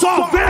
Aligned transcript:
Só 0.00 0.30
vem! 0.30 0.40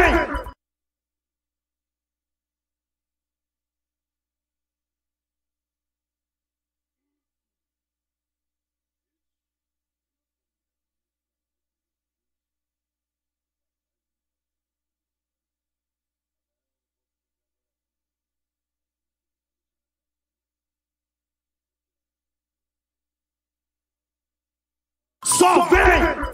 Só 25.24 25.64
vem! 25.68 26.29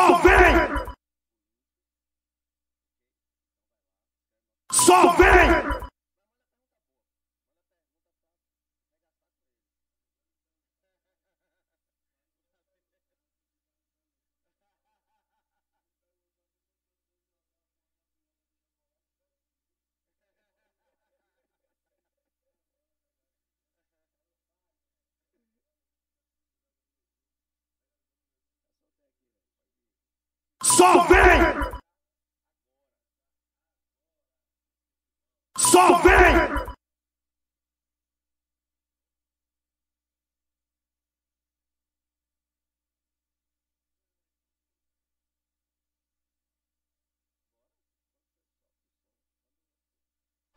Só 0.00 0.18
vem! 0.22 0.79
Só 30.80 31.06
vem! 31.08 31.40
Só 35.58 35.98
vem! 35.98 36.70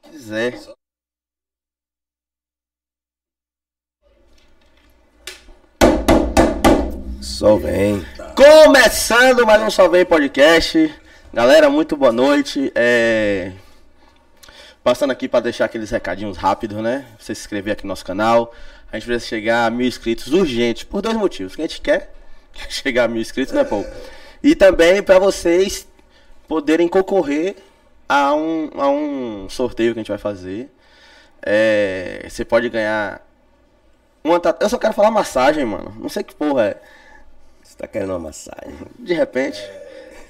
quiser. 0.09 0.53
Só 7.21 7.57
vem. 7.57 8.22
Começando 8.35 9.45
mais 9.45 9.61
um 9.61 9.69
Só 9.69 9.87
Vem 9.87 10.03
Podcast. 10.03 10.91
Galera, 11.31 11.69
muito 11.69 11.95
boa 11.95 12.11
noite. 12.11 12.71
É... 12.73 13.51
Passando 14.83 15.11
aqui 15.11 15.27
para 15.27 15.41
deixar 15.41 15.65
aqueles 15.65 15.91
recadinhos 15.91 16.35
rápidos, 16.35 16.81
né? 16.81 17.05
Você 17.19 17.35
se 17.35 17.41
inscrever 17.41 17.73
aqui 17.73 17.83
no 17.83 17.89
nosso 17.89 18.03
canal. 18.03 18.51
A 18.91 18.97
gente 18.97 19.05
precisa 19.05 19.29
chegar 19.29 19.67
a 19.67 19.69
mil 19.69 19.87
inscritos 19.87 20.33
urgente, 20.33 20.83
por 20.83 21.03
dois 21.03 21.15
motivos. 21.15 21.55
Que 21.55 21.61
a 21.61 21.67
gente 21.67 21.79
quer 21.81 22.11
chegar 22.69 23.03
a 23.03 23.07
mil 23.07 23.21
inscritos, 23.21 23.53
né, 23.53 23.63
Paulo? 23.63 23.85
E 24.41 24.55
também 24.55 25.03
para 25.03 25.19
vocês 25.19 25.87
poderem 26.47 26.87
concorrer 26.87 27.55
a 28.09 28.33
um, 28.33 28.71
a 28.75 28.89
um 28.89 29.47
sorteio 29.47 29.93
que 29.93 29.99
a 29.99 30.01
gente 30.01 30.11
vai 30.11 30.17
fazer. 30.17 30.71
É... 31.39 32.25
Você 32.27 32.43
pode 32.43 32.67
ganhar 32.69 33.21
uma. 34.23 34.41
Eu 34.59 34.69
só 34.69 34.79
quero 34.79 34.93
falar 34.93 35.11
massagem, 35.11 35.63
mano. 35.63 35.95
Não 35.99 36.09
sei 36.09 36.23
que 36.23 36.33
porra 36.33 36.63
é. 36.69 36.81
Você 37.73 37.79
tá 37.79 37.87
querendo 37.87 38.11
uma 38.11 38.19
massagem? 38.19 38.75
De 38.99 39.15
repente. 39.15 39.59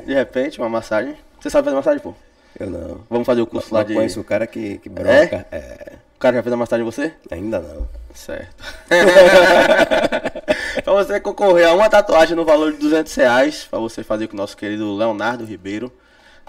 De 0.06 0.14
repente, 0.14 0.60
uma 0.60 0.70
massagem. 0.70 1.18
Você 1.42 1.50
sabe 1.50 1.66
fazer 1.66 1.76
massagem, 1.76 2.00
pô? 2.00 2.14
Eu 2.58 2.70
não. 2.70 3.02
Vamos 3.10 3.26
fazer 3.26 3.42
o 3.42 3.48
curso 3.48 3.74
lá 3.74 3.82
Eu 3.82 3.86
de. 3.86 3.94
conheço 3.96 4.22
o 4.22 4.24
cara 4.24 4.48
que, 4.48 4.78
que 4.78 4.88
broca. 4.88 5.46
É? 5.52 5.98
O 6.16 6.20
cara 6.20 6.38
já 6.38 6.44
fez 6.44 6.54
a 6.54 6.56
massagem 6.56 6.84
em 6.84 6.90
você? 6.90 7.12
Ainda 7.30 7.60
não. 7.60 7.86
Certo. 8.14 8.64
pra 10.86 10.94
você 10.94 11.20
concorrer 11.20 11.68
a 11.68 11.74
uma 11.74 11.90
tatuagem 11.90 12.34
no 12.34 12.46
valor 12.46 12.72
de 12.72 12.78
200 12.78 13.14
reais, 13.14 13.68
pra 13.70 13.78
você 13.78 14.06
fazer 14.06 14.28
com 14.28 14.36
o 14.36 14.38
nosso 14.38 14.56
querido 14.56 14.96
Leonardo 14.96 15.44
Ribeiro, 15.44 15.92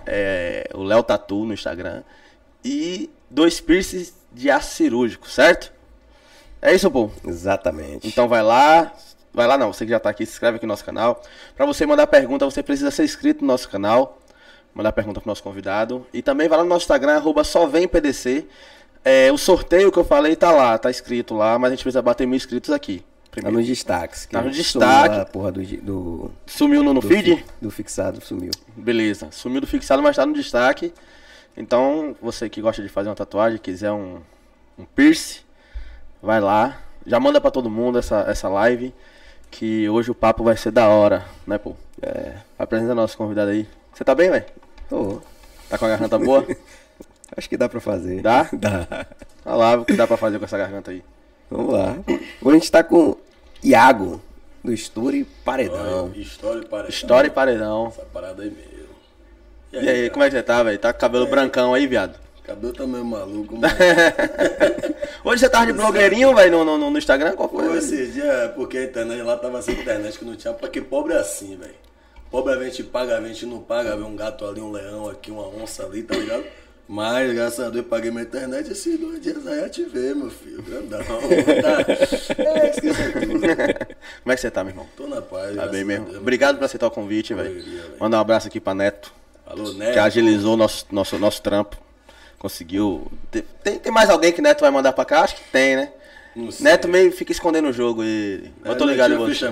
é, 0.07 0.69
o 0.75 0.85
Léo 0.85 1.03
Tatu 1.03 1.45
no 1.45 1.55
Instagram, 1.55 2.05
e 2.65 3.11
dois 3.29 3.61
piercings 3.61 4.15
de 4.33 4.49
aço 4.49 4.77
cirúrgico, 4.77 5.29
certo? 5.29 5.73
É 6.63 6.73
isso, 6.73 6.89
pô? 6.89 7.11
Exatamente. 7.27 8.07
Então 8.07 8.29
vai 8.29 8.43
lá, 8.45 8.93
vai 9.35 9.47
lá 9.47 9.59
não, 9.59 9.73
você 9.73 9.85
que 9.85 9.91
já 9.91 9.99
tá 10.01 10.09
aqui, 10.11 10.25
se 10.25 10.33
inscreve 10.33 10.57
aqui 10.57 10.67
no 10.67 10.71
nosso 10.73 10.85
canal. 10.85 11.21
Pra 11.57 11.67
você 11.67 11.85
mandar 11.85 12.07
pergunta, 12.07 12.45
você 12.45 12.63
precisa 12.63 12.91
ser 12.91 13.05
inscrito 13.05 13.41
no 13.43 13.49
nosso 13.49 13.69
canal, 13.69 14.19
mandar 14.75 14.93
pergunta 14.93 15.21
pro 15.21 15.29
nosso 15.29 15.43
convidado. 15.43 16.07
E 16.13 16.23
também 16.23 16.49
vai 16.49 16.59
lá 16.59 16.65
no 16.65 16.71
nosso 16.71 16.85
Instagram, 16.85 17.17
arroba 17.17 17.45
só 17.45 17.67
vem 17.67 17.87
PDC. 17.89 18.47
É, 19.05 19.31
o 19.31 19.37
sorteio 19.37 19.93
que 19.93 19.99
eu 19.99 20.05
falei 20.05 20.35
tá 20.35 20.51
lá, 20.51 20.79
tá 20.79 20.91
escrito 20.91 21.35
lá, 21.35 21.59
mas 21.59 21.73
a 21.73 21.75
gente 21.75 21.83
precisa 21.85 22.01
bater 22.01 22.27
mil 22.27 22.37
inscritos 22.37 22.71
aqui. 22.71 23.01
Tá 23.01 23.41
Primeiro. 23.41 23.59
nos 23.59 23.67
destaques. 23.67 24.27
que 24.27 24.33
Tá 24.33 24.41
no 24.43 24.51
destaque. 24.51 25.17
A 25.21 25.25
porra 25.27 25.51
do, 25.51 25.61
do, 25.83 26.31
Sumiu 26.47 26.83
no, 26.85 26.95
no 26.95 27.01
do 27.01 27.09
feed? 27.09 27.37
fi- 27.37 27.45
do 27.61 27.71
fixado, 27.71 28.25
sumiu. 28.25 28.53
Beleza. 28.77 29.27
Sumiu 29.33 29.61
do 29.61 29.67
fixado, 29.67 30.01
mas 30.03 30.15
tá 30.17 30.25
no 30.25 30.33
destaque. 30.33 30.95
Então, 31.57 32.15
você 32.23 32.49
que 32.49 32.61
gosta 32.61 32.81
de 32.83 32.89
fazer 32.89 33.09
uma 33.09 33.15
tatuagem, 33.15 33.59
quiser 33.59 33.91
um, 33.93 34.21
um 34.79 34.85
piercing, 34.85 35.41
vai 36.23 36.41
lá. 36.41 36.79
Já 37.07 37.19
manda 37.21 37.41
pra 37.41 37.51
todo 37.51 37.69
mundo 37.69 37.99
essa, 37.99 38.21
essa 38.29 38.49
live. 38.49 38.95
Que 39.57 39.89
hoje 39.89 40.11
o 40.11 40.15
papo 40.15 40.43
vai 40.43 40.57
ser 40.57 40.73
da 40.73 40.89
hora, 40.89 41.25
né, 41.47 41.59
pô? 41.59 41.77
É. 42.03 42.33
Apresenta 42.59 42.93
nosso 42.93 43.17
convidado 43.17 43.53
aí. 43.53 43.69
Você 43.93 44.03
tá 44.03 44.13
bem, 44.13 44.29
velho? 44.29 44.45
Ô, 44.91 45.21
Tá 45.69 45.79
com 45.79 45.85
a 45.87 45.91
garganta 45.91 46.19
boa? 46.19 46.45
acho 47.37 47.49
que 47.49 47.57
dá 47.57 47.69
pra 47.69 47.81
fazer. 47.81 48.21
Dá? 48.21 48.49
Dá. 48.53 49.07
Olha 49.47 49.55
lá 49.57 49.75
o 49.77 49.85
que 49.85 49.93
dá 49.93 50.09
pra 50.09 50.17
fazer 50.17 50.41
com 50.41 50.45
essa 50.45 50.59
garganta 50.59 50.91
aí. 50.91 51.05
Vamos 51.49 51.73
lá. 51.73 51.97
Hoje 52.43 52.57
a 52.57 52.59
gente 52.59 52.71
tá 52.71 52.83
com 52.83 53.17
Iago, 53.63 54.21
do 54.63 54.73
Story 54.73 55.25
Paredão. 55.45 56.11
História 56.17 56.61
e 56.61 56.67
paredão. 56.67 56.89
História 56.91 57.29
e 57.29 57.31
paredão. 57.31 57.87
Essa 57.89 58.05
parada 58.07 58.43
aí 58.43 58.51
mesmo. 58.51 58.95
E 59.73 59.89
aí, 59.89 60.11
como 60.11 60.25
é 60.25 60.31
que 60.31 60.37
você 60.37 60.43
tá, 60.43 60.63
velho? 60.65 60.79
Tá 60.79 60.93
com 60.93 60.99
cabelo 60.99 61.27
brancão 61.29 61.75
aí, 61.75 61.87
viado? 61.87 62.19
Cabelo 62.45 62.75
tá 62.75 62.87
meio 62.87 63.05
maluco, 63.05 63.57
mas... 63.57 63.73
Hoje 65.25 65.41
você 65.41 65.49
tava 65.49 65.65
de 65.65 65.73
blogueirinho, 65.73 66.35
velho, 66.35 66.63
no, 66.63 66.77
no, 66.77 66.91
no 66.91 66.99
Instagram? 66.99 67.35
Qual 67.35 67.49
Pô, 67.49 67.59
foi? 67.59 67.79
esse 67.79 68.09
dia, 68.09 68.25
é 68.25 68.49
porque 68.49 68.77
a 68.77 68.85
internet 68.85 69.23
lá 69.23 69.37
tava 69.39 69.63
sem 69.63 69.75
internet, 69.75 70.19
que 70.19 70.25
não 70.27 70.37
tinha, 70.37 70.53
porque 70.53 70.83
pobre 70.83 71.15
é 71.15 71.19
assim, 71.19 71.57
velho. 71.57 71.75
Pobre 72.31 72.53
a 72.53 72.63
gente 72.65 72.83
paga, 72.83 73.17
a 73.17 73.21
gente 73.23 73.47
não 73.47 73.61
paga, 73.61 73.97
vê 73.97 74.03
um 74.03 74.15
gato 74.15 74.45
ali, 74.45 74.61
um 74.61 74.71
leão 74.71 75.09
aqui, 75.09 75.31
uma 75.31 75.49
onça 75.49 75.87
ali, 75.87 76.03
tá 76.03 76.15
ligado? 76.15 76.45
Mas, 76.87 77.33
graças 77.33 77.67
a 77.67 77.71
Deus, 77.71 77.87
paguei 77.87 78.11
minha 78.11 78.25
internet 78.25 78.71
esses 78.71 79.01
dois 79.01 79.19
dias 79.23 79.47
aí 79.47 79.65
ativei, 79.65 80.13
meu 80.13 80.31
filho. 80.31 80.63
Grandão. 80.63 81.01
Tá. 81.01 81.15
É, 82.45 82.71
esqueci 82.71 83.13
tudo. 83.13 83.41
Como 83.41 84.33
é 84.33 84.35
que 84.35 84.41
você 84.41 84.51
tá, 84.51 84.63
meu 84.63 84.73
irmão? 84.73 84.87
Tô 84.95 85.07
na 85.07 85.23
paz. 85.23 85.57
Tá 85.57 85.67
bem 85.67 85.83
mesmo. 85.83 86.07
Deus. 86.07 86.19
Obrigado 86.19 86.59
por 86.59 86.65
aceitar 86.65 86.87
o 86.89 86.91
convite, 86.91 87.33
velho. 87.33 87.65
Mandar 87.99 88.19
um 88.19 88.21
abraço 88.21 88.49
aqui 88.49 88.61
pra 88.61 88.75
Neto, 88.75 89.11
Alô, 89.47 89.65
que 89.65 89.79
Neto. 89.79 89.99
agilizou 89.99 90.59
nosso, 90.59 90.85
nosso, 90.93 91.19
nosso 91.19 91.41
trampo. 91.41 91.84
Conseguiu. 92.45 93.11
Tem, 93.31 93.79
tem, 93.79 93.91
mais 93.91 94.11
alguém 94.11 94.31
que 94.31 94.43
Neto 94.43 94.61
vai 94.61 94.71
mandar 94.71 94.93
pra 94.93 95.07
cá? 95.07 95.23
Acho 95.23 95.35
que 95.35 95.45
tem, 95.51 95.77
né? 95.77 95.91
Neto 96.61 96.87
meio 96.87 97.11
fica 97.11 97.33
escondendo 97.33 97.69
o 97.69 97.73
jogo 97.73 98.05
e. 98.05 98.51
Eu 98.63 98.77
tô 98.77 98.85
não 98.85 98.93
ligado 98.93 99.15
em 99.15 99.17
você. 99.17 99.49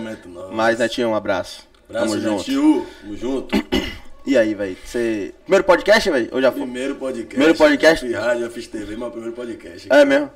Mas, 0.52 0.78
Netinho, 0.78 1.08
um 1.08 1.14
abraço. 1.14 1.66
Abraço, 1.88 2.08
Tamo 2.08 2.20
junto. 2.20 2.36
Netinho. 2.36 2.86
Tamo 3.00 3.16
junto. 3.16 3.56
E 4.24 4.38
aí, 4.38 4.54
velho? 4.54 4.76
Você. 4.84 5.34
Primeiro 5.42 5.64
podcast, 5.64 6.08
velho? 6.10 6.28
Ou 6.30 6.40
já 6.40 6.52
foi? 6.52 6.60
Primeiro 6.60 6.94
podcast. 6.94 7.28
Primeiro 7.28 7.54
podcast? 7.56 8.08
Já 8.08 8.16
fiz 8.18 8.26
rádio, 8.26 8.44
já 8.44 8.50
fiz 8.50 8.66
TV, 8.68 8.96
mas 8.96 9.10
primeiro 9.10 9.34
podcast. 9.34 9.88
É 9.90 10.04
mesmo? 10.04 10.30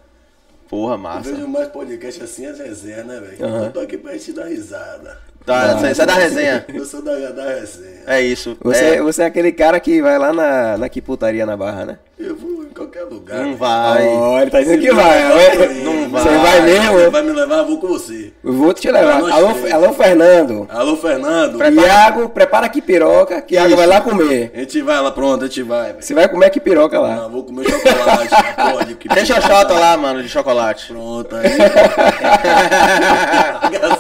Porra, 0.69 0.94
Eu 0.94 0.99
massa. 0.99 1.31
vejo 1.31 1.47
mais 1.47 1.69
podcast 1.69 2.25
assim, 2.25 2.47
as 2.47 2.58
resenhas, 2.58 3.06
né, 3.06 3.20
velho? 3.20 3.64
Eu 3.64 3.70
tô 3.70 3.79
aqui 3.81 3.97
pra 3.97 4.14
gente 4.14 4.32
dar 4.32 4.47
risada. 4.47 5.20
Tá, 5.46 5.76
você 5.76 6.02
é 6.02 6.06
da 6.06 6.14
resenha. 6.14 6.64
Eu 6.75 6.84
sou 6.84 7.00
da, 7.00 7.14
da 7.31 7.44
resenha. 7.44 8.00
É 8.04 8.20
isso. 8.20 8.56
Você, 8.60 8.84
é, 8.84 9.00
você 9.00 9.22
é 9.22 9.26
aquele 9.26 9.52
cara 9.52 9.78
que 9.78 10.02
vai 10.02 10.19
lá 10.19 10.32
na, 10.32 10.76
na 10.76 10.88
que 10.88 11.00
putaria 11.00 11.46
na 11.46 11.56
barra, 11.56 11.87
né? 11.87 11.98
Eu 12.19 12.34
vou 12.34 12.64
em 12.64 12.70
qualquer 12.70 13.04
lugar. 13.04 13.44
Não 13.44 13.54
vai. 13.56 14.08
Ó, 14.08 14.40
ele 14.40 14.50
tá 14.50 14.58
dizendo 14.60 14.81
que 14.81 14.88
Não 14.88 14.96
vai. 14.96 15.22
vai, 15.22 15.69
não 15.84 16.08
Você 16.10 16.28
vai. 16.28 16.38
vai 16.38 16.62
mesmo? 16.62 16.93
Você 16.94 17.10
vai 17.10 17.22
me 17.22 17.32
levar, 17.32 17.56
eu 17.58 17.66
vou 17.66 17.78
com 17.78 17.87
você. 17.88 18.32
Eu 18.43 18.52
vou 18.54 18.75
te 18.75 18.90
levar. 18.90 19.20
Alô, 19.31 19.48
alô, 19.72 19.93
Fernando. 19.93 20.66
Alô, 20.69 20.96
Fernando. 20.96 21.62
Iago, 21.62 22.28
prepara 22.31 22.66
aqui 22.66 22.82
piroca, 22.82 23.40
que 23.43 23.54
Iago 23.54 23.76
vai 23.76 23.87
lá 23.87 24.00
comer. 24.00 24.50
A 24.54 24.58
gente 24.60 24.82
vai 24.82 25.00
lá, 25.00 25.12
pronto, 25.12 25.44
a 25.44 25.46
gente 25.46 25.62
vai. 25.62 25.94
Você 26.00 26.12
vai 26.14 26.28
comer 26.28 26.46
aqui 26.46 26.58
piroca 26.58 26.98
lá. 26.98 27.16
Não, 27.16 27.31
vou 27.31 27.44
comer 27.44 27.69
chocolate. 27.70 28.34
pode, 28.72 28.94
que 28.96 29.08
Tem 29.08 29.25
xoxota 29.25 29.75
lá, 29.75 29.96
mano, 29.96 30.22
de 30.22 30.28
chocolate. 30.28 30.87
Pronto, 30.88 31.37
aí. 31.37 31.50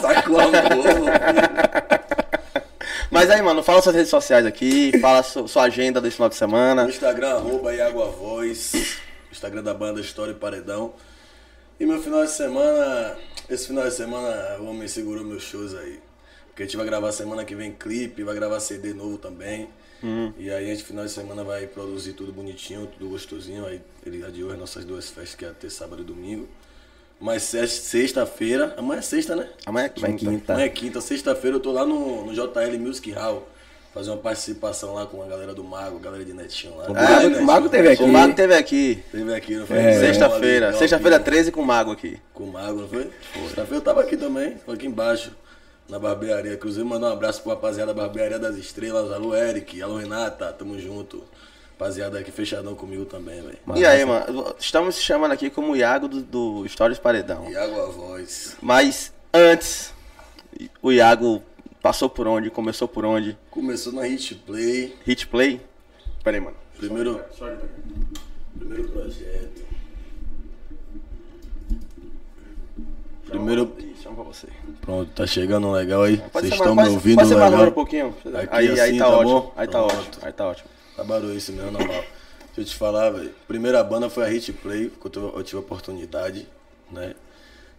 Sacou 0.00 0.40
a 0.40 0.46
Mas 3.10 3.30
aí, 3.30 3.40
mano, 3.40 3.62
fala 3.62 3.80
suas 3.82 3.94
redes 3.94 4.10
sociais 4.10 4.44
aqui, 4.44 4.92
fala 5.00 5.22
su- 5.22 5.46
sua 5.48 5.64
agenda 5.64 6.00
desse 6.00 6.16
final 6.16 6.28
de 6.28 6.34
No 6.34 6.38
semana. 6.38 6.88
Instagram, 6.88 7.36
arroba 7.36 7.74
Iago 7.74 8.04
Voz. 8.10 8.98
Instagram 9.30 9.62
da 9.62 9.72
banda 9.74 10.00
História 10.00 10.32
e 10.32 10.34
Paredão. 10.34 10.92
E 11.78 11.86
meu 11.86 12.02
final 12.02 12.24
de 12.24 12.30
semana. 12.30 13.16
Esse 13.48 13.68
final 13.68 13.84
de 13.84 13.92
semana 13.94 14.56
o 14.60 14.66
homem 14.66 14.88
segurou 14.88 15.24
meus 15.24 15.42
shows 15.44 15.74
aí. 15.74 16.00
Porque 16.48 16.62
a 16.62 16.66
gente 16.66 16.76
vai 16.76 16.86
gravar 16.86 17.12
semana 17.12 17.44
que 17.44 17.54
vem 17.54 17.70
clipe, 17.72 18.22
vai 18.24 18.34
gravar 18.34 18.58
CD 18.60 18.92
novo 18.92 19.18
também. 19.18 19.68
E 20.38 20.50
aí 20.50 20.66
a 20.70 20.74
gente 20.74 20.84
final 20.84 21.04
de 21.04 21.10
semana 21.10 21.42
vai 21.42 21.66
produzir 21.66 22.12
tudo 22.12 22.32
bonitinho, 22.32 22.86
tudo 22.86 23.08
gostosinho. 23.10 23.66
Aí 23.66 23.80
ele 24.04 24.24
adiou 24.24 24.50
as 24.52 24.58
nossas 24.58 24.84
duas 24.84 25.08
festas, 25.10 25.34
que 25.34 25.44
ia 25.44 25.52
ter 25.52 25.70
sábado 25.70 26.02
e 26.02 26.04
domingo. 26.04 26.48
Mas 27.18 27.42
se- 27.44 27.66
sexta-feira, 27.66 28.74
amanhã 28.76 28.98
é 28.98 29.02
sexta, 29.02 29.34
né? 29.34 29.48
Amanhã 29.64 29.86
é 29.86 29.88
quinta. 29.88 30.12
quinta. 30.12 30.52
Amanhã 30.52 30.66
é 30.66 30.68
quinta, 30.68 31.00
sexta-feira 31.00 31.56
eu 31.56 31.60
tô 31.60 31.72
lá 31.72 31.84
no, 31.84 32.26
no 32.26 32.34
JL 32.34 32.78
Music 32.78 33.10
Hall. 33.12 33.48
Fazer 33.94 34.10
uma 34.10 34.18
participação 34.18 34.92
lá 34.92 35.06
com 35.06 35.22
a 35.22 35.26
galera 35.26 35.54
do 35.54 35.64
Mago, 35.64 35.96
a 35.96 36.00
galera 36.00 36.22
de 36.22 36.34
Netinho 36.34 36.76
lá. 36.76 36.84
O 36.90 36.94
É, 36.94 37.00
Mago- 37.02 37.22
Netinho. 37.22 37.40
o 37.42 37.46
Mago 37.46 37.68
teve 37.70 37.88
aqui. 37.88 38.02
O 38.02 38.08
Mago 38.08 38.34
teve 38.34 38.54
aqui. 38.54 39.02
Teve 39.10 39.34
aqui, 39.34 39.56
não 39.56 39.66
foi? 39.66 39.78
É. 39.78 39.98
Sexta-feira. 40.00 40.72
Sexta-feira 40.74 41.16
ao 41.16 41.20
vivo. 41.22 41.30
13 41.30 41.50
com 41.52 41.62
o 41.62 41.64
Mago 41.64 41.92
aqui. 41.92 42.20
Com 42.34 42.44
o 42.44 42.52
Mago, 42.52 42.82
não 42.82 42.88
foi? 42.88 43.10
Sexta-feira 43.32 43.76
eu 43.76 43.80
tava 43.80 44.02
aqui 44.02 44.18
também, 44.18 44.58
tô 44.66 44.72
aqui 44.72 44.86
embaixo, 44.86 45.32
na 45.88 45.98
barbearia. 45.98 46.52
Inclusive, 46.52 46.84
mandar 46.84 47.08
um 47.08 47.12
abraço 47.14 47.40
pro 47.40 47.52
rapaziada 47.52 47.94
da 47.94 48.02
Barbearia 48.02 48.38
das 48.38 48.56
Estrelas. 48.58 49.10
Alô, 49.10 49.34
Eric. 49.34 49.80
Alô, 49.80 49.96
Renata. 49.96 50.52
Tamo 50.52 50.78
junto. 50.78 51.24
Rapaziada 51.78 52.18
aqui 52.18 52.30
fechadão 52.32 52.74
comigo 52.74 53.04
também, 53.04 53.42
velho. 53.42 53.58
E 53.74 53.84
aí, 53.84 54.02
mano, 54.02 54.54
estamos 54.58 54.94
se 54.94 55.02
chamando 55.02 55.32
aqui 55.32 55.50
como 55.50 55.72
o 55.72 55.76
Iago 55.76 56.08
do, 56.08 56.22
do 56.22 56.66
Stories 56.68 56.98
Paredão. 56.98 57.50
Iago 57.50 57.78
a 57.82 57.86
voz. 57.90 58.56
Mas 58.62 59.12
antes, 59.32 59.92
o 60.80 60.90
Iago 60.90 61.42
passou 61.82 62.08
por 62.08 62.26
onde? 62.26 62.48
Começou 62.48 62.88
por 62.88 63.04
onde? 63.04 63.36
Começou 63.50 63.92
na 63.92 64.04
Hit 64.04 64.36
Play. 64.36 64.96
Hit 65.04 65.26
Play? 65.26 65.60
Pera 66.24 66.38
aí, 66.38 66.40
mano. 66.42 66.56
Primeiro, 66.78 67.20
primeiro 68.58 68.88
projeto. 68.88 69.66
Primeiro. 73.26 73.76
Ih, 73.80 73.94
chama 74.02 74.14
pra 74.16 74.24
você. 74.24 74.46
Pronto, 74.80 75.10
tá 75.14 75.26
chegando 75.26 75.70
legal 75.72 76.04
aí. 76.04 76.22
Vocês 76.32 76.54
estão 76.54 76.74
me 76.74 76.82
pode- 76.82 76.94
ouvindo 76.94 77.16
Pode 77.16 77.28
ser 77.28 77.34
mais 77.36 77.50
legal? 77.50 77.68
um 77.68 77.72
pouquinho. 77.72 78.14
Aqui 78.34 78.48
aí, 78.50 78.68
aí 78.68 78.80
assim, 78.80 78.98
tá, 78.98 79.04
tá 79.04 79.10
ótimo. 79.18 79.40
bom? 79.42 79.52
Aí 79.56 79.66
tá 79.68 79.78
Pronto. 79.78 79.94
ótimo. 79.98 80.22
Aí 80.22 80.32
tá 80.32 80.46
ótimo. 80.48 80.75
Tá 80.96 81.04
barulho 81.04 81.36
isso 81.36 81.52
mesmo, 81.52 81.70
normal. 81.72 82.02
Deixa 82.54 82.60
eu 82.60 82.64
te 82.64 82.74
falar, 82.74 83.10
velho. 83.10 83.34
Primeira 83.46 83.82
banda 83.84 84.08
foi 84.08 84.24
a 84.24 84.28
Hit 84.28 84.52
Play, 84.54 84.90
que 84.90 85.06
eu 85.06 85.10
tive, 85.10 85.26
eu 85.26 85.42
tive 85.44 85.56
a 85.58 85.60
oportunidade, 85.60 86.48
né? 86.90 87.14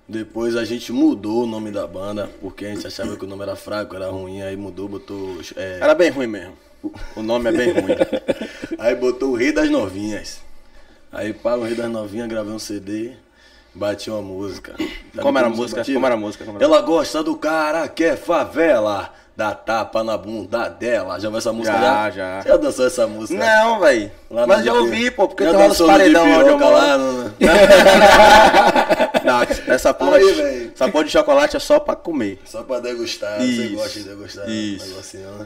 Depois 0.07 0.55
a 0.55 0.63
gente 0.63 0.91
mudou 0.93 1.43
o 1.43 1.47
nome 1.47 1.71
da 1.71 1.85
banda, 1.85 2.29
porque 2.39 2.65
a 2.65 2.69
gente 2.73 2.85
achava 2.87 3.17
que 3.17 3.25
o 3.25 3.27
nome 3.27 3.43
era 3.43 3.55
fraco, 3.55 3.95
era 3.95 4.07
ruim, 4.09 4.41
aí 4.41 4.55
mudou, 4.55 4.87
botou. 4.87 5.37
é, 5.55 5.79
Era 5.81 5.93
bem 5.95 6.09
ruim 6.11 6.27
mesmo. 6.27 6.53
O 7.15 7.21
nome 7.23 7.49
é 7.49 7.51
bem 7.51 7.71
ruim. 7.73 7.95
Aí 8.77 8.95
botou 8.95 9.31
o 9.31 9.35
Rei 9.35 9.51
das 9.51 9.67
Novinhas. 9.69 10.39
Aí 11.11 11.33
para 11.33 11.59
o 11.59 11.63
Rei 11.63 11.73
das 11.73 11.89
Novinhas, 11.89 12.27
gravei 12.29 12.53
um 12.53 12.59
CD, 12.59 13.13
bati 13.73 14.11
uma 14.11 14.21
música. 14.21 14.75
Como 15.19 15.37
era 15.39 15.49
música? 15.49 15.83
Como 15.83 16.05
era 16.05 16.13
a 16.15 16.17
música? 16.17 16.45
Como 16.45 16.57
era 16.57 16.65
a 16.65 16.67
Ela 16.67 16.81
gosta 16.81 17.23
do 17.23 17.35
cara 17.35 17.87
que 17.89 18.03
é 18.03 18.15
favela, 18.15 19.11
dá 19.37 19.53
tapa 19.53 20.03
na 20.03 20.17
bunda 20.17 20.67
dela. 20.67 21.19
Já 21.19 21.29
viu 21.29 21.37
essa 21.37 21.53
música? 21.53 21.77
Já, 21.77 22.09
já. 22.09 22.41
Você 22.41 22.49
já 22.49 22.57
dançou 22.57 22.87
essa 22.87 23.05
música? 23.05 23.39
Não, 23.39 23.79
velho. 23.79 24.11
Mas 24.47 24.65
já 24.65 24.73
ouvi, 24.73 25.11
pô, 25.11 25.27
porque 25.27 25.43
Já 25.43 25.53
tem 25.55 25.69
uns 25.69 25.77
paredão 25.79 26.31
onde 26.39 26.49
eu 26.49 26.57
lá 26.71 26.97
no- 26.97 27.33
Não, 29.23 29.41
essa 29.73 29.93
porra, 29.93 30.17
Aí, 30.17 30.71
essa 30.73 30.89
porra 30.89 31.03
de 31.03 31.11
chocolate 31.11 31.55
é 31.55 31.59
só 31.59 31.79
pra 31.79 31.95
comer. 31.95 32.39
Só 32.45 32.63
pra 32.63 32.79
degustar, 32.79 33.37
você 33.37 33.43
Isso, 33.45 33.75
gosta 33.75 33.99
de 33.99 34.09
degustar 34.09 34.49
isso. 34.49 34.85
um 34.85 34.87
negocinho, 34.89 35.29
né? 35.33 35.45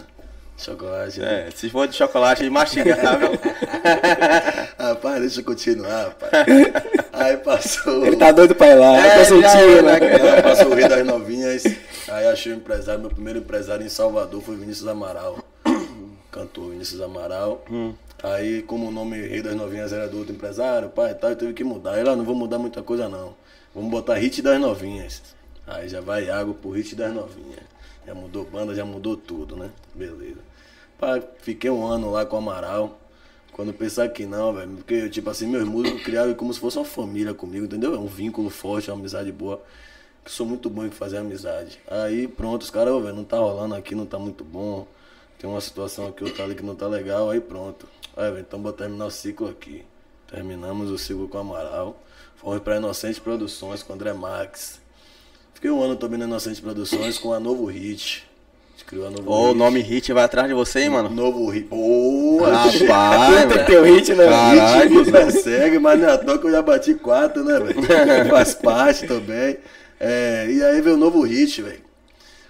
Chocolate. 0.58 1.20
né? 1.20 1.48
É, 1.48 1.52
se 1.56 1.70
for 1.70 1.88
de 1.88 1.96
chocolate 1.96 2.48
mastigável. 2.50 3.32
Rapaz, 4.80 5.20
deixa 5.22 5.40
eu 5.42 5.44
continuar, 5.44 6.04
rapaz. 6.06 6.46
Aí 7.12 7.38
passou. 7.38 8.06
Ele 8.06 8.16
tá 8.16 8.32
doido 8.32 8.54
pra 8.56 8.68
ir 8.68 8.76
lá, 8.76 8.96
É, 9.06 9.18
já 9.20 9.26
sentindo, 9.26 9.50
é, 9.50 9.82
né? 9.82 10.00
Não, 10.36 10.42
passou 10.44 10.68
o 10.72 10.76
Rei 10.76 10.88
das 10.88 11.06
Novinhas. 11.06 11.64
Aí 12.12 12.28
achei 12.28 12.54
empresário, 12.54 13.00
meu 13.00 13.10
primeiro 13.10 13.40
empresário 13.40 13.86
em 13.86 13.90
Salvador 13.90 14.42
foi 14.42 14.58
Vinícius 14.58 14.86
Amaral. 14.86 15.40
Cantor 16.30 16.72
Vinícius 16.72 17.00
Amaral. 17.00 17.64
Aí, 18.22 18.62
como 18.64 18.90
o 18.90 18.92
nome 18.92 19.16
Rei 19.16 19.42
das 19.42 19.56
Novinhas 19.56 19.94
era 19.94 20.10
do 20.10 20.18
outro 20.18 20.36
empresário, 20.36 20.90
pai 20.90 21.12
e 21.12 21.16
tal, 21.16 21.30
eu 21.30 21.38
teve 21.38 21.54
que 21.54 21.64
mudar. 21.64 21.94
Aí 21.94 22.04
lá, 22.04 22.14
não 22.14 22.26
vou 22.26 22.36
mudar 22.36 22.60
muita 22.60 22.84
coisa 22.84 23.08
não. 23.08 23.34
Vamos 23.74 23.90
botar 23.90 24.16
Hit 24.16 24.42
das 24.42 24.60
Novinhas. 24.60 25.22
Aí 25.66 25.88
já 25.88 26.02
vai 26.02 26.26
Iago 26.26 26.54
pro 26.54 26.72
Hit 26.72 26.96
das 26.96 27.14
Novinhas. 27.14 27.64
Já 28.06 28.14
mudou 28.14 28.44
banda, 28.44 28.76
já 28.76 28.84
mudou 28.84 29.16
tudo, 29.16 29.56
né? 29.56 29.70
Beleza. 29.96 30.42
Pai, 31.00 31.24
fiquei 31.42 31.70
um 31.70 31.86
ano 31.86 32.12
lá 32.12 32.26
com 32.26 32.36
o 32.36 32.40
Amaral. 32.40 33.00
Quando 33.54 33.72
pensar 33.72 34.10
que 34.10 34.26
não, 34.26 34.54
velho, 34.54 34.72
porque, 34.72 35.08
tipo 35.08 35.30
assim, 35.30 35.48
meus 35.48 35.64
músicos 35.64 36.04
criaram 36.04 36.34
como 36.34 36.54
se 36.54 36.60
fosse 36.60 36.78
uma 36.78 36.86
família 36.86 37.34
comigo, 37.34 37.66
entendeu? 37.66 37.96
É 37.96 37.98
um 37.98 38.06
vínculo 38.06 38.50
forte, 38.50 38.92
uma 38.92 39.00
amizade 39.00 39.32
boa. 39.32 39.62
Que 40.24 40.32
sou 40.32 40.46
muito 40.46 40.70
bom 40.70 40.86
em 40.86 40.92
fazer 40.92 41.18
amizade. 41.18 41.80
Aí, 41.88 42.28
pronto, 42.28 42.62
os 42.62 42.70
caras, 42.70 42.94
velho, 43.02 43.16
não 43.16 43.24
tá 43.24 43.38
rolando 43.38 43.76
aqui, 43.76 43.96
não 43.96 44.06
tá 44.06 44.20
muito 44.20 44.44
bom. 44.44 44.88
Tem 45.40 45.50
uma 45.50 45.62
situação 45.62 46.08
aqui, 46.08 46.24
outra 46.24 46.44
ali 46.44 46.56
que 46.56 46.64
não 46.64 46.76
tá 46.76 46.88
legal, 46.88 47.30
aí 47.32 47.42
pronto. 47.42 47.88
Aí, 48.16 48.30
velho, 48.30 48.42
então 48.42 48.62
vou 48.62 48.72
terminar 48.72 49.06
o 49.08 49.12
ciclo 49.12 49.50
aqui. 49.50 49.84
Terminamos 50.28 50.92
o 50.92 50.98
ciclo 50.98 51.28
com 51.28 51.38
o 51.38 51.42
Amaral. 51.42 52.02
Fomos 52.36 52.60
pra 52.62 52.78
Inocente 52.78 53.20
Produções 53.20 53.84
com 53.84 53.94
o 53.94 53.96
André 53.96 54.14
Max. 54.14 54.80
Fiquei 55.54 55.70
um 55.70 55.82
ano 55.82 55.96
também 55.96 56.18
na 56.18 56.26
Inocente 56.26 56.62
Produções 56.62 57.18
com 57.18 57.34
a 57.34 57.40
Novo 57.40 57.66
Hit. 57.66 58.31
Gente 58.82 58.86
criou 58.86 59.08
a 59.08 59.12
Novo 59.12 59.32
Ô, 59.32 59.52
o 59.52 59.54
nome 59.54 59.80
hit 59.80 60.12
vai 60.12 60.24
atrás 60.24 60.48
de 60.48 60.54
você, 60.54 60.82
hein, 60.82 60.90
mano? 60.90 61.10
Novo 61.10 61.50
Hit. 61.50 61.68
Pô, 61.68 62.42
Rapaz, 62.44 63.48
Tem 63.48 63.58
que 63.60 63.66
ter 63.66 63.80
o 63.80 63.84
hit, 63.84 64.14
né? 64.14 64.26
Caralho. 64.26 64.90
Hit 64.90 65.06
me 65.06 65.12
persegue, 65.12 65.80
mas 65.80 66.00
não 66.00 66.34
é 66.34 66.38
que 66.38 66.46
eu 66.48 66.52
já 66.52 66.62
bati 66.62 66.96
quatro, 66.96 67.44
né, 67.44 67.60
velho? 67.60 67.82
Faz 68.30 68.54
parte 68.56 69.08
também. 69.08 69.58
É, 70.00 70.48
e 70.50 70.64
aí 70.64 70.82
veio 70.82 70.96
o 70.96 71.00
novo 71.00 71.22
hit, 71.22 71.62
velho. 71.62 71.82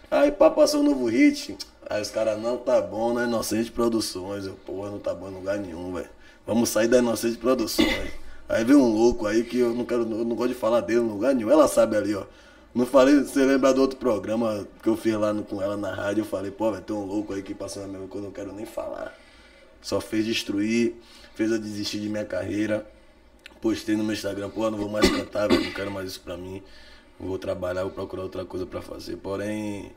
Aí 0.10 0.32
pá, 0.32 0.50
passou 0.50 0.82
o 0.82 0.84
novo 0.84 1.06
hit. 1.08 1.58
Aí 1.90 2.02
os 2.02 2.10
caras, 2.10 2.42
não 2.42 2.58
tá 2.58 2.82
bom 2.82 3.14
na 3.14 3.26
Inocente 3.26 3.72
Produções. 3.72 4.46
Eu, 4.46 4.54
porra, 4.66 4.90
não 4.90 5.00
tá 5.00 5.14
bom 5.14 5.30
em 5.30 5.34
lugar 5.34 5.58
nenhum, 5.58 5.94
velho. 5.94 6.10
Vamos 6.48 6.70
sair 6.70 6.88
da 6.88 7.00
Inocente 7.00 7.38
Produções. 7.38 8.12
Aí 8.48 8.64
veio 8.64 8.80
um 8.80 8.88
louco 8.88 9.28
aí 9.28 9.44
que 9.44 9.60
eu 9.60 9.74
não 9.74 9.84
quero, 9.86 10.02
eu 10.04 10.26
não 10.26 10.36
gosto 10.36 10.54
de 10.54 10.60
falar 10.60 10.82
dele 10.82 11.02
em 11.02 11.08
lugar 11.08 11.36
nenhum. 11.36 11.52
Ela 11.52 11.68
sabe 11.68 11.98
ali, 11.98 12.16
ó. 12.16 12.24
Não 12.74 12.86
falei, 12.86 13.16
você 13.20 13.46
lembra 13.46 13.74
do 13.74 13.82
outro 13.82 13.98
programa 14.00 14.66
que 14.82 14.88
eu 14.88 14.96
fiz 14.96 15.14
lá 15.16 15.34
no- 15.34 15.44
com 15.44 15.62
ela 15.62 15.76
na 15.76 15.94
rádio? 15.94 16.22
Eu 16.22 16.26
falei, 16.26 16.52
pô, 16.52 16.72
vai 16.72 16.82
ter 16.82 16.94
um 16.94 17.06
louco 17.06 17.34
aí 17.34 17.42
que 17.44 17.54
passou 17.54 17.82
na 17.82 17.88
mesma 17.90 18.08
coisa, 18.08 18.26
eu 18.28 18.30
não 18.30 18.34
quero 18.34 18.54
nem 18.54 18.66
falar. 18.66 19.14
Só 19.82 20.00
fez 20.00 20.26
destruir, 20.26 20.96
fez 21.36 21.52
eu 21.52 21.60
desistir 21.60 22.00
de 22.00 22.08
minha 22.08 22.24
carreira. 22.24 22.86
Postei 23.62 23.96
no 23.96 24.04
meu 24.04 24.14
Instagram, 24.14 24.50
pô, 24.50 24.70
não 24.72 24.78
vou 24.78 24.90
mais 24.90 25.08
cantar, 25.10 25.50
velho, 25.50 25.64
não 25.66 25.72
quero 25.74 25.92
mais 25.92 26.08
isso 26.08 26.22
pra 26.22 26.38
mim. 26.38 26.64
Vou 27.20 27.38
trabalhar, 27.38 27.84
vou 27.84 27.92
procurar 27.92 28.24
outra 28.24 28.46
coisa 28.46 28.66
pra 28.66 28.82
fazer. 28.82 29.18
Porém, 29.18 29.92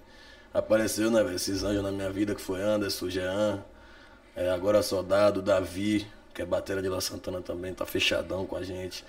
apareceu, 0.52 1.11
né, 1.11 1.23
velho, 1.23 1.37
esses 1.37 1.62
anjos 1.62 1.83
na 1.83 1.93
minha 1.93 2.11
vida, 2.11 2.35
que 2.35 2.40
foi 2.43 2.61
Anderson, 2.61 3.09
Jean, 3.09 3.64
é, 4.35 4.50
agora 4.50 4.83
Soldado, 4.83 5.40
Davi, 5.40 6.07
que 6.35 6.43
é 6.43 6.45
batera 6.45 6.83
de 6.83 6.88
La 6.88 7.00
Santana 7.00 7.40
também, 7.40 7.73
tá 7.73 7.87
fechadão 7.87 8.45
com 8.47 8.57
a 8.57 8.62
gente. 8.64 9.04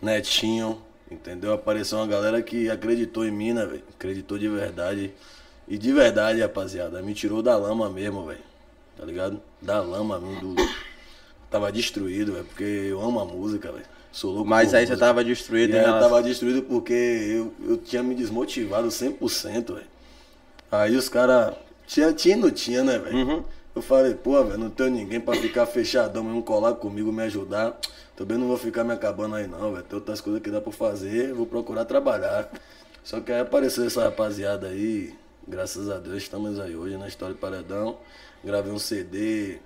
Netinho, 0.00 0.80
entendeu? 1.10 1.52
Apareceu 1.52 1.98
uma 1.98 2.06
galera 2.06 2.42
que 2.42 2.70
acreditou 2.70 3.24
em 3.24 3.30
mim, 3.30 3.52
né, 3.52 3.64
velho? 3.66 3.82
Acreditou 3.94 4.38
de 4.38 4.48
verdade. 4.48 5.12
E 5.66 5.76
de 5.76 5.92
verdade, 5.92 6.40
rapaziada, 6.40 7.02
me 7.02 7.14
tirou 7.14 7.42
da 7.42 7.56
lama 7.56 7.90
mesmo, 7.90 8.26
velho. 8.26 8.40
Tá 8.96 9.04
ligado? 9.04 9.40
Da 9.60 9.80
lama 9.80 10.18
mesmo, 10.18 10.54
do... 10.54 10.68
Tava 11.50 11.70
destruído, 11.72 12.32
velho, 12.32 12.44
porque 12.44 12.64
eu 12.64 13.00
amo 13.00 13.20
a 13.20 13.24
música, 13.24 13.70
velho. 13.72 13.84
Sou 14.10 14.32
louco 14.32 14.48
Mas 14.48 14.74
aí 14.74 14.86
você 14.86 14.92
música. 14.92 15.06
tava 15.06 15.24
destruído 15.24 15.74
em 15.74 15.78
aí 15.78 15.86
eu 15.86 16.00
tava 16.00 16.22
destruído 16.22 16.62
porque 16.62 16.92
eu, 16.92 17.52
eu 17.66 17.76
tinha 17.76 18.02
me 18.02 18.14
desmotivado 18.14 18.88
100%, 18.88 19.74
velho. 19.74 19.86
Aí 20.70 20.96
os 20.96 21.08
caras. 21.08 21.54
Tinha, 21.86 22.12
tinha 22.12 22.36
e 22.36 22.38
não 22.38 22.50
tinha, 22.50 22.84
né, 22.84 22.98
velho? 22.98 23.16
Uhum. 23.16 23.44
Eu 23.78 23.82
falei, 23.82 24.12
pô, 24.12 24.42
velho, 24.42 24.58
não 24.58 24.70
tenho 24.70 24.90
ninguém 24.90 25.20
pra 25.20 25.36
ficar 25.36 25.64
fechadão 25.64 26.24
mesmo, 26.24 26.42
colar 26.42 26.74
comigo, 26.74 27.12
me 27.12 27.22
ajudar. 27.22 27.78
Também 28.16 28.36
não 28.36 28.48
vou 28.48 28.56
ficar 28.56 28.82
me 28.82 28.92
acabando 28.92 29.36
aí, 29.36 29.46
não, 29.46 29.72
velho. 29.72 29.84
Tem 29.84 29.96
outras 29.96 30.20
coisas 30.20 30.42
que 30.42 30.50
dá 30.50 30.60
pra 30.60 30.72
fazer, 30.72 31.32
vou 31.32 31.46
procurar 31.46 31.84
trabalhar. 31.84 32.50
Só 33.04 33.20
que 33.20 33.30
aí 33.30 33.38
apareceu 33.38 33.86
essa 33.86 34.02
rapaziada 34.02 34.66
aí, 34.66 35.14
graças 35.46 35.88
a 35.88 36.00
Deus, 36.00 36.16
estamos 36.16 36.58
aí 36.58 36.74
hoje 36.74 36.96
na 36.96 37.06
História 37.06 37.36
do 37.36 37.38
Paredão. 37.38 37.98
Gravei 38.44 38.72
um 38.72 38.80
CD 38.80 39.60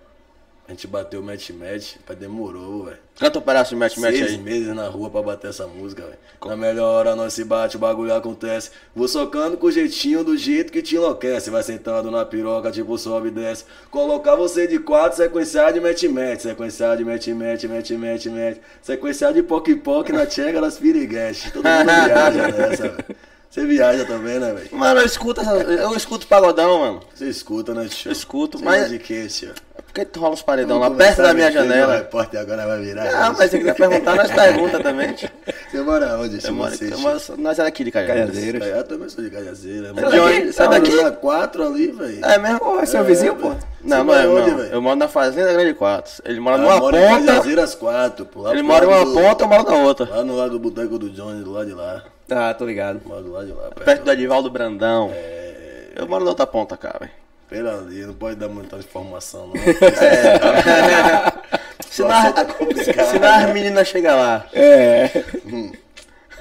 A 0.66 0.70
gente 0.70 0.86
bateu 0.86 1.20
o 1.20 1.22
match-match, 1.24 1.96
mas 2.08 2.16
demorou, 2.16 2.84
velho. 2.84 2.96
Canta 3.18 3.38
um 3.40 3.42
pedaço 3.42 3.70
de 3.70 3.76
match 3.76 3.96
match 3.98 4.14
Seis 4.14 4.30
aí. 4.30 4.38
meses 4.38 4.68
na 4.74 4.86
rua 4.86 5.10
pra 5.10 5.20
bater 5.20 5.50
essa 5.50 5.66
música, 5.66 6.02
velho. 6.02 6.16
Na 6.46 6.56
melhor 6.56 6.84
hora 6.94 7.16
nós 7.16 7.32
se 7.34 7.44
bate, 7.44 7.76
o 7.76 7.80
bagulho 7.80 8.14
acontece. 8.14 8.70
Vou 8.94 9.06
socando 9.08 9.56
com 9.56 9.70
jeitinho, 9.70 10.22
do 10.24 10.36
jeito 10.36 10.72
que 10.72 10.80
te 10.80 10.94
enlouquece. 10.96 11.50
Vai 11.50 11.62
sentando 11.64 12.10
na 12.12 12.24
piroca, 12.24 12.70
tipo 12.70 12.96
sobe 12.96 13.28
e 13.28 13.30
desce. 13.32 13.64
Colocar 13.90 14.36
você 14.36 14.66
de 14.66 14.78
quatro, 14.78 15.16
sequenciar 15.16 15.72
de 15.72 15.80
match-match. 15.80 16.40
Sequenciar 16.42 16.96
de 16.96 17.04
match-match, 17.04 17.64
match-match, 17.64 18.26
match. 18.26 18.56
Sequenciar 18.80 19.32
de 19.34 19.42
poc-poc 19.42 20.08
na 20.10 20.26
tchega 20.26 20.60
das 20.60 20.78
piriguetes. 20.78 21.50
Todo 21.52 21.64
mundo 21.68 21.84
viaja 22.06 22.48
nessa, 22.48 22.82
velho. 22.88 23.04
Você 23.52 23.66
viaja 23.66 24.06
também, 24.06 24.38
né, 24.38 24.50
velho? 24.50 24.68
Mano, 24.72 25.00
eu 25.00 25.04
escuto, 25.06 25.42
essa- 25.42 25.50
eu 25.52 25.94
escuto 25.94 26.26
pagodão, 26.26 26.78
mano. 26.78 27.00
Você 27.14 27.26
escuta, 27.28 27.74
né, 27.74 27.86
tio? 27.86 28.08
Eu 28.08 28.12
escuto, 28.12 28.56
Você 28.58 28.64
mas- 28.64 28.78
gosta 28.80 28.92
de 28.96 28.98
quê, 28.98 29.26
tio? 29.26 29.50
É 29.76 29.82
porque 29.82 30.06
tu 30.06 30.20
rola 30.20 30.32
uns 30.32 30.40
paredão 30.40 30.78
Vamos 30.80 30.96
lá 30.96 31.04
perto 31.04 31.20
da 31.20 31.34
minha 31.34 31.48
a 31.48 31.50
meter, 31.50 31.62
O 31.62 31.68
janela. 31.68 31.96
repórter 31.96 32.40
agora 32.40 32.66
vai 32.66 32.80
virar. 32.80 33.02
Ah, 33.02 33.28
isso. 33.28 33.34
mas 33.38 33.50
se 33.50 33.58
quiser 33.58 33.74
perguntar, 33.74 34.14
nós 34.16 34.30
pergunta 34.30 34.80
também. 34.80 35.12
tio. 35.12 35.28
Você 35.70 35.82
mora 35.82 36.18
onde, 36.18 36.38
tio? 36.38 36.48
Eu 36.48 36.54
moro, 36.54 36.70
Você, 36.74 36.96
moro, 36.96 37.20
nós 37.36 37.58
é 37.58 37.64
daqui 37.64 37.84
de 37.84 37.90
Cajazeiras. 37.90 38.28
Cajazeiras. 38.30 38.66
Eu 38.68 38.84
também 38.84 39.08
sou 39.10 39.22
de 39.22 39.30
Cajazeira. 39.30 39.92
de 39.92 40.18
onde? 40.20 40.52
Sai 40.54 40.68
daqui? 40.70 41.02
Na 41.02 41.10
4 41.10 41.62
ali, 41.66 41.88
velho. 41.92 42.24
É 42.24 42.38
mesmo? 42.38 42.58
Pô, 42.58 42.80
é 42.80 42.86
seu 42.86 43.04
vizinho, 43.04 43.36
pô. 43.36 43.48
Não, 43.84 43.98
não 43.98 44.04
mora 44.06 44.22
é, 44.22 44.28
onde, 44.28 44.50
não. 44.50 44.56
velho? 44.56 44.72
Eu 44.72 44.80
moro 44.80 44.96
na 44.96 45.08
Fazenda 45.08 45.52
Grande 45.52 45.74
4. 45.74 46.22
Ele 46.24 46.40
mora 46.40 46.56
Ah, 46.56 46.58
numa 46.58 46.78
mora 46.78 46.96
ponta. 46.96 47.26
Cajazeiras 47.26 47.74
4, 47.74 48.24
pô. 48.24 48.50
Ele 48.50 48.62
mora 48.62 48.86
em 48.86 48.88
lado 48.88 49.02
uma 49.02 49.14
do- 49.14 49.20
ponta, 49.28 49.44
eu 49.44 49.48
moro 49.48 49.70
na 49.70 49.76
outra. 49.76 50.08
Lá 50.08 50.24
no 50.24 50.36
lado 50.36 50.52
do 50.52 50.58
boteco 50.58 50.98
do 50.98 51.10
Johnny, 51.10 51.44
do 51.44 51.52
lado 51.52 51.66
de 51.66 51.74
lá. 51.74 52.02
Ah, 52.30 52.54
tô 52.54 52.64
ligado. 52.64 53.00
Moro 53.04 53.22
do 53.22 53.32
lado 53.32 53.46
de 53.46 53.52
lá. 53.52 53.70
Perto 53.84 54.04
do 54.04 54.12
Edivaldo 54.12 54.50
Brandão. 54.50 55.10
É, 55.14 55.92
Eu 55.96 56.06
moro 56.08 56.24
na 56.24 56.30
outra 56.30 56.46
ponta, 56.46 56.76
cara. 56.76 57.10
pera 57.48 57.76
ali, 57.78 58.06
não 58.06 58.14
pode 58.14 58.36
dar 58.36 58.48
muita 58.48 58.76
informação, 58.76 59.48
não. 59.48 59.54
Se 61.88 62.00
não, 62.02 62.32
tá 62.32 62.44
complicado. 62.46 63.06
se 63.10 63.18
não 63.18 63.28
as 63.28 63.52
meninas 63.52 63.86
chegam 63.86 64.16
lá. 64.16 64.46
É. 64.54 65.10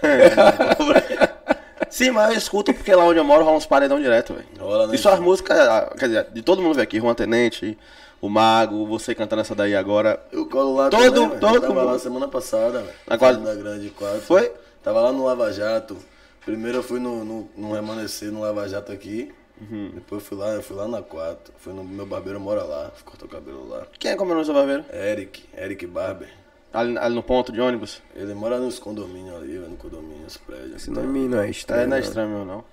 Sim, 1.90 2.12
mas 2.12 2.32
eu 2.32 2.38
escuto 2.38 2.74
porque 2.74 2.94
lá 2.96 3.04
onde 3.04 3.20
eu 3.20 3.24
moro 3.26 3.44
rola 3.44 3.58
uns 3.58 3.66
paredão 3.66 4.00
direto, 4.00 4.34
velho. 4.34 4.46
Rola, 4.60 4.88
né, 4.88 4.96
E 4.96 4.98
suas 4.98 5.16
tio? 5.16 5.24
músicas, 5.24 5.60
ah, 5.60 5.94
quer 6.00 6.06
dizer, 6.08 6.28
de 6.32 6.42
todo 6.42 6.62
mundo 6.62 6.76
veio 6.76 6.84
aqui, 6.84 7.00
Juan 7.02 7.14
Tenente, 7.14 7.78
o 8.22 8.30
Mago, 8.30 8.86
você 8.88 9.14
cantando 9.14 9.42
essa 9.42 9.54
daí 9.54 9.76
agora. 9.76 10.18
Eu 10.32 10.46
colo 10.46 10.76
lá 10.76 10.90
Todo- 10.90 11.02
também, 11.14 11.40
todo 11.40 11.56
Eu 11.56 11.62
Tava 11.62 11.74
lá 11.84 11.92
mundo. 11.92 12.00
semana 12.00 12.28
passada, 12.30 12.80
velho. 12.80 12.94
Na 13.06 13.18
quadra- 13.18 13.42
da 13.42 13.56
Grande 13.56 13.90
4. 13.90 14.22
Foi? 14.22 14.54
Tava 14.84 15.02
lá 15.02 15.12
no 15.12 15.26
Lava 15.26 15.52
Jato. 15.52 15.98
Primeiro 16.46 16.80
eu 16.80 16.84
fui 16.84 17.00
no, 17.00 17.24
no, 17.24 17.50
no 17.56 17.74
Remanescer, 17.74 18.32
no 18.32 18.42
Lava 18.42 18.68
Jato 18.68 18.92
aqui. 18.92 19.32
Uhum. 19.60 19.92
Depois 19.94 20.22
eu 20.24 20.28
fui 20.28 20.38
lá, 20.38 20.50
eu 20.50 20.64
fui 20.64 20.76
lá 20.76 20.88
na 20.88 21.02
4. 21.02 21.54
Fui 21.58 21.74
no 21.74 21.84
meu 21.84 22.06
barbeiro 22.06 22.40
mora 22.40 22.64
lá, 22.64 22.92
cortou 23.06 23.28
o 23.28 23.32
cabelo 23.32 23.68
lá. 23.70 23.86
Quem 24.00 24.12
é 24.12 24.16
como 24.16 24.32
é 24.32 24.34
o 24.34 24.38
nome 24.38 24.44
do 24.44 24.46
seu 24.46 24.56
barbeiro? 24.56 24.86
Eric, 24.92 25.44
Eric 25.56 25.86
Barber. 25.86 26.30
Ali, 26.74 26.98
ali 26.98 27.16
no 27.16 27.22
ponto 27.22 27.52
de 27.52 27.60
ônibus? 27.60 28.02
Ele 28.16 28.34
mora 28.34 28.58
nos 28.58 28.80
condomínios 28.80 29.36
ali, 29.36 29.60
no 29.60 29.76
condomínio, 29.76 30.24
nos 30.24 30.38
prédios. 30.38 30.78
Esse 30.78 30.90
nome 30.90 31.28
não 31.28 31.42
é 31.42 31.50
estranho. 31.50 31.84
É, 31.84 31.86
não 31.86 31.98
é 31.98 32.00
estranho 32.00 32.30
meu, 32.30 32.46
não. 32.46 32.64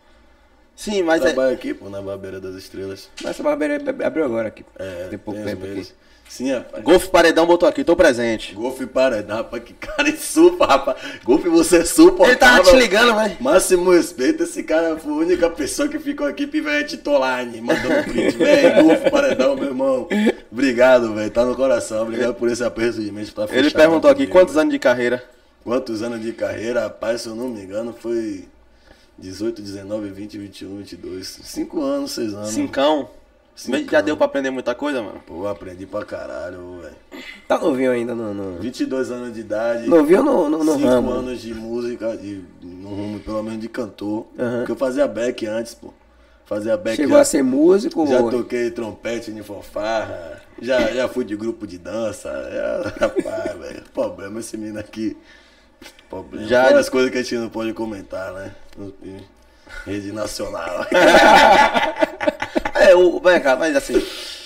Sim, 0.78 1.02
mas 1.02 1.20
é. 1.22 1.32
Trabalha 1.32 1.52
aqui, 1.52 1.74
pô, 1.74 1.90
na 1.90 2.00
Barbeira 2.00 2.38
das 2.40 2.54
Estrelas. 2.54 3.10
Mas 3.20 3.32
essa 3.32 3.42
barbearia 3.42 3.80
abriu 4.06 4.24
agora 4.24 4.46
aqui. 4.46 4.64
É, 4.78 5.08
Tem 5.10 5.18
pouco 5.18 5.40
uns 5.40 5.44
tempo 5.44 5.64
aqui. 5.66 5.88
Sim, 6.28 6.52
rapaz. 6.52 6.84
Golfe 6.84 7.08
Paredão 7.08 7.46
botou 7.46 7.68
aqui, 7.68 7.82
tô 7.82 7.96
presente. 7.96 8.54
Golfe 8.54 8.86
paredão, 8.86 9.38
rapaz, 9.38 9.64
que 9.64 9.72
cara 9.72 10.04
de 10.12 10.18
supa, 10.18 10.66
rapaz. 10.66 10.98
Golfe 11.24 11.48
você 11.48 11.78
é 11.78 11.84
supa, 11.84 12.26
Ele 12.26 12.36
tava 12.36 12.62
te 12.62 12.76
ligando, 12.76 13.16
velho. 13.16 13.36
Máximo 13.40 13.90
respeito, 13.90 14.44
esse 14.44 14.62
cara 14.62 14.96
foi 14.96 15.10
a 15.10 15.16
única 15.16 15.50
pessoa 15.50 15.88
que 15.88 15.98
ficou 15.98 16.28
aqui, 16.28 16.46
Pivete 16.46 16.98
Tolane, 16.98 17.60
mandando 17.60 18.04
print, 18.04 18.36
velho, 18.38 18.84
golfe 18.84 19.10
paredão, 19.10 19.56
meu 19.56 19.64
irmão. 19.64 20.06
Obrigado, 20.52 21.12
velho, 21.12 21.30
tá 21.30 21.44
no 21.44 21.56
coração, 21.56 22.02
obrigado 22.02 22.34
por 22.34 22.48
esse 22.48 22.62
aperto 22.62 23.00
de 23.00 23.10
mente. 23.10 23.34
Tá 23.34 23.48
Ele 23.50 23.70
perguntou 23.70 24.08
aqui, 24.10 24.26
comigo, 24.26 24.32
quantos 24.32 24.56
anos 24.56 24.72
de 24.72 24.78
carreira? 24.78 25.24
Quantos 25.64 26.02
anos 26.02 26.20
de 26.22 26.32
carreira, 26.32 26.82
rapaz, 26.82 27.22
se 27.22 27.28
eu 27.28 27.34
não 27.34 27.48
me 27.48 27.62
engano, 27.62 27.92
foi 27.98 28.44
18, 29.18 29.60
19, 29.62 30.10
20, 30.10 30.38
21, 30.38 30.76
22, 30.78 31.26
5 31.42 31.82
anos, 31.82 32.10
6 32.12 32.34
anos. 32.34 32.48
Cincão. 32.50 33.10
Cincão. 33.56 33.84
Já 33.90 34.00
deu 34.00 34.16
pra 34.16 34.26
aprender 34.26 34.50
muita 34.50 34.72
coisa, 34.74 35.02
mano? 35.02 35.20
Pô, 35.26 35.42
eu 35.42 35.48
aprendi 35.48 35.84
pra 35.84 36.04
caralho, 36.04 36.80
velho. 36.80 37.24
Tá 37.48 37.58
novinho 37.58 37.90
ainda 37.90 38.14
no. 38.14 38.32
no... 38.32 38.58
22 38.60 39.10
anos 39.10 39.34
de 39.34 39.40
idade. 39.40 39.88
Novinho 39.88 40.22
no, 40.22 40.48
no, 40.48 40.62
no 40.62 40.74
5 40.74 40.86
ramo. 40.86 41.10
anos 41.10 41.40
de 41.40 41.52
música, 41.52 42.16
de, 42.16 42.44
no 42.62 42.88
rumo, 42.90 43.18
pelo 43.18 43.42
menos 43.42 43.58
de 43.60 43.68
cantor. 43.68 44.26
Aham. 44.38 44.58
Porque 44.58 44.72
eu 44.72 44.76
fazia 44.76 45.08
back 45.08 45.44
antes, 45.46 45.74
pô. 45.74 45.92
Fazia 46.46 46.76
back 46.76 46.96
Chegou 46.96 47.16
já, 47.16 47.22
a 47.22 47.24
ser 47.24 47.42
músico. 47.42 48.06
já 48.06 48.20
ou- 48.20 48.30
toquei 48.30 48.70
trompete 48.70 49.32
de 49.32 49.42
fanfarra. 49.42 50.40
Já, 50.62 50.80
já 50.92 51.08
fui 51.08 51.24
de 51.24 51.34
grupo 51.36 51.66
de 51.66 51.78
dança. 51.78 52.28
É, 52.28 52.88
rapaz, 53.04 53.58
velho. 53.58 53.82
Problema 53.92 54.38
esse 54.38 54.56
menino 54.56 54.78
aqui. 54.78 55.16
Problema. 56.08 56.46
Já- 56.48 56.70
Já... 56.70 56.78
as 56.78 56.88
coisas 56.88 57.10
que 57.10 57.18
a 57.18 57.22
gente 57.22 57.34
não 57.36 57.48
pode 57.48 57.72
comentar, 57.72 58.32
né? 58.32 58.52
Rede 59.86 60.12
nacional. 60.12 60.86
É, 62.74 62.94
o, 62.94 63.18
vem 63.20 63.40
cá, 63.40 63.56
mas 63.56 63.74
assim, 63.76 64.00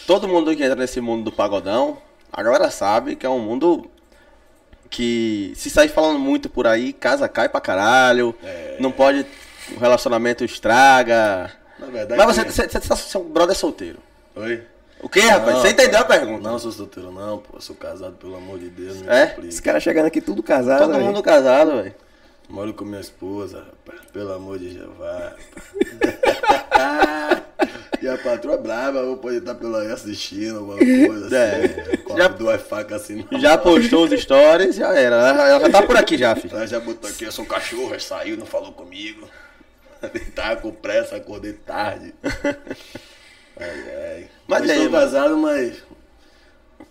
todo 0.07 0.27
mundo 0.27 0.55
que 0.57 0.63
entra 0.65 0.75
nesse 0.75 1.01
mundo 1.01 1.25
do 1.25 1.31
pagodão, 1.33 1.99
a 2.33 2.43
galera 2.43 2.71
sabe 2.71 3.15
que 3.15 3.27
é 3.27 3.29
um 3.29 3.39
mundo 3.39 3.91
que 4.89 5.53
se 5.55 5.69
sair 5.71 5.89
falando 5.89 6.19
muito 6.19 6.49
por 6.49 6.67
aí, 6.67 6.93
casa 6.93 7.29
cai 7.29 7.49
pra 7.49 7.61
caralho, 7.61 8.35
É. 8.43 8.77
não 8.81 8.91
pode, 8.91 9.27
o 9.77 9.79
relacionamento 9.79 10.45
estraga. 10.45 11.53
Na 11.79 11.87
verdade. 11.87 12.17
Mas 12.25 12.35
você, 12.37 12.45
você, 12.45 12.69
você, 12.69 12.81
tá- 12.89 12.97
seu 12.97 13.23
brother 13.23 13.55
é 13.55 13.59
solteiro. 13.59 13.99
Oi? 14.35 14.63
O 15.03 15.09
que, 15.09 15.21
rapaz? 15.21 15.59
Você 15.59 15.71
entendeu 15.71 15.99
a 16.01 16.05
pergunta? 16.05 16.49
Não, 16.49 16.59
sou 16.59 16.71
solteiro, 16.71 17.11
não, 17.11 17.39
pô. 17.39 17.61
Sou 17.61 17.75
casado, 17.75 18.15
pelo 18.15 18.37
amor 18.37 18.59
de 18.59 18.71
Deus. 18.71 19.03
É? 19.09 19.27
complica. 19.27 19.49
Esse 19.49 19.61
cara 19.61 19.81
chegando 19.81 20.07
aqui 20.07 20.21
tudo 20.21 20.43
casado. 20.43 20.79
Todo 20.79 20.93
velho. 20.93 21.05
mundo 21.05 21.21
casado, 21.23 21.83
velho. 21.83 21.95
Moro 22.49 22.73
com 22.73 22.85
minha 22.85 23.01
esposa, 23.01 23.65
rapaz. 23.65 24.01
Pelo 24.13 24.33
amor 24.33 24.59
de 24.59 24.71
Jeová. 24.75 25.35
e 28.01 28.09
a 28.09 28.19
patroa 28.19 28.55
é 28.55 28.59
brava, 28.59 29.05
vou 29.05 29.17
poder 29.17 29.39
estar 29.39 29.55
pela 29.57 29.81
aí 29.83 29.91
assistindo, 29.91 30.59
alguma 30.59 30.79
coisa 30.79 31.27
assim. 31.27 31.35
É. 31.35 31.97
Copo 31.99 32.19
Já- 32.19 32.29
duas 32.29 32.63
facas 32.63 33.03
assim. 33.03 33.27
Já 33.41 33.57
mão. 33.57 33.65
postou 33.65 34.05
os 34.05 34.21
stories, 34.21 34.77
já 34.77 34.95
era. 34.95 35.17
Ela, 35.17 35.49
ela 35.49 35.61
já 35.61 35.71
tá 35.71 35.83
por 35.83 35.97
aqui 35.97 36.17
já, 36.17 36.37
filho. 36.37 36.55
Ela 36.55 36.67
já 36.67 36.79
botou 36.79 37.11
aqui, 37.11 37.25
eu 37.25 37.33
sou 37.33 37.45
um 37.45 37.49
cachorro, 37.49 37.99
saiu, 37.99 38.37
não 38.37 38.47
falou 38.47 38.73
comigo. 38.73 39.27
Tava 40.35 40.57
com 40.61 40.71
pressa, 40.73 41.17
acordei 41.17 41.55
tarde. 41.55 42.15
Ai, 43.59 43.69
ai. 43.69 44.31
Mas 44.47 44.61
Mas 44.61 44.69
e 44.69 44.73
aí, 44.73 44.79
estou 44.79 44.91
mano? 44.93 45.05
casado, 45.05 45.37
mas 45.39 45.83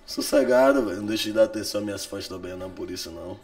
sossegado, 0.05 0.85
velho. 0.85 0.97
Não 0.97 1.05
deixo 1.07 1.23
de 1.25 1.33
dar 1.33 1.43
atenção 1.43 1.79
às 1.79 1.85
minhas 1.85 2.05
fãs 2.05 2.27
também, 2.27 2.55
não, 2.55 2.69
por 2.69 2.89
isso 2.91 3.11
não. 3.11 3.39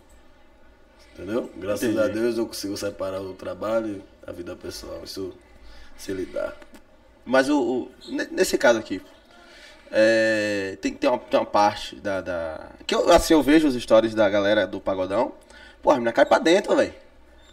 Entendeu? 1.13 1.50
Graças 1.57 1.83
Entendi. 1.83 2.00
a 2.00 2.07
Deus 2.07 2.38
eu 2.38 2.45
consigo 2.45 2.77
separar 2.77 3.21
o 3.21 3.33
trabalho 3.33 4.03
e 4.25 4.29
a 4.29 4.31
vida 4.31 4.55
pessoal. 4.55 5.01
Isso 5.03 5.33
se 5.97 6.12
lidar. 6.13 6.55
Mas 7.25 7.50
o, 7.50 7.59
o- 7.59 7.91
ne- 8.07 8.27
nesse 8.31 8.57
caso 8.57 8.77
aqui, 8.79 9.01
é, 9.91 10.77
tem 10.81 10.93
que 10.93 11.00
ter 11.00 11.07
uma, 11.07 11.17
tem 11.17 11.39
uma 11.39 11.45
parte 11.45 11.95
da, 11.95 12.21
da- 12.21 12.69
Que 12.86 12.93
eu, 12.93 13.12
assim, 13.12 13.33
eu 13.33 13.41
vejo 13.41 13.67
os 13.67 13.74
stories 13.81 14.13
da 14.13 14.29
galera 14.29 14.67
do 14.67 14.79
Pagodão. 14.79 15.33
Pô, 15.81 15.89
a 15.91 15.95
menina 15.95 16.12
cai 16.13 16.25
pra 16.25 16.38
dentro, 16.39 16.75
velho. 16.75 16.93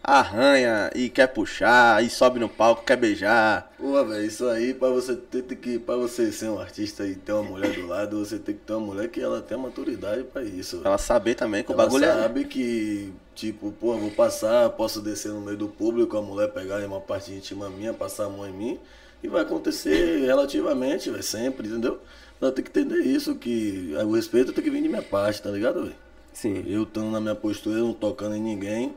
Arranha 0.06 0.90
e 0.94 1.08
quer 1.08 1.28
puxar, 1.28 2.04
e 2.04 2.10
sobe 2.10 2.38
no 2.38 2.46
palco, 2.46 2.84
quer 2.84 2.96
beijar. 2.96 3.72
Pô, 3.78 4.04
velho, 4.04 4.22
isso 4.26 4.46
aí, 4.46 4.74
pra 4.74 4.90
você 4.90 5.16
ter 5.16 5.42
que. 5.56 5.78
Pra 5.78 5.96
você 5.96 6.30
ser 6.30 6.50
um 6.50 6.58
artista 6.60 7.06
e 7.06 7.14
ter 7.14 7.32
uma 7.32 7.42
mulher 7.42 7.72
do 7.72 7.86
lado, 7.86 8.18
você 8.22 8.38
tem 8.38 8.54
que 8.54 8.60
ter 8.60 8.74
uma 8.74 8.86
mulher 8.86 9.08
que 9.08 9.20
ela 9.20 9.40
tem 9.40 9.56
maturidade 9.56 10.22
pra 10.24 10.42
isso. 10.42 10.78
Pra 10.80 10.90
ela 10.90 10.98
saber 10.98 11.34
também 11.34 11.64
que 11.64 11.70
o 11.70 11.72
Ela 11.72 11.84
bagulho 11.84 12.04
é. 12.04 12.12
sabe 12.12 12.44
que, 12.44 13.14
tipo, 13.34 13.72
pô, 13.72 13.96
vou 13.96 14.10
passar, 14.10 14.68
posso 14.70 15.00
descer 15.00 15.32
no 15.32 15.40
meio 15.40 15.56
do 15.56 15.68
público, 15.68 16.18
a 16.18 16.22
mulher 16.22 16.48
pegar 16.52 16.84
uma 16.86 17.00
parte 17.00 17.32
íntima 17.32 17.70
minha, 17.70 17.94
passar 17.94 18.26
a 18.26 18.28
mão 18.28 18.46
em 18.46 18.52
mim, 18.52 18.78
e 19.22 19.28
vai 19.28 19.40
acontecer 19.40 20.20
relativamente, 20.26 21.08
velho, 21.10 21.22
sempre, 21.22 21.66
entendeu? 21.66 21.98
Ela 22.42 22.52
tem 22.52 22.62
que 22.62 22.70
entender 22.70 23.00
isso, 23.00 23.34
que 23.36 23.94
o 24.04 24.12
respeito 24.12 24.52
tem 24.52 24.62
que 24.62 24.68
vir 24.70 24.82
de 24.82 24.88
minha 24.90 25.00
parte, 25.00 25.40
tá 25.40 25.50
ligado, 25.50 25.84
velho? 25.84 25.94
Sim. 26.34 26.62
Eu 26.66 26.82
estando 26.82 27.10
na 27.10 27.20
minha 27.22 27.34
postura, 27.34 27.78
não 27.78 27.94
tocando 27.94 28.34
em 28.34 28.42
ninguém, 28.42 28.94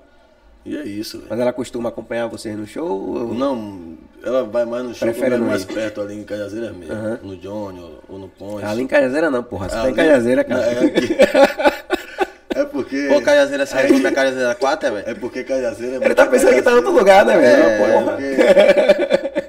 e 0.67 0.77
é 0.77 0.83
isso, 0.83 1.17
velho. 1.17 1.27
Mas 1.29 1.39
ela 1.39 1.53
costuma 1.53 1.89
acompanhar 1.89 2.27
vocês 2.27 2.57
no 2.57 2.67
show? 2.67 3.33
Não, 3.33 3.97
ela 4.23 4.43
vai 4.43 4.65
mais 4.65 4.83
no 4.83 4.93
show, 4.93 5.07
Prefere 5.07 5.35
é 5.35 5.37
mais 5.37 5.63
ir. 5.63 5.67
perto 5.67 6.01
ali 6.01 6.15
em 6.15 6.23
Cajazeiras 6.23 6.75
mesmo, 6.75 6.95
no 7.23 7.37
Johnny 7.37 7.79
ou, 7.79 8.03
ou 8.09 8.19
no 8.19 8.27
Ponte. 8.27 8.65
Ali 8.65 8.81
em 8.83 8.87
Cajazeira 8.87 9.29
não, 9.31 9.43
porra. 9.43 9.69
Você 9.69 9.75
tá 9.75 9.83
em 9.83 9.87
Ali- 9.87 9.95
Cajazeira, 9.95 10.43
cara. 10.43 10.61
É, 10.61 10.85
aqui. 10.85 11.17
é 12.59 12.65
porque... 12.65 13.07
Pô, 13.07 13.21
Cajazeira 13.21 13.65
7, 13.65 13.93
minha 13.93 14.11
Cajazeira 14.11 14.55
4, 14.55 14.87
é, 14.87 14.91
velho. 14.91 15.09
É 15.09 15.13
porque 15.13 15.43
Cajazeira 15.43 15.95
é 15.97 16.05
Ele 16.05 16.15
tá 16.15 16.25
pensando 16.27 16.53
que 16.55 16.61
tá 16.61 16.71
em 16.71 16.75
outro 16.75 16.91
lugar, 16.91 17.25
né, 17.25 17.37
velho? 17.37 17.63
É, 17.63 17.77
Porra. 17.77 18.11
porque... 18.11 19.47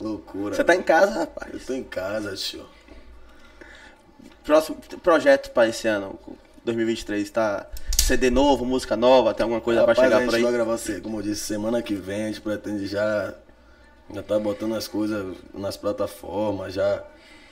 Loucura. 0.00 0.54
Você 0.54 0.64
tá 0.64 0.74
em 0.74 0.82
casa, 0.82 1.20
rapaz. 1.20 1.52
Eu 1.54 1.60
tô 1.60 1.72
em 1.72 1.82
casa, 1.84 2.34
tio. 2.36 2.64
Próximo 4.44 4.76
projeto 5.02 5.50
pra 5.50 5.66
esse 5.68 5.88
ano, 5.88 6.18
2023, 6.64 7.28
tá? 7.30 7.66
CD 8.06 8.30
novo, 8.30 8.64
música 8.64 8.96
nova, 8.96 9.34
tem 9.34 9.42
alguma 9.42 9.60
coisa 9.60 9.80
Rapaz, 9.80 9.98
pra 9.98 10.06
a 10.06 10.08
chegar 10.08 10.20
gente 10.20 10.30
por 10.30 10.36
aí? 10.36 10.42
vai 10.44 10.52
gravar, 10.52 10.78
como 11.02 11.18
eu 11.18 11.22
disse, 11.22 11.40
semana 11.40 11.82
que 11.82 11.96
vem 11.96 12.22
a 12.22 12.26
gente 12.28 12.40
pretende 12.40 12.86
já... 12.86 13.34
Já 14.14 14.22
tá 14.22 14.38
botando 14.38 14.76
as 14.76 14.86
coisas 14.86 15.36
nas 15.52 15.76
plataformas, 15.76 16.72
já 16.72 17.02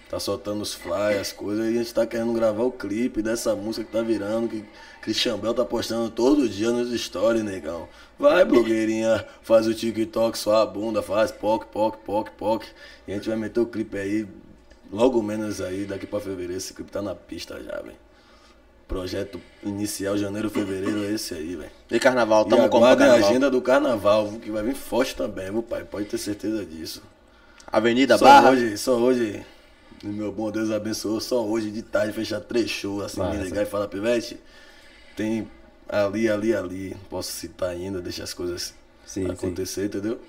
tá 0.08 0.20
soltando 0.20 0.62
os 0.62 0.72
flyers, 0.72 1.22
as 1.22 1.32
coisas, 1.32 1.66
e 1.66 1.70
a 1.70 1.72
gente 1.82 1.92
tá 1.92 2.06
querendo 2.06 2.32
gravar 2.32 2.62
o 2.62 2.70
clipe 2.70 3.20
dessa 3.20 3.56
música 3.56 3.84
que 3.84 3.90
tá 3.90 4.00
virando, 4.00 4.46
que 4.48 4.64
Christian 5.02 5.38
Bell 5.38 5.54
tá 5.54 5.64
postando 5.64 6.08
todo 6.08 6.48
dia 6.48 6.70
nos 6.70 6.88
stories, 7.00 7.42
negão. 7.42 7.88
Vai, 8.16 8.44
blogueirinha, 8.44 9.26
faz 9.42 9.66
o 9.66 9.74
TikTok, 9.74 10.38
só 10.38 10.62
a 10.62 10.66
bunda, 10.66 11.02
faz 11.02 11.32
poc, 11.32 11.64
poc, 11.64 11.96
poc, 12.04 12.30
poc. 12.38 12.64
E 13.08 13.12
a 13.12 13.16
gente 13.16 13.28
vai 13.28 13.36
meter 13.36 13.58
o 13.58 13.66
clipe 13.66 13.98
aí, 13.98 14.24
logo 14.92 15.20
menos 15.20 15.60
aí, 15.60 15.84
daqui 15.84 16.06
pra 16.06 16.20
fevereiro, 16.20 16.52
esse 16.52 16.72
clipe 16.72 16.92
tá 16.92 17.02
na 17.02 17.16
pista 17.16 17.60
já, 17.60 17.80
velho. 17.82 18.03
Projeto 18.86 19.40
inicial, 19.62 20.16
janeiro, 20.16 20.50
fevereiro, 20.50 21.04
é 21.04 21.12
esse 21.12 21.34
aí, 21.34 21.56
velho. 21.56 21.70
E 21.90 21.98
carnaval, 21.98 22.44
tamo 22.44 22.68
com 22.68 22.84
a 22.84 22.92
agenda 22.92 23.50
do 23.50 23.60
carnaval, 23.62 24.32
que 24.42 24.50
vai 24.50 24.62
vir 24.62 24.74
forte 24.74 25.16
também, 25.16 25.50
viu, 25.50 25.62
pai? 25.62 25.84
Pode 25.84 26.06
ter 26.06 26.18
certeza 26.18 26.64
disso. 26.64 27.02
Avenida 27.66 28.18
Só 28.18 28.26
Barra. 28.26 28.50
hoje, 28.50 28.76
só 28.76 28.96
hoje, 28.96 29.44
meu 30.02 30.30
bom 30.30 30.50
Deus 30.50 30.70
abençoou, 30.70 31.20
só 31.20 31.44
hoje 31.44 31.70
de 31.70 31.82
tarde 31.82 32.12
fechar 32.12 32.40
três 32.40 32.70
shows, 32.70 33.04
assim, 33.04 33.22
me 33.22 33.42
ligar 33.42 33.62
e 33.62 33.66
falar, 33.66 33.88
Pivete, 33.88 34.38
tem 35.16 35.48
ali, 35.88 36.28
ali, 36.28 36.54
ali, 36.54 36.90
não 36.90 37.08
posso 37.08 37.32
citar 37.32 37.70
ainda, 37.70 38.00
deixa 38.00 38.22
as 38.22 38.34
coisas 38.34 38.74
Sim, 39.06 39.30
acontecer, 39.30 39.86
entendeu? 39.86 40.20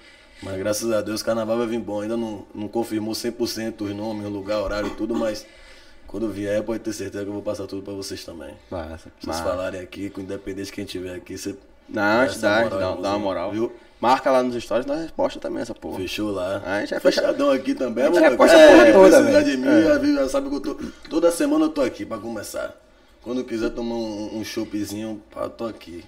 Mas 0.42 0.58
graças 0.58 0.92
a 0.92 1.02
Deus 1.02 1.22
o 1.22 1.26
carnaval 1.26 1.58
vai 1.58 1.68
vir 1.68 1.80
bom, 1.80 2.02
ainda 2.02 2.18
não, 2.18 2.46
não 2.54 2.68
confirmou 2.68 3.14
100% 3.14 3.82
os 3.82 3.96
nomes, 3.96 4.26
o 4.26 4.30
lugar, 4.30 4.60
horário 4.62 4.88
e 4.88 4.96
tudo, 4.96 5.16
mas 5.16 5.46
quando 6.16 6.30
vier 6.30 6.64
pode 6.64 6.80
ter 6.80 6.94
certeza 6.94 7.26
que 7.26 7.30
eu 7.30 7.34
vou 7.34 7.42
passar 7.42 7.68
tudo 7.68 7.82
pra 7.82 7.94
vocês 7.94 8.24
também. 8.24 8.56
Massa. 8.72 9.12
Vocês 9.20 9.38
falarem 9.42 9.82
aqui, 9.82 10.10
com 10.10 10.22
independente 10.22 10.68
de 10.68 10.72
quem 10.72 10.86
tiver 10.86 11.14
aqui, 11.14 11.38
você 11.38 11.58
Não, 11.90 12.22
a 12.22 12.26
gente 12.26 12.40
dá, 12.40 12.64
moral, 12.64 12.96
dá, 12.96 13.02
dá 13.02 13.10
uma 13.10 13.20
moral. 13.20 13.52
Viu? 13.52 13.74
Marca 14.00 14.32
lá 14.32 14.42
nos 14.42 14.56
stories, 14.64 14.86
nós 14.86 15.02
resposta 15.02 15.42
também 15.42 15.62
essa 15.62 15.76
porra. 15.76 15.98
Fechou 15.98 16.32
lá. 16.32 16.64
A 16.66 16.80
gente 16.80 16.94
é 16.94 17.00
fechadão 17.02 17.52
aqui 17.52 17.76
também. 17.76 18.06
A 18.06 18.08
gente 18.08 18.16
mano. 18.16 18.30
reposta 18.30 18.56
a 18.56 18.72
porra 18.72 18.94
toda, 18.94 19.24
velho. 19.24 19.46
de 19.46 19.58
mim, 19.58 20.00
viu, 20.00 20.16
já 20.16 20.30
sabe 20.30 20.50
que 20.50 20.56
eu 20.56 20.62
tô. 20.62 20.78
Toda 21.10 21.30
semana 21.32 21.66
eu 21.66 21.70
tô 21.70 21.82
aqui 21.82 22.06
pra 22.06 22.18
começar. 22.18 22.74
Quando 23.22 23.44
quiser 23.44 23.72
tomar 23.72 23.96
um, 23.96 24.40
um 24.40 25.20
pá, 25.34 25.42
eu 25.42 25.50
tô 25.50 25.66
aqui. 25.66 26.06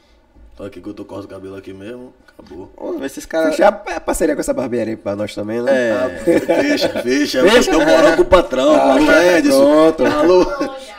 Tô 0.56 0.64
aqui 0.64 0.80
que 0.80 0.88
eu 0.88 0.94
tô 0.94 1.04
corto 1.04 1.26
o 1.26 1.30
cabelo 1.30 1.58
aqui 1.58 1.74
mesmo. 1.74 2.14
Acabou. 2.38 2.70
Ô, 2.78 3.04
esses 3.04 3.26
caras. 3.26 3.56
Fechar 3.56 3.84
é 3.88 4.00
parceria 4.00 4.36
com 4.36 4.42
essa 4.42 4.54
barbearia 4.54 4.94
aí 4.94 4.98
pra 4.98 5.16
nós 5.16 5.34
também, 5.34 5.62
né? 5.62 5.72
É. 5.72 5.92
Ah, 5.92 6.10
fecha, 6.24 6.90
fecha. 7.02 7.44
Fecha 7.44 7.78
o 7.78 7.80
moral 7.86 8.16
com 8.16 8.22
o 8.22 8.26
patrão. 8.26 8.76
alô, 8.76 9.12
Edson. 9.12 9.92
pronto. 9.94 10.06
Alô, 10.06 10.46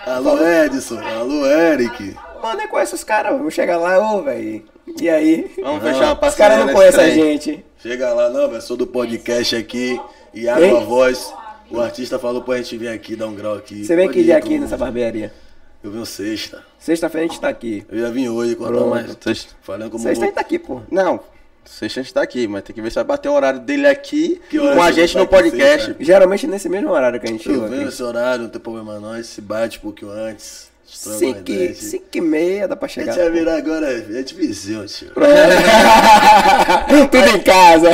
alô, 0.07 0.49
Edson. 0.49 0.99
Alô, 0.99 1.47
Eric. 1.47 2.16
Mano, 2.42 2.59
nem 2.59 2.68
conhece 2.68 2.95
os 2.95 3.04
caras, 3.04 3.33
vamos 3.37 3.52
chegar 3.54 3.78
lá, 3.78 3.99
ô, 3.99 4.23
velho. 4.23 4.62
E 5.00 5.09
aí? 5.09 5.50
Vamos 5.62 5.83
fechar 5.83 6.04
uma 6.04 6.12
Os 6.14 6.18
parceria. 6.18 6.49
caras 6.49 6.66
não 6.66 6.73
conhecem 6.75 7.04
a 7.04 7.11
gente. 7.11 7.64
Chega 7.78 8.12
lá, 8.12 8.30
não, 8.30 8.49
velho. 8.49 8.62
Sou 8.62 8.76
do 8.76 8.87
podcast 8.87 9.54
aqui. 9.54 10.00
Hein? 10.35 10.49
a 10.49 10.80
voz. 10.80 11.33
O 11.71 11.80
artista 11.80 12.18
falou 12.18 12.42
pra 12.42 12.57
gente 12.57 12.76
vir 12.78 12.88
aqui, 12.88 13.14
dar 13.14 13.26
um 13.26 13.35
grau 13.35 13.54
aqui. 13.54 13.85
Você 13.85 13.95
vem 13.95 14.07
Pode 14.07 14.18
que 14.18 14.25
dia 14.25 14.37
aqui 14.38 14.59
nessa 14.59 14.76
barbearia? 14.76 15.33
Eu 15.82 15.90
vim 15.92 16.04
sexta. 16.04 16.62
Sexta-feira 16.78 17.25
a 17.26 17.28
gente 17.28 17.40
tá 17.40 17.49
aqui. 17.49 17.85
Eu 17.90 17.99
já 18.00 18.11
vim 18.11 18.28
hoje, 18.28 18.56
Pronto. 18.56 18.87
mais. 18.90 19.16
Sexta- 19.20 19.54
Falando 19.62 19.90
como 19.90 20.02
Sexta 20.02 20.25
a 20.25 20.26
gente 20.26 20.35
tá 20.35 20.40
aqui, 20.40 20.58
pô. 20.58 20.80
Não, 20.90 21.20
sexta 21.64 22.00
a 22.00 22.02
gente 22.02 22.12
tá 22.14 22.20
aqui, 22.23 22.49
mas 22.49 22.62
tem 22.64 22.75
que 22.75 22.82
ver 22.82 22.90
se 22.90 22.97
vai 22.97 23.04
bater 23.04 23.28
o 23.28 23.32
horário 23.32 23.61
dele 23.61 23.87
aqui 23.87 24.40
com 24.50 24.82
a 24.82 24.90
gente 24.90 25.16
no 25.16 25.26
podcast. 25.26 25.87
sexta? 25.87 26.04
Geralmente 26.04 26.47
nesse 26.49 26.68
mesmo 26.68 26.90
horário 26.90 27.20
que 27.20 27.26
a 27.28 27.30
gente 27.30 27.49
Eu 27.49 27.68
venho 27.68 27.88
esse 27.88 28.02
horário, 28.02 28.42
não 28.44 28.50
tem 28.50 28.61
problema 28.61 28.99
não. 28.99 29.12
A 29.12 29.16
gente 29.16 29.28
se 29.28 29.40
bate 29.40 29.78
um 29.78 29.82
pouquinho 29.82 30.11
antes. 30.11 30.68
troca 31.02 31.11
uma 31.11 31.18
Cinco 31.18 31.38
ideia, 31.40 31.58
e, 31.58 31.64
a 31.64 31.66
gente- 31.68 31.85
cinco 31.85 32.04
e 32.14 32.20
meia 32.20 32.66
dá 32.66 32.75
pra 32.75 32.87
A 32.87 32.88
chegar. 32.88 33.12
gente 33.12 33.23
vai 33.23 33.30
virar 33.30 33.56
agora, 33.56 33.87
é 33.92 34.23
divisão, 34.23 34.85
tio. 34.87 35.11
Tudo 37.11 37.37
em 37.37 37.40
casa. 37.40 37.88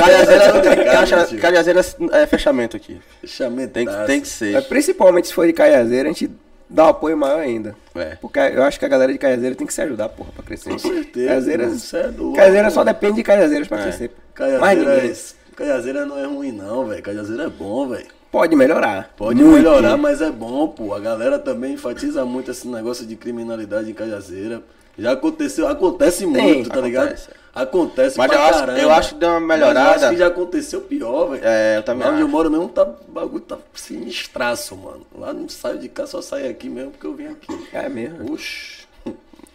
Cajazeira 1.40 1.80
é 2.12 2.26
fechamento 2.26 2.76
aqui. 2.76 2.98
Fechamento. 3.20 3.72
Tem 3.72 3.86
que, 3.86 4.06
tem 4.06 4.20
que 4.20 4.28
ser. 4.28 4.54
É, 4.54 4.60
Principalmente 4.60 5.26
se 5.28 5.34
for 5.34 5.46
de 5.46 5.52
Caiazeira, 5.52 6.08
a 6.08 6.12
gente 6.12 6.30
dá 6.68 6.87
um 6.87 6.88
apoio 6.88 7.16
maior 7.16 7.40
ainda. 7.40 7.76
É. 7.94 8.16
Porque 8.16 8.38
eu 8.38 8.62
acho 8.62 8.78
que 8.78 8.85
a 8.85 8.88
galera 8.88 9.12
de 9.12 9.18
Caiazeira 9.18 9.54
tem 9.54 9.66
que 9.66 9.75
se 9.75 9.83
ajudar, 9.83 10.09
porra, 10.09 10.30
pra 10.33 10.44
crescer. 10.44 10.71
Com 10.71 10.78
certeza. 10.78 11.28
Caiazeiras, 11.28 11.94
é 11.94 12.02
doido, 12.09 12.33
Caiazeira 12.37 12.71
só 12.71 12.85
depende 12.85 13.16
de 13.16 13.23
Caiazeiras 13.23 13.68
pra 13.68 13.83
crescer. 13.83 14.09
pô. 14.09 14.44
Mais 14.61 14.78
Caiazeira, 14.78 15.06
é... 15.06 15.54
Caiazeira 15.54 16.06
não 16.06 16.18
é 16.18 16.25
ruim 16.26 16.52
não, 16.52 16.87
velho. 16.87 17.02
Caiazeira 17.02 17.44
é 17.44 17.49
bom, 17.49 17.88
velho. 17.88 18.06
Pode 18.30 18.56
melhorar. 18.56 19.14
Pode 19.16 19.40
Muito. 19.40 19.54
melhorar, 19.54 19.97
mas 19.97 20.21
é 20.21 20.28
bom, 20.28 20.66
pô. 20.66 20.92
A 20.92 20.99
galera 20.99 21.38
também 21.38 21.75
enfatiza 21.75 22.25
muito 22.25 22.50
esse 22.50 22.66
negócio 22.66 23.07
de 23.07 23.14
criminalidade 23.14 23.88
em 23.88 23.94
Caiazeira. 23.94 24.61
Já 24.98 25.12
aconteceu, 25.12 25.66
acontece 25.68 26.24
muito, 26.26 26.70
tá 26.70 26.80
ligado? 26.80 27.07
acontece. 27.09 27.28
Acontece 27.54 28.18
Mas 28.18 28.33
eu 28.33 28.40
acho- 28.40 28.59
caramba. 28.59 28.78
eu 28.80 28.90
acho 28.90 29.14
que 29.14 29.20
deu 29.20 29.28
uma 29.30 29.40
Mas 29.40 29.61
melhorada. 29.61 29.88
eu 29.88 29.94
acho 29.94 30.11
que 30.11 30.16
já 30.16 30.26
aconteceu 30.26 30.80
pior, 30.80 31.26
velho. 31.30 31.42
É, 31.44 31.76
eu 31.76 31.83
também 31.85 32.04
Lá 32.04 32.12
onde 32.12 32.22
eu 32.22 32.26
moro 32.28 32.50
mesmo, 32.50 32.68
tá, 32.68 32.83
o 32.83 33.12
bagulho 33.12 33.40
tá 33.42 33.57
sinistraço, 33.74 34.76
mano. 34.76 35.07
Lá 35.16 35.33
não 35.33 35.48
saio 35.48 35.78
de 35.78 35.88
casa, 35.88 36.11
só 36.12 36.22
saio 36.22 36.50
aqui 36.50 36.68
mesmo 36.68 36.90
porque 36.90 37.07
eu 37.07 37.14
vim 37.14 37.26
aqui. 37.28 37.46
É 37.72 37.88
mesmo. 37.88 38.33
Oxi. 38.33 38.85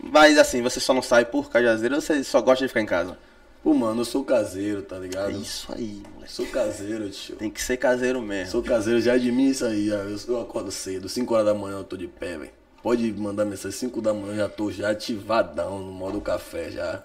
Mas 0.01 0.37
assim, 0.37 0.61
você 0.61 0.79
só 0.79 0.93
não 0.93 1.01
sai 1.01 1.25
por 1.25 1.49
Cajazeira 1.49 1.95
ou 1.95 2.01
você 2.01 2.23
só 2.23 2.39
gosta 2.41 2.63
de 2.63 2.69
ficar 2.69 2.79
em 2.81 2.85
casa? 2.85 3.17
Pô, 3.61 3.73
mano, 3.73 3.99
eu 3.99 4.05
sou 4.05 4.23
caseiro, 4.23 4.81
tá 4.81 4.97
ligado? 4.97 5.31
É 5.31 5.33
isso 5.33 5.67
aí, 5.75 6.01
moleque. 6.13 6.31
Sou 6.31 6.45
caseiro, 6.47 7.09
tio. 7.09 7.35
Tem 7.35 7.49
que 7.49 7.61
ser 7.61 7.75
caseiro 7.75 8.21
mesmo. 8.21 8.51
Sou 8.51 8.63
caseiro, 8.63 9.01
já 9.01 9.17
de 9.17 9.29
mim 9.29 9.49
isso 9.49 9.65
aí. 9.65 9.89
Eu, 9.89 10.17
eu 10.29 10.41
acordo 10.41 10.71
cedo, 10.71 11.09
5 11.09 11.33
horas 11.33 11.47
da 11.47 11.53
manhã 11.53 11.79
eu 11.79 11.83
tô 11.83 11.97
de 11.97 12.07
pé, 12.07 12.37
velho. 12.37 12.51
Pode 12.81 13.11
mandar 13.13 13.45
mensagem, 13.45 13.77
5 13.77 14.01
da 14.01 14.13
manhã 14.13 14.35
já 14.37 14.49
tô 14.49 14.71
já 14.71 14.89
ativadão 14.91 15.79
no 15.79 15.91
modo 15.91 16.21
café 16.21 16.69
já. 16.71 17.03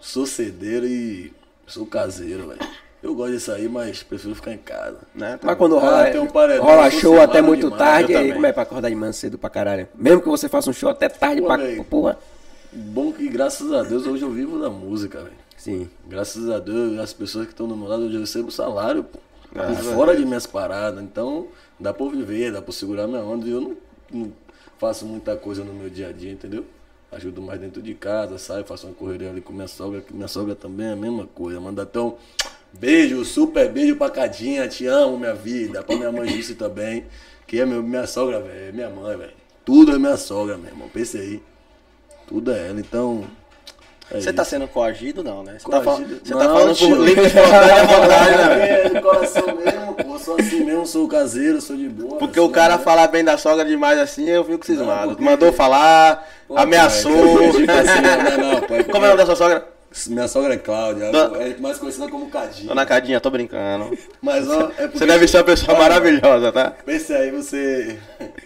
Sou 0.00 0.26
cedeiro 0.26 0.86
e 0.86 1.32
sou 1.66 1.84
caseiro, 1.86 2.48
velho. 2.48 2.60
Eu 3.02 3.14
gosto 3.14 3.32
disso 3.32 3.52
aí, 3.52 3.68
mas 3.68 4.02
prefiro 4.02 4.34
ficar 4.34 4.52
em 4.52 4.58
casa. 4.58 4.98
Né? 5.14 5.36
Tá 5.36 5.46
Mas 5.46 5.56
bom. 5.56 5.58
quando 5.58 5.76
Ah, 5.78 5.80
rola, 5.80 6.10
tem 6.10 6.20
um 6.20 6.26
paredão, 6.26 6.64
rola 6.64 6.90
show 6.90 7.20
até 7.20 7.40
muito 7.40 7.70
demais, 7.70 7.78
tarde, 7.78 8.14
aí 8.16 8.32
como 8.32 8.46
é 8.46 8.52
pra 8.52 8.62
acordar 8.64 8.88
de 8.88 8.94
manhã 8.96 9.12
cedo 9.12 9.38
pra 9.38 9.48
caralho? 9.50 9.86
Mesmo 9.94 10.20
que 10.22 10.28
você 10.28 10.48
faça 10.48 10.68
um 10.70 10.72
show 10.72 10.88
até 10.90 11.08
tarde 11.08 11.40
Pô, 11.40 11.46
pra 11.46 11.56
velho. 11.58 11.84
porra. 11.84 12.18
Bom 12.72 13.12
que 13.12 13.28
graças 13.28 13.72
a 13.72 13.82
Deus 13.82 14.06
hoje 14.06 14.22
eu 14.24 14.30
vivo 14.30 14.58
da 14.58 14.68
música, 14.68 15.18
velho. 15.22 15.36
Sim. 15.56 15.88
Graças 16.08 16.48
a 16.50 16.58
Deus, 16.58 16.98
as 16.98 17.12
pessoas 17.12 17.46
que 17.46 17.52
estão 17.52 17.68
do 17.68 17.76
meu 17.76 17.88
lado, 17.88 18.04
hoje 18.04 18.14
eu 18.14 18.20
recebo 18.20 18.50
salário, 18.50 19.04
pô. 19.04 19.18
Por 19.52 19.76
fora 19.94 20.16
de 20.16 20.24
minhas 20.24 20.46
paradas. 20.46 21.02
Então, 21.02 21.46
dá 21.78 21.92
pra 21.94 22.06
viver, 22.06 22.52
dá 22.52 22.60
pra 22.60 22.72
segurar 22.72 23.06
minha 23.06 23.20
onda. 23.22 23.46
E 23.46 23.50
eu 23.50 23.60
não, 23.60 23.76
não 24.12 24.32
faço 24.78 25.04
muita 25.04 25.36
coisa 25.36 25.64
no 25.64 25.72
meu 25.74 25.90
dia 25.90 26.08
a 26.08 26.12
dia, 26.12 26.32
entendeu? 26.32 26.64
Ajudo 27.10 27.40
mais 27.40 27.60
dentro 27.60 27.80
de 27.80 27.94
casa, 27.94 28.38
saio, 28.38 28.64
faço 28.64 28.86
uma 28.86 28.94
correria 28.94 29.30
ali 29.30 29.40
com 29.40 29.52
minha 29.52 29.68
sogra, 29.68 30.00
que 30.00 30.12
minha 30.12 30.28
sogra 30.28 30.54
também 30.54 30.88
é 30.88 30.92
a 30.92 30.96
mesma 30.96 31.26
coisa. 31.26 31.60
Manda 31.60 31.82
até 31.82 31.98
um 31.98 32.14
beijo, 32.72 33.24
super 33.24 33.70
beijo 33.72 33.96
pra 33.96 34.10
Cadinha, 34.10 34.68
te 34.68 34.86
amo, 34.86 35.18
minha 35.18 35.34
vida. 35.34 35.82
Pra 35.82 35.96
minha 35.96 36.12
mãe 36.12 36.28
Jussi 36.36 36.54
também, 36.54 37.06
que 37.46 37.60
é 37.60 37.66
meu, 37.66 37.82
minha 37.82 38.06
sogra, 38.06 38.40
velho, 38.40 38.68
é 38.68 38.72
minha 38.72 38.90
mãe, 38.90 39.16
velho. 39.16 39.32
Tudo 39.64 39.92
é 39.92 39.98
minha 39.98 40.16
sogra, 40.16 40.56
meu 40.56 40.68
irmão. 40.70 40.88
Pense 40.88 41.18
aí. 41.18 41.42
Tudo 42.26 42.52
é 42.52 42.68
ela, 42.68 42.80
então. 42.80 43.26
É 44.10 44.20
Você 44.20 44.32
tá 44.32 44.42
isso. 44.42 44.50
sendo 44.50 44.66
coagido, 44.68 45.22
não, 45.22 45.42
né? 45.42 45.56
Você 45.58 45.70
tá, 45.70 45.82
fal- 45.82 45.96
Coagido? 45.96 46.20
você 46.24 46.32
Não, 46.34 46.40
tá 46.40 46.44
falando 46.48 46.74
tio. 46.74 46.88
por 46.96 47.04
livre 47.04 47.26
espontânea 47.26 47.84
vontade, 47.84 48.36
né? 48.36 48.70
É, 48.84 48.88
do 48.88 49.00
coração 49.02 49.46
mesmo, 49.56 49.94
pô. 49.94 50.18
Sou 50.18 50.36
assim 50.38 50.64
mesmo, 50.64 50.86
sou 50.86 51.08
caseiro, 51.08 51.60
sou 51.60 51.76
de 51.76 51.88
boa. 51.88 52.16
Porque 52.18 52.38
assim, 52.40 52.48
o 52.48 52.52
cara 52.52 52.76
né? 52.76 52.82
falar 52.82 53.06
bem 53.08 53.22
da 53.24 53.36
sogra 53.38 53.64
demais 53.64 53.98
assim, 53.98 54.28
eu 54.28 54.44
fico 54.44 54.64
cismado. 54.66 55.08
porque- 55.10 55.22
Mandou 55.24 55.52
falar, 55.52 56.28
Pô, 56.46 56.56
ameaçou. 56.58 57.12
pai, 57.38 57.50
tipo 57.52 57.70
assim, 57.72 58.40
não, 58.40 58.52
não, 58.52 58.60
pai, 58.62 58.84
Como 58.84 58.96
é 59.04 59.08
o 59.08 59.10
nome 59.12 59.16
da 59.18 59.26
sua 59.26 59.36
sogra? 59.36 59.68
Minha 60.08 60.28
sogra 60.28 60.52
é 60.52 60.58
Cláudia, 60.58 61.10
Dona- 61.10 61.42
é 61.42 61.56
mais 61.58 61.78
conhecida 61.78 62.08
como 62.08 62.28
Cadinho. 62.30 62.68
Dona 62.68 62.84
Cadinha, 62.84 63.20
tô 63.20 63.30
brincando. 63.30 63.96
Mas 64.20 64.46
ó, 64.48 64.70
é 64.76 64.82
porque. 64.86 64.98
Você 64.98 65.06
deve 65.06 65.26
ser 65.26 65.38
uma 65.38 65.44
pessoa 65.44 65.78
maravilhosa, 65.78 66.52
tá? 66.52 66.72
Pense 66.84 67.12
aí, 67.14 67.30
você. 67.30 67.98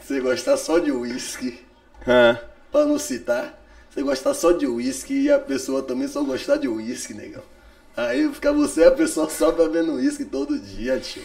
Você 0.00 0.20
gostar 0.20 0.56
só 0.56 0.78
de 0.78 0.90
uísque, 0.90 1.60
Hã. 2.06 2.38
pra 2.72 2.84
não 2.84 2.98
citar, 2.98 3.58
você 3.90 4.02
gostar 4.02 4.34
só 4.34 4.52
de 4.52 4.66
uísque 4.66 5.14
e 5.14 5.30
a 5.32 5.38
pessoa 5.38 5.82
também 5.82 6.08
só 6.08 6.22
gostar 6.22 6.56
de 6.56 6.68
uísque, 6.68 7.14
negão. 7.14 7.42
Aí 7.96 8.28
fica 8.32 8.52
você 8.52 8.82
e 8.82 8.84
a 8.84 8.90
pessoa 8.92 9.28
só 9.28 9.50
bebendo 9.50 9.94
uísque 9.94 10.24
todo 10.24 10.58
dia, 10.58 10.98
tio. 11.00 11.22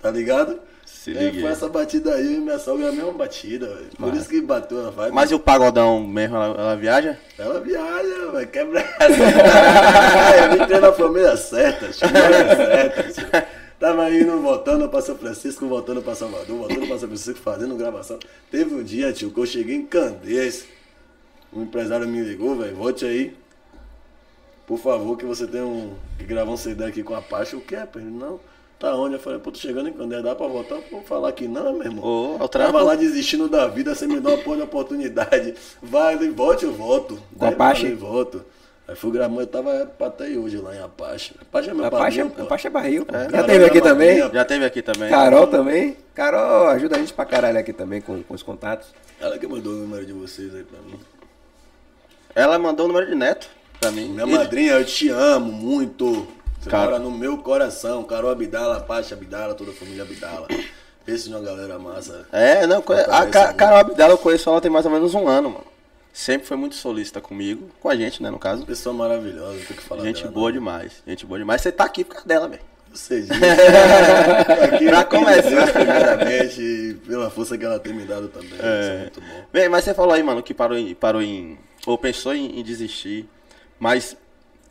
Tá 0.00 0.10
ligado? 0.10 0.58
Se 0.86 1.10
É, 1.16 1.24
liga 1.24 1.40
foi 1.40 1.50
essa 1.50 1.68
batida 1.68 2.14
aí, 2.14 2.36
e 2.36 2.38
minha 2.40 2.58
sogra 2.58 2.86
é 2.86 2.88
a 2.88 2.92
mesma 2.92 3.12
batida, 3.12 3.66
velho. 3.66 3.90
Por 3.98 4.14
isso 4.14 4.28
que 4.28 4.40
bateu 4.40 4.82
na 4.82 4.90
vibe. 4.90 5.12
Mas 5.14 5.30
e 5.30 5.34
o 5.34 5.38
pagodão 5.38 6.06
mesmo, 6.06 6.36
ela, 6.36 6.46
ela 6.58 6.76
viaja? 6.76 7.18
Ela 7.36 7.60
viaja, 7.60 8.46
quebrar. 8.52 8.96
é, 9.00 10.46
eu 10.56 10.62
entrei 10.62 10.80
na 10.80 10.92
família 10.92 11.36
certa, 11.36 11.88
tio, 11.88 12.08
certa, 12.08 13.02
tio. 13.12 13.26
Tava 13.78 14.10
indo, 14.10 14.40
voltando 14.40 14.88
pra 14.88 15.02
São 15.02 15.16
Francisco, 15.18 15.66
voltando 15.66 16.00
pra 16.00 16.14
Salvador, 16.14 16.56
voltando 16.56 16.86
pra 16.86 16.98
São 16.98 17.08
Francisco, 17.08 17.40
fazendo 17.40 17.76
gravação. 17.76 18.18
Teve 18.50 18.74
um 18.74 18.82
dia, 18.82 19.12
tio, 19.12 19.30
que 19.30 19.38
eu 19.40 19.46
cheguei 19.46 19.76
em 19.76 19.84
Candeias. 19.84 20.64
Um 21.56 21.62
empresário 21.62 22.06
me 22.06 22.20
ligou, 22.20 22.54
velho, 22.56 22.76
volte 22.76 23.04
aí. 23.04 23.34
Por 24.66 24.78
favor, 24.78 25.16
que 25.16 25.24
você 25.24 25.46
tem 25.46 25.62
um. 25.62 25.94
que 26.18 26.24
gravar 26.24 26.50
um 26.50 26.56
CD 26.56 26.84
aqui 26.84 27.02
com 27.02 27.14
a 27.14 27.18
Apache. 27.18 27.56
O 27.56 27.60
que 27.60 27.74
é, 27.74 27.86
pô? 27.86 27.98
Ele, 27.98 28.10
Não. 28.10 28.38
Tá 28.78 28.94
onde? 28.94 29.14
Eu 29.14 29.20
falei, 29.20 29.38
pô, 29.38 29.50
tô 29.50 29.58
chegando 29.58 29.88
em 29.88 29.92
Candeias, 29.94 30.22
dá 30.22 30.34
pra 30.34 30.46
voltar? 30.46 30.78
Vou 30.90 31.00
falar 31.00 31.32
que 31.32 31.48
não, 31.48 31.72
meu 31.72 31.84
irmão. 31.84 32.04
Ô, 32.04 32.36
é 32.38 32.44
o 32.44 32.48
Tava 32.48 32.82
lá 32.82 32.94
desistindo 32.94 33.48
da 33.48 33.66
vida, 33.68 33.94
você 33.94 34.06
me 34.06 34.20
dá 34.20 34.28
uma 34.34 34.38
porra 34.42 34.56
de 34.58 34.62
oportunidade. 34.64 35.54
Vai, 35.82 36.22
e 36.22 36.28
volte, 36.28 36.66
eu 36.66 36.72
volto. 36.74 37.18
Com 37.38 37.46
a 37.46 37.48
eu 37.48 37.54
Apache? 37.54 37.80
falei, 37.82 37.96
volto. 37.96 38.44
Aí 38.86 38.94
fui 38.94 39.10
gravando, 39.12 39.40
eu 39.40 39.46
tava 39.46 39.90
até 39.98 40.26
hoje 40.26 40.58
lá 40.58 40.76
em 40.76 40.80
Apache. 40.80 41.34
Apache 41.40 41.70
é 41.70 41.74
meu 41.74 41.86
Apache, 41.86 42.18
padrinho, 42.18 42.30
pô. 42.36 42.42
Apache 42.42 42.66
é 42.66 42.70
barril. 42.70 43.06
pô. 43.06 43.14
Já 43.14 43.44
teve 43.44 43.64
aqui 43.64 43.78
é 43.78 43.80
também. 43.80 44.08
madrinha. 44.18 44.34
Já 44.34 44.44
teve 44.44 44.64
aqui 44.66 44.82
também. 44.82 45.08
Carol 45.08 45.46
também. 45.46 45.96
Carol 46.14 46.68
ajuda 46.68 46.96
a 46.96 46.98
gente 46.98 47.14
pra 47.14 47.24
caralho 47.24 47.58
aqui 47.58 47.72
também 47.72 48.02
com, 48.02 48.22
com 48.22 48.34
os 48.34 48.42
contatos. 48.42 48.88
Ela 49.18 49.38
que 49.38 49.46
mandou 49.46 49.72
o 49.72 49.76
número 49.76 50.04
de 50.04 50.12
vocês 50.12 50.54
aí 50.54 50.64
pra 50.64 50.78
mim. 50.82 51.00
Ela 52.36 52.56
mandou 52.58 52.84
o 52.84 52.88
número 52.88 53.06
de 53.06 53.14
neto 53.16 53.48
pra 53.80 53.90
mim. 53.90 54.08
Minha 54.10 54.26
madrinha, 54.26 54.74
eu 54.74 54.84
te 54.84 55.08
amo 55.08 55.50
muito. 55.50 56.28
Você 56.60 56.70
Cara- 56.70 56.84
mora 56.90 56.98
no 56.98 57.10
meu 57.10 57.38
coração. 57.38 58.04
Carol 58.04 58.30
Abdala, 58.30 58.76
Apache 58.76 59.12
Abdala, 59.14 59.54
toda 59.54 59.70
a 59.70 59.74
família 59.74 60.02
Abdala. 60.02 60.46
Pensa 61.04 61.30
numa 61.30 61.40
galera 61.40 61.78
massa. 61.78 62.26
É, 62.32 62.66
não, 62.66 62.82
conhe- 62.82 63.00
a 63.08 63.26
Ca-. 63.26 63.54
Carol 63.54 63.78
Abdala 63.78 64.12
eu 64.12 64.18
conheço 64.18 64.48
ela 64.50 64.60
tem 64.60 64.70
mais 64.70 64.84
ou 64.84 64.92
menos 64.92 65.14
um 65.14 65.26
ano, 65.26 65.48
mano. 65.50 65.64
Sempre 66.12 66.46
foi 66.46 66.56
muito 66.56 66.74
solista 66.76 67.20
comigo, 67.20 67.68
com 67.80 67.88
a 67.90 67.96
gente, 67.96 68.22
né, 68.22 68.30
no 68.30 68.38
caso. 68.38 68.64
Pessoa 68.64 68.94
maravilhosa, 68.94 69.52
não 69.58 69.64
tem 69.64 69.76
que 69.76 69.82
falar 69.82 70.02
Gente 70.02 70.22
dela, 70.22 70.32
boa 70.32 70.50
demais, 70.52 71.02
gente 71.06 71.26
boa 71.26 71.38
demais. 71.38 71.60
Você 71.60 71.70
tá 71.70 71.84
aqui 71.84 72.04
por 72.04 72.14
causa 72.14 72.26
dela, 72.28 72.48
velho. 72.48 72.62
não. 72.62 72.96
Você. 72.96 73.26
Aqui, 74.74 74.86
Pra 74.86 75.04
começar. 75.04 75.72
Primeiramente, 75.72 76.96
pela 77.06 77.28
força 77.28 77.58
que 77.58 77.64
ela 77.64 77.78
tem 77.78 77.92
me 77.92 78.04
dado 78.04 78.28
também. 78.28 78.48
Isso 78.54 78.62
é 78.62 78.98
muito 79.00 79.20
bom. 79.20 79.44
Bem, 79.52 79.68
mas 79.68 79.84
você 79.84 79.92
falou 79.92 80.14
aí, 80.14 80.22
mano, 80.22 80.42
que 80.42 80.54
parou 80.54 80.78
em. 80.78 80.94
Parou 80.94 81.20
em 81.20 81.58
ou 81.86 81.96
pensou 81.96 82.34
em, 82.34 82.58
em 82.58 82.62
desistir, 82.62 83.28
mas 83.78 84.16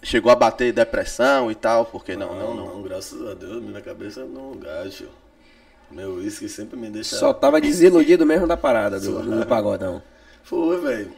chegou 0.04 0.32
a 0.32 0.36
bater 0.36 0.72
depressão 0.74 1.50
e 1.50 1.56
tal, 1.56 1.86
porque 1.86 2.16
não, 2.16 2.36
não, 2.36 2.54
não. 2.56 2.82
graças 2.84 3.26
a 3.28 3.34
Deus, 3.34 3.64
minha 3.64 3.82
cabeça 3.82 4.26
não 4.26 4.56
gacho. 4.56 5.08
Meu 5.90 6.16
uísque 6.16 6.50
sempre 6.50 6.78
me 6.78 6.90
deixa. 6.90 7.16
Só 7.16 7.34
tava 7.34 7.62
desiludido 7.62 8.26
mesmo 8.26 8.48
da 8.48 8.58
parada 8.58 9.00
do, 9.00 9.22
do 9.40 9.46
pagodão. 9.46 10.02
Foi, 10.44 10.80
velho. 10.82 11.12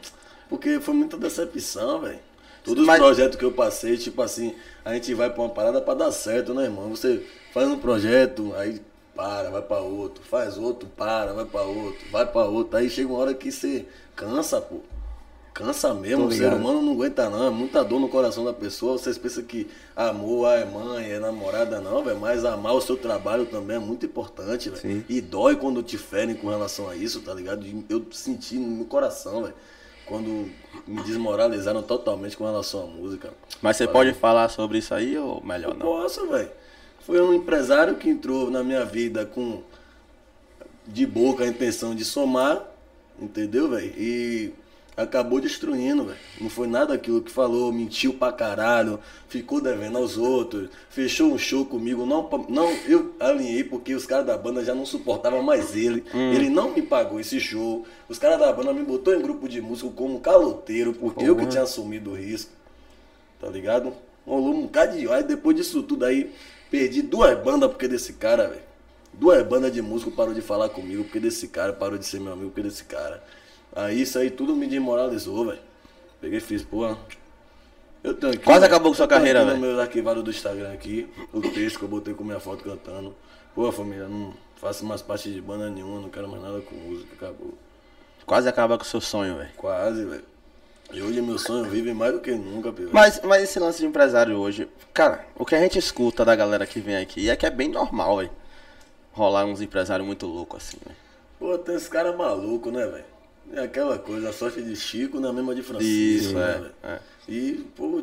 Porque 0.48 0.78
foi 0.80 0.94
muita 0.94 1.16
decepção, 1.16 2.00
velho. 2.00 2.18
Todos 2.64 2.86
Mas- 2.86 3.00
os 3.00 3.06
projetos 3.06 3.38
que 3.38 3.44
eu 3.44 3.52
passei, 3.52 3.96
tipo 3.96 4.20
assim, 4.20 4.54
a 4.84 4.92
gente 4.94 5.14
vai 5.14 5.30
pra 5.30 5.42
uma 5.42 5.48
parada 5.48 5.80
pra 5.80 5.94
dar 5.94 6.12
certo, 6.12 6.52
né, 6.52 6.64
irmão? 6.64 6.90
Você 6.90 7.24
faz 7.52 7.66
um 7.66 7.78
projeto, 7.78 8.52
aí 8.56 8.80
para, 9.14 9.50
vai 9.50 9.62
pra 9.62 9.80
outro, 9.80 10.22
faz 10.22 10.58
outro, 10.58 10.88
para, 10.96 11.32
vai 11.32 11.44
pra 11.46 11.62
outro, 11.62 12.06
vai 12.10 12.26
pra 12.26 12.44
outro. 12.44 12.76
Aí 12.76 12.90
chega 12.90 13.08
uma 13.08 13.18
hora 13.18 13.34
que 13.34 13.50
você 13.50 13.86
cansa, 14.14 14.60
pô. 14.60 14.80
Cansa 15.58 15.92
mesmo, 15.92 16.26
o 16.26 16.30
ser 16.30 16.52
humano 16.52 16.80
não 16.80 16.92
aguenta 16.92 17.28
não, 17.28 17.48
é 17.48 17.50
muita 17.50 17.82
dor 17.82 17.98
no 17.98 18.08
coração 18.08 18.44
da 18.44 18.52
pessoa. 18.52 18.96
Vocês 18.96 19.18
pensam 19.18 19.42
que 19.42 19.68
amor 19.96 20.56
é 20.56 20.64
mãe, 20.64 21.10
é 21.10 21.18
namorada, 21.18 21.80
não, 21.80 22.04
velho. 22.04 22.16
Mas 22.20 22.44
amar 22.44 22.74
o 22.74 22.80
seu 22.80 22.96
trabalho 22.96 23.44
também 23.44 23.74
é 23.74 23.80
muito 23.80 24.06
importante, 24.06 24.70
velho. 24.70 25.04
E 25.08 25.20
dói 25.20 25.56
quando 25.56 25.82
te 25.82 25.98
ferem 25.98 26.36
com 26.36 26.48
relação 26.48 26.88
a 26.88 26.94
isso, 26.94 27.22
tá 27.22 27.34
ligado? 27.34 27.66
Eu 27.88 28.06
senti 28.12 28.54
no 28.54 28.68
meu 28.68 28.84
coração, 28.84 29.42
velho. 29.42 29.54
Quando 30.06 30.48
me 30.86 31.02
desmoralizaram 31.02 31.82
totalmente 31.82 32.36
com 32.36 32.44
relação 32.44 32.84
à 32.84 32.86
música. 32.86 33.32
Mas 33.60 33.78
você 33.78 33.88
pode 33.88 34.14
falar 34.14 34.50
sobre 34.50 34.78
isso 34.78 34.94
aí 34.94 35.18
ou 35.18 35.42
melhor 35.44 35.74
não? 35.74 35.84
Posso, 35.84 36.24
velho. 36.28 36.50
Foi 37.00 37.20
um 37.20 37.34
empresário 37.34 37.96
que 37.96 38.08
entrou 38.08 38.48
na 38.48 38.62
minha 38.62 38.84
vida 38.84 39.26
com 39.26 39.60
de 40.86 41.04
boca 41.04 41.42
a 41.42 41.48
intenção 41.48 41.96
de 41.96 42.04
somar, 42.04 42.62
entendeu, 43.20 43.68
velho? 43.68 43.92
E 43.98 44.54
acabou 45.02 45.40
destruindo, 45.40 46.04
velho. 46.04 46.18
Não 46.40 46.50
foi 46.50 46.66
nada 46.66 46.92
aquilo 46.92 47.22
que 47.22 47.30
falou, 47.30 47.72
mentiu 47.72 48.14
pra 48.14 48.32
caralho, 48.32 48.98
ficou 49.28 49.60
devendo 49.60 49.96
aos 49.96 50.18
outros, 50.18 50.68
fechou 50.90 51.32
um 51.32 51.38
show 51.38 51.64
comigo, 51.64 52.04
não, 52.04 52.28
não 52.48 52.70
eu 52.86 53.14
alinhei 53.18 53.64
porque 53.64 53.94
os 53.94 54.04
caras 54.04 54.26
da 54.26 54.36
banda 54.36 54.64
já 54.64 54.74
não 54.74 54.84
suportavam 54.84 55.42
mais 55.42 55.74
ele. 55.74 56.04
Ele 56.12 56.50
não 56.50 56.74
me 56.74 56.82
pagou 56.82 57.18
esse 57.18 57.40
show. 57.40 57.86
Os 58.08 58.18
caras 58.18 58.38
da 58.38 58.52
banda 58.52 58.74
me 58.74 58.82
botou 58.82 59.14
em 59.14 59.22
grupo 59.22 59.48
de 59.48 59.60
músico 59.60 59.90
como 59.92 60.20
caloteiro, 60.20 60.92
porque 60.92 61.24
eu 61.24 61.36
que 61.36 61.46
tinha 61.46 61.62
assumido 61.62 62.10
o 62.10 62.14
risco 62.14 62.58
tá 63.40 63.48
ligado? 63.48 63.92
Rolou 64.26 64.54
um 64.54 64.62
bocado 64.62 64.96
de 64.96 65.08
Aí 65.08 65.22
depois 65.22 65.56
disso 65.56 65.82
tudo 65.82 66.04
aí, 66.04 66.32
perdi 66.70 67.02
duas 67.02 67.38
bandas 67.42 67.70
porque 67.70 67.88
desse 67.88 68.14
cara, 68.14 68.48
velho. 68.48 68.68
Duas 69.12 69.42
bandas 69.46 69.72
de 69.72 69.80
músico 69.80 70.10
parou 70.10 70.34
de 70.34 70.42
falar 70.42 70.68
comigo 70.68 71.04
porque 71.04 71.18
desse 71.18 71.48
cara, 71.48 71.72
parou 71.72 71.98
de 71.98 72.06
ser 72.06 72.20
meu 72.20 72.32
amigo 72.32 72.50
porque 72.50 72.62
desse 72.62 72.84
cara. 72.84 73.22
Aí 73.74 74.02
isso 74.02 74.18
aí 74.18 74.30
tudo 74.30 74.54
me 74.56 74.66
desmoralizou, 74.66 75.46
velho. 75.46 75.60
Peguei 76.20 76.38
e 76.38 76.40
fiz, 76.40 76.62
porra. 76.62 76.98
Eu 78.02 78.14
tenho 78.14 78.32
aqui. 78.32 78.44
Quase 78.44 78.60
velho, 78.60 78.72
acabou 78.72 78.90
com 78.92 78.96
sua 78.96 79.08
carreira, 79.08 79.44
velho. 79.44 79.56
No 79.56 79.66
meu 79.66 79.80
arquivado 79.80 80.22
do 80.22 80.30
Instagram 80.30 80.72
aqui, 80.72 81.08
o 81.32 81.40
texto 81.40 81.78
que 81.78 81.84
eu 81.84 81.88
botei 81.88 82.14
com 82.14 82.24
minha 82.24 82.40
foto 82.40 82.64
cantando. 82.64 83.14
Pô, 83.54 83.70
família, 83.72 84.08
não 84.08 84.32
faço 84.56 84.84
mais 84.84 85.02
parte 85.02 85.32
de 85.32 85.40
banda 85.40 85.68
nenhuma, 85.70 86.00
não 86.00 86.08
quero 86.08 86.28
mais 86.28 86.42
nada 86.42 86.60
com 86.60 86.74
música, 86.74 87.14
acabou. 87.14 87.54
Quase 88.24 88.48
acaba 88.48 88.76
com 88.76 88.84
o 88.84 88.86
seu 88.86 89.00
sonho, 89.00 89.36
velho. 89.36 89.50
Quase, 89.56 90.04
velho. 90.04 90.24
E 90.92 91.02
hoje 91.02 91.20
meu 91.20 91.38
sonho 91.38 91.64
vive 91.64 91.92
mais 91.92 92.12
do 92.12 92.20
que 92.20 92.30
nunca, 92.32 92.72
Pio. 92.72 92.88
Mas, 92.92 93.20
mas 93.22 93.42
esse 93.42 93.58
lance 93.58 93.78
de 93.78 93.86
empresário 93.86 94.36
hoje, 94.36 94.68
cara, 94.94 95.26
o 95.36 95.44
que 95.44 95.54
a 95.54 95.60
gente 95.60 95.78
escuta 95.78 96.24
da 96.24 96.34
galera 96.34 96.66
que 96.66 96.80
vem 96.80 96.96
aqui 96.96 97.28
é 97.28 97.36
que 97.36 97.44
é 97.44 97.50
bem 97.50 97.68
normal, 97.68 98.18
velho. 98.18 98.30
Rolar 99.12 99.44
uns 99.44 99.60
empresários 99.60 100.06
muito 100.06 100.26
loucos 100.26 100.62
assim, 100.62 100.78
né? 100.86 100.94
Pô, 101.38 101.58
tem 101.58 101.74
esse 101.74 101.90
cara 101.90 102.16
maluco, 102.16 102.70
né, 102.70 102.86
velho? 102.86 103.04
É 103.52 103.60
aquela 103.60 103.98
coisa, 103.98 104.28
a 104.28 104.32
sorte 104.32 104.60
de 104.62 104.76
Chico 104.76 105.18
na 105.20 105.32
mesma 105.32 105.54
de 105.54 105.62
Francisco. 105.62 106.26
Isso, 106.28 106.34
né, 106.34 106.70
é, 106.82 106.88
é. 106.88 106.98
E, 107.28 107.64
pô, 107.76 108.02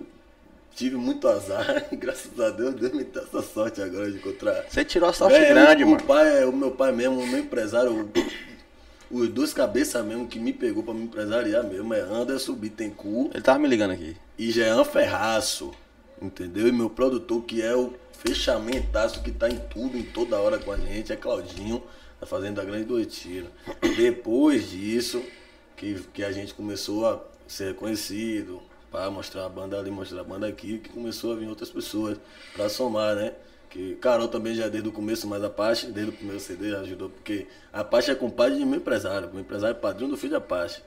tive 0.76 0.96
muito 0.96 1.28
azar 1.28 1.86
graças 1.94 2.40
a 2.40 2.50
Deus, 2.50 2.74
Deus 2.76 2.92
me 2.94 3.04
deu 3.04 3.24
essa 3.24 3.42
sorte 3.42 3.82
agora 3.82 4.10
de 4.12 4.18
encontrar. 4.18 4.66
Você 4.70 4.84
tirou 4.84 5.10
a 5.10 5.14
sorte 5.14 5.38
Véi, 5.38 5.50
grande, 5.54 5.84
o, 5.84 5.88
mano. 5.90 6.04
O 6.04 6.06
pai, 6.06 6.46
o 6.46 6.52
meu 6.52 6.72
pai 6.72 6.92
mesmo, 6.92 7.20
o 7.20 7.28
meu 7.28 7.40
empresário, 7.40 7.92
o- 7.92 8.46
os 9.12 9.30
dois 9.30 9.54
cabeças 9.54 10.04
mesmo 10.04 10.28
que 10.28 10.40
me 10.40 10.52
pegou 10.52 10.82
pra 10.84 10.94
me 10.94 11.04
empresariar 11.04 11.64
mesmo 11.64 11.94
é 11.94 12.02
Anderson 12.02 12.54
Bittencourt 12.54 13.32
Ele 13.34 13.44
tava 13.44 13.60
me 13.60 13.68
ligando 13.68 13.92
aqui. 13.92 14.18
e 14.38 14.52
Jean 14.52 14.84
Ferraço, 14.84 15.72
entendeu? 16.22 16.68
E 16.68 16.72
meu 16.72 16.90
produtor, 16.90 17.44
que 17.44 17.62
é 17.62 17.74
o 17.76 17.94
fechamentaço, 18.18 19.22
que 19.22 19.32
tá 19.32 19.48
em 19.50 19.58
tudo, 19.70 19.96
em 19.98 20.02
toda 20.04 20.40
hora 20.40 20.58
com 20.58 20.72
a 20.72 20.78
gente, 20.78 21.14
é 21.14 21.16
Claudinho, 21.16 21.84
da 22.20 22.26
Fazenda 22.26 22.64
Grande 22.64 22.86
do 22.86 22.98
Retiro. 22.98 23.48
Depois 23.96 24.70
disso, 24.70 25.24
que, 25.76 26.02
que 26.14 26.24
a 26.24 26.32
gente 26.32 26.54
começou 26.54 27.06
a 27.06 27.22
ser 27.48 27.70
reconhecido, 27.70 28.62
para 28.96 29.12
mostrar 29.12 29.46
a 29.46 29.50
banda 29.50 29.78
ali, 29.78 29.92
mostrar 29.92 30.22
a 30.22 30.24
banda 30.24 30.48
aqui, 30.48 30.78
que 30.78 30.90
começou 30.90 31.34
a 31.34 31.36
vir 31.36 31.50
outras 31.50 31.70
pessoas 31.70 32.18
para 32.54 32.70
somar, 32.70 33.16
né? 33.16 33.34
Que 33.70 33.96
Carol 33.96 34.30
também 34.30 34.56
já 34.56 34.70
desde 34.70 34.88
o 34.88 34.92
começo, 34.92 35.28
mas 35.28 35.44
a 35.44 35.48
Apache, 35.48 35.88
desde 35.88 36.12
o 36.12 36.16
primeiro 36.16 36.40
CD, 36.40 36.74
ajudou, 36.78 37.10
porque 37.10 37.46
a 37.74 37.82
Apache 37.82 38.12
é 38.12 38.16
compadre 38.16 38.58
de 38.58 38.64
meu 38.64 38.80
empresário, 38.80 39.30
meu 39.30 39.42
empresário 39.42 39.76
é 39.76 39.80
padrinho 39.80 40.12
do 40.12 40.16
filho 40.16 40.32
da 40.32 40.38
Apache. 40.38 40.82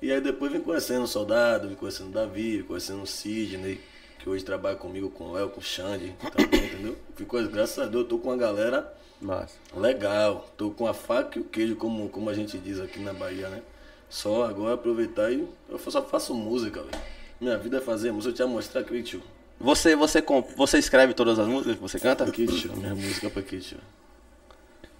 E 0.00 0.12
aí 0.12 0.20
depois 0.20 0.52
vim 0.52 0.60
conhecendo 0.60 1.02
o 1.02 1.08
Soldado, 1.08 1.68
vim 1.68 1.74
conhecendo 1.74 2.10
o 2.10 2.12
Davi, 2.12 2.58
vim 2.58 2.62
conhecendo 2.62 3.02
o 3.02 3.06
Sidney, 3.06 3.80
que 4.22 4.28
hoje 4.28 4.44
trabalha 4.44 4.76
comigo 4.76 5.10
com 5.10 5.30
o 5.30 5.38
El, 5.38 5.48
com 5.48 5.60
o 5.60 5.62
Xande, 5.62 6.14
também, 6.32 6.64
entendeu? 6.66 6.96
Fico, 7.16 7.42
graças 7.48 7.78
a 7.78 7.86
Deus, 7.86 8.04
eu 8.04 8.08
tô 8.08 8.18
com 8.18 8.28
uma 8.28 8.36
galera 8.36 8.92
Massa. 9.20 9.54
legal, 9.74 10.48
tô 10.56 10.70
com 10.70 10.86
a 10.86 10.94
faca 10.94 11.38
e 11.38 11.42
o 11.42 11.44
queijo, 11.44 11.76
como, 11.76 12.08
como 12.08 12.28
a 12.28 12.34
gente 12.34 12.58
diz 12.58 12.78
aqui 12.78 13.00
na 13.00 13.12
Bahia, 13.12 13.48
né? 13.48 13.62
Só 14.08 14.44
agora 14.44 14.74
aproveitar 14.74 15.32
e 15.32 15.46
eu 15.68 15.78
só 15.78 16.02
faço 16.02 16.34
música, 16.34 16.82
velho. 16.82 17.02
Minha 17.40 17.56
vida 17.56 17.78
é 17.78 17.80
fazer 17.80 18.12
música, 18.12 18.30
eu 18.30 18.34
te 18.34 18.40
ia 18.40 18.46
mostrar 18.46 18.82
aqui, 18.82 19.02
tio. 19.02 19.22
Você, 19.58 19.94
você, 19.94 20.22
você 20.56 20.78
escreve 20.78 21.14
todas 21.14 21.38
as 21.38 21.46
músicas 21.46 21.76
que 21.76 21.82
você 21.82 21.98
canta? 21.98 22.24
Aqui, 22.24 22.46
tio, 22.46 22.76
minha 22.76 22.94
música 22.94 23.30
pra 23.30 23.40
aqui, 23.40 23.58
tio. 23.58 23.78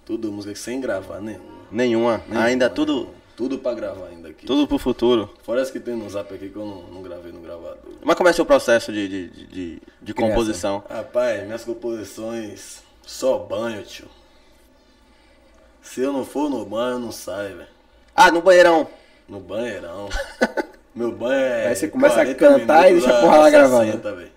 Tudo 0.05 0.31
música 0.31 0.55
sem 0.55 0.81
gravar 0.81 1.19
nenhuma. 1.19 1.45
Nenhuma. 1.71 2.17
Nenhuma, 2.27 2.45
Ainda 2.45 2.69
né? 2.69 2.75
tudo, 2.75 3.09
Tudo 3.35 3.57
pra 3.57 3.73
gravar 3.73 4.07
ainda 4.07 4.29
aqui. 4.29 4.45
tudo 4.45 4.67
pro 4.67 4.77
futuro. 4.77 5.29
Fora 5.43 5.61
as 5.61 5.71
que 5.71 5.79
tem 5.79 5.95
no 5.95 6.07
zap 6.09 6.31
aqui 6.33 6.49
que 6.49 6.55
eu 6.55 6.65
não, 6.65 6.83
não 6.83 7.01
gravei 7.01 7.31
no 7.31 7.39
gravador. 7.39 7.77
Mas 8.03 8.15
como 8.15 8.29
é 8.29 8.33
seu 8.33 8.45
processo 8.45 8.91
de, 8.91 9.07
de, 9.07 9.29
de, 9.29 9.47
de- 9.47 9.81
de 10.01 10.13
composição? 10.13 10.83
Rapaz, 10.89 11.43
minhas 11.45 11.63
composições 11.63 12.83
só 13.03 13.37
banho, 13.39 13.81
tio. 13.83 14.07
Se 15.81 16.01
eu 16.01 16.13
não 16.13 16.23
for 16.23 16.49
no 16.49 16.63
banho, 16.65 16.93
eu 16.95 16.99
não 16.99 17.11
saio, 17.11 17.57
velho. 17.57 17.69
Ah, 18.15 18.31
no 18.31 18.41
banheirão. 18.41 18.87
No 19.27 19.39
banheirão. 19.39 20.09
Meu 20.93 21.11
banho 21.11 21.39
é. 21.41 21.67
Aí 21.67 21.75
você 21.75 21.87
começa 21.87 22.21
a 22.21 22.25
40 22.25 22.37
cantar 22.37 22.89
e 22.89 22.93
deixa 22.93 23.17
a 23.17 23.21
porra 23.21 23.37
lá 23.37 23.49
60, 23.49 23.57
gravando. 23.57 24.31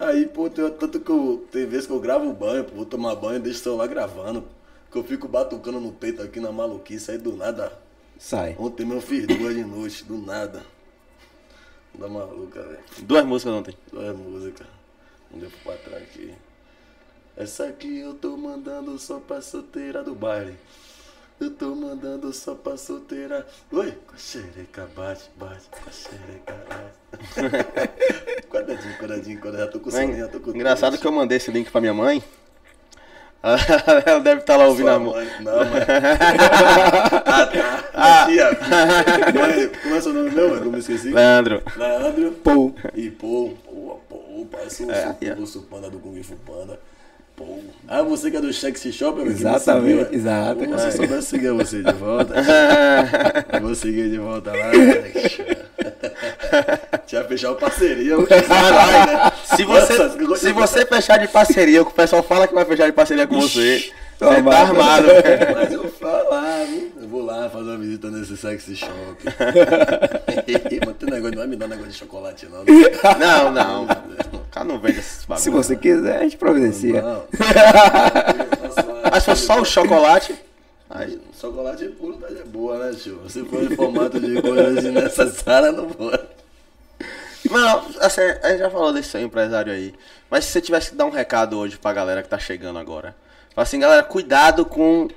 Aí, 0.00 0.26
pô, 0.26 0.48
tem, 0.48 0.68
tanto 0.70 0.98
que 1.00 1.10
eu. 1.10 1.46
Tem 1.52 1.66
vezes 1.66 1.86
que 1.86 1.92
eu 1.92 2.00
gravo 2.00 2.28
o 2.28 2.32
banho, 2.32 2.64
pô, 2.64 2.74
vou 2.74 2.86
tomar 2.86 3.14
banho 3.16 3.36
e 3.36 3.40
deixo 3.40 3.60
o 3.60 3.62
celular 3.62 3.86
gravando. 3.86 4.44
Que 4.90 4.96
eu 4.96 5.04
fico 5.04 5.28
batucando 5.28 5.78
no 5.78 5.92
peito 5.92 6.22
aqui 6.22 6.40
na 6.40 6.50
maluquice, 6.50 7.10
aí 7.10 7.18
do 7.18 7.36
nada. 7.36 7.70
Sai. 8.18 8.56
Ontem 8.58 8.84
meu 8.84 9.00
fiz 9.00 9.26
duas 9.26 9.54
de 9.54 9.64
noite, 9.64 10.04
do 10.04 10.18
nada. 10.18 10.64
Da 11.94 12.08
maluca, 12.08 12.62
velho. 12.62 12.84
Duas 12.98 13.24
músicas 13.24 13.54
ontem. 13.54 13.76
Duas 13.92 14.16
músicas. 14.16 14.66
Não 15.30 15.38
deu 15.38 15.50
pra 15.62 15.76
trás 15.76 16.02
aqui. 16.02 16.34
Essa 17.36 17.66
aqui 17.66 17.98
eu 17.98 18.14
tô 18.14 18.36
mandando 18.36 18.98
só 18.98 19.20
pra 19.20 19.40
solteira 19.40 20.02
do 20.02 20.14
baile. 20.14 20.56
Eu 21.40 21.52
tô 21.52 21.72
mandando 21.74 22.32
só 22.32 22.54
pra 22.54 22.76
solteira. 22.76 23.46
Oi? 23.70 23.92
Com 23.92 24.14
a 24.14 24.18
xereca 24.18 24.90
bate, 24.96 25.30
bate, 25.36 25.68
com 25.70 25.88
a 25.88 25.92
xereca 25.92 26.54
bate. 26.68 28.42
quadradinho, 28.50 28.98
quadradinho, 28.98 29.40
quadradinho. 29.40 29.66
Já 29.66 29.66
tô 29.68 29.80
com 29.80 29.90
soninho, 29.90 30.18
já 30.18 30.28
tô 30.28 30.40
com 30.40 30.50
Engraçado 30.50 30.98
que 30.98 31.06
eu 31.06 31.12
mandei 31.12 31.36
esse 31.36 31.52
link 31.52 31.70
pra 31.70 31.80
minha 31.80 31.94
mãe. 31.94 32.22
Ela 34.04 34.20
deve 34.20 34.40
estar 34.40 34.56
lá 34.56 34.66
ouvindo 34.66 34.90
a 34.90 34.98
música. 34.98 35.20
mãe. 35.20 35.44
Não, 35.44 35.58
mas. 35.70 35.84
ah, 37.24 37.46
tá. 37.46 37.84
Ah. 37.94 38.26
Tia. 38.26 38.50
Mãe, 39.32 39.70
Como 39.82 39.94
é 39.94 40.00
seu 40.00 40.12
nome 40.12 40.30
velho? 40.30 40.54
Eu 40.54 40.72
me 40.72 40.78
esqueci. 40.78 41.10
Leandro. 41.10 41.62
Leandro. 41.76 42.32
Pô. 42.42 42.72
E 42.94 43.10
Paul. 43.10 43.56
Pô, 43.64 44.00
Paul, 44.08 44.48
parece 44.50 44.82
um 44.84 44.90
É, 44.90 45.16
é, 45.20 45.26
é. 45.28 45.36
panda 45.70 45.88
do 45.88 45.98
Kung 46.00 46.20
Fu 46.22 46.34
Panda. 46.36 46.80
Paul. 47.38 47.62
Ah, 47.86 48.02
você 48.02 48.30
que 48.30 48.36
é 48.36 48.40
do 48.40 48.52
Sexy 48.52 48.92
Shop, 48.92 49.16
meu, 49.16 49.30
Exatamente, 49.30 50.14
exato. 50.14 50.64
Pô, 50.66 50.78
Se 50.78 50.86
eu 50.86 50.92
soubesse 50.92 51.26
seguir 51.28 51.52
você 51.52 51.82
de 51.82 51.92
volta. 51.92 52.34
eu 53.52 53.60
vou 53.60 53.74
seguir 53.74 54.10
de 54.10 54.18
volta 54.18 54.50
lá. 54.50 54.70
Tinha 57.06 57.24
fechar 57.24 57.50
uma 57.50 57.56
parceria. 57.56 58.16
falar, 58.42 59.06
né? 59.06 59.32
Se 59.56 59.64
você, 59.64 59.96
Nossa, 59.96 60.36
se 60.36 60.52
você 60.52 60.84
fechar 60.84 61.18
de 61.18 61.28
parceria, 61.28 61.82
o 61.82 61.86
pessoal 61.86 62.22
fala 62.22 62.46
que 62.46 62.54
vai 62.54 62.64
fechar 62.64 62.86
de 62.86 62.92
parceria 62.92 63.26
com 63.26 63.40
você. 63.40 63.90
Você 64.18 64.42
tá 64.42 64.60
armado. 64.60 65.06
Mas 65.54 65.72
eu 65.72 65.84
viu? 66.68 66.87
Eu 67.08 67.12
vou 67.12 67.24
lá 67.24 67.48
fazer 67.48 67.70
uma 67.70 67.78
visita 67.78 68.10
nesse 68.10 68.36
sexy 68.36 68.76
shop. 68.76 68.92
Mas 70.86 70.96
tem 70.98 71.10
negócio, 71.10 71.30
não 71.30 71.38
vai 71.38 71.46
me 71.46 71.56
dar 71.56 71.66
negócio 71.66 71.90
de 71.90 71.96
chocolate, 71.96 72.44
não. 72.44 72.58
né? 72.64 72.74
Não, 73.18 73.50
não. 73.50 73.84
O 74.34 74.50
cara 74.50 74.66
não 74.66 74.78
vende 74.78 74.98
esses 74.98 75.24
bagulho. 75.24 75.42
Se 75.42 75.48
você 75.48 75.74
quiser, 75.74 76.18
a 76.18 76.22
gente 76.24 76.36
providencia. 76.36 77.00
Não. 77.00 77.24
Mas 79.10 79.22
se 79.22 79.30
for 79.30 79.36
só 79.38 79.60
o 79.62 79.64
chocolate. 79.64 80.38
Aí, 80.90 81.18
Chocolate 81.40 81.86
puro 81.86 82.18
tá 82.18 82.28
de 82.28 82.42
boa, 82.42 82.76
né, 82.76 82.94
tio? 82.94 83.22
Se 83.26 83.42
for 83.42 83.62
em 83.62 83.74
formato 83.74 84.20
de 84.20 84.42
coisa 84.42 84.74
desnecessária, 84.74 85.72
não 85.72 85.88
vou. 85.88 86.12
Não, 87.50 87.86
assim, 88.00 88.20
a 88.20 88.50
gente 88.50 88.58
já 88.58 88.70
falou 88.70 88.92
desse 88.92 89.08
seu 89.08 89.22
empresário 89.22 89.72
aí. 89.72 89.94
Mas 90.28 90.44
se 90.44 90.52
você 90.52 90.60
tivesse 90.60 90.90
que 90.90 90.96
dar 90.96 91.06
um 91.06 91.10
recado 91.10 91.58
hoje 91.58 91.78
pra 91.78 91.94
galera 91.94 92.22
que 92.22 92.28
tá 92.28 92.38
chegando 92.38 92.78
agora. 92.78 93.16
Fala 93.54 93.62
assim, 93.62 93.78
galera, 93.78 94.02
cuidado 94.02 94.66
com 94.66 95.08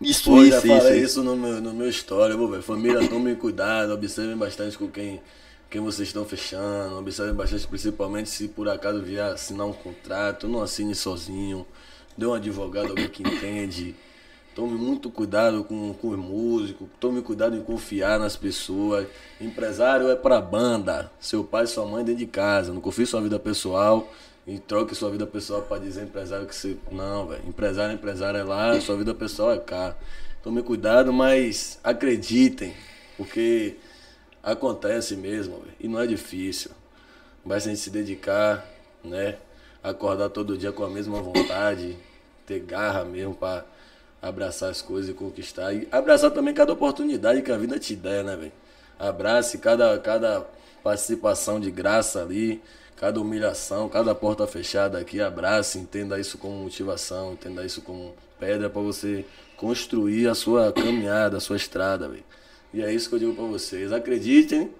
isso, 0.00 0.30
Pô, 0.30 0.44
já 0.44 0.56
isso, 0.58 0.66
falei 0.66 0.96
isso. 0.96 1.20
isso 1.20 1.22
no 1.22 1.36
meu, 1.36 1.60
no 1.60 1.74
meu 1.74 1.88
história, 1.88 2.36
vou 2.36 2.48
ver. 2.48 2.62
Família, 2.62 3.06
tomem 3.06 3.34
cuidado, 3.34 3.92
observem 3.92 4.36
bastante 4.36 4.78
com 4.78 4.88
quem, 4.88 5.20
quem 5.68 5.80
vocês 5.80 6.08
estão 6.08 6.24
fechando, 6.24 6.98
observem 6.98 7.34
bastante, 7.34 7.66
principalmente 7.66 8.30
se 8.30 8.48
por 8.48 8.68
acaso 8.68 9.02
vier 9.02 9.32
assinar 9.32 9.66
um 9.66 9.72
contrato, 9.72 10.48
não 10.48 10.62
assine 10.62 10.94
sozinho, 10.94 11.66
dê 12.16 12.24
um 12.24 12.32
advogado, 12.32 12.88
alguém 12.88 13.08
que 13.08 13.22
entende. 13.22 13.94
Tome 14.54 14.72
muito 14.74 15.10
cuidado 15.10 15.62
com, 15.64 15.94
com 15.94 16.08
os 16.08 16.18
músicos, 16.18 16.88
tome 16.98 17.22
cuidado 17.22 17.56
em 17.56 17.62
confiar 17.62 18.18
nas 18.18 18.36
pessoas. 18.36 19.06
Empresário 19.40 20.10
é 20.10 20.16
pra 20.16 20.40
banda, 20.40 21.10
seu 21.20 21.44
pai 21.44 21.64
e 21.64 21.66
sua 21.68 21.86
mãe 21.86 22.04
dentro 22.04 22.18
de 22.18 22.26
casa. 22.26 22.72
Não 22.72 22.80
confie 22.80 23.06
sua 23.06 23.20
vida 23.20 23.38
pessoal 23.38 24.10
e 24.46 24.58
troque 24.58 24.94
sua 24.94 25.10
vida 25.10 25.26
pessoal 25.26 25.62
pra 25.62 25.78
dizer 25.78 26.04
empresário 26.04 26.46
que 26.46 26.54
você. 26.54 26.76
Não, 26.90 27.26
velho. 27.26 27.42
Empresário, 27.46 27.94
empresário 27.94 28.38
é 28.38 28.42
lá, 28.42 28.80
sua 28.80 28.96
vida 28.96 29.14
pessoal 29.14 29.52
é 29.52 29.58
cá. 29.58 29.96
Tome 30.42 30.62
cuidado, 30.62 31.12
mas 31.12 31.78
acreditem, 31.84 32.74
porque 33.16 33.76
acontece 34.42 35.16
mesmo, 35.16 35.58
velho. 35.58 35.74
E 35.78 35.88
não 35.88 36.00
é 36.00 36.06
difícil. 36.06 36.70
Basta 37.44 37.68
a 37.68 37.72
gente 37.72 37.82
se 37.82 37.90
dedicar, 37.90 38.66
né? 39.04 39.36
Acordar 39.82 40.28
todo 40.30 40.56
dia 40.58 40.72
com 40.72 40.84
a 40.84 40.90
mesma 40.90 41.20
vontade, 41.20 41.96
ter 42.46 42.60
garra 42.60 43.04
mesmo 43.04 43.34
pra 43.34 43.64
abraçar 44.20 44.70
as 44.70 44.82
coisas 44.82 45.10
e 45.10 45.14
conquistar. 45.14 45.72
E 45.72 45.88
abraçar 45.90 46.30
também 46.30 46.52
cada 46.52 46.72
oportunidade 46.72 47.42
que 47.42 47.52
a 47.52 47.56
vida 47.56 47.78
te 47.78 47.96
der, 47.96 48.24
né, 48.24 48.36
velho? 48.36 48.52
Abrace 48.98 49.58
cada, 49.58 49.98
cada 49.98 50.46
participação 50.82 51.58
de 51.58 51.70
graça 51.70 52.22
ali, 52.22 52.62
cada 53.00 53.18
humilhação, 53.18 53.88
cada 53.88 54.14
porta 54.14 54.46
fechada 54.46 54.98
aqui. 54.98 55.22
Abrace, 55.22 55.78
entenda 55.78 56.20
isso 56.20 56.36
como 56.36 56.54
motivação, 56.64 57.32
entenda 57.32 57.64
isso 57.64 57.80
como 57.80 58.14
pedra 58.38 58.68
pra 58.68 58.82
você 58.82 59.24
construir 59.56 60.28
a 60.28 60.34
sua 60.34 60.70
caminhada, 60.70 61.38
a 61.38 61.40
sua 61.40 61.56
estrada, 61.56 62.08
velho. 62.08 62.24
E 62.74 62.82
é 62.82 62.92
isso 62.92 63.08
que 63.08 63.14
eu 63.14 63.18
digo 63.18 63.34
pra 63.34 63.44
vocês. 63.44 63.90
Acreditem, 63.90 64.70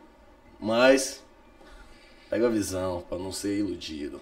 mas 0.60 1.22
pega 2.28 2.46
a 2.46 2.50
visão 2.50 3.02
pra 3.08 3.16
não 3.16 3.32
ser 3.32 3.56
iludido. 3.58 4.20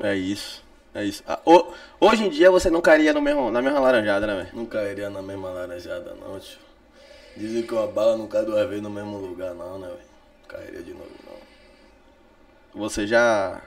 É 0.00 0.14
isso. 0.14 0.62
É 0.94 1.04
isso. 1.04 1.24
Ah, 1.26 1.40
ho- 1.44 1.72
hoje 2.00 2.24
em 2.24 2.30
dia 2.30 2.50
você 2.52 2.70
não 2.70 2.80
cairia 2.80 3.12
no 3.12 3.20
mesmo, 3.20 3.50
na 3.50 3.60
mesma 3.60 3.80
laranjada, 3.80 4.26
né, 4.28 4.36
velho? 4.44 4.50
Não 4.56 4.66
cairia 4.66 5.10
na 5.10 5.22
mesma 5.22 5.50
laranjada, 5.50 6.14
não, 6.20 6.38
tio. 6.38 6.58
Dizem 7.36 7.62
que 7.62 7.72
uma 7.74 7.86
bala 7.86 8.16
não 8.16 8.28
cai 8.28 8.44
duas 8.44 8.68
vezes 8.68 8.82
no 8.82 8.90
mesmo 8.90 9.16
lugar, 9.18 9.54
não, 9.54 9.78
né, 9.78 9.88
velho? 9.88 10.00
Cairia 10.46 10.82
de 10.82 10.92
novo, 10.92 11.10
não. 11.26 11.41
Você 12.74 13.06
já, 13.06 13.60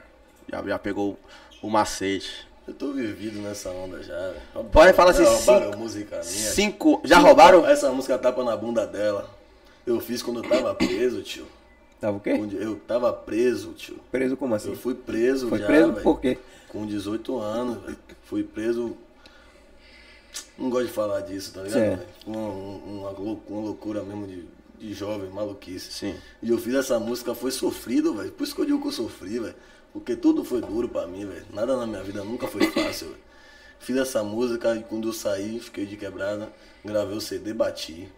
já, 0.52 0.64
já 0.64 0.80
pegou 0.80 1.18
o 1.62 1.70
macete. 1.70 2.48
Eu 2.68 2.74
tô 2.74 2.92
vivido 2.94 3.40
nessa 3.40 3.70
onda 3.70 4.02
já. 4.02 4.34
Roubaram- 4.54 4.70
Pode 4.72 4.94
falar 4.94 5.12
assim, 5.12 5.24
Roubaram 5.24 5.66
cinco- 5.68 5.78
música 5.78 6.16
minha. 6.16 6.24
Cinco. 6.24 7.02
Já 7.04 7.20
roubaram? 7.20 7.66
Essa 7.68 7.92
música 7.92 8.18
tapa 8.18 8.44
na 8.44 8.56
bunda 8.58 8.88
dela. 8.88 9.30
Eu 9.86 10.00
fiz 10.00 10.24
quando 10.24 10.44
eu 10.44 10.50
tava 10.50 10.74
preso, 10.74 11.22
tio. 11.22 11.46
Tava 12.02 12.18
o 12.18 12.20
quê? 12.20 12.32
Eu 12.60 12.76
tava 12.88 13.14
preso, 13.14 13.74
tio. 13.74 14.00
Preso 14.12 14.36
como 14.36 14.56
assim? 14.56 14.70
Eu 14.70 14.76
fui 14.76 14.96
preso 14.96 15.48
Foi 15.48 15.60
já, 15.60 15.68
preso 15.68 15.92
velho. 15.92 16.04
por 16.04 16.20
quê? 16.20 16.40
Com 16.70 16.86
18 16.88 17.38
anos, 17.40 17.84
velho. 17.84 17.98
Fui 18.24 18.44
preso. 18.44 18.98
Não 20.58 20.70
gosto 20.70 20.88
de 20.88 20.92
falar 20.94 21.22
disso, 21.22 21.54
tá 21.54 21.62
ligado? 21.62 22.02
Uma, 22.26 22.40
um- 22.40 23.00
uma, 23.02 23.10
uma 23.12 23.62
loucura 23.62 24.02
mesmo 24.04 24.26
de, 24.26 24.44
de 24.80 24.94
jovem, 24.94 25.30
maluquice. 25.30 25.92
Sim. 25.92 26.16
E 26.42 26.50
eu 26.50 26.58
fiz 26.58 26.74
essa 26.76 27.00
música, 27.00 27.34
foi 27.36 27.52
sofrido, 27.52 28.14
velho. 28.14 28.32
Por 28.32 28.44
isso 28.44 28.56
que 28.56 28.62
eu 28.62 28.66
digo 28.66 28.82
que 28.82 28.88
eu 28.88 28.92
sofri, 28.92 29.40
velho. 29.40 29.56
Porque 29.94 30.16
tudo 30.16 30.44
foi 30.44 30.62
duro 30.62 30.90
pra 30.90 31.08
mim, 31.08 31.26
velho. 31.26 31.46
Nada 31.54 31.78
na 31.78 31.88
minha 31.88 32.04
vida 32.04 32.24
nunca 32.24 32.48
foi 32.48 32.68
fácil, 32.72 33.08
velho. 33.08 33.26
Fiz 33.80 33.98
essa 33.98 34.24
música 34.24 34.76
e 34.76 34.84
quando 34.84 35.10
eu 35.10 35.14
saí, 35.14 35.60
fiquei 35.60 35.86
de 35.86 35.96
quebrada, 35.96 36.52
gravei 36.84 37.16
o 37.16 37.22
CD, 37.22 37.54
bati. 37.54 38.10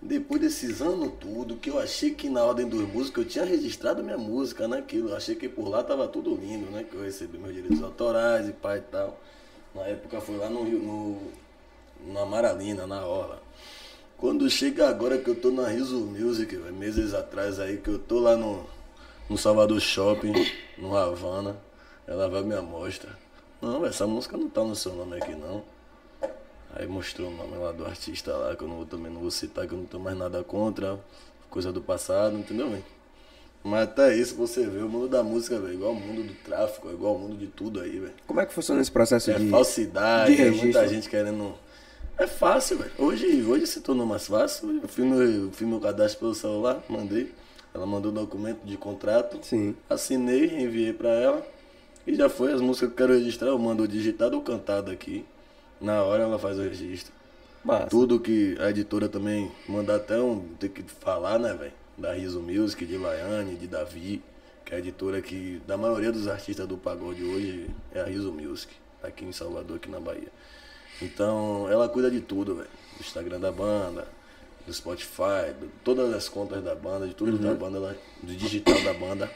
Depois 0.00 0.40
desses 0.40 0.82
anos 0.82 1.12
tudo, 1.20 1.56
que 1.56 1.70
eu 1.70 1.78
achei 1.78 2.10
que 2.10 2.28
na 2.28 2.44
ordem 2.44 2.68
dos 2.68 2.86
músicos 2.88 3.24
eu 3.24 3.30
tinha 3.30 3.44
registrado 3.44 4.02
minha 4.02 4.18
música 4.18 4.68
naquilo. 4.68 5.10
Eu 5.10 5.16
achei 5.16 5.34
que 5.34 5.48
por 5.48 5.68
lá 5.68 5.82
tava 5.82 6.06
tudo 6.06 6.34
lindo, 6.34 6.70
né? 6.70 6.84
Que 6.84 6.94
eu 6.94 7.02
recebi 7.02 7.38
meus 7.38 7.54
direitos 7.54 7.82
autorais 7.82 8.48
e 8.48 8.52
pai 8.52 8.78
e 8.78 8.82
tal. 8.82 9.18
Na 9.74 9.82
época 9.82 10.20
foi 10.20 10.36
lá 10.36 10.50
no 10.50 10.64
Rio, 10.64 10.78
no, 10.78 12.12
na 12.12 12.26
Maralina, 12.26 12.86
na 12.86 13.06
Orla. 13.06 13.42
Quando 14.18 14.48
chega 14.48 14.88
agora 14.88 15.18
que 15.18 15.28
eu 15.28 15.34
tô 15.34 15.50
na 15.50 15.68
Riso 15.68 15.98
Music, 16.00 16.54
véio, 16.56 16.74
meses 16.74 17.12
atrás 17.12 17.60
aí, 17.60 17.76
que 17.76 17.88
eu 17.90 17.98
tô 17.98 18.18
lá 18.18 18.34
no, 18.36 18.64
no 19.28 19.36
Salvador 19.36 19.78
Shopping, 19.80 20.32
no 20.78 20.96
Havana, 20.96 21.56
ela 22.06 22.28
vai 22.28 22.42
me 22.42 22.54
amostra. 22.54 23.10
Não, 23.60 23.80
véio, 23.80 23.90
essa 23.90 24.06
música 24.06 24.36
não 24.36 24.48
tá 24.48 24.62
no 24.64 24.74
seu 24.74 24.94
nome 24.94 25.16
aqui 25.18 25.34
não. 25.34 25.62
Aí 26.74 26.86
mostrou 26.86 27.28
o 27.28 27.34
nome 27.36 27.56
lá 27.56 27.72
do 27.72 27.84
artista 27.84 28.32
lá, 28.34 28.56
que 28.56 28.62
eu 28.62 28.68
não, 28.68 28.76
vou- 28.76 28.86
também 28.86 29.10
não 29.12 29.20
vou 29.20 29.30
citar, 29.30 29.66
que 29.66 29.72
eu 29.74 29.78
não 29.78 29.86
tenho 29.86 30.02
mais 30.02 30.16
nada 30.16 30.42
contra, 30.44 30.98
coisa 31.50 31.72
do 31.72 31.80
passado, 31.80 32.36
entendeu, 32.38 32.70
velho? 32.70 32.84
Mas 33.64 33.84
até 33.84 34.14
isso 34.16 34.34
você 34.36 34.66
vê, 34.66 34.78
o 34.78 34.88
mundo 34.88 35.08
da 35.08 35.22
música, 35.22 35.58
velho, 35.58 35.74
igual 35.74 35.92
o 35.92 35.94
mundo 35.94 36.22
do 36.22 36.34
tráfico, 36.44 36.88
é 36.88 36.92
igual 36.92 37.16
o 37.16 37.18
mundo 37.18 37.36
de 37.36 37.48
tudo 37.48 37.80
aí, 37.80 37.98
velho. 37.98 38.12
Como 38.26 38.40
é 38.40 38.46
que 38.46 38.52
funciona 38.52 38.80
esse 38.80 38.90
processo 38.92 39.30
É 39.30 39.38
de. 39.38 39.50
falsidade, 39.50 40.36
de 40.36 40.42
é 40.42 40.50
muita 40.50 40.86
gente 40.86 41.08
querendo. 41.08 41.54
É 42.18 42.26
fácil, 42.26 42.78
velho. 42.78 42.92
Hoje, 42.98 43.42
hoje 43.42 43.66
se 43.66 43.80
tornou 43.80 44.06
mais 44.06 44.26
fácil. 44.26 44.80
Eu 44.82 44.88
fiz 44.88 45.04
meu, 45.04 45.22
eu 45.22 45.50
fiz 45.52 45.68
meu 45.68 45.78
cadastro 45.78 46.20
pelo 46.20 46.34
celular, 46.34 46.82
mandei. 46.88 47.32
Ela 47.74 47.84
mandou 47.84 48.10
o 48.10 48.14
documento 48.14 48.64
de 48.64 48.76
contrato. 48.78 49.38
Sim. 49.42 49.76
Assinei, 49.88 50.62
enviei 50.62 50.94
pra 50.94 51.10
ela. 51.10 51.46
E 52.06 52.14
já 52.14 52.28
foi 52.28 52.52
as 52.52 52.60
músicas 52.60 52.88
que 52.88 52.94
eu 52.94 52.96
quero 52.96 53.18
registrar. 53.18 53.48
Eu 53.48 53.58
mando 53.58 53.86
digitado 53.86 54.34
ou 54.34 54.42
cantado 54.42 54.90
aqui. 54.90 55.26
Na 55.78 56.02
hora 56.02 56.22
ela 56.22 56.38
faz 56.38 56.58
o 56.58 56.62
registro. 56.62 57.12
Massa. 57.62 57.86
Tudo 57.88 58.18
que 58.18 58.56
a 58.60 58.70
editora 58.70 59.08
também 59.08 59.52
manda 59.68 59.94
até 59.94 60.18
um. 60.18 60.40
Tem 60.58 60.70
que 60.70 60.82
falar, 60.84 61.38
né, 61.38 61.52
velho? 61.52 61.72
Da 61.98 62.12
Riso 62.12 62.40
Music, 62.40 62.86
de 62.86 62.96
Laiane, 62.96 63.56
de 63.56 63.66
Davi, 63.66 64.22
que 64.64 64.72
é 64.72 64.76
a 64.76 64.78
editora 64.78 65.20
que, 65.20 65.60
da 65.66 65.76
maioria 65.76 66.12
dos 66.12 66.28
artistas 66.28 66.66
do 66.66 66.76
pagode 66.76 67.24
hoje, 67.24 67.68
é 67.92 68.00
a 68.00 68.04
Riso 68.04 68.30
Music, 68.32 68.72
aqui 69.02 69.24
em 69.24 69.32
Salvador, 69.32 69.76
aqui 69.76 69.90
na 69.90 69.98
Bahia. 69.98 70.28
Então, 71.02 71.68
ela 71.70 71.88
cuida 71.88 72.10
de 72.10 72.20
tudo, 72.20 72.56
velho. 72.56 72.68
Do 72.96 73.00
Instagram 73.00 73.40
da 73.40 73.52
banda, 73.52 74.08
do 74.66 74.72
Spotify, 74.72 75.52
de 75.60 75.68
todas 75.84 76.12
as 76.14 76.28
contas 76.28 76.62
da 76.64 76.74
banda, 76.74 77.06
de 77.06 77.14
tudo 77.14 77.32
da 77.38 77.54
banda, 77.54 77.76
ela, 77.78 77.96
do 78.22 78.34
digital 78.34 78.80
da 78.82 78.94
banda. 78.94 79.30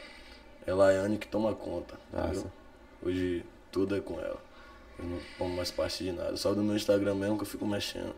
É 0.65 0.73
Laiane 0.73 1.17
que 1.17 1.27
toma 1.27 1.53
conta. 1.53 1.95
Hoje 3.03 3.43
tudo 3.71 3.95
é 3.95 3.99
com 3.99 4.19
ela. 4.19 4.39
Eu 4.99 5.05
não 5.05 5.19
tomo 5.37 5.55
mais 5.55 5.71
parte 5.71 6.03
de 6.03 6.11
nada. 6.11 6.35
Só 6.37 6.53
do 6.53 6.61
meu 6.61 6.75
Instagram 6.75 7.15
mesmo 7.15 7.35
que 7.37 7.43
eu 7.43 7.47
fico 7.47 7.65
mexendo, 7.65 8.13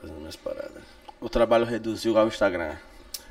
fazendo 0.00 0.18
minhas 0.18 0.36
paradas. 0.36 0.82
O 1.20 1.28
trabalho 1.28 1.64
reduziu 1.64 2.16
ao 2.18 2.28
Instagram. 2.28 2.76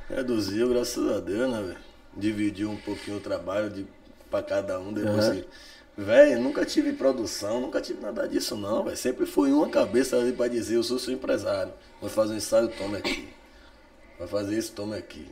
Reduziu, 0.09 0.67
graças 0.69 1.09
a 1.09 1.19
Deus, 1.19 1.49
né, 1.51 1.61
velho? 1.61 1.77
Dividiu 2.15 2.69
um 2.69 2.75
pouquinho 2.77 3.17
o 3.17 3.21
trabalho 3.21 3.69
de, 3.69 3.85
pra 4.29 4.43
cada 4.43 4.77
um 4.79 4.91
depois. 4.91 5.29
que- 5.29 5.47
Velho, 5.97 6.39
nunca 6.41 6.65
tive 6.65 6.93
produção, 6.93 7.59
nunca 7.59 7.81
tive 7.81 8.01
nada 8.01 8.27
disso, 8.27 8.55
não, 8.55 8.83
velho. 8.83 8.95
Sempre 8.95 9.25
foi 9.25 9.51
uma 9.51 9.69
cabeça 9.69 10.17
ali 10.17 10.31
pra 10.31 10.47
dizer: 10.47 10.75
eu 10.75 10.83
sou 10.83 10.97
seu 10.97 11.13
empresário. 11.13 11.73
Vai 12.01 12.09
fazer 12.09 12.33
um 12.33 12.37
ensaio, 12.37 12.69
toma 12.69 12.97
aqui. 12.97 13.27
Vai 14.17 14.27
fazer 14.27 14.57
isso, 14.57 14.71
toma 14.73 14.95
aqui. 14.95 15.27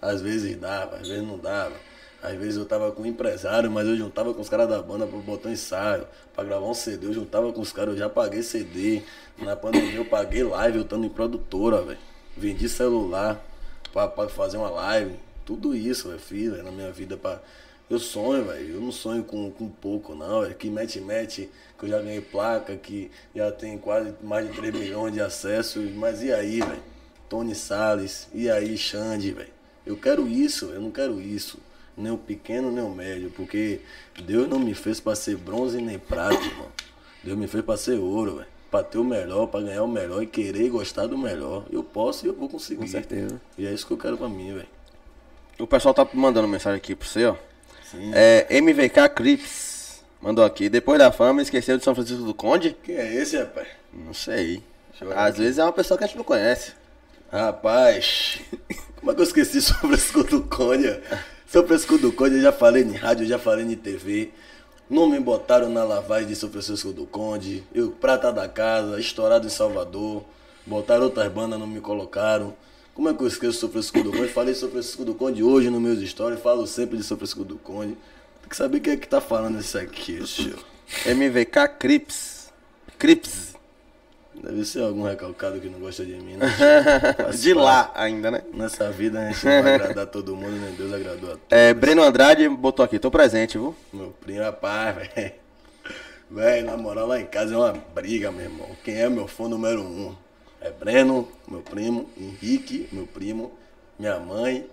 Às 0.00 0.20
vezes 0.20 0.56
dava, 0.56 0.96
às 0.96 1.08
vezes 1.08 1.26
não 1.26 1.38
dava. 1.38 1.74
Às 2.22 2.34
vezes 2.36 2.56
eu 2.56 2.64
tava 2.64 2.90
com 2.90 3.02
um 3.02 3.06
empresário, 3.06 3.70
mas 3.70 3.86
eu 3.86 3.96
juntava 3.96 4.34
com 4.34 4.40
os 4.40 4.48
caras 4.48 4.68
da 4.68 4.82
banda 4.82 5.06
pra 5.06 5.18
botar 5.18 5.48
um 5.48 5.52
ensaio, 5.52 6.06
pra 6.34 6.42
gravar 6.42 6.66
um 6.66 6.74
CD. 6.74 7.06
Eu 7.06 7.12
juntava 7.12 7.52
com 7.52 7.60
os 7.60 7.72
caras, 7.72 7.94
eu 7.94 7.98
já 7.98 8.08
paguei 8.08 8.42
CD. 8.42 9.02
Na 9.38 9.54
pandemia 9.54 9.94
eu 9.94 10.04
paguei 10.04 10.42
live, 10.42 10.78
eu 10.78 10.82
estando 10.82 11.06
em 11.06 11.08
produtora, 11.08 11.82
velho. 11.82 11.98
Vendi 12.36 12.68
celular 12.68 13.44
pra, 13.92 14.08
pra 14.08 14.28
fazer 14.28 14.56
uma 14.56 14.70
live. 14.70 15.14
Tudo 15.44 15.74
isso, 15.74 16.08
eu 16.10 16.18
fiz 16.18 16.50
véio, 16.50 16.64
na 16.64 16.70
minha 16.70 16.90
vida 16.90 17.16
pra. 17.16 17.40
Eu 17.90 17.98
sonho, 17.98 18.44
velho. 18.44 18.74
Eu 18.74 18.80
não 18.80 18.92
sonho 18.92 19.24
com, 19.24 19.50
com 19.50 19.68
pouco, 19.68 20.14
não, 20.14 20.42
velho. 20.42 20.54
Que 20.54 20.68
mete, 20.68 21.00
mete, 21.00 21.48
que 21.78 21.84
eu 21.86 21.88
já 21.88 21.98
ganhei 22.00 22.20
placa, 22.20 22.76
que 22.76 23.10
já 23.34 23.50
tem 23.50 23.78
quase 23.78 24.14
mais 24.22 24.46
de 24.46 24.52
3 24.54 24.74
milhões 24.74 25.14
de 25.14 25.20
acessos. 25.20 25.90
Mas 25.92 26.22
e 26.22 26.32
aí, 26.32 26.60
velho? 26.60 26.82
Tony 27.28 27.54
Salles, 27.54 28.28
e 28.32 28.50
aí, 28.50 28.76
Xande, 28.76 29.32
velho? 29.32 29.50
Eu 29.86 29.96
quero 29.96 30.26
isso, 30.28 30.66
eu 30.66 30.80
não 30.80 30.90
quero 30.90 31.20
isso. 31.20 31.58
Nem 31.96 32.12
o 32.12 32.18
pequeno, 32.18 32.70
nem 32.70 32.84
o 32.84 32.90
médio. 32.90 33.30
Porque 33.30 33.80
Deus 34.22 34.48
não 34.48 34.58
me 34.58 34.74
fez 34.74 35.00
pra 35.00 35.14
ser 35.14 35.36
bronze 35.36 35.80
nem 35.80 35.98
prata, 35.98 36.42
irmão. 36.42 36.68
Deus 37.24 37.38
me 37.38 37.46
fez 37.46 37.64
pra 37.64 37.76
ser 37.76 37.98
ouro, 37.98 38.36
velho. 38.36 38.48
Pra 38.70 38.82
ter 38.82 38.98
o 38.98 39.04
melhor, 39.04 39.46
pra 39.46 39.62
ganhar 39.62 39.82
o 39.82 39.88
melhor 39.88 40.22
e 40.22 40.26
querer 40.26 40.66
e 40.66 40.68
gostar 40.68 41.06
do 41.06 41.16
melhor. 41.16 41.64
Eu 41.72 41.82
posso 41.82 42.26
e 42.26 42.28
eu 42.28 42.34
vou 42.34 42.50
conseguir. 42.50 42.80
Com 42.80 42.86
certeza. 42.86 43.40
E 43.56 43.66
é 43.66 43.72
isso 43.72 43.86
que 43.86 43.94
eu 43.94 43.98
quero 43.98 44.18
pra 44.18 44.28
mim, 44.28 44.52
velho. 44.52 44.68
O 45.58 45.66
pessoal 45.66 45.94
tá 45.94 46.06
mandando 46.12 46.46
mensagem 46.46 46.76
aqui 46.76 46.94
pra 46.94 47.08
você, 47.08 47.24
ó. 47.24 47.34
É, 48.14 48.60
MVK 48.60 49.08
Crips 49.14 50.02
mandou 50.20 50.44
aqui. 50.44 50.68
Depois 50.68 50.98
da 50.98 51.12
fama, 51.12 51.42
esqueceu 51.42 51.76
de 51.76 51.84
São 51.84 51.94
Francisco 51.94 52.24
do 52.24 52.34
Conde? 52.34 52.76
Quem 52.82 52.96
é 52.96 53.14
esse, 53.14 53.36
rapaz? 53.36 53.68
Não 53.92 54.12
sei. 54.12 54.62
Às 55.14 55.38
vezes 55.38 55.58
é 55.58 55.64
uma 55.64 55.72
pessoa 55.72 55.96
que 55.96 56.04
a 56.04 56.06
gente 56.06 56.16
não 56.16 56.24
conhece. 56.24 56.72
Rapaz, 57.30 58.40
como 58.96 59.12
é 59.12 59.14
que 59.14 59.20
eu 59.20 59.24
esqueci 59.24 59.60
sobre 59.60 59.96
esse 59.96 60.12
do 60.24 60.42
Conde? 60.44 60.98
São 61.46 61.66
Francisco 61.66 61.98
do 61.98 62.12
Conde, 62.12 62.36
eu 62.36 62.42
já 62.42 62.52
falei 62.52 62.82
em 62.82 62.92
rádio, 62.92 63.24
eu 63.24 63.28
já 63.28 63.38
falei 63.38 63.64
em 63.64 63.76
TV. 63.76 64.30
Não 64.88 65.06
me 65.06 65.20
botaram 65.20 65.68
na 65.68 65.84
lavagem 65.84 66.28
de 66.28 66.36
São 66.36 66.50
Francisco 66.50 66.92
do 66.92 67.06
Conde. 67.06 67.62
Eu, 67.74 67.90
prata 67.90 68.32
da 68.32 68.48
casa, 68.48 68.98
estourado 68.98 69.46
em 69.46 69.50
Salvador. 69.50 70.24
Botaram 70.66 71.04
outras 71.04 71.30
bandas, 71.30 71.58
não 71.58 71.66
me 71.66 71.80
colocaram. 71.80 72.54
Como 72.98 73.08
é 73.08 73.14
que 73.14 73.22
eu 73.22 73.28
esqueço 73.28 73.60
São 73.60 73.68
Francisco 73.68 74.02
do 74.02 74.10
Conde? 74.10 74.26
Falei 74.26 74.52
São 74.56 74.68
Francisco 74.68 75.04
do 75.04 75.14
Conde 75.14 75.40
hoje 75.40 75.70
nos 75.70 75.80
meus 75.80 76.00
stories, 76.00 76.40
falo 76.40 76.66
sempre 76.66 76.96
de 76.96 77.04
São 77.04 77.16
Francisco 77.16 77.44
do 77.44 77.56
Conde. 77.56 77.96
Tem 78.40 78.48
que 78.48 78.56
saber 78.56 78.80
quem 78.80 78.94
é 78.94 78.96
que 78.96 79.06
tá 79.06 79.20
falando 79.20 79.60
isso 79.60 79.78
aqui, 79.78 80.20
tio. 80.24 80.58
MVK 81.06 81.68
Crips. 81.78 82.52
Crips. 82.98 83.54
Deve 84.34 84.64
ser 84.64 84.82
algum 84.82 85.04
recalcado 85.04 85.60
que 85.60 85.68
não 85.68 85.78
gosta 85.78 86.04
de 86.04 86.14
mim, 86.14 86.38
né? 86.38 86.48
De 87.40 87.54
lá 87.54 87.92
ainda, 87.94 88.32
né? 88.32 88.42
Nessa 88.52 88.90
vida 88.90 89.20
a 89.20 89.30
gente 89.30 89.46
não 89.46 89.62
vai 89.62 89.74
agradar 89.76 90.06
todo 90.10 90.34
mundo, 90.34 90.56
né? 90.56 90.74
Deus 90.76 90.92
agradou 90.92 91.28
a 91.28 91.32
todos. 91.34 91.46
É, 91.50 91.72
Breno 91.72 92.02
Andrade 92.02 92.48
botou 92.48 92.84
aqui, 92.84 92.98
tô 92.98 93.12
presente, 93.12 93.58
viu? 93.58 93.76
Meu 93.92 94.12
primo, 94.20 94.42
rapaz, 94.42 94.96
velho. 94.96 95.32
Velho, 96.28 96.66
na 96.66 96.76
moral, 96.76 97.06
lá 97.06 97.20
em 97.20 97.26
casa 97.26 97.54
é 97.54 97.56
uma 97.56 97.72
briga, 97.94 98.32
meu 98.32 98.46
irmão. 98.46 98.68
Quem 98.82 98.96
é 98.96 99.08
meu 99.08 99.28
fã 99.28 99.48
número 99.48 99.82
um? 99.82 100.16
É 100.60 100.70
Breno, 100.70 101.28
meu 101.46 101.60
primo, 101.60 102.08
Henrique, 102.18 102.88
meu 102.90 103.06
primo, 103.06 103.52
minha 103.98 104.18
mãe, 104.18 104.66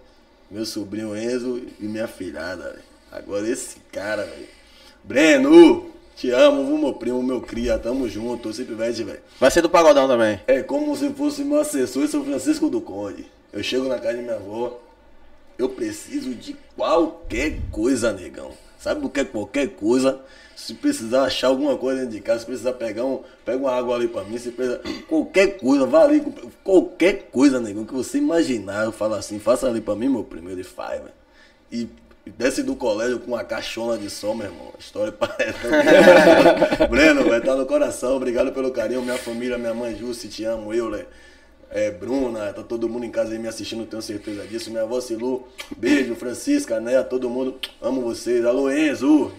meu 0.49 0.65
sobrinho 0.65 1.15
Enzo 1.15 1.61
e 1.79 1.85
minha 1.85 2.07
filhada, 2.07 2.71
velho. 2.71 2.83
Agora 3.11 3.47
esse 3.47 3.77
cara, 3.91 4.23
velho. 4.23 4.47
Breno, 5.03 5.91
te 6.15 6.31
amo, 6.31 6.77
meu 6.77 6.93
primo, 6.93 7.21
meu 7.21 7.41
cria, 7.41 7.77
tamo 7.77 8.09
junto, 8.09 8.51
simplesmente, 8.51 9.03
velho. 9.03 9.19
Vai 9.39 9.51
ser 9.51 9.61
do 9.61 9.69
Pagodão 9.69 10.07
também. 10.07 10.39
É 10.47 10.63
como 10.63 10.95
se 10.95 11.09
fosse 11.11 11.43
meu 11.43 11.59
assessor 11.59 12.03
em 12.03 12.07
São 12.07 12.23
Francisco 12.25 12.69
do 12.69 12.81
Conde. 12.81 13.25
Eu 13.53 13.61
chego 13.61 13.87
na 13.87 13.99
casa 13.99 14.17
de 14.17 14.23
minha 14.23 14.35
avó, 14.35 14.79
eu 15.57 15.69
preciso 15.69 16.33
de 16.33 16.55
qualquer 16.75 17.59
coisa, 17.71 18.11
negão. 18.11 18.51
Sabe 18.77 19.05
o 19.05 19.09
que 19.09 19.21
é 19.21 19.25
qualquer 19.25 19.69
coisa? 19.69 20.19
Se 20.55 20.73
precisar 20.73 21.23
achar 21.23 21.47
alguma 21.47 21.77
coisa 21.77 21.99
dentro 22.01 22.15
de 22.15 22.21
casa, 22.21 22.39
se 22.39 22.45
precisar 22.45 22.73
pegar 22.73 23.03
um, 23.03 23.21
pega 23.43 23.57
uma 23.57 23.71
água 23.71 23.95
ali 23.95 24.07
pra 24.07 24.23
mim, 24.23 24.37
se 24.37 24.51
precisar, 24.51 24.79
qualquer 25.07 25.57
coisa, 25.57 25.85
vá 25.85 26.03
ali, 26.03 26.21
qualquer 26.63 27.29
coisa, 27.31 27.59
negão, 27.59 27.85
que 27.85 27.93
você 27.93 28.19
imaginar, 28.19 28.85
eu 28.85 28.91
falo 28.91 29.15
assim, 29.15 29.37
faça 29.37 29.67
ali 29.67 29.81
pra 29.81 29.95
mim, 29.95 30.07
meu 30.07 30.23
primo, 30.23 30.49
ele 30.49 30.63
faz, 30.63 31.01
velho. 31.01 31.13
E 31.71 31.89
desce 32.31 32.63
do 32.63 32.75
colégio 32.75 33.19
com 33.19 33.31
uma 33.31 33.43
caixona 33.43 33.97
de 33.97 34.09
som, 34.09 34.33
meu 34.33 34.47
irmão. 34.47 34.71
A 34.75 34.79
história 34.79 35.11
parece. 35.11 35.59
Breno, 36.89 37.23
vai 37.23 37.39
estar 37.39 37.55
no 37.55 37.65
coração. 37.65 38.15
Obrigado 38.15 38.51
pelo 38.51 38.71
carinho. 38.71 39.01
Minha 39.01 39.17
família, 39.17 39.57
minha 39.57 39.73
mãe 39.73 39.95
Jussi, 39.95 40.27
te 40.27 40.43
amo. 40.43 40.73
Euler, 40.73 41.07
é, 41.75 41.91
Bruna, 41.91 42.53
tá 42.53 42.63
todo 42.63 42.87
mundo 42.87 43.05
em 43.05 43.11
casa 43.11 43.33
aí 43.33 43.39
me 43.39 43.49
assistindo, 43.49 43.85
tenho 43.85 44.01
certeza 44.01 44.47
disso. 44.47 44.69
Minha 44.71 44.83
avó 44.83 44.99
Silu, 45.01 45.45
beijo. 45.75 46.15
Francisca, 46.15 46.79
né? 46.79 47.03
Todo 47.03 47.29
mundo, 47.29 47.55
amo 47.81 48.01
vocês. 48.01 48.45
Alô, 48.45 48.71
Enzo. 48.71 49.31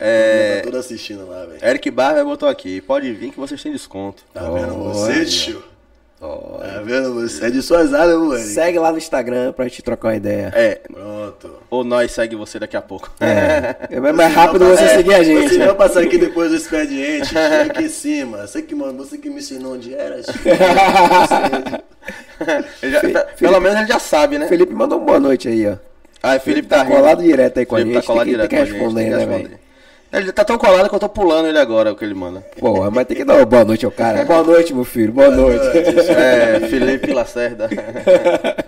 É, 0.00 0.56
Tá 0.56 0.64
todo 0.64 0.78
assistindo 0.78 1.28
lá, 1.28 1.46
velho. 1.46 1.64
Eric 1.64 1.88
Barber 1.92 2.24
botou 2.24 2.48
aqui, 2.48 2.80
pode 2.80 3.12
vir 3.12 3.30
que 3.30 3.38
vocês 3.38 3.62
têm 3.62 3.70
desconto. 3.70 4.24
Tá 4.34 4.50
vendo 4.50 4.74
você, 4.74 5.24
tio? 5.24 5.62
Olha. 6.24 6.74
Tá 6.74 6.80
vendo 6.82 7.14
você? 7.14 7.46
É 7.46 7.50
de 7.50 7.60
suas 7.60 7.92
áreas, 7.92 8.16
moleque. 8.16 8.44
Segue 8.46 8.78
lá 8.78 8.92
no 8.92 8.98
Instagram 8.98 9.52
pra 9.52 9.64
gente 9.66 9.82
trocar 9.82 10.08
uma 10.08 10.14
ideia. 10.16 10.52
É, 10.54 10.76
Pronto. 10.92 11.50
ou 11.68 11.82
nós 11.82 12.12
segue 12.12 12.36
você 12.36 12.60
daqui 12.60 12.76
a 12.76 12.80
pouco. 12.82 13.10
É, 13.20 13.74
é 13.96 13.98
mais 14.12 14.32
rápido 14.32 14.64
você 14.66 14.84
É, 14.84 14.88
seguir 14.96 15.14
a 15.14 15.22
gente. 15.24 15.48
Você 15.48 15.58
né? 15.58 15.66
vai 15.66 15.74
passar 15.74 16.00
aqui 16.00 16.16
depois 16.18 16.50
do 16.50 16.56
expediente, 16.56 17.26
chega 17.26 17.62
aqui 17.62 17.82
em 17.82 17.88
cima. 17.88 18.46
Você 18.46 18.62
que, 18.62 18.72
mano, 18.74 18.98
você 19.04 19.18
que 19.18 19.28
me 19.28 19.38
ensinou 19.40 19.72
onde 19.74 19.92
era. 19.94 20.20
Já- 22.82 23.00
pe- 23.00 23.26
pelo 23.38 23.60
menos 23.60 23.78
ele 23.78 23.86
já 23.88 23.98
sabe, 23.98 24.38
né? 24.38 24.46
Felipe 24.48 24.72
mandou 24.72 24.98
uma 24.98 25.06
boa 25.06 25.20
noite 25.20 25.48
aí, 25.48 25.66
ó. 25.68 25.76
Ah, 26.22 26.38
Felipe 26.38 26.68
tá 26.68 26.78
tá, 26.78 26.82
rindo. 26.84 26.96
colado 26.96 27.22
direto 27.22 27.58
aí 27.58 27.66
com 27.66 27.74
a 27.74 27.78
Felipe 27.78 27.94
gente, 27.96 28.02
Tá 28.02 28.06
colado 28.12 28.24
tem 28.26 28.32
que- 28.34 28.36
direto 28.46 28.50
tem 28.50 28.58
que 28.58 28.64
com 28.64 28.72
a 28.72 28.78
gente, 28.78 28.82
responder, 28.84 29.10
né, 29.10 29.16
responder. 29.18 29.58
Ele 30.12 30.30
tá 30.30 30.44
tão 30.44 30.58
colado 30.58 30.90
que 30.90 30.94
eu 30.94 30.98
tô 31.00 31.08
pulando 31.08 31.48
ele 31.48 31.58
agora, 31.58 31.90
o 31.90 31.96
que 31.96 32.04
ele 32.04 32.12
manda. 32.12 32.40
Pô, 32.58 32.90
mas 32.90 33.06
tem 33.06 33.16
que 33.16 33.24
dar 33.24 33.36
uma 33.36 33.46
boa 33.46 33.64
noite 33.64 33.86
ao 33.86 33.90
cara. 33.90 34.22
Boa 34.26 34.42
noite, 34.42 34.74
meu 34.74 34.84
filho. 34.84 35.10
Boa 35.10 35.30
noite. 35.30 35.64
É, 36.10 36.60
Felipe 36.68 37.14
Lacerda. 37.14 37.70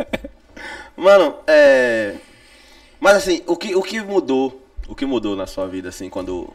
Mano, 0.97 1.37
é. 1.47 2.15
Mas 2.99 3.17
assim, 3.19 3.43
o 3.47 3.57
que, 3.57 3.77
o 3.77 3.83
que 3.83 4.01
mudou? 4.01 4.63
O 4.89 4.95
que 4.95 5.05
mudou 5.05 5.37
na 5.37 5.47
sua 5.47 5.67
vida, 5.67 5.91
assim, 5.91 6.09
quando. 6.09 6.49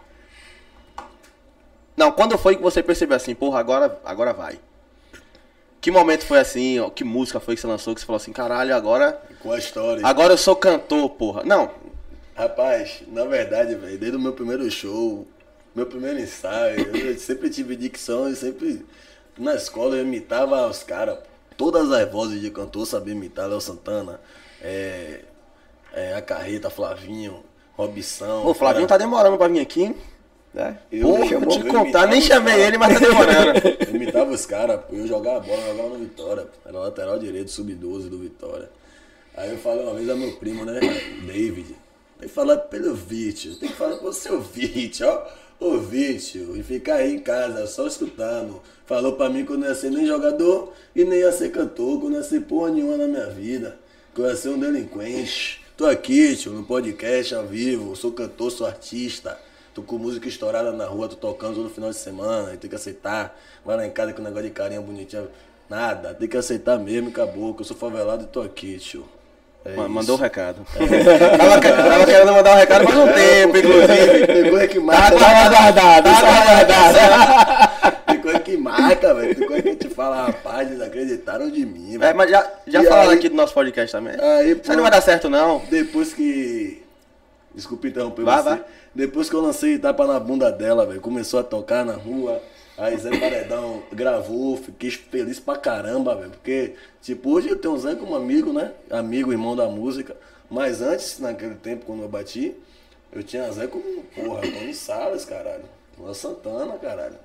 Não, 1.96 2.12
quando 2.12 2.36
foi 2.36 2.56
que 2.56 2.62
você 2.64 2.82
percebeu 2.82 3.16
assim, 3.16 3.36
porra, 3.36 3.60
agora, 3.60 4.00
agora 4.04 4.34
vai? 4.34 4.58
Que 5.80 5.92
momento 5.92 6.26
foi 6.26 6.40
assim, 6.40 6.80
ó, 6.80 6.90
que 6.90 7.04
música 7.04 7.40
foi 7.40 7.54
que 7.54 7.62
você 7.62 7.68
lançou 7.68 7.94
que 7.94 8.02
você 8.02 8.08
falou 8.08 8.18
assim, 8.18 8.34
caralho, 8.34 8.76
agora. 8.76 9.22
Com 9.40 9.52
a 9.52 9.58
história. 9.60 10.02
Agora 10.04 10.34
eu 10.34 10.38
sou 10.38 10.56
cantor, 10.56 11.10
porra. 11.12 11.44
Não, 11.44 11.70
Rapaz, 12.40 13.02
na 13.08 13.26
verdade, 13.26 13.76
velho, 13.76 13.98
desde 13.98 14.16
o 14.16 14.20
meu 14.20 14.32
primeiro 14.32 14.72
show, 14.72 15.28
meu 15.76 15.86
primeiro 15.86 16.22
ensaio, 16.22 16.96
eu 16.96 17.18
sempre 17.20 17.50
tive 17.50 17.76
dicção 17.76 18.30
e 18.30 18.36
sempre. 18.38 18.86
Na 19.38 19.56
escola 19.56 19.98
eu 19.98 20.04
imitava 20.04 20.66
os 20.66 20.82
caras. 20.82 21.18
Todas 21.58 21.92
as 21.92 22.10
vozes 22.10 22.40
de 22.40 22.50
cantor 22.50 22.86
sabia 22.86 23.14
imitar, 23.14 23.50
Léo 23.50 23.60
Santana, 23.60 24.22
é, 24.62 25.26
é, 25.94 26.16
a 26.16 26.22
Carreta, 26.22 26.70
Flavinho, 26.70 27.44
Robson. 27.76 28.46
o 28.46 28.54
Flavinho 28.54 28.88
tá 28.88 28.98
demorando 28.98 29.38
pra 29.38 29.50
vir 29.50 29.60
aqui. 29.60 29.84
hein? 29.84 29.96
É? 30.56 30.76
Eu, 30.90 31.10
Porra, 31.10 31.26
eu, 31.26 31.46
te 31.46 31.64
contar, 31.66 32.08
nem 32.08 32.22
chamei 32.22 32.54
cara. 32.54 32.66
ele, 32.68 32.78
mas 32.78 32.94
tá 32.94 33.00
demorando. 33.06 33.60
Eu 33.86 33.96
imitava 33.96 34.32
os 34.32 34.46
caras, 34.46 34.80
eu 34.94 35.06
jogava 35.06 35.42
bola, 35.42 35.62
eu 35.62 35.76
jogava 35.76 35.90
no 35.90 36.00
Vitória, 36.00 36.44
pô. 36.44 36.70
era 36.70 36.80
lateral 36.80 37.20
direito, 37.20 37.52
sub-12 37.52 38.08
do 38.10 38.18
Vitória. 38.18 38.70
Aí 39.36 39.52
eu 39.52 39.58
falei 39.58 39.84
uma 39.84 39.94
vez 39.94 40.10
a 40.10 40.16
meu 40.16 40.32
primo, 40.38 40.64
né, 40.66 40.80
David, 41.28 41.76
tem 42.20 42.28
que 42.28 42.36
falar 42.36 42.58
pelo 42.58 42.94
Vício, 42.94 43.56
tem 43.56 43.70
que 43.70 43.76
falar 43.76 43.96
pro 43.96 44.12
seu 44.12 44.42
Vício, 44.42 45.08
ó, 45.08 45.26
ô 45.58 45.78
Vício, 45.78 46.56
e 46.58 46.62
ficar 46.62 46.96
aí 46.96 47.16
em 47.16 47.20
casa, 47.20 47.66
só 47.66 47.88
escutando. 47.88 48.62
Falou 48.86 49.14
pra 49.14 49.30
mim 49.30 49.46
que 49.46 49.54
eu 49.54 49.58
não 49.58 49.68
ia 49.68 49.74
ser 49.74 49.90
nem 49.90 50.06
jogador 50.06 50.74
e 50.94 51.06
nem 51.06 51.20
ia 51.20 51.32
ser 51.32 51.50
cantor, 51.50 51.98
que 51.98 52.06
eu 52.08 52.10
não 52.10 52.18
ia 52.18 52.24
ser 52.24 52.42
porra 52.42 52.72
nenhuma 52.72 52.98
na 52.98 53.08
minha 53.08 53.28
vida, 53.28 53.80
que 54.14 54.20
eu 54.20 54.28
ia 54.28 54.36
ser 54.36 54.50
um 54.50 54.60
delinquente. 54.60 55.62
Tô 55.78 55.86
aqui, 55.86 56.36
tio, 56.36 56.52
no 56.52 56.66
podcast 56.66 57.34
ao 57.34 57.48
vivo, 57.48 57.96
sou 57.96 58.12
cantor, 58.12 58.52
sou 58.52 58.68
artista. 58.68 59.40
Tô 59.74 59.82
com 59.82 59.98
música 59.98 60.28
estourada 60.28 60.74
na 60.74 60.86
rua, 60.86 61.08
tô 61.08 61.16
tocando 61.16 61.56
todo 61.56 61.70
final 61.70 61.90
de 61.90 61.96
semana, 61.96 62.58
tem 62.58 62.70
que 62.70 62.76
aceitar. 62.76 63.40
Vai 63.64 63.78
lá 63.78 63.88
em 63.88 63.92
casa 63.92 64.12
com 64.12 64.22
um 64.22 64.26
negócio 64.26 64.48
de 64.50 64.54
carinha 64.54 64.82
bonitinha. 64.82 65.26
Nada, 65.70 66.14
tem 66.14 66.28
que 66.28 66.36
aceitar 66.36 66.78
mesmo 66.78 67.10
acabou, 67.10 67.54
que 67.54 67.62
eu 67.62 67.66
sou 67.66 67.78
favelado 67.78 68.26
e 68.26 68.28
tô 68.28 68.42
aqui, 68.42 68.78
tio. 68.78 69.08
É 69.66 69.76
Ma- 69.76 69.84
isso. 69.84 69.92
Mandou 69.92 70.16
o 70.16 70.20
recado. 70.20 70.62
tava, 71.38 71.60
que- 71.60 71.68
tava 71.72 72.06
querendo 72.06 72.32
mandar 72.32 72.54
um 72.54 72.58
recado 72.58 72.86
faz 72.86 72.98
um 72.98 73.08
tempo, 73.14 73.58
inclusive. 73.58 74.28
Tem 74.28 74.50
coisa 74.50 74.68
que 74.68 74.76
Tá, 74.80 74.82
marca. 74.86 75.18
tá 75.18 75.50
guardado, 75.50 76.04
tá 76.04 76.22
guardado. 76.22 78.06
Tem 78.08 78.22
coisa 78.22 78.40
que 78.40 78.58
marca, 78.58 79.14
velho. 79.14 79.36
Tem 79.36 79.48
coisa 79.48 79.62
que 79.64 79.70
a 79.70 79.72
gente 79.74 79.90
fala, 79.90 80.26
rapaz, 80.28 80.70
eles 80.72 80.82
acreditaram 80.82 81.50
de 81.52 81.66
mim, 81.66 81.96
É, 81.96 81.98
velho. 81.98 82.18
mas 82.18 82.32
já, 82.32 82.48
já 82.68 82.82
E 82.82 82.86
falaram 82.88 83.10
aí- 83.12 83.18
aqui 83.18 83.30
do 83.30 83.36
nosso 83.36 83.54
podcast 83.54 83.92
também. 83.92 84.14
Aí, 84.20 84.52
Isso 84.54 84.72
aí 84.72 84.76
não 84.76 84.84
vai 84.84 84.92
dar 84.92 85.02
certo, 85.02 85.30
não. 85.30 85.62
Depois 85.70 86.14
que. 86.14 86.84
Desculpa 87.54 87.88
interromper 87.88 88.24
Vai, 88.24 88.38
você. 88.38 88.50
vai. 88.50 88.62
Depois 88.96 89.30
que 89.30 89.36
eu 89.36 89.42
lancei 89.42 89.78
tapa 89.78 90.08
na 90.08 90.20
bunda 90.20 90.52
dela, 90.52 90.86
velho, 90.86 91.02
começou 91.02 91.40
a 91.40 91.44
tocar 91.44 91.84
na 91.84 91.94
rua. 91.94 92.42
Aí 92.80 92.96
Zé 92.96 93.10
Paredão 93.20 93.84
gravou, 93.92 94.56
fiquei 94.56 94.90
feliz 94.90 95.38
pra 95.38 95.58
caramba, 95.58 96.16
velho. 96.16 96.32
Porque, 96.32 96.76
tipo, 97.02 97.30
hoje 97.30 97.50
eu 97.50 97.58
tenho 97.58 97.74
o 97.74 97.78
Zé 97.78 97.94
como 97.94 98.16
amigo, 98.16 98.54
né? 98.54 98.74
Amigo, 98.90 99.34
irmão 99.34 99.54
da 99.54 99.68
música. 99.68 100.16
Mas 100.50 100.82
antes, 100.82 101.20
naquele 101.20 101.56
tempo, 101.56 101.86
quando 101.86 102.04
eu 102.04 102.08
bati, 102.08 102.56
eu 103.12 103.22
tinha 103.22 103.52
Zé 103.52 103.68
como, 103.68 103.84
porra, 104.16 104.42
Tony 104.42 104.74
Salles, 104.74 105.26
caralho. 105.26 105.66
Luan 105.98 106.14
Santana, 106.14 106.78
caralho. 106.78 107.18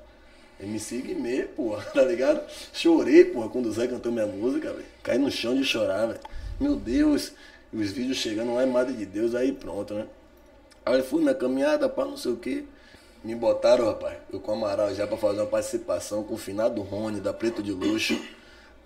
MC 0.59 1.01
Guimê, 1.03 1.45
porra, 1.45 1.85
tá 1.95 2.03
ligado? 2.03 2.43
Chorei, 2.73 3.25
porra, 3.25 3.49
quando 3.49 3.67
o 3.67 3.73
Zé 3.73 3.87
cantou 3.87 4.11
minha 4.11 4.27
música, 4.27 4.73
velho. 4.73 4.85
Caí 5.05 5.19
no 5.19 5.31
chão 5.31 5.55
de 5.55 5.63
chorar, 5.63 6.07
velho. 6.07 6.21
Meu 6.59 6.75
Deus, 6.75 7.31
os 7.73 7.93
vídeos 7.93 8.17
chegando 8.17 8.55
lá 8.55 8.65
é 8.65 8.67
Madre 8.67 8.95
de 8.95 9.07
Deus, 9.07 9.37
aí 9.37 9.53
pronto, 9.53 9.95
né? 9.95 10.09
Aí 10.85 11.01
fui 11.01 11.23
minha 11.23 11.35
caminhada, 11.35 11.89
pá, 11.89 12.05
não 12.05 12.17
sei 12.17 12.33
o 12.33 12.37
quê. 12.37 12.65
Me 13.25 13.35
botaram, 13.35 13.87
rapaz, 13.87 14.18
eu 14.31 14.39
com 14.39 14.53
o 14.53 14.55
Amaral 14.55 14.95
já 14.95 15.07
pra 15.07 15.16
fazer 15.16 15.41
uma 15.41 15.47
participação 15.47 16.22
com 16.22 16.35
o 16.35 16.39
finado 16.39 16.83
Rony, 16.83 17.20
da 17.20 17.33
Preto 17.33 17.62
de 17.62 17.72
Luxo. 17.72 18.22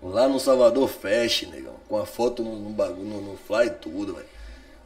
Lá 0.01 0.29
no 0.29 0.39
Salvador 0.39 0.87
Fest, 0.87 1.43
negão. 1.47 1.75
Com 1.89 1.97
a 1.97 2.05
foto 2.05 2.41
no, 2.41 2.55
no 2.55 2.69
bagulho, 2.69 3.03
no, 3.03 3.21
no 3.21 3.35
fly 3.35 3.69
tudo, 3.69 4.13
velho. 4.13 4.25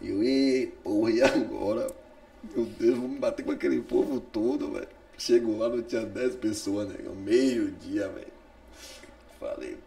E 0.01 0.09
eu, 0.09 0.23
e 0.23 0.73
porra, 0.83 1.11
e 1.11 1.21
agora? 1.21 1.87
Meu 2.55 2.65
Deus, 2.65 2.97
vou 2.97 3.07
me 3.07 3.19
bater 3.19 3.45
com 3.45 3.51
aquele 3.51 3.79
povo 3.79 4.19
todo, 4.19 4.71
velho. 4.71 4.87
Chego 5.19 5.59
lá, 5.59 5.69
não 5.69 5.83
tinha 5.83 6.01
10 6.01 6.35
pessoas, 6.37 6.89
negão. 6.89 7.13
Meio-dia, 7.13 8.07
velho. 8.07 8.33
Falei, 9.39 9.77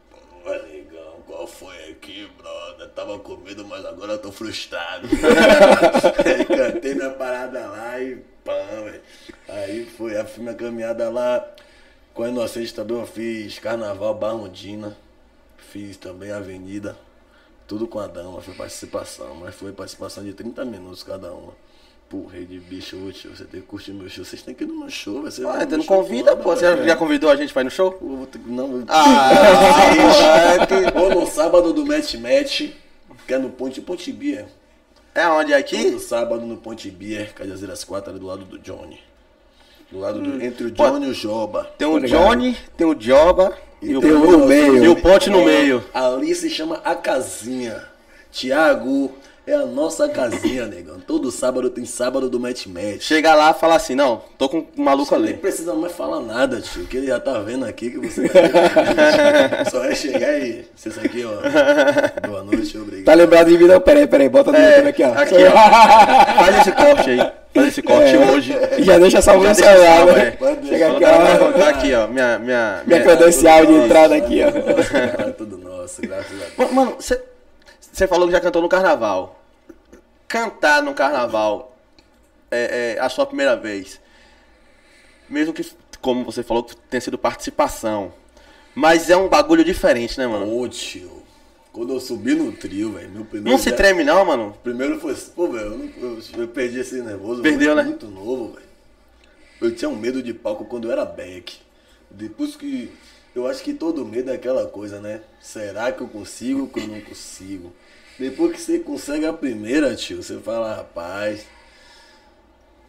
negão, 0.52 1.22
qual 1.26 1.46
foi 1.46 1.90
aqui, 1.90 2.30
brother? 2.36 2.88
Tava 2.90 3.18
com 3.18 3.36
medo, 3.36 3.64
mas 3.66 3.84
agora 3.84 4.12
eu 4.12 4.18
tô 4.18 4.30
frustrado. 4.32 5.08
Aí 6.24 6.44
cantei 6.44 6.94
minha 6.94 7.10
parada 7.10 7.66
lá 7.66 8.00
e 8.00 8.16
pã, 8.44 8.52
velho. 8.84 9.00
Aí 9.48 9.84
foi 9.84 10.16
a 10.16 10.26
minha 10.38 10.54
caminhada 10.54 11.10
lá. 11.10 11.46
Com 12.14 12.22
a 12.22 12.28
Inocente 12.28 12.74
também 12.74 12.98
eu 12.98 13.06
fiz 13.06 13.58
Carnaval 13.58 14.14
Barrondina. 14.14 14.96
Fiz 15.58 15.96
também 15.96 16.30
Avenida. 16.30 16.96
Tudo 17.66 17.86
com 17.86 17.98
a 17.98 18.06
dama, 18.06 18.40
foi 18.40 18.54
participação. 18.54 19.34
Mas 19.34 19.54
foi 19.54 19.72
participação 19.72 20.24
de 20.24 20.32
30 20.32 20.64
minutos 20.64 21.02
cada 21.02 21.32
uma. 21.32 21.52
Pô, 22.08 22.24
rei 22.26 22.44
de 22.44 22.60
bicho, 22.60 22.96
ô, 23.04 23.10
tio, 23.10 23.36
você 23.36 23.44
tem 23.44 23.60
que 23.60 23.66
curtir 23.66 23.90
meu 23.92 24.08
show. 24.08 24.24
Vocês 24.24 24.40
têm 24.40 24.54
que 24.54 24.62
ir 24.62 24.68
no 24.68 24.78
meu 24.78 24.88
show, 24.88 25.22
vai 25.22 25.30
ser 25.32 25.44
Ah, 25.46 25.58
você 25.68 25.76
não 25.76 25.82
show 25.84 25.96
convida, 26.02 26.30
foda, 26.30 26.42
pô. 26.42 26.54
Você 26.54 26.70
velho. 26.74 26.86
já 26.86 26.94
convidou 26.96 27.28
a 27.30 27.34
gente 27.36 27.52
pra 27.52 27.62
ir 27.62 27.64
no 27.64 27.70
show? 27.70 27.98
Eu 28.00 28.16
vou 28.18 28.26
ter 28.26 28.38
que- 28.38 28.48
Não, 28.48 28.70
eu- 28.76 28.84
Ah, 28.88 30.66
que- 30.66 30.98
Ou 30.98 31.10
no 31.20 31.26
sábado 31.26 31.72
do 31.72 31.84
Match 31.84 32.14
Match, 32.14 32.70
que 33.26 33.34
é 33.34 33.38
no 33.38 33.50
Ponte 33.50 33.80
Ponte 33.80 34.12
Beer. 34.12 34.46
é 35.14 35.26
onde 35.28 35.52
é 35.52 35.56
aqui? 35.56 35.82
Todo 35.90 35.98
sábado 35.98 36.46
no 36.46 36.56
Ponte 36.56 36.88
Beer, 36.90 37.32
Cajazeiras 37.34 37.82
4, 37.82 38.10
ali 38.10 38.20
do 38.20 38.26
lado 38.26 38.44
do 38.44 38.58
Johnny. 38.58 39.00
Do 39.90 39.98
lado 39.98 40.20
do, 40.20 40.40
entre 40.44 40.66
o 40.68 40.72
Pô. 40.72 40.84
Johnny 40.88 41.06
e 41.06 41.10
o 41.10 41.14
Joba. 41.14 41.64
Tem 41.76 41.88
o. 41.88 41.98
Johnny, 42.00 42.56
tem 42.76 42.86
o 42.86 42.96
Joba 43.00 43.56
e, 43.82 43.96
o, 43.96 44.00
tem 44.00 44.12
o 44.12 44.30
no 44.38 44.46
meio. 44.46 44.84
e 44.84 44.88
o 44.88 44.96
Ponte 44.96 45.28
no 45.28 45.44
meio. 45.44 45.84
Ali 45.92 46.32
se 46.36 46.48
chama 46.50 46.80
A 46.84 46.94
Casinha. 46.94 47.84
Tiago, 48.30 49.12
é 49.46 49.54
a 49.54 49.64
nossa 49.64 50.08
casinha, 50.08 50.66
negão. 50.66 50.98
Todo 51.06 51.30
sábado 51.30 51.70
tem 51.70 51.84
sábado 51.84 52.28
do 52.28 52.40
Match 52.40 52.66
Match. 52.66 53.02
Chega 53.02 53.32
lá 53.34 53.52
e 53.56 53.60
fala 53.60 53.76
assim, 53.76 53.94
não, 53.94 54.20
tô 54.36 54.48
com 54.48 54.66
um 54.76 54.82
maluco 54.82 55.14
Nem 55.16 55.28
ali. 55.30 55.34
precisa 55.38 55.72
mais 55.74 55.92
falar 55.92 56.20
nada, 56.20 56.60
tio, 56.60 56.84
que 56.86 56.96
ele 56.96 57.06
já 57.06 57.20
tá 57.20 57.38
vendo 57.38 57.64
aqui 57.64 57.90
que 57.90 57.98
você 57.98 58.22
vai 58.28 59.64
Só 59.70 59.84
é 59.84 59.94
chegar 59.94 60.38
e. 60.40 60.64
Vocês 60.74 60.98
aqui, 60.98 61.24
ó. 61.24 62.26
Boa 62.28 62.42
noite, 62.42 62.76
obrigado. 62.76 63.04
Tá 63.04 63.14
lembrado 63.14 63.46
de 63.48 63.58
mim? 63.58 63.66
Não, 63.68 63.80
peraí, 63.80 64.06
peraí. 64.06 64.28
Bota 64.28 64.50
no 64.50 64.58
É, 64.58 64.76
YouTube 64.78 64.88
aqui, 64.88 65.02
ó. 65.04 65.12
aqui, 65.12 65.34
ó. 65.44 66.34
Faz 66.44 66.58
esse 66.58 66.72
corte 66.72 67.10
aí. 67.10 67.32
Faz 67.54 67.68
esse 67.68 67.82
corte 67.82 68.14
É. 68.16 68.18
hoje. 68.30 68.54
E 68.78 68.82
já 68.82 68.98
deixa 68.98 69.22
salvo 69.22 69.46
no 69.46 69.54
celular, 69.54 70.06
né? 70.06 70.26
é. 70.26 70.30
Pode 70.32 70.68
Chega 70.68 70.90
aqui, 70.90 71.00
Tá, 71.00 71.10
ó. 71.40 71.52
tá 71.58 71.68
aqui, 71.68 71.94
ó. 71.94 72.06
Minha, 72.08 72.38
minha, 72.38 72.82
Minha 72.84 73.02
credencial 73.02 73.64
de 73.64 73.72
entrada 73.72 74.16
aqui, 74.16 74.40
ó. 74.42 74.50
Tudo 74.50 74.66
nosso, 74.76 74.90
cara, 74.92 75.32
tudo 75.32 75.58
nosso, 75.58 76.02
graças 76.02 76.32
a 76.32 76.34
Deus. 76.44 76.52
Ma- 76.58 76.66
Mano, 76.84 76.96
você 76.98 77.20
falou 78.06 78.26
que 78.26 78.32
já 78.32 78.40
cantou 78.40 78.60
no 78.60 78.68
carnaval. 78.68 79.40
Cantar 80.26 80.82
no 80.82 80.92
carnaval 80.92 81.76
é, 82.50 82.94
é 82.96 83.00
a 83.00 83.08
sua 83.08 83.24
primeira 83.24 83.54
vez. 83.56 84.00
Mesmo 85.28 85.52
que, 85.52 85.64
como 86.00 86.24
você 86.24 86.42
falou, 86.42 86.64
tenha 86.90 87.00
sido 87.00 87.16
participação. 87.16 88.12
Mas 88.74 89.08
é 89.08 89.16
um 89.16 89.28
bagulho 89.28 89.64
diferente, 89.64 90.18
né, 90.18 90.26
mano? 90.26 90.52
Ô, 90.60 90.68
tio, 90.68 91.22
quando 91.72 91.92
eu 91.94 92.00
subi 92.00 92.34
no 92.34 92.52
trio, 92.52 92.92
velho, 92.92 93.08
meu 93.10 93.24
primeiro. 93.24 93.50
Não 93.50 93.58
se 93.58 93.66
dia- 93.70 93.76
treme 93.76 94.04
não, 94.04 94.24
mano. 94.24 94.56
Primeiro 94.62 94.98
foi. 95.00 95.14
Pô, 95.34 95.48
velho, 95.48 95.90
eu, 95.96 96.02
eu- 96.18 96.40
eu 96.42 96.48
perdi 96.48 96.80
esse 96.80 97.00
nervoso. 97.00 97.40
Perdeu, 97.42 97.74
né? 97.74 97.84
Muito 97.84 98.06
novo, 98.08 98.52
velho. 98.54 98.66
Eu 99.60 99.74
tinha 99.74 99.88
um 99.88 99.96
medo 99.96 100.22
de 100.22 100.34
palco 100.34 100.64
quando 100.66 100.88
eu 100.88 100.92
era 100.92 101.04
back. 101.04 101.56
Depois 102.10 102.56
que. 102.56 102.92
Eu 103.34 103.46
acho 103.46 103.62
que 103.62 103.74
todo 103.74 104.04
medo 104.04 104.30
é 104.30 104.34
aquela 104.34 104.66
coisa, 104.66 104.98
né? 105.00 105.20
Será 105.40 105.92
que 105.92 106.00
eu 106.02 106.08
consigo 106.08 106.62
ou 106.62 106.68
que 106.68 106.80
eu 106.80 106.86
não 106.88 107.00
consigo? 107.02 107.72
Depois 108.18 108.52
que 108.52 108.60
você 108.60 108.78
consegue 108.78 109.26
a 109.26 109.32
primeira, 109.32 109.94
tio, 109.94 110.22
você 110.22 110.38
fala, 110.38 110.74
rapaz. 110.74 111.46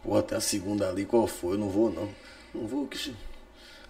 Pô, 0.02 0.16
até 0.16 0.36
a 0.36 0.40
segunda 0.40 0.88
ali, 0.88 1.04
qual 1.04 1.26
foi? 1.26 1.54
Eu 1.54 1.58
não 1.58 1.68
vou, 1.68 1.92
não. 1.92 2.08
Não 2.54 2.66
vou, 2.66 2.86
que. 2.86 3.14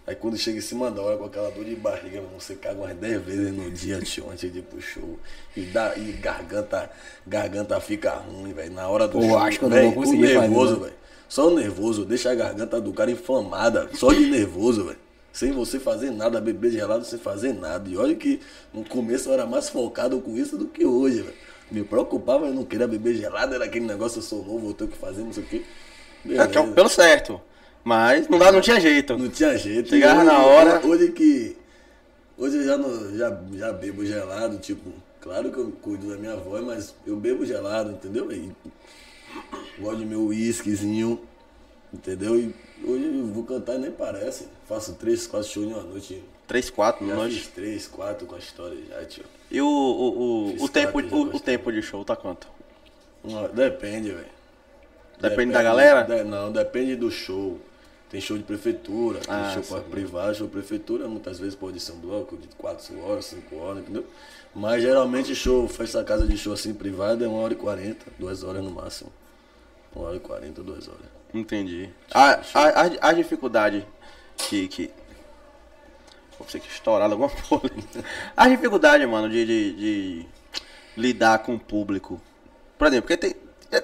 Aí 0.07 0.15
quando 0.15 0.39
chega 0.39 0.59
em 0.59 0.63
cima 0.63 0.91
da 0.91 1.03
hora 1.03 1.19
com 1.19 1.25
aquela 1.27 1.51
dor 1.51 1.65
de 1.65 1.77
barriga, 1.77 2.23
mano, 2.23 2.41
você 2.41 2.55
caga 2.55 2.81
umas 2.81 2.97
10 2.97 3.23
vezes 3.23 3.53
no 3.53 3.71
dia, 3.71 4.01
tio, 4.01 4.31
antes 4.31 4.51
de 4.51 4.61
ir 4.61 4.63
pro 4.63 4.81
show. 4.81 5.19
E, 5.55 5.61
dá, 5.67 5.95
e 5.97 6.13
garganta, 6.13 6.91
garganta 7.27 7.79
fica 7.79 8.15
ruim, 8.15 8.53
velho. 8.55 8.73
Na 8.73 8.89
hora 8.89 9.07
do 9.07 9.19
Pô, 9.19 9.23
show. 9.23 9.39
acho 9.39 9.59
que 9.59 9.65
eu 9.67 9.69
não 9.69 9.77
véi, 9.77 9.85
vou 9.85 9.95
conseguir 9.95 10.39
nervoso, 10.39 10.81
velho. 10.81 10.95
Só 11.29 11.49
o 11.49 11.55
nervoso 11.55 12.07
deixa 12.07 12.31
a 12.31 12.35
garganta 12.35 12.81
do 12.81 12.93
cara 12.93 13.11
inflamada. 13.11 13.91
Só 13.95 14.11
de 14.13 14.31
nervoso, 14.31 14.87
velho. 14.87 14.99
Sem 15.39 15.53
você 15.53 15.79
fazer 15.79 16.11
nada, 16.11 16.41
beber 16.41 16.73
gelado 16.73 17.05
sem 17.05 17.17
fazer 17.17 17.53
nada. 17.53 17.89
E 17.89 17.97
olha 17.97 18.17
que 18.17 18.41
no 18.75 18.85
começo 18.85 19.29
eu 19.29 19.35
era 19.35 19.47
mais 19.47 19.69
focado 19.69 20.21
com 20.21 20.37
isso 20.37 20.59
do 20.59 20.67
que 20.67 20.85
hoje, 20.85 21.23
velho. 21.23 21.37
Me 21.71 21.85
preocupava, 21.85 22.47
eu 22.47 22.53
não 22.55 22.65
queria 22.65 22.89
beber 22.89 23.15
gelado, 23.15 23.55
era 23.55 23.67
aquele 23.67 23.87
negócio, 23.87 24.19
eu 24.19 24.23
sou 24.23 24.45
novo, 24.45 24.71
eu 24.71 24.75
tenho 24.75 24.91
que 24.91 24.97
fazer, 24.99 25.23
não 25.23 25.33
sei 25.33 25.45
o 25.45 25.47
quê. 25.47 25.63
É, 26.27 26.29
que 26.29 26.35
é 26.35 26.47
Beleza. 26.61 26.73
pelo 26.73 26.89
certo. 26.89 27.41
Mas 27.85 28.27
não, 28.29 28.37
dá, 28.37 28.51
não 28.51 28.61
tinha 28.61 28.81
jeito. 28.81 29.17
Não 29.17 29.29
tinha 29.29 29.57
jeito. 29.57 29.91
Chegava 29.91 30.23
E 30.23 30.27
na 30.27 30.39
hora- 30.45 30.85
Hoje 30.85 31.13
que. 31.13 31.57
Hoje 32.37 32.57
eu 32.57 32.65
já, 32.65 32.77
não, 32.77 33.17
já, 33.17 33.41
já 33.55 33.73
bebo 33.73 34.05
gelado, 34.05 34.59
tipo. 34.59 34.91
Claro 35.21 35.53
que 35.53 35.59
eu 35.59 35.71
cuido 35.81 36.09
da 36.09 36.17
minha 36.17 36.35
voz, 36.35 36.65
mas 36.65 36.95
eu 37.07 37.15
bebo 37.17 37.47
gelado, 37.47 37.93
entendeu? 37.93 38.33
E 38.33 38.51
gosto 39.79 39.99
de 40.01 40.05
meu 40.05 40.23
uísquezinho, 40.27 41.21
entendeu? 41.95 42.37
E 42.37 42.53
hoje 42.85 43.05
eu 43.07 43.27
vou 43.27 43.45
cantar 43.45 43.77
e 43.77 43.79
nem 43.79 43.91
parece. 43.91 44.47
Faço 44.69 44.95
três, 44.95 45.27
quatro 45.27 45.49
shows 45.49 45.67
em 45.69 45.73
uma 45.73 45.83
noite. 45.83 46.23
Três, 46.47 46.71
quatro 46.71 47.07
Já 47.07 47.15
noite. 47.15 47.35
fiz 47.37 47.47
três, 47.49 47.87
quatro 47.87 48.27
com 48.27 48.35
a 48.35 48.39
história 48.39 48.79
já, 48.89 49.05
tio. 49.05 49.25
E 49.51 49.61
o, 49.61 49.67
o, 49.67 50.49
o, 50.51 50.65
o, 50.65 50.69
tempo, 50.69 50.99
o, 51.01 51.37
o 51.37 51.41
tempo 51.41 51.73
de 51.73 51.83
show 51.83 52.05
tá 52.05 52.15
quanto? 52.17 52.49
Uma- 53.25 53.49
depende, 53.49 54.11
velho. 54.11 54.27
Depende 55.21 55.53
da 55.53 55.63
galera? 55.63 56.03
de- 56.03 56.25
não, 56.25 56.53
depende 56.53 56.95
do 56.97 57.11
show. 57.11 57.59
Tem 58.11 58.21
show 58.21 58.39
de 58.39 58.43
prefeitura, 58.45 59.19
tem 59.21 59.35
Ah, 59.35 59.51
show 59.53 59.63
sim. 59.63 59.83
privado, 59.91 60.35
show 60.35 60.49
prefeitura, 60.49 61.07
muitas 61.07 61.39
vezes 61.39 61.55
pode 61.55 61.79
ser 61.79 61.93
um 61.93 61.99
bloco 61.99 62.39
de 62.39 62.49
4 62.57 62.99
horas, 63.05 63.27
5 63.27 63.57
horas, 63.57 63.83
entendeu? 63.83 64.07
Mas 64.55 64.81
geralmente 64.81 65.35
show, 65.35 65.69
festa 65.69 66.03
casa 66.03 66.27
de 66.27 66.35
show 66.39 66.55
assim 66.55 66.73
privada 66.73 67.27
é 67.27 67.29
1 67.29 67.35
hora 67.35 67.53
e 67.53 67.57
40, 67.57 68.07
2 68.19 68.43
horas 68.45 68.65
no 68.65 68.71
máximo. 68.71 69.13
1 69.95 70.01
hora 70.01 70.17
e 70.17 70.21
40, 70.21 70.63
2 70.63 70.89
horas. 70.89 71.18
Entendi. 71.33 71.91
A, 72.13 72.33
a, 72.33 72.41
a, 72.55 73.09
a 73.11 73.13
dificuldade 73.13 73.87
que. 74.37 74.69
que... 74.69 74.91
Vou 76.39 76.49
ser 76.49 76.61
que 76.61 76.69
estourado 76.69 77.13
alguma 77.13 77.31
porra. 77.49 77.71
A 78.37 78.49
dificuldade, 78.49 79.07
mano, 79.07 79.29
de, 79.29 79.45
de, 79.45 79.73
de 79.73 80.27
lidar 80.97 81.41
com 81.41 81.55
o 81.55 81.61
público. 81.61 82.21
Por 82.79 82.87
exemplo, 82.87 83.09
porque 83.09 83.17
tem, 83.17 83.37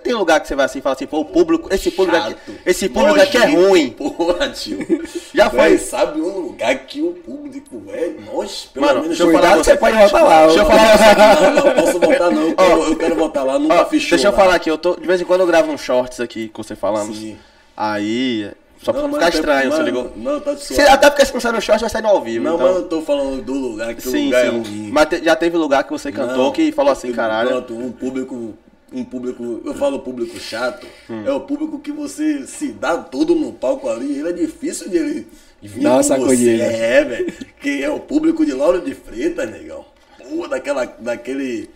tem 0.03 0.15
lugar 0.15 0.41
que 0.41 0.49
você 0.49 0.55
vai 0.55 0.65
assim 0.65 0.79
e 0.79 0.83
fala 0.83 0.95
assim, 0.95 1.07
pô, 1.07 1.21
o 1.21 1.25
público, 1.27 1.69
esse 1.73 1.91
público 1.91 2.17
aqui, 2.17 2.31
Chato. 2.31 2.53
esse 2.65 2.89
público 2.89 3.21
aqui 3.21 3.37
é 3.37 3.41
Nojento, 3.47 3.69
ruim. 3.69 3.91
Porra, 3.91 4.49
tio. 4.49 4.79
Já 5.35 5.49
Véi, 5.49 5.77
foi. 5.77 5.79
sabe 5.79 6.21
um 6.21 6.39
lugar 6.41 6.75
que 6.87 7.03
o 7.03 7.13
público 7.13 7.83
é. 7.89 8.13
Nós, 8.33 8.71
pelo 8.73 8.87
Mano, 8.87 9.01
menos. 9.03 9.19
deixa 9.19 9.31
eu 9.31 9.33
falar 9.41 9.57
você- 9.57 9.71
você 9.73 9.77
pode 9.77 9.97
voltar 9.99 10.23
lá. 10.23 10.47
Deixa 10.47 10.61
eu 10.61 10.67
falar 10.67 11.51
Não, 11.53 11.65
não 11.65 11.75
posso 11.75 12.01
voltar, 12.01 12.31
não. 12.31 12.43
Eu 12.49 12.55
quero, 12.57 12.83
eu 12.85 12.97
quero 12.97 13.15
voltar 13.17 13.43
lá, 13.45 13.59
nunca 13.59 13.85
fiz 13.87 14.03
show. 14.03 14.11
deixa 14.11 14.29
eu 14.29 14.33
lá. 14.33 14.37
falar 14.39 14.55
aqui, 14.55 14.71
eu 14.71 14.79
tô, 14.79 14.97
de 14.97 15.07
vez 15.07 15.21
em 15.21 15.25
quando 15.25 15.41
eu 15.43 15.47
gravo 15.47 15.71
uns 15.71 15.81
shorts 15.83 16.19
aqui 16.21 16.49
com 16.49 16.63
você 16.63 16.75
falando. 16.75 17.15
Sim. 17.15 17.37
Aí, 17.77 18.51
só 18.83 18.93
pra 18.93 19.03
Não, 19.03 19.09
mas 19.09 19.17
ficar 19.25 19.35
estranho, 19.37 19.71
você 19.73 19.83
ligou? 19.83 20.13
Não, 20.17 20.41
tá 20.41 20.53
Você, 20.53 20.75
suave. 20.75 20.91
até 20.91 21.11
porque 21.11 21.27
se 21.27 21.35
não 21.35 21.41
sair 21.41 21.53
no 21.53 21.61
short, 21.61 21.81
vai 21.81 21.91
sair 21.91 22.03
no 22.03 22.09
ao 22.09 22.21
vivo. 22.23 22.45
Não, 22.45 22.55
então... 22.55 22.67
mas 22.67 22.77
eu 22.77 22.83
tô 22.85 23.03
falando 23.03 23.43
do 23.43 23.53
lugar, 23.53 23.95
que 23.95 24.07
o 24.07 24.11
Sim, 24.11 24.27
lugar 24.27 24.47
é 24.47 24.51
sim. 24.51 24.59
ruim. 24.59 24.91
Mas 24.93 25.07
te- 25.09 25.25
já 25.25 25.35
teve 25.37 25.57
lugar 25.57 25.85
que 25.85 25.91
você 25.91 26.13
cantou 26.13 26.37
Não, 26.45 26.53
que 26.53 26.71
falou 26.73 26.93
assim, 26.93 27.13
caralho. 27.13 27.49
Pronto, 27.51 27.75
um 27.77 27.91
público, 27.91 28.55
um 28.95 29.05
público, 29.05 29.61
eu 29.65 29.75
falo 29.75 29.99
público 30.01 30.39
chato, 30.39 30.87
é 31.27 31.33
o 31.33 31.41
público 31.41 31.79
que 31.81 31.91
você 31.91 32.47
se 32.47 32.69
dá 32.69 32.97
todo 32.97 33.35
no 33.35 33.53
palco 33.53 33.89
ali, 33.89 34.19
ele 34.19 34.29
é 34.29 34.33
difícil 34.33 34.89
de 34.89 34.97
ele 34.97 35.27
vir 35.61 35.83
Dá 35.83 35.95
uma 35.95 36.03
você. 36.03 36.61
É, 36.61 37.05
velho, 37.05 37.33
que 37.61 37.83
é 37.83 37.91
o 37.91 37.99
público 37.99 38.47
de 38.47 38.53
Lauro 38.53 38.81
de 38.81 38.95
Freitas, 38.95 39.51
negão. 39.51 39.85
Porra, 40.19 40.49
daquela, 40.49 40.85
daquele, 40.85 41.69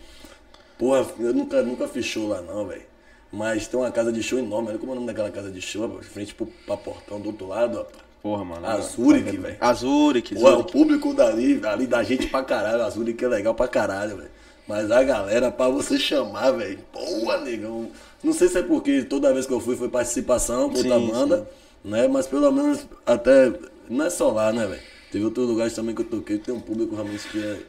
porra, 0.77 1.05
eu 1.19 1.33
nunca, 1.33 1.61
nunca 1.61 2.01
show 2.01 2.27
lá 2.27 2.41
não, 2.41 2.65
velho. 2.65 2.83
Mas 3.31 3.67
tem 3.67 3.79
uma 3.79 3.91
casa 3.91 4.11
de 4.11 4.23
show 4.23 4.39
enorme, 4.39 4.69
olha 4.69 4.77
como 4.79 4.91
é 4.91 4.93
o 4.93 4.95
nome 4.95 5.07
daquela 5.07 5.29
casa 5.29 5.51
de 5.51 5.61
show, 5.61 6.01
frente 6.01 6.33
pro, 6.33 6.47
pra 6.65 6.77
portão 6.77 7.19
do 7.19 7.27
outro 7.27 7.47
lado, 7.47 7.77
rapaz. 7.77 8.09
Porra, 8.21 8.43
mano. 8.43 8.65
A 8.65 8.81
Zurich, 8.81 9.37
velho. 9.37 9.57
A 9.59 9.73
Zurich, 9.73 10.35
Pô, 10.35 10.47
é 10.47 10.57
o 10.57 10.63
público 10.63 11.13
dali, 11.13 11.61
ali 11.65 11.87
da 11.87 12.03
gente 12.03 12.27
pra 12.27 12.43
caralho, 12.43 12.83
a 12.83 12.89
Zurich 12.89 13.23
é 13.23 13.27
legal 13.27 13.55
pra 13.55 13.67
caralho, 13.67 14.17
velho. 14.17 14.29
Mas 14.69 14.91
a 14.91 15.01
galera, 15.01 15.51
pra 15.51 15.67
você 15.67 15.97
chamar, 15.97 16.51
velho, 16.51 16.77
boa, 16.93 17.39
negão. 17.39 17.89
Não 18.23 18.31
sei 18.31 18.47
se 18.47 18.59
é 18.59 18.61
porque 18.61 19.01
toda 19.01 19.33
vez 19.33 19.47
que 19.47 19.51
eu 19.51 19.59
fui 19.59 19.75
foi 19.75 19.89
participação 19.89 20.69
com 20.69 20.77
outra 20.77 20.99
Sim, 20.99 21.07
banda, 21.07 21.49
né? 21.83 22.07
Mas 22.07 22.27
pelo 22.27 22.51
menos 22.51 22.85
até. 23.03 23.51
Não 23.89 24.05
é 24.05 24.11
só 24.11 24.29
lá, 24.29 24.53
né, 24.53 24.67
velho? 24.67 24.81
Teve 25.11 25.25
outros 25.25 25.47
lugares 25.47 25.73
também 25.73 25.95
que 25.95 26.03
eu 26.03 26.05
toquei 26.05 26.37
que 26.37 26.45
tem 26.45 26.53
um 26.53 26.61
público 26.61 26.93
realmente 26.93 27.27
que 27.29 27.43
é 27.43 27.59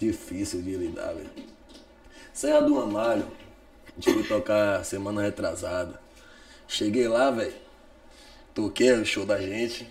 difícil 0.00 0.62
de 0.62 0.74
lidar, 0.74 1.14
velho. 1.14 1.30
Serra 2.32 2.60
do 2.62 2.76
Amalho, 2.80 3.30
a 3.86 4.00
gente 4.00 4.12
foi 4.12 4.24
tocar 4.24 4.84
semana 4.84 5.22
retrasada. 5.22 6.00
Cheguei 6.66 7.06
lá, 7.06 7.30
velho. 7.30 7.54
Toquei 8.52 8.90
o 8.94 9.06
show 9.06 9.24
da 9.24 9.40
gente. 9.40 9.88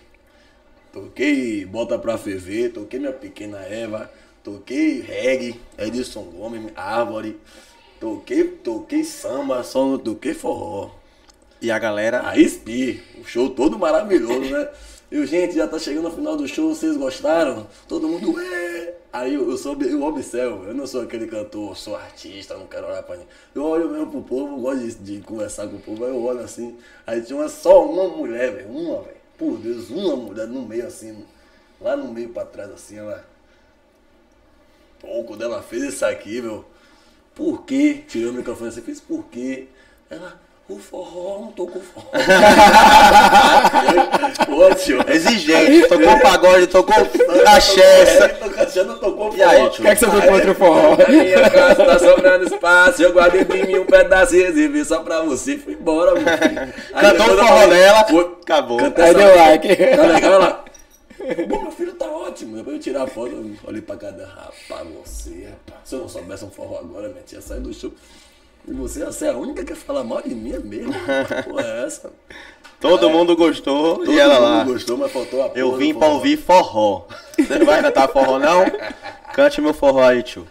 Toquei 0.92 1.64
Bota 1.64 1.98
Pra 1.98 2.18
Ferver, 2.18 2.74
toquei 2.74 3.00
Minha 3.00 3.14
Pequena 3.14 3.60
Eva, 3.60 4.12
toquei 4.46 5.02
reggae, 5.02 5.60
Edson 5.76 6.22
Gomes, 6.22 6.72
Árvore, 6.76 7.42
toquei, 8.00 8.44
toquei 8.44 9.04
samba, 9.04 9.64
só 9.64 9.84
não 9.84 9.98
toquei 9.98 10.36
forró. 10.36 10.92
E 11.60 11.72
a 11.72 11.80
galera. 11.80 12.30
Aí 12.30 12.48
Spi, 12.48 13.02
o 13.20 13.26
show 13.26 13.50
todo 13.50 13.80
maravilhoso, 13.80 14.52
né? 14.52 14.70
E 15.12 15.26
gente, 15.26 15.56
já 15.56 15.68
tá 15.68 15.80
chegando 15.80 16.04
no 16.04 16.16
final 16.16 16.36
do 16.36 16.48
show, 16.48 16.74
vocês 16.74 16.96
gostaram? 16.96 17.68
Todo 17.88 18.08
mundo, 18.08 18.34
ué! 18.34 18.94
Aí 19.12 19.34
eu, 19.34 19.50
eu, 19.50 19.58
sou, 19.58 19.76
eu 19.82 20.04
observo, 20.04 20.66
eu 20.66 20.74
não 20.74 20.86
sou 20.86 21.02
aquele 21.02 21.26
cantor, 21.26 21.76
sou 21.76 21.96
artista, 21.96 22.56
não 22.56 22.68
quero 22.68 22.86
olhar 22.86 23.02
pra 23.02 23.16
ninguém. 23.16 23.30
Eu 23.56 23.64
olho 23.64 23.90
mesmo 23.90 24.12
pro 24.12 24.22
povo, 24.22 24.58
gosto 24.58 24.82
de, 24.82 24.96
de 24.96 25.22
conversar 25.22 25.68
com 25.68 25.78
o 25.78 25.80
povo, 25.80 26.06
aí 26.06 26.12
eu 26.12 26.22
olho 26.22 26.42
assim, 26.42 26.78
aí 27.08 27.22
tinha 27.22 27.40
uma, 27.40 27.48
só 27.48 27.90
uma 27.90 28.10
mulher, 28.10 28.52
velho, 28.52 28.68
uma, 28.68 29.02
velho. 29.02 29.16
Por 29.38 29.58
Deus, 29.58 29.90
uma 29.90 30.16
mulher 30.16 30.48
no 30.48 30.64
meio 30.64 30.86
assim, 30.86 31.24
lá 31.80 31.96
no 31.96 32.12
meio 32.12 32.30
pra 32.30 32.46
trás 32.46 32.70
assim, 32.72 32.98
ela. 32.98 33.35
Pô, 35.02 35.24
quando 35.24 35.44
ela 35.44 35.62
fez 35.62 35.84
isso 35.84 36.06
aqui, 36.06 36.42
meu. 36.42 36.66
Por 37.34 37.64
quê? 37.64 38.04
Tirou 38.08 38.32
o 38.32 38.34
microfone 38.34 38.70
assim, 38.70 38.82
fez 38.82 39.00
por 39.02 39.26
quê? 39.32 39.66
Ela, 40.10 40.40
o 40.70 40.80
forró, 40.80 41.40
não 41.42 41.52
tô 41.52 41.68
com 41.68 41.80
forró. 41.82 42.08
Exigente, 45.08 45.88
tocou 45.88 46.20
pagode, 46.20 46.68
tocou 46.68 46.96
axé. 47.46 48.28
Tocou 48.30 48.64
axé, 48.64 48.84
não 48.84 48.98
tocou 48.98 49.36
E 49.36 49.44
aí, 49.44 49.58
forró. 49.58 49.70
tio? 49.70 49.80
O 49.82 49.84
que 49.84 49.88
é 49.92 49.96
que 49.96 50.00
você 50.00 50.12
foi 50.12 50.22
contra 50.22 50.52
o 50.52 50.56
forró? 50.56 50.98
Minha 51.08 51.50
casa 51.50 51.86
tá 51.86 52.00
sobrando 52.00 52.46
espaço, 52.46 53.04
eu 53.04 53.14
guardei 53.14 53.44
de 53.44 53.64
mim 53.68 53.80
um 53.80 53.86
pedaço 53.86 54.36
e 54.36 54.44
reservei 54.44 54.84
só 54.86 55.00
pra 55.00 55.22
você. 55.22 55.58
Fui 55.58 55.74
embora, 55.74 56.14
meu 56.14 56.24
filho. 56.38 56.74
Aí 56.94 57.12
Cantou 57.12 57.34
o 57.34 57.38
forró 57.38 57.68
dela, 57.68 58.04
"Pô, 58.06 58.20
acabou. 58.42 58.78
cantei 58.78 59.06
Aí 59.06 59.14
deu 59.14 59.36
like. 59.36 59.68
Tá 59.76 60.04
legal, 60.08 60.34
ela. 60.34 60.66
Pô, 61.50 61.62
meu 61.62 61.72
filho 61.72 61.94
tá 61.94 62.06
ótimo. 62.06 62.58
Depois 62.58 62.76
eu 62.78 62.82
tirar 62.82 63.04
a 63.04 63.08
foto, 63.08 63.32
eu 63.32 63.56
olhei 63.66 63.82
pra 63.82 63.96
cada 63.98 64.26
rapaz, 64.26 64.88
você, 64.94 65.50
rapaz. 65.50 65.82
Se 65.86 65.96
eu 65.96 66.00
não 66.02 66.10
soubesse 66.10 66.46
um 66.46 66.50
forró 66.52 66.80
agora, 66.80 67.10
minha 67.10 67.24
tia 67.24 67.42
sai 67.42 67.60
do 67.60 67.74
show. 67.74 67.92
E 68.68 68.74
você, 68.74 69.06
você 69.06 69.26
é 69.28 69.30
a 69.30 69.38
única 69.38 69.64
que 69.64 69.76
fala 69.76 70.04
mal 70.04 70.22
de 70.22 70.34
mim 70.34 70.54
é 70.54 70.60
mesmo. 70.60 70.94
Pô, 71.48 71.60
é 71.60 71.86
essa. 71.86 72.12
Todo 72.80 73.10
mundo 73.10 73.36
gostou 73.36 73.98
Todo 74.00 74.12
e 74.12 74.20
ela 74.20 74.36
mundo 74.36 74.44
lá. 74.58 74.64
gostou, 74.64 74.98
mas 74.98 75.12
faltou 75.12 75.44
a 75.44 75.52
Eu 75.56 75.76
vim 75.78 75.94
pra 75.94 76.08
ouvir 76.08 76.38
forró. 76.38 77.08
Você 77.38 77.58
não 77.60 77.66
vai 77.66 77.82
cantar 77.82 78.08
forró, 78.10 78.38
não? 78.40 78.66
Cante 79.34 79.62
meu 79.62 79.74
forró 79.74 80.02
aí, 80.04 80.22
tio. 80.24 80.48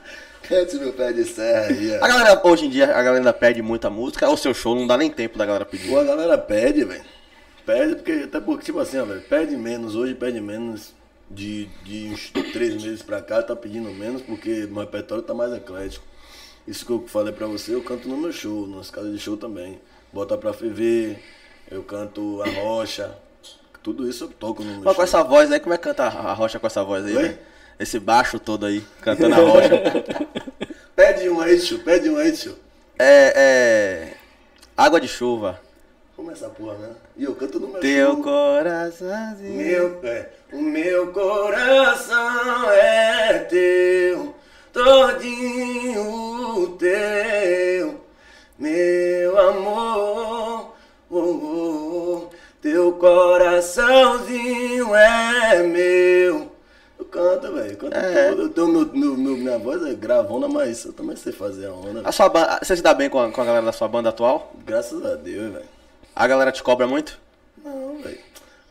Cante 0.49 0.77
meu 0.77 0.93
pé 0.93 1.13
de 1.13 1.25
serra 1.25 1.67
aí. 1.69 1.95
A 1.95 2.07
galera, 2.09 2.41
hoje 2.45 2.67
em 2.67 2.71
dia, 2.71 2.95
a 2.97 3.03
galera 3.03 3.33
pede 3.33 3.63
muita 3.63 3.89
música. 3.91 4.29
Ou 4.29 4.37
seu 4.37 4.55
show 4.55 4.75
não 4.75 4.87
dá 4.87 4.97
nem 4.97 5.11
tempo 5.11 5.37
da 5.39 5.45
galera 5.47 5.65
pedir. 5.65 5.89
Pô, 5.89 5.99
a 5.99 6.05
galera 6.05 6.39
pede, 6.39 6.85
velho. 6.85 7.05
Pede 7.67 7.97
porque, 7.97 8.13
até 8.25 8.41
porque, 8.41 8.65
tipo 8.65 8.79
assim, 8.79 8.99
ó, 8.99 9.05
velho, 9.05 9.23
pede 9.23 9.57
menos, 9.57 9.95
hoje 9.97 10.15
pede 10.15 10.41
menos 10.41 10.93
de, 11.31 11.67
de 11.83 12.09
uns 12.13 12.31
três 12.53 12.75
meses 12.75 13.03
pra 13.03 13.23
cá, 13.23 13.43
tá 13.43 13.57
pedindo 13.57 13.91
menos 13.91 14.21
porque 14.23 14.67
meu 14.71 14.81
repertório 14.81 15.23
tá 15.23 15.33
mais 15.33 15.53
eclético. 15.53 16.05
Isso 16.69 16.85
que 16.85 16.93
eu 16.93 17.05
falei 17.07 17.33
pra 17.33 17.47
você, 17.47 17.75
eu 17.75 17.83
canto 17.83 18.09
no 18.09 18.17
meu 18.17 18.33
show, 18.33 18.67
nas 18.67 18.91
casas 18.91 19.13
de 19.13 19.19
show 19.19 19.37
também. 19.37 19.81
Bota 20.13 20.37
pra 20.37 20.53
ferver, 20.53 21.19
eu 21.71 21.83
canto 21.83 22.43
a 22.43 22.49
rocha, 22.61 23.17
tudo 23.83 24.09
isso 24.09 24.25
eu 24.25 24.29
toco 24.29 24.63
no 24.63 24.71
meu 24.71 24.81
Mas 24.83 24.95
com 24.95 24.95
show. 24.95 25.05
essa 25.05 25.23
voz 25.25 25.51
aí, 25.51 25.59
como 25.61 25.75
é 25.75 25.79
que 25.79 25.85
canta 25.85 26.05
a 26.05 26.33
rocha 26.35 26.59
com 26.59 26.67
essa 26.67 26.85
voz 26.85 27.05
aí, 27.05 27.13
velho? 27.15 27.39
Esse 27.79 27.99
baixo 27.99 28.39
todo 28.39 28.67
aí, 28.67 28.85
cantando 29.01 29.35
a 29.35 29.39
rocha. 29.45 29.71
Pede 30.95 31.29
um 31.29 31.41
aí, 31.41 31.59
tio, 31.59 31.79
pede 31.81 32.09
um 32.09 32.17
aí, 32.17 32.31
tio. 32.33 32.57
É, 32.99 33.33
é. 33.37 34.15
Água 34.77 35.01
de 35.01 35.09
chuva. 35.09 35.61
Como 36.17 36.31
é 36.31 36.35
essa 36.35 36.49
porra, 36.49 36.75
né? 36.79 36.91
E 37.17 37.25
eu 37.25 37.35
canto 37.35 37.59
no 37.59 37.67
meu 37.69 37.81
Teu 37.81 38.23
coraçãozinho. 38.23 39.57
Meu, 39.57 40.01
é, 40.05 40.29
o 40.53 40.61
meu 40.63 41.13
coração 41.13 42.71
é 42.71 43.39
teu, 43.51 44.33
todinho 45.55 46.77
teu, 46.79 48.01
meu 48.59 49.39
amor. 49.39 50.73
oh, 51.11 51.19
oh, 51.19 52.29
teu 52.63 52.93
coraçãozinho 52.93 54.95
é 54.95 55.63
meu. 55.65 56.53
Eu 56.97 57.05
canto, 57.07 57.53
velho, 57.53 57.77
canto 57.77 57.97
É. 57.97 58.31
tudo. 58.31 58.43
Eu 58.43 58.49
tenho 58.51 58.69
meu, 58.69 58.87
meu, 58.87 59.17
meu- 59.17 59.37
minha 59.37 59.59
voz 59.59 59.85
é 59.85 59.95
gravona, 59.95 60.47
mas 60.49 60.85
eu 60.85 60.93
também 60.93 61.17
sei 61.17 61.33
fazer 61.33 61.67
a 61.67 61.73
onda. 61.73 62.03
A 62.05 62.13
sua 62.13 62.29
banda, 62.29 62.61
você 62.63 62.77
se 62.77 62.83
dá 62.83 62.95
bem 62.95 63.11
com 63.11 63.19
a, 63.21 63.31
com 63.33 63.41
a 63.41 63.45
galera 63.45 63.67
da 63.67 63.73
sua 63.73 63.89
banda 63.89 64.11
atual? 64.11 64.53
Graças 64.65 65.05
a 65.05 65.17
Deus, 65.17 65.53
velho. 65.53 65.74
A 66.15 66.27
galera 66.27 66.53
te 66.53 66.63
cobra 66.63 66.87
muito? 66.87 67.19
Não, 67.63 67.99
velho. 68.03 68.19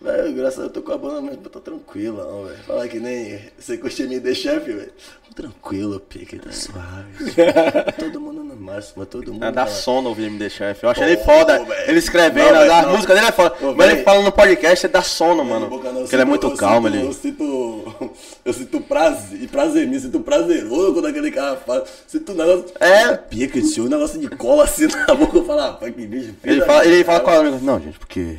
Velho, 0.04 0.34
graças 0.34 0.60
a 0.60 0.62
Deus 0.64 0.76
eu 0.76 0.82
tô 0.82 0.82
com 0.82 0.91
a 0.91 0.97
banda, 0.97 1.22
mas 1.22 1.38
tô 1.49 1.60
tranquilo, 1.62 2.18
não, 2.18 2.43
velho. 2.43 2.58
Falar 2.68 2.89
que 2.89 2.99
nem 2.99 3.39
você 3.58 3.78
curte 3.78 4.04
me 4.04 4.20
de 4.20 4.36
chefe, 4.36 4.74
velho. 4.74 4.91
Tranquilo, 5.34 5.99
pique, 5.99 6.38
tá 6.38 6.51
suave. 6.51 7.34
todo 7.97 8.20
mundo 8.20 8.43
no 8.43 8.56
máximo, 8.56 9.06
todo 9.06 9.32
mundo. 9.34 9.45
É 9.45 9.51
da 9.51 9.64
na- 9.64 9.68
sono 9.68 10.10
ouvir 10.10 10.26
MD 10.26 10.49
Chef. 10.49 10.84
Eu 10.84 10.89
achei 10.89 11.06
ele 11.06 11.18
foda. 11.18 11.66
Ele 11.88 11.97
escrevendo, 11.97 12.54
a 12.54 12.88
música 12.89 13.16
dele 13.16 13.28
é 13.28 13.32
foda. 13.32 13.56
Mas 13.62 13.70
ele 13.72 13.76
velho. 13.95 14.04
fala 14.04 14.22
no 14.22 14.32
podcast, 14.32 14.86
ele 14.86 14.93
dá 14.93 15.01
sono, 15.01 15.43
mano. 15.43 15.70
Porque 15.70 16.14
ele 16.14 16.22
é 16.22 16.26
muito 16.26 16.51
calmo 16.56 16.88
ali. 16.88 17.01
Eu 17.04 17.14
sinto. 17.14 18.14
Eu 18.45 18.51
sinto 18.54 18.82
prazer, 18.82 19.47
prazer 19.47 19.88
me 19.88 19.97
sinto 19.97 20.20
prazeroso 20.20 20.93
quando 20.93 21.08
aquele 21.08 21.32
cara 21.32 21.56
fala. 21.56 21.86
Sinto 22.06 22.34
um 22.34 22.36
negócio. 22.36 22.66
É. 22.80 23.16
Pica, 23.16 23.62
tio, 23.62 23.86
um 23.86 23.89
negócio 23.89 24.20
de 24.20 24.28
cola 24.28 24.66
assim 24.66 24.86
na 24.86 25.16
boca. 25.16 25.38
Eu 25.38 25.45
falo, 25.45 25.62
rapaz, 25.62 25.95
que 25.95 26.06
bicho. 26.06 26.36
Ele 26.43 26.62
fala, 26.62 26.86
ele 26.86 27.04
fala 27.06 27.20
com 27.22 27.30
a 27.30 27.38
amiga, 27.38 27.58
não, 27.62 27.80
gente, 27.80 27.97
porque 27.97 28.38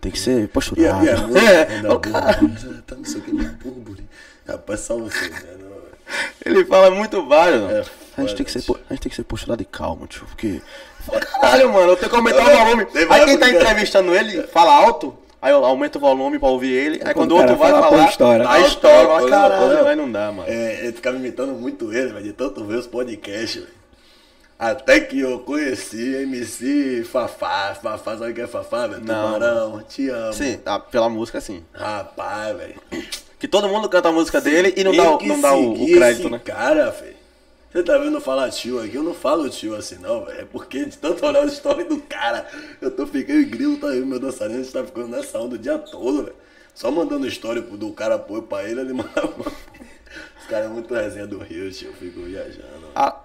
tem 0.00 0.10
que 0.10 0.18
ser 0.18 0.50
E 0.76 0.88
a 1.08 1.38
É, 1.38 1.92
a 1.92 1.98
cara- 1.98 2.40
tá 2.86 2.94
não 2.96 3.04
sei 3.04 3.20
o 3.20 3.22
que. 3.24 3.32
Rapaz, 4.46 4.80
só 4.80 4.96
você, 4.96 5.28
né? 5.28 5.38
Ele 6.44 6.64
fala 6.64 6.90
muito 6.90 7.26
vários. 7.26 7.60
mano. 7.62 7.76
É, 7.78 7.84
a, 8.18 8.20
gente 8.22 8.34
tem 8.36 8.44
que 8.44 8.52
ser, 8.52 8.58
a 8.58 8.92
gente 8.92 9.02
tem 9.02 9.10
que 9.10 9.16
ser 9.16 9.24
posturado 9.24 9.62
e 9.62 9.64
calmo, 9.64 10.06
tio, 10.06 10.24
porque. 10.26 10.60
Caralho, 11.40 11.72
mano, 11.72 11.92
eu 11.92 11.96
tenho 11.96 12.10
que 12.10 12.16
aumentar 12.16 12.42
o 12.46 12.58
volume. 12.58 12.86
Aí 13.10 13.24
quem 13.24 13.38
tá 13.38 13.48
entrevistando 13.50 14.14
ele 14.14 14.42
fala 14.44 14.72
alto, 14.74 15.16
aí 15.40 15.52
eu 15.52 15.64
aumento 15.64 15.96
o 15.96 16.00
volume 16.00 16.38
pra 16.38 16.48
ouvir 16.48 16.72
ele. 16.72 17.00
Aí 17.04 17.14
quando 17.14 17.32
o 17.32 17.36
o 17.36 17.38
outro 17.40 17.56
vai 17.56 17.70
fala, 17.70 17.82
falar, 17.82 17.96
aí 17.96 18.02
Não, 18.02 18.08
estoura. 18.10 18.38
não, 18.44 18.50
Mas 18.50 19.22
não, 19.22 19.30
caralho, 19.30 19.86
aí 19.86 19.96
não 19.96 20.12
dá, 20.12 20.30
mano. 20.32 20.48
É, 20.50 20.80
ele 20.84 20.92
ficava 20.92 21.16
imitando 21.16 21.52
muito 21.54 21.92
ele, 21.92 22.12
velho, 22.12 22.24
de 22.24 22.32
tanto 22.32 22.64
ver 22.64 22.76
os 22.76 22.86
podcasts, 22.86 23.62
velho. 23.62 23.81
Até 24.62 25.00
que 25.00 25.18
eu 25.18 25.40
conheci 25.40 26.22
MC 26.22 27.02
Fafá. 27.02 27.74
Fafá, 27.74 28.16
sabe 28.16 28.30
o 28.30 28.34
que 28.34 28.42
é 28.42 28.46
Fafá, 28.46 28.86
velho? 28.86 29.00
Tubarão, 29.00 29.82
te 29.82 30.08
amo. 30.08 30.32
Sim, 30.32 30.60
ah, 30.64 30.78
pela 30.78 31.08
música, 31.08 31.40
sim. 31.40 31.64
Rapaz, 31.72 32.56
velho. 32.56 32.80
Que 33.40 33.48
todo 33.48 33.68
mundo 33.68 33.88
canta 33.88 34.10
a 34.10 34.12
música 34.12 34.40
dele 34.40 34.72
e 34.76 34.84
não 34.84 34.94
dá, 34.94 35.26
não 35.26 35.40
dá 35.40 35.52
o, 35.52 35.72
o 35.72 35.86
crédito, 35.86 36.20
esse 36.20 36.30
né? 36.30 36.38
cara, 36.38 36.90
velho. 36.90 37.16
Você 37.72 37.82
tá 37.82 37.98
vendo 37.98 38.20
falar 38.20 38.50
tio 38.50 38.80
aqui? 38.80 38.94
Eu 38.94 39.02
não 39.02 39.14
falo 39.14 39.50
tio 39.50 39.74
assim, 39.74 39.96
não, 39.96 40.26
velho. 40.26 40.42
É 40.42 40.44
porque 40.44 40.84
de 40.84 40.96
tanto 40.96 41.26
olhar 41.26 41.42
a 41.42 41.46
história 41.46 41.84
do 41.84 42.00
cara, 42.00 42.46
eu 42.80 42.92
tô 42.92 43.04
ficando 43.04 43.40
em 43.40 43.48
grilo, 43.48 43.78
tá 43.78 43.88
aí, 43.88 44.00
meu 44.00 44.20
dançarino, 44.20 44.60
a 44.60 44.62
gente 44.62 44.72
tá 44.72 44.84
ficando 44.84 45.08
nessa 45.08 45.40
onda 45.40 45.56
o 45.56 45.58
dia 45.58 45.76
todo, 45.76 46.22
velho. 46.22 46.36
Só 46.72 46.88
mandando 46.88 47.26
história 47.26 47.60
do 47.60 47.90
cara 47.90 48.14
apoio 48.14 48.42
pra 48.42 48.62
ele, 48.62 48.82
ele 48.82 48.92
manda. 48.92 49.10
Os 50.40 50.46
caras 50.48 50.66
é 50.66 50.68
muito 50.68 50.94
resenha 50.94 51.26
do 51.26 51.38
Rio, 51.38 51.68
tio. 51.72 51.88
Eu 51.88 51.94
fico 51.94 52.20
viajando. 52.20 52.92
Ah, 52.94 53.22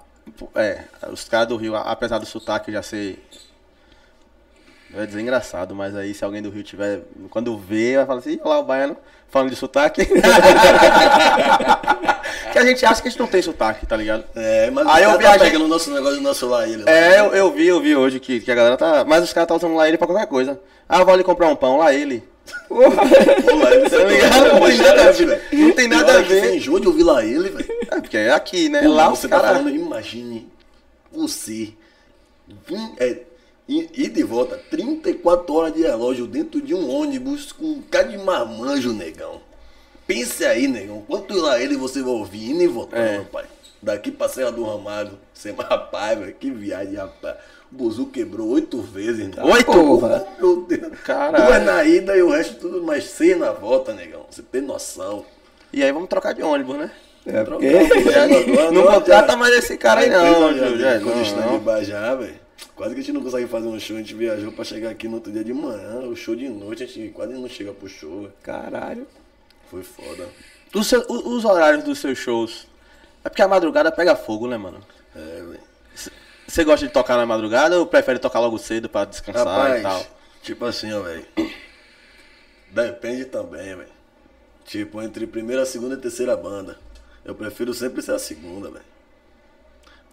é, 0.56 0.84
os 1.12 1.28
caras 1.28 1.48
do 1.48 1.58
Rio, 1.58 1.76
a- 1.76 1.82
apesar 1.92 2.18
do 2.20 2.26
sotaque 2.26 2.72
já 2.72 2.82
ser. 2.82 3.24
Eu 4.94 5.02
ia 5.02 5.08
dizer 5.08 5.20
engraçado, 5.22 5.76
mas 5.76 5.96
aí 5.96 6.14
se 6.14 6.24
alguém 6.24 6.42
do 6.42 6.50
Rio 6.50 6.64
tiver. 6.64 7.02
Quando 7.30 7.58
vê, 7.58 7.98
vai 7.98 8.06
falar 8.06 8.20
assim, 8.20 8.32
"Ih, 8.34 8.40
olha 8.44 8.50
lá 8.56 8.60
o 8.60 8.64
baiano 8.64 8.96
falando 9.30 9.50
de 9.50 9.56
sotaque. 9.58 10.06
que 12.52 12.58
a 12.60 12.66
gente 12.66 12.86
acha 12.86 13.02
que 13.02 13.08
a 13.08 13.12
gente 13.12 13.20
não 13.20 13.28
tem 13.28 13.42
sotaque, 13.42 13.86
tá 13.86 13.96
ligado? 13.98 14.24
É, 14.36 14.70
mas 14.72 14.88
Aí 14.88 15.04
eu 15.04 15.18
viajei- 15.18 15.40
tá 15.40 15.46
pegando 15.46 15.66
o 15.66 15.68
nosso 15.68 15.92
negócio 15.94 16.16
do 16.18 16.22
nosso 16.24 16.48
lá, 16.48 16.68
ele. 16.68 16.84
lá. 16.84 16.92
É, 16.92 17.20
eu, 17.20 17.34
eu 17.36 17.52
vi, 17.52 17.68
eu 17.68 17.82
vi 17.82 17.96
hoje 17.96 18.20
que, 18.20 18.40
que 18.40 18.52
a 18.52 18.56
galera 18.56 18.78
tá. 18.78 19.04
Mas 19.06 19.24
os 19.24 19.34
caras 19.34 19.48
tá 19.50 19.56
usando 19.56 19.76
lá 19.76 19.88
ele 19.88 19.98
pra 19.98 20.08
qualquer 20.08 20.28
coisa. 20.28 20.60
Ah, 20.88 21.04
vou 21.04 21.14
ali 21.14 21.24
comprar 21.24 21.48
um 21.50 21.56
pão, 21.56 21.78
lá 21.78 21.94
ele. 21.94 22.24
Ele 22.70 23.90
Tá 23.90 24.04
ligado? 24.04 24.60
Não 24.60 24.62
tem 24.62 24.78
nada 24.78 25.08
a 25.08 25.12
ver. 25.12 25.42
Não 25.54 25.72
tem 25.72 25.88
nada 25.88 26.18
a 26.18 26.22
ver. 26.22 26.42
Você 26.42 26.56
enjoa 26.58 26.80
de 26.82 26.88
ouvir 26.88 27.04
lá 27.04 27.24
ele, 27.26 27.50
velho. 27.50 27.78
É, 27.92 28.02
porque 28.02 28.18
é 28.18 28.32
aqui, 28.32 28.70
né? 28.70 28.82
Pô, 28.84 28.90
lá 28.94 29.10
você 29.10 29.28
tá 29.28 29.40
caras. 29.40 29.58
falando, 29.58 29.76
imagine 29.76 30.48
você 31.12 31.74
vir, 32.68 32.92
é, 33.00 33.22
ir 33.68 34.10
de 34.10 34.24
volta 34.24 34.58
34 34.70 35.54
horas 35.54 35.74
de 35.74 35.82
relógio 35.82 36.28
dentro 36.28 36.62
de 36.62 36.74
um 36.74 36.90
ônibus 36.90 37.52
com 37.52 37.66
um 37.66 37.82
cara 37.82 38.08
de 38.08 38.18
marmanjo, 38.18 38.94
negão. 38.94 39.42
Pense 40.06 40.46
aí, 40.46 40.68
negão. 40.68 41.02
Quanto 41.08 41.34
lá 41.36 41.62
ele 41.62 41.76
você 41.76 42.02
vai 42.02 42.14
ouvir 42.14 42.52
indo 42.52 42.62
e 42.64 42.68
voltando, 42.68 43.02
É. 43.02 43.20
pai. 43.32 43.46
Daqui 43.82 44.10
pra 44.12 44.28
Serra 44.28 44.52
do 44.52 44.64
Ramado. 44.64 45.20
Sem 45.34 45.54
rapaz, 45.54 46.18
velho. 46.18 46.34
Que 46.34 46.50
viagem, 46.50 46.96
rapaz. 46.96 47.36
O 47.72 47.76
Buzu 47.76 48.06
quebrou 48.08 48.48
oito 48.50 48.82
vezes, 48.82 49.28
né? 49.36 49.44
Oito? 49.44 49.66
Porra. 49.66 50.26
Meu 50.40 50.62
Deus. 50.62 51.00
Caralho. 51.04 51.46
Duas 51.46 51.64
na 51.66 51.84
ida 51.84 52.16
e 52.16 52.22
o 52.22 52.30
resto 52.30 52.56
tudo 52.56 52.82
mais 52.84 53.04
seis 53.06 53.38
na 53.38 53.52
volta, 53.52 53.94
negão. 53.94 54.26
Você 54.30 54.42
tem 54.42 54.62
noção. 54.62 55.26
E 55.74 55.84
aí 55.84 55.92
vamos 55.92 56.08
trocar 56.08 56.34
de 56.34 56.42
ônibus, 56.42 56.78
né? 56.78 56.92
É 57.26 57.44
porque... 57.44 57.70
Não 58.72 58.86
contrata 58.86 59.36
mais 59.36 59.54
esse 59.56 59.78
cara 59.78 60.00
aí 60.02 60.10
não, 60.10 60.54
Júlio. 60.54 60.86
É, 60.86 61.00
Quando 61.00 61.36
não, 61.36 61.52
não. 61.54 61.60
Bajá, 61.60 62.16
velho. 62.16 62.40
Quase 62.74 62.94
que 62.94 63.02
a 63.02 63.04
gente 63.04 63.14
não 63.14 63.22
consegue 63.22 63.48
fazer 63.48 63.68
um 63.68 63.78
show. 63.80 63.98
A 63.98 64.00
gente 64.00 64.14
viajou 64.14 64.52
pra 64.52 64.64
chegar 64.64 64.90
aqui 64.92 65.08
no 65.08 65.16
outro 65.16 65.32
dia 65.32 65.44
de 65.44 65.54
manhã. 65.54 66.00
O 66.08 66.16
show 66.16 66.36
de 66.36 66.48
noite, 66.48 66.84
a 66.84 66.88
gente 66.88 67.10
quase 67.10 67.34
não 67.34 67.50
chega 67.50 67.74
pro 67.74 67.90
show, 67.90 68.22
velho. 68.22 68.34
Caralho. 68.42 69.06
Foi 69.70 69.84
foda. 69.84 70.30
Seu- 70.84 71.04
os 71.10 71.44
horários 71.44 71.84
dos 71.84 72.00
seus 72.00 72.18
shows. 72.18 72.66
É 73.26 73.30
porque 73.30 73.42
a 73.42 73.48
madrugada 73.48 73.92
pega 73.92 74.16
fogo, 74.16 74.48
né, 74.48 74.56
mano? 74.58 74.80
É, 75.16 75.20
velho. 75.42 75.67
Você 76.48 76.64
gosta 76.64 76.88
de 76.88 76.94
tocar 76.94 77.18
na 77.18 77.26
madrugada 77.26 77.78
ou 77.78 77.86
prefere 77.86 78.20
tocar 78.20 78.40
logo 78.40 78.58
cedo 78.58 78.88
pra 78.88 79.06
descansar 79.06 79.78
e 79.80 79.82
tal? 79.82 79.98
Rapaz, 80.00 80.10
tipo 80.42 80.64
assim, 80.66 80.92
ó, 80.94 81.02
velho. 81.02 81.26
Depende 82.72 83.26
também, 83.26 83.76
velho. 83.76 83.98
Tipo, 84.66 85.02
entre 85.02 85.26
primeira, 85.28 85.66
segunda 85.66 85.96
e 85.96 85.98
terceira 85.98 86.36
banda. 86.36 86.78
Eu 87.24 87.36
prefiro 87.36 87.74
sempre 87.74 88.02
ser 88.02 88.14
a 88.14 88.20
segunda, 88.20 88.70
velho. 88.70 88.86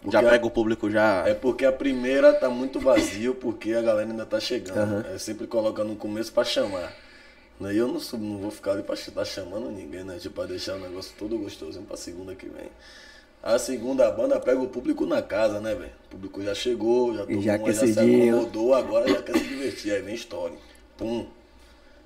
Já 0.05 0.11
Porque 0.11 0.25
a- 0.25 0.29
pega 0.29 0.45
o 0.45 0.51
público 0.51 0.89
já. 0.91 1.27
É 1.27 1.33
porque 1.33 1.65
a 1.65 1.71
primeira 1.71 2.33
tá 2.33 2.49
muito 2.49 2.79
vazio, 2.79 3.33
porque 3.35 3.73
a 3.73 3.81
galera 3.81 4.09
ainda 4.09 4.25
tá 4.25 4.39
chegando. 4.39 5.05
É 5.07 5.17
sempre 5.17 5.47
coloca 5.47 5.83
no 5.83 5.95
começo 5.95 6.31
pra 6.31 6.43
chamar. 6.43 6.93
Né? 7.59 7.73
E 7.73 7.77
eu 7.77 7.87
não, 7.87 7.99
sou- 7.99 8.19
não 8.19 8.37
vou 8.37 8.51
ficar 8.51 8.71
ali 8.73 8.83
pra 8.83 8.93
estar 8.95 9.25
chamando 9.25 9.69
ninguém, 9.71 10.03
né? 10.03 10.17
Tipo, 10.19 10.35
pra 10.35 10.45
deixar 10.45 10.75
o 10.75 10.79
negócio 10.79 11.13
todo 11.17 11.37
gostosinho 11.37 11.85
pra 11.85 11.97
segunda 11.97 12.35
que 12.35 12.45
vem. 12.47 12.69
A 13.45 13.59
segunda 13.59 14.09
banda 14.09 14.39
pega 14.39 14.59
o 14.59 14.67
público 14.67 15.05
na 15.05 15.21
casa, 15.21 15.59
né, 15.59 15.75
velho? 15.75 15.91
O 16.07 16.09
público 16.09 16.41
já 16.41 16.55
chegou, 16.55 17.13
já 17.15 17.27
tomou, 17.27 17.41
já 17.43 17.57
já 17.59 17.73
se 17.73 17.99
acomodou, 17.99 18.73
agora 18.73 19.07
já 19.07 19.21
quer 19.21 19.37
se 19.37 19.43
divertir. 19.43 19.93
Aí 19.93 20.01
vem 20.01 20.15
história. 20.15 20.57
Pum. 20.97 21.27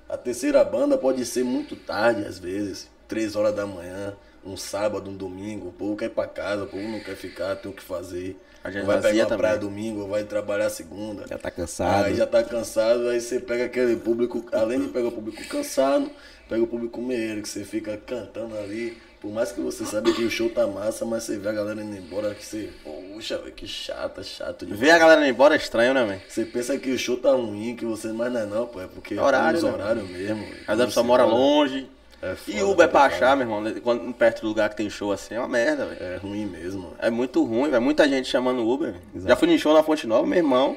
A 0.06 0.18
terceira 0.18 0.62
banda 0.62 0.98
pode 0.98 1.24
ser 1.24 1.42
muito 1.42 1.74
tarde, 1.76 2.26
às 2.26 2.38
vezes. 2.38 2.90
Três 3.08 3.36
horas 3.36 3.54
da 3.54 3.64
manhã, 3.64 4.14
um 4.44 4.54
sábado, 4.54 5.08
um 5.08 5.16
domingo. 5.16 5.68
O 5.68 5.72
povo 5.72 5.96
quer 5.96 6.06
ir 6.06 6.10
pra 6.10 6.26
casa, 6.26 6.64
o 6.64 6.66
povo 6.66 6.86
não 6.86 7.00
quer 7.00 7.16
ficar, 7.16 7.56
tem 7.56 7.70
o 7.70 7.74
que 7.74 7.82
fazer. 7.82 8.38
A 8.62 8.70
gente 8.70 8.84
vai 8.84 9.00
pegar 9.00 9.24
também. 9.24 9.38
praia 9.38 9.56
domingo, 9.56 10.06
vai 10.08 10.24
trabalhar 10.24 10.68
segunda. 10.68 11.26
Já 11.26 11.38
tá 11.38 11.50
cansado. 11.50 12.04
Aí 12.04 12.16
já 12.16 12.26
tá 12.26 12.44
cansado, 12.44 13.08
aí 13.08 13.18
você 13.18 13.40
pega 13.40 13.64
aquele 13.64 13.96
público, 13.96 14.44
além 14.52 14.78
de 14.78 14.88
pegar 14.88 15.08
o 15.08 15.12
público 15.12 15.42
cansado, 15.48 16.10
pega 16.50 16.62
o 16.62 16.66
público 16.66 17.00
meio 17.00 17.40
que 17.40 17.48
você 17.48 17.64
fica 17.64 17.96
cantando 17.96 18.58
ali. 18.58 18.98
Por 19.20 19.30
mais 19.30 19.52
que 19.52 19.60
você 19.60 19.84
sabe 19.84 20.14
que 20.14 20.24
o 20.24 20.30
show 20.30 20.48
tá 20.48 20.66
massa, 20.66 21.04
mas 21.04 21.24
você 21.24 21.36
vê 21.38 21.50
a 21.50 21.52
galera 21.52 21.82
indo 21.82 21.94
embora, 21.94 22.34
que 22.34 22.44
você, 22.44 22.70
poxa, 22.82 23.36
velho, 23.36 23.52
que 23.52 23.66
chata, 23.68 24.22
chato 24.22 24.64
demais. 24.64 24.80
Ver 24.80 24.90
a 24.92 24.98
galera 24.98 25.20
indo 25.20 25.28
embora 25.30 25.54
é 25.54 25.58
estranho, 25.58 25.92
né, 25.92 26.04
velho? 26.04 26.22
Você 26.26 26.44
pensa 26.46 26.78
que 26.78 26.90
o 26.90 26.98
show 26.98 27.18
tá 27.18 27.30
ruim, 27.32 27.76
que 27.76 27.84
você. 27.84 28.08
Mas 28.12 28.32
não 28.32 28.40
é 28.40 28.46
não, 28.46 28.66
pô. 28.66 28.80
É 28.80 28.86
porque 28.86 29.18
Horário, 29.18 29.56
é 29.56 29.58
os 29.58 29.64
né? 29.64 29.70
horários 29.72 30.08
mesmo. 30.08 30.36
velho. 30.42 30.56
Às 30.66 30.78
vezes 30.78 30.80
a 30.80 30.86
pessoa 30.86 31.02
Você 31.04 31.08
mora 31.08 31.24
longe. 31.24 31.86
É 32.22 32.32
E 32.32 32.52
foda 32.52 32.64
Uber 32.66 32.88
pra 32.88 33.08
pra 33.08 33.16
achar, 33.16 33.36
meu 33.36 33.44
irmão, 33.46 33.60
né? 33.62 33.74
quando, 33.82 34.12
perto 34.14 34.42
do 34.42 34.48
lugar 34.48 34.68
que 34.70 34.76
tem 34.76 34.88
show 34.90 35.10
assim, 35.12 35.34
é 35.34 35.38
uma 35.38 35.48
merda, 35.48 35.86
velho. 35.86 36.02
É 36.02 36.16
ruim 36.16 36.44
mesmo. 36.46 36.82
velho. 36.82 36.94
É 36.98 37.10
muito 37.10 37.42
ruim, 37.44 37.70
velho. 37.70 37.82
Muita 37.82 38.08
gente 38.08 38.28
chamando 38.28 38.66
Uber. 38.66 38.94
Já 39.26 39.36
fui 39.36 39.48
no 39.48 39.58
show 39.58 39.72
na 39.74 39.82
Fonte 39.82 40.06
Nova, 40.06 40.26
meu 40.26 40.36
irmão. 40.38 40.76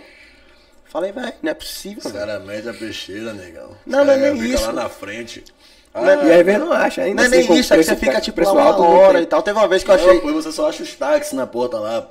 Falei, 0.86 1.12
velho, 1.12 1.34
não 1.41 1.50
é 1.52 1.54
possível, 1.54 2.02
Os 2.06 2.12
caras 2.12 2.44
medem 2.46 2.70
a 2.70 2.74
peixeira, 2.74 3.34
negão. 3.34 3.72
Os 3.72 3.78
Não, 3.86 4.06
não 4.06 4.14
é 4.14 4.18
nem 4.18 4.34
ficam 4.39 4.54
isso. 4.56 4.66
lá 4.68 4.74
na 4.74 4.89
frente. 4.89 5.44
E 5.96 6.32
às 6.32 6.46
vezes 6.46 6.60
não 6.60 6.72
acha 6.72 7.02
ainda. 7.04 7.16
Não 7.16 7.24
é 7.24 7.28
assim, 7.39 7.50
nem 7.50 7.60
isso, 7.60 7.74
é 7.74 7.78
que 7.78 7.84
você 7.84 7.96
fica 7.96 8.20
tipo 8.20 8.36
preço 8.36 8.58
alto, 8.58 8.82
uma 8.82 8.89
hora 9.00 9.22
e 9.22 9.26
tal. 9.26 9.41
Teve 9.44 9.60
uma 9.60 9.68
vez 9.68 9.84
que 9.84 9.91
eu 9.91 9.96
achei. 9.96 10.20
pô, 10.22 10.34
você 10.34 10.52
só 10.52 10.68
acha 10.70 10.82
os 10.84 10.94
táxis 10.96 11.34
na 11.34 11.46
porta 11.46 11.78
lá. 11.80 12.08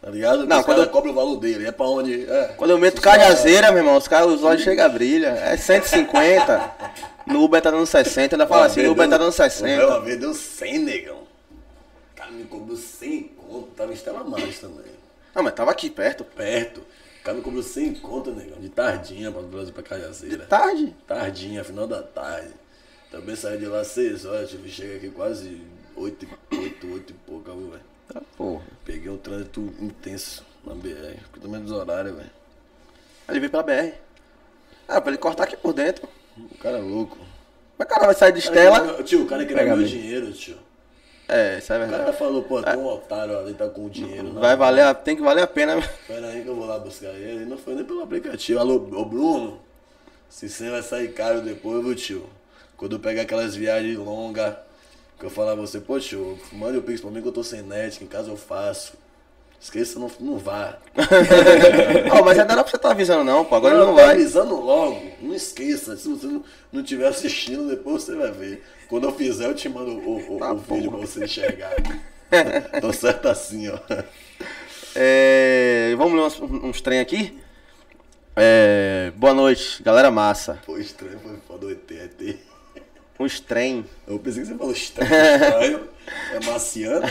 Tá 0.00 0.10
ligado? 0.10 0.46
Não, 0.46 0.62
quando 0.62 0.82
eu- 0.82 0.88
cobram 0.88 1.12
o 1.12 1.14
valor 1.14 1.36
dele. 1.36 1.66
É 1.66 1.72
pra 1.72 1.86
onde. 1.86 2.28
É. 2.28 2.54
Quando 2.56 2.70
eu 2.70 2.78
meto 2.78 3.00
cajazeira, 3.00 3.68
meu 3.70 3.78
irmão, 3.78 3.96
os 3.96 4.06
caras, 4.08 4.28
os 4.32 4.42
olhos 4.44 4.62
chegam 4.62 4.84
a 4.84 4.88
brilha. 4.88 5.28
É 5.28 5.56
150. 5.56 6.70
No 7.28 7.42
Uber 7.44 7.60
tá 7.60 7.70
dando 7.70 7.84
60. 7.84 8.36
Ainda 8.36 8.46
fala 8.46 8.62
Uma 8.62 8.66
assim, 8.68 8.82
no 8.82 8.92
Uber 8.92 9.06
tá 9.06 9.18
dando 9.18 9.24
Uma 9.26 9.32
60. 9.32 10.00
vez 10.00 10.18
deu 10.18 10.32
100, 10.32 10.78
negão. 10.78 11.18
O 11.18 12.16
cara 12.16 12.30
me 12.30 12.44
cobrou 12.44 12.74
100 12.74 13.22
conto. 13.36 13.68
Tava 13.76 13.90
em 13.90 13.94
Estela 13.94 14.24
Maris 14.24 14.58
também. 14.58 14.86
Não, 15.34 15.42
mas 15.42 15.52
tava 15.52 15.70
aqui 15.70 15.90
perto. 15.90 16.24
Perto. 16.24 16.78
O 16.80 17.24
cara 17.24 17.36
me 17.36 17.42
cobrou 17.42 17.62
100 17.62 17.96
conto, 17.96 18.30
negão. 18.30 18.58
De 18.58 18.70
tardinha 18.70 19.30
pra 19.30 19.42
Brasil 19.42 19.74
pra 19.74 19.82
Cajazeira. 19.82 20.46
Tarde. 20.46 20.96
Tardinha, 21.06 21.62
final 21.62 21.86
da 21.86 22.02
tarde. 22.02 22.48
Também 23.10 23.34
saí 23.36 23.58
de 23.58 23.66
lá 23.66 23.82
6 23.84 24.24
horas, 24.26 24.50
tive 24.50 24.68
chega 24.68 24.96
aqui 24.96 25.10
quase 25.10 25.62
8, 25.96 26.26
8, 26.52 26.92
8 26.92 27.10
e 27.10 27.14
pouco, 27.26 27.50
velho? 27.50 27.80
Ah, 28.14 28.20
porra. 28.36 28.62
Peguei 28.84 29.10
um 29.10 29.16
trânsito 29.16 29.60
intenso 29.80 30.44
na 30.64 30.74
BR. 30.74 31.16
Porque 31.30 31.40
também 31.40 31.60
dos 31.62 31.72
horários, 31.72 32.14
velho. 32.16 32.30
Ele 33.28 33.40
veio 33.40 33.50
pra 33.50 33.62
BR. 33.62 33.92
Ah, 34.86 35.00
pra 35.00 35.10
ele 35.10 35.18
cortar 35.18 35.44
aqui 35.44 35.56
por 35.56 35.72
dentro. 35.72 36.08
O 36.36 36.56
cara 36.58 36.78
é 36.78 36.80
louco. 36.82 37.18
Mas 37.78 37.86
o 37.86 37.90
cara 37.90 38.06
vai 38.06 38.14
sair 38.14 38.32
de 38.32 38.38
Estela. 38.40 38.80
queria- 38.80 39.02
Tio, 39.04 39.22
o 39.22 39.26
cara 39.26 39.42
queria 39.44 39.56
Pega 39.62 39.76
meu 39.76 39.84
bem. 39.84 39.86
dinheiro, 39.86 40.32
tio. 40.32 40.56
É, 41.28 41.58
isso 41.58 41.70
é 41.72 41.76
O 41.76 41.80
cara 41.80 41.96
verdade. 41.96 42.16
falou, 42.18 42.42
pô, 42.42 42.62
tem 42.62 42.74
um 42.76 42.86
otário 42.86 43.38
ali, 43.38 43.52
tá 43.52 43.68
com 43.68 43.84
o 43.84 43.90
dinheiro. 43.90 44.32
Vai 44.32 44.50
mão. 44.56 44.58
valer, 44.58 44.94
tem 44.96 45.14
que 45.14 45.20
valer 45.22 45.42
a 45.42 45.46
pena. 45.46 45.76
Pera 46.06 46.26
aí 46.28 46.42
que 46.42 46.48
eu 46.48 46.56
vou 46.56 46.64
lá 46.64 46.78
buscar 46.78 47.08
ele. 47.10 47.44
Não 47.44 47.58
foi 47.58 47.74
nem 47.74 47.84
pelo 47.84 48.02
aplicativo. 48.02 48.58
Alô, 48.58 48.76
ô 48.76 49.04
Bruno, 49.04 49.60
se 50.30 50.48
você 50.48 50.70
vai 50.70 50.82
sair 50.82 51.12
caro 51.12 51.42
depois, 51.42 51.84
viu, 51.84 51.94
tio? 51.94 52.30
Quando 52.78 52.92
eu 52.96 53.00
pegar 53.00 53.22
aquelas 53.22 53.54
viagens 53.54 53.98
longas, 53.98 54.54
que 55.18 55.26
eu 55.26 55.30
falar 55.30 55.52
a 55.52 55.56
você, 55.56 55.80
pô, 55.80 55.98
tio, 56.00 56.38
mande 56.52 56.78
o 56.78 56.82
Pix 56.82 57.00
pra 57.02 57.10
mim 57.10 57.20
que 57.20 57.28
eu 57.28 57.32
tô 57.32 57.42
sem 57.44 57.60
net, 57.60 57.98
que 57.98 58.04
em 58.04 58.08
casa 58.08 58.30
eu 58.30 58.36
faço. 58.36 58.94
Esqueça, 59.60 59.98
não, 59.98 60.08
não 60.20 60.38
vá. 60.38 60.78
Ó, 62.12 62.22
mas 62.24 62.36
não 62.36 62.44
é 62.44 62.46
pra 62.46 62.62
você 62.64 62.78
tá 62.78 62.92
avisando 62.92 63.24
não, 63.24 63.44
pô. 63.44 63.56
Agora 63.56 63.76
não 63.76 63.96
tá 63.96 64.02
vai. 64.04 64.14
avisando 64.14 64.54
logo, 64.54 65.02
não 65.20 65.34
esqueça. 65.34 65.96
Se 65.96 66.08
você 66.08 66.26
não, 66.28 66.44
não 66.72 66.82
tiver 66.84 67.08
assistindo, 67.08 67.68
depois 67.68 68.04
você 68.04 68.14
vai 68.14 68.30
ver. 68.30 68.62
Quando 68.88 69.08
eu 69.08 69.12
fizer, 69.12 69.46
eu 69.46 69.54
te 69.54 69.68
mando 69.68 69.90
o, 69.90 70.36
o- 70.36 70.38
Tá 70.38 70.52
o 70.52 70.58
vídeo 70.58 70.90
pra 70.92 71.00
você 71.00 71.24
enxergar. 71.24 71.74
tô 72.80 72.92
certo 72.92 73.26
assim, 73.28 73.68
ó. 73.68 73.78
É, 74.94 75.92
vamos 75.98 76.14
ler 76.14 76.20
uns, 76.20 76.40
uns 76.64 76.80
trem 76.80 77.00
aqui? 77.00 77.36
É, 78.36 79.12
boa 79.16 79.34
noite, 79.34 79.82
galera 79.82 80.08
massa. 80.12 80.60
Foi 80.64 80.80
estranho, 80.80 81.18
foi 81.18 81.36
foda 81.48 81.66
o 81.66 81.70
ET, 81.72 81.90
ET. 81.90 82.36
Uns 83.18 83.40
trem. 83.40 83.84
Eu 84.06 84.18
pensei 84.18 84.42
que 84.42 84.48
você 84.48 84.54
falou 84.56 84.72
estranho, 84.72 85.12
estranho. 85.12 85.88
É 86.32 86.40
marciano? 86.46 87.02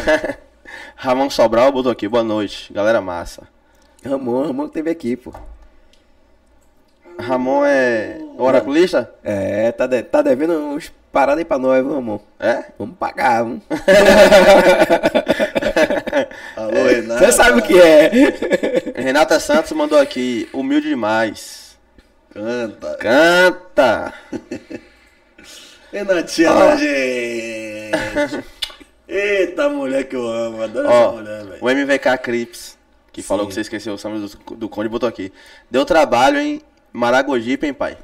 Ramon 0.95 1.29
Sobral 1.29 1.71
botou 1.71 1.91
aqui, 1.91 2.07
boa 2.07 2.23
noite, 2.23 2.73
galera 2.73 2.99
massa. 2.99 3.47
Ramon, 4.03 4.47
Ramon 4.47 4.67
que 4.67 4.73
teve 4.73 4.89
aqui, 4.89 5.15
pô. 5.15 5.31
Ramon 7.19 7.63
é 7.65 8.17
o 8.37 8.43
oraculista? 8.43 9.13
É, 9.23 9.71
tá, 9.71 9.85
de- 9.85 10.01
tá 10.03 10.21
devendo 10.23 10.53
uns 10.53 10.91
paradas 11.11 11.39
aí 11.39 11.45
pra 11.45 11.59
nós, 11.59 11.83
viu, 11.83 11.93
Ramon? 11.95 12.19
É? 12.39 12.65
Vamos 12.79 12.95
pagar, 12.97 13.43
vamos. 13.43 13.61
Alô, 16.55 16.83
Renato. 16.87 17.19
Você 17.23 17.31
sabe 17.31 17.59
o 17.59 17.63
que 17.63 17.79
é. 17.79 18.11
Renata 18.95 19.39
Santos 19.39 19.71
mandou 19.73 19.99
aqui, 19.99 20.49
humilde 20.53 20.89
demais. 20.89 21.77
Canta. 22.33 22.95
Canta! 22.97 24.13
Renatinha 25.91 26.53
da 26.53 26.75
gente. 26.75 28.43
Eita, 29.07 29.69
mulher 29.69 30.03
que 30.05 30.15
eu 30.15 30.27
amo. 30.27 30.61
Adoro 30.61 30.87
essa 30.87 30.95
Ó, 31.07 31.11
mulher, 31.13 31.43
velho. 31.45 31.57
o 31.61 31.69
MVK 31.69 32.17
Crips, 32.21 32.77
que 33.13 33.21
falou 33.21 33.43
Sim. 33.45 33.47
que 33.49 33.53
você 33.55 33.61
esqueceu 33.61 33.93
o 33.93 33.97
samba 33.97 34.19
do, 34.19 34.55
do 34.55 34.67
Conde, 34.69 34.89
botou 34.89 35.07
aqui. 35.07 35.31
Deu 35.71 35.85
trabalho 35.85 36.39
em 36.39 36.61
Maragogipe, 36.91 37.65
hein, 37.65 37.73
pai? 37.73 37.97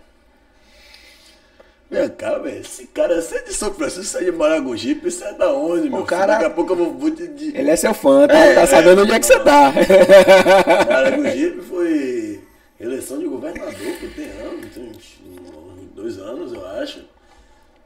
Vem 1.91 2.09
cá, 2.09 2.37
velho. 2.39 2.61
Esse 2.61 2.87
cara, 2.87 3.21
você 3.21 3.35
é 3.35 3.41
de 3.43 3.53
São 3.53 3.73
Francisco, 3.73 4.05
você 4.05 4.19
é 4.19 4.23
de 4.23 4.31
Maragogipe, 4.31 5.11
você 5.11 5.25
é 5.25 5.33
da 5.33 5.51
onde, 5.53 5.89
meu 5.89 5.97
filho? 5.97 6.05
cara- 6.05 6.33
Daqui 6.33 6.45
a 6.45 6.49
pouco 6.49 6.71
eu 6.71 6.77
vou, 6.77 6.93
vou 6.93 7.11
te 7.11 7.27
de... 7.27 7.55
Ele 7.55 7.69
é 7.69 7.75
seu 7.75 7.93
fã, 7.93 8.25
tá, 8.25 8.33
É, 8.33 8.55
tá 8.55 8.65
sabendo 8.65 9.01
onde 9.03 9.11
é 9.11 9.19
que 9.19 9.25
você 9.25 9.39
tá. 9.41 9.73
Maragogipe 10.89 11.61
foi 11.63 12.39
eleição 12.79 13.19
de 13.19 13.27
governador, 13.27 13.73
pô, 13.73 14.07
tem 14.15 14.25
anos, 14.39 14.65
tem 14.73 14.83
uns 14.89 15.93
dois 15.93 16.17
anos, 16.17 16.53
eu 16.53 16.65
acho. 16.81 17.01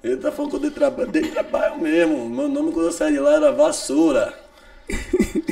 Ele 0.07 0.17
tá 0.17 0.31
falando 0.31 0.51
que 0.51 0.55
eu 0.55 0.61
dei 0.61 0.71
trabalho, 0.71 1.11
dei 1.11 1.23
trabalho 1.23 1.77
mesmo. 1.79 2.29
Meu 2.29 2.47
nome 2.47 2.71
quando 2.71 2.85
eu 2.85 2.91
saí 2.91 3.13
de 3.13 3.19
lá 3.19 3.35
era 3.35 3.51
Vassoura. 3.51 4.33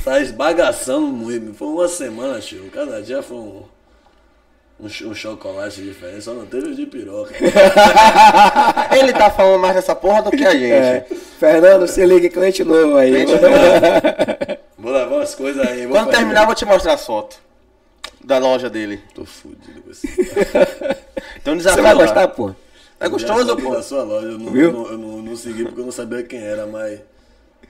Tá 0.03 0.19
esbagaçando 0.21 1.07
muito. 1.07 1.53
Foi 1.53 1.67
uma 1.67 1.87
semana, 1.87 2.39
tio. 2.39 2.69
Cada 2.71 3.01
dia 3.01 3.21
foi 3.21 3.37
um, 3.37 3.63
um, 4.79 4.85
um 4.85 5.13
chocolate 5.13 5.81
diferente, 5.81 6.23
só 6.23 6.33
não 6.33 6.45
teve 6.45 6.69
o 6.69 6.75
de 6.75 6.85
piroca. 6.85 7.33
Ele 8.97 9.11
tá 9.11 9.29
falando 9.29 9.59
mais 9.59 9.75
dessa 9.75 9.93
porra 9.95 10.21
do 10.21 10.31
que 10.31 10.45
a 10.45 10.51
gente. 10.51 10.71
É. 10.71 11.05
Fernando, 11.39 11.87
se 11.87 12.05
liga, 12.05 12.29
cliente 12.29 12.63
novo 12.63 12.95
aí. 12.97 13.11
Cliente 13.11 13.33
Vou 14.79 14.93
levar 14.93 15.15
umas 15.15 15.35
coisas 15.35 15.67
aí. 15.67 15.85
Quando 15.87 16.11
terminar, 16.11 16.41
eu 16.41 16.45
vou 16.45 16.55
te 16.55 16.65
mostrar 16.65 16.93
as 16.93 17.05
fotos 17.05 17.37
da 18.23 18.37
loja 18.37 18.69
dele. 18.69 19.01
Tô 19.13 19.25
fudido 19.25 19.81
com 19.81 19.91
esse 19.91 20.07
Tem 21.43 21.53
um 21.53 21.57
Você 21.57 21.57
desafio 21.57 21.83
vai 21.83 21.93
lá. 21.93 22.01
gostar, 22.03 22.27
pô. 22.29 22.55
É 22.99 23.09
gostoso, 23.09 23.45
Da 23.45 23.55
pô. 23.61 23.81
sua 23.81 24.03
loja, 24.03 24.27
eu 24.27 24.37
não, 24.39 24.51
Viu? 24.51 24.65
eu 24.67 24.71
não, 24.71 24.91
eu 24.91 24.97
não, 24.97 25.17
não 25.21 25.35
segui 25.35 25.63
porque 25.65 25.81
eu 25.81 25.85
não 25.85 25.91
sabia 25.91 26.23
quem 26.23 26.39
era, 26.41 26.65
mas. 26.65 26.99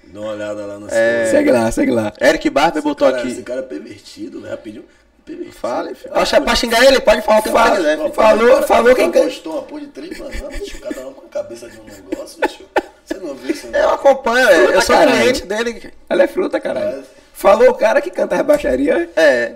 Dá 0.07 0.19
uma 0.21 0.32
olhada 0.34 0.65
lá 0.65 0.78
no 0.80 0.88
É. 0.89 1.26
Segue 1.32 1.51
lá, 1.51 1.71
segue 1.71 1.91
lá. 1.91 2.13
Eric 2.21 2.47
Barber 2.51 2.84
botou 2.84 3.09
cara, 3.09 3.21
aqui. 3.21 3.32
Esse 3.32 3.41
cara 3.41 3.59
é 3.61 3.63
pervertido, 3.63 4.39
velho. 4.39 4.51
Rapidinho. 4.51 4.86
Pervertido. 5.26 5.57
Fale, 5.57 5.95
filho. 5.95 6.13
Pra, 6.13 6.41
pra 6.41 6.55
xingar 6.55 6.86
ele, 6.86 6.99
pode 6.99 7.23
falar 7.23 7.39
o 7.39 7.41
que 7.43 7.49
você 7.49 7.71
quiser. 7.76 7.97
filho. 7.97 8.13
Falou- 8.13 8.63
falou 8.63 8.95
quem- 8.95 9.11
postou 9.11 9.53
uma 9.53 9.61
porra 9.63 9.82
de 9.82 9.88
três 9.88 10.17
bananas, 10.17 10.59
bicho. 10.59 10.80
Cada 10.80 11.07
um 11.07 11.13
com 11.13 11.26
a 11.26 11.30
cabeça 11.30 11.67
de 11.67 11.80
um 11.80 11.84
negócio, 11.86 12.39
bicho. 12.39 12.63
Você 13.03 13.13
não 13.15 13.34
viu 13.34 13.51
isso, 13.51 13.65
Eu 13.67 13.71
não? 13.71 13.93
acompanho, 13.95 14.47
é, 14.47 14.76
eu 14.78 14.82
sou 14.84 14.95
Caralho. 14.95 15.17
cliente 15.19 15.45
dele. 15.47 15.93
Ela 16.07 16.23
é 16.23 16.28
fruta, 16.28 16.59
caralho. 16.59 17.03
Falou 17.34 17.69
o 17.71 17.73
cara 17.73 17.99
que 17.99 18.11
canta 18.11 18.36
as 18.36 18.41
baixaria. 18.45 19.09
É. 19.15 19.55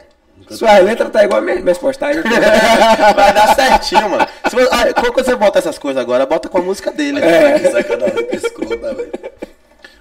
Suas 0.52 0.84
letras 0.84 1.12
tá 1.12 1.24
igual 1.24 1.42
minhas, 1.42 1.62
minhas 1.62 1.78
postagens. 1.78 2.24
Vai 3.16 3.34
dar 3.34 3.56
certinho, 3.56 4.10
mano. 4.10 4.28
Se 4.50 4.56
você, 4.56 4.70
ah, 4.72 4.94
quando 4.94 5.16
você 5.16 5.36
bota 5.36 5.60
essas 5.60 5.78
coisas 5.78 6.02
agora, 6.02 6.26
bota 6.26 6.50
com 6.50 6.58
a 6.58 6.62
música 6.62 6.92
dele. 6.92 7.20
É. 7.22 7.58
Isso 7.58 7.78
é 7.78 7.84
cada 7.84 8.06
letra 8.06 8.36
escrota, 8.36 8.94
velho. 8.94 9.12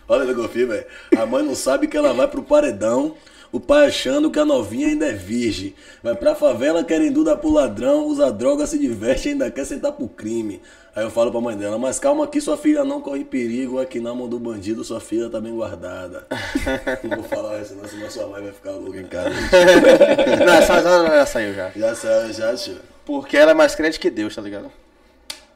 Olha, 0.09 0.25
Legofi, 0.25 0.65
velho. 0.65 0.87
A 1.17 1.27
mãe 1.27 1.45
não 1.45 1.55
sabe 1.55 1.87
que 1.87 1.97
ela 1.97 2.15
vai 2.15 2.27
pro 2.27 2.43
paredão. 2.43 3.15
O 3.51 3.59
pai 3.59 3.87
achando 3.87 4.31
que 4.31 4.39
a 4.39 4.45
novinha 4.45 4.89
ainda 4.89 5.07
é 5.07 5.13
virgem. 5.13 5.75
Vai 6.03 6.15
pra 6.15 6.35
favela 6.35 6.85
querendo 6.85 7.25
dar 7.25 7.37
pro 7.37 7.51
ladrão, 7.51 8.07
usa 8.07 8.31
droga, 8.31 8.67
se 8.67 8.79
diverte 8.79 9.29
e 9.29 9.33
ainda 9.33 9.51
quer 9.51 9.65
sentar 9.65 9.93
pro 9.93 10.07
crime. 10.07 10.61
Aí 10.99 11.05
eu 11.05 11.11
falo 11.13 11.31
pra 11.31 11.41
mãe 11.41 11.57
dela, 11.57 11.79
mas 11.79 12.01
calma 12.01 12.27
que 12.27 12.41
sua 12.41 12.57
filha 12.57 12.83
não 12.85 13.01
corre 13.01 13.25
perigo, 13.25 13.79
aqui 13.81 14.01
na 14.01 14.13
mão 14.13 14.29
do 14.29 14.37
bandido 14.37 14.83
sua 14.83 14.99
filha 14.99 15.31
tá 15.31 15.41
bem 15.41 15.55
guardada. 15.55 16.27
não 17.09 17.19
vou 17.19 17.25
falar 17.29 17.61
isso, 17.61 17.77
não, 17.77 17.89
senão 17.89 18.11
sua 18.11 18.27
mãe 18.27 18.43
vai 18.43 18.53
ficar 18.53 18.73
louca 18.73 18.99
em 18.99 19.07
casa. 19.07 19.31
Não, 20.45 20.55
essa 20.55 20.73
essa 20.75 21.07
já 21.07 21.27
saiu 21.27 21.55
já. 21.55 21.71
Já 21.77 21.95
saiu, 21.95 22.33
já, 22.33 22.53
tio. 22.57 22.79
Porque 23.07 23.37
ela 23.37 23.53
é 23.53 23.55
mais 23.55 23.77
crente 23.77 24.01
que 24.01 24.11
Deus, 24.11 24.35
tá 24.35 24.43
ligado? 24.43 24.73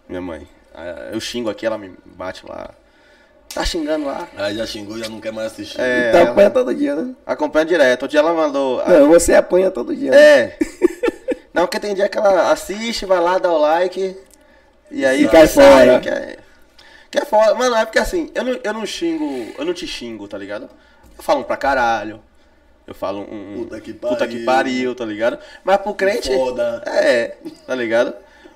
Minha 0.09 0.21
mãe. 0.21 0.47
Ah, 0.73 1.11
Eu 1.13 1.19
xingo 1.19 1.51
aqui, 1.51 1.67
ela 1.67 1.77
me 1.77 1.93
bate 2.05 2.47
lá. 2.47 2.71
Tá 3.53 3.65
xingando 3.65 4.07
lá. 4.07 4.29
Aí 4.37 4.55
já 4.57 4.65
xingou, 4.65 4.97
já 4.97 5.09
não 5.09 5.21
quer 5.21 5.33
mais 5.33 5.49
assistir. 5.51 5.81
É, 5.81 6.11
Então 6.11 6.21
ela 6.21 6.31
apanha 6.31 6.51
todo 6.51 6.73
dia, 6.73 6.95
né? 6.95 7.17
acompanha 7.27 7.65
direto. 7.67 8.03
Outro 8.03 8.09
dia 8.09 8.21
ela 8.21 8.33
mandou. 8.33 8.81
Não, 8.87 9.09
você 9.09 9.35
apanha 9.35 9.73
todo 9.73 9.93
dia. 9.97 10.13
né? 10.13 10.17
É. 10.17 10.59
Não, 11.53 11.63
porque 11.65 11.81
tem 11.81 11.97
dia 11.97 12.09
que 12.09 12.17
ela 12.17 12.53
assiste, 12.53 13.05
vai 13.07 13.19
lá, 13.19 13.39
dá 13.39 13.51
o 13.53 13.59
like. 13.59 14.17
E 14.93 15.05
aí 15.05 15.25
E 15.25 15.29
cai 15.29 15.47
sai, 15.47 15.87
fora. 15.87 16.01
Que 16.01 16.09
é, 16.09 16.39
que 17.11 17.19
é 17.19 17.25
foda. 17.25 17.55
Mano, 17.55 17.75
é 17.77 17.85
porque 17.85 17.99
assim, 17.99 18.31
eu 18.35 18.45
não, 18.45 18.61
eu 18.63 18.73
não 18.73 18.87
xingo, 18.87 19.53
eu 19.59 19.65
não 19.65 19.75
te 19.75 19.87
xingo, 19.87 20.29
tá 20.29 20.37
ligado? 20.39 20.69
Eu 21.17 21.23
falo 21.23 21.41
um 21.41 21.45
pra 21.45 21.57
caralho. 21.57 22.21
Eu 22.87 22.95
falo 22.95 23.21
um. 23.21 23.55
Puta 23.59 23.81
que 23.81 23.93
Puta 23.93 24.27
que 24.27 24.45
pariu. 24.45 24.45
pariu, 24.45 24.95
tá 24.95 25.05
ligado? 25.05 25.39
Mas 25.65 25.79
pro 25.79 25.95
crente. 25.95 26.33
Foda. 26.35 26.83
É, 26.87 27.37
tá 27.67 27.75
ligado? 27.75 28.15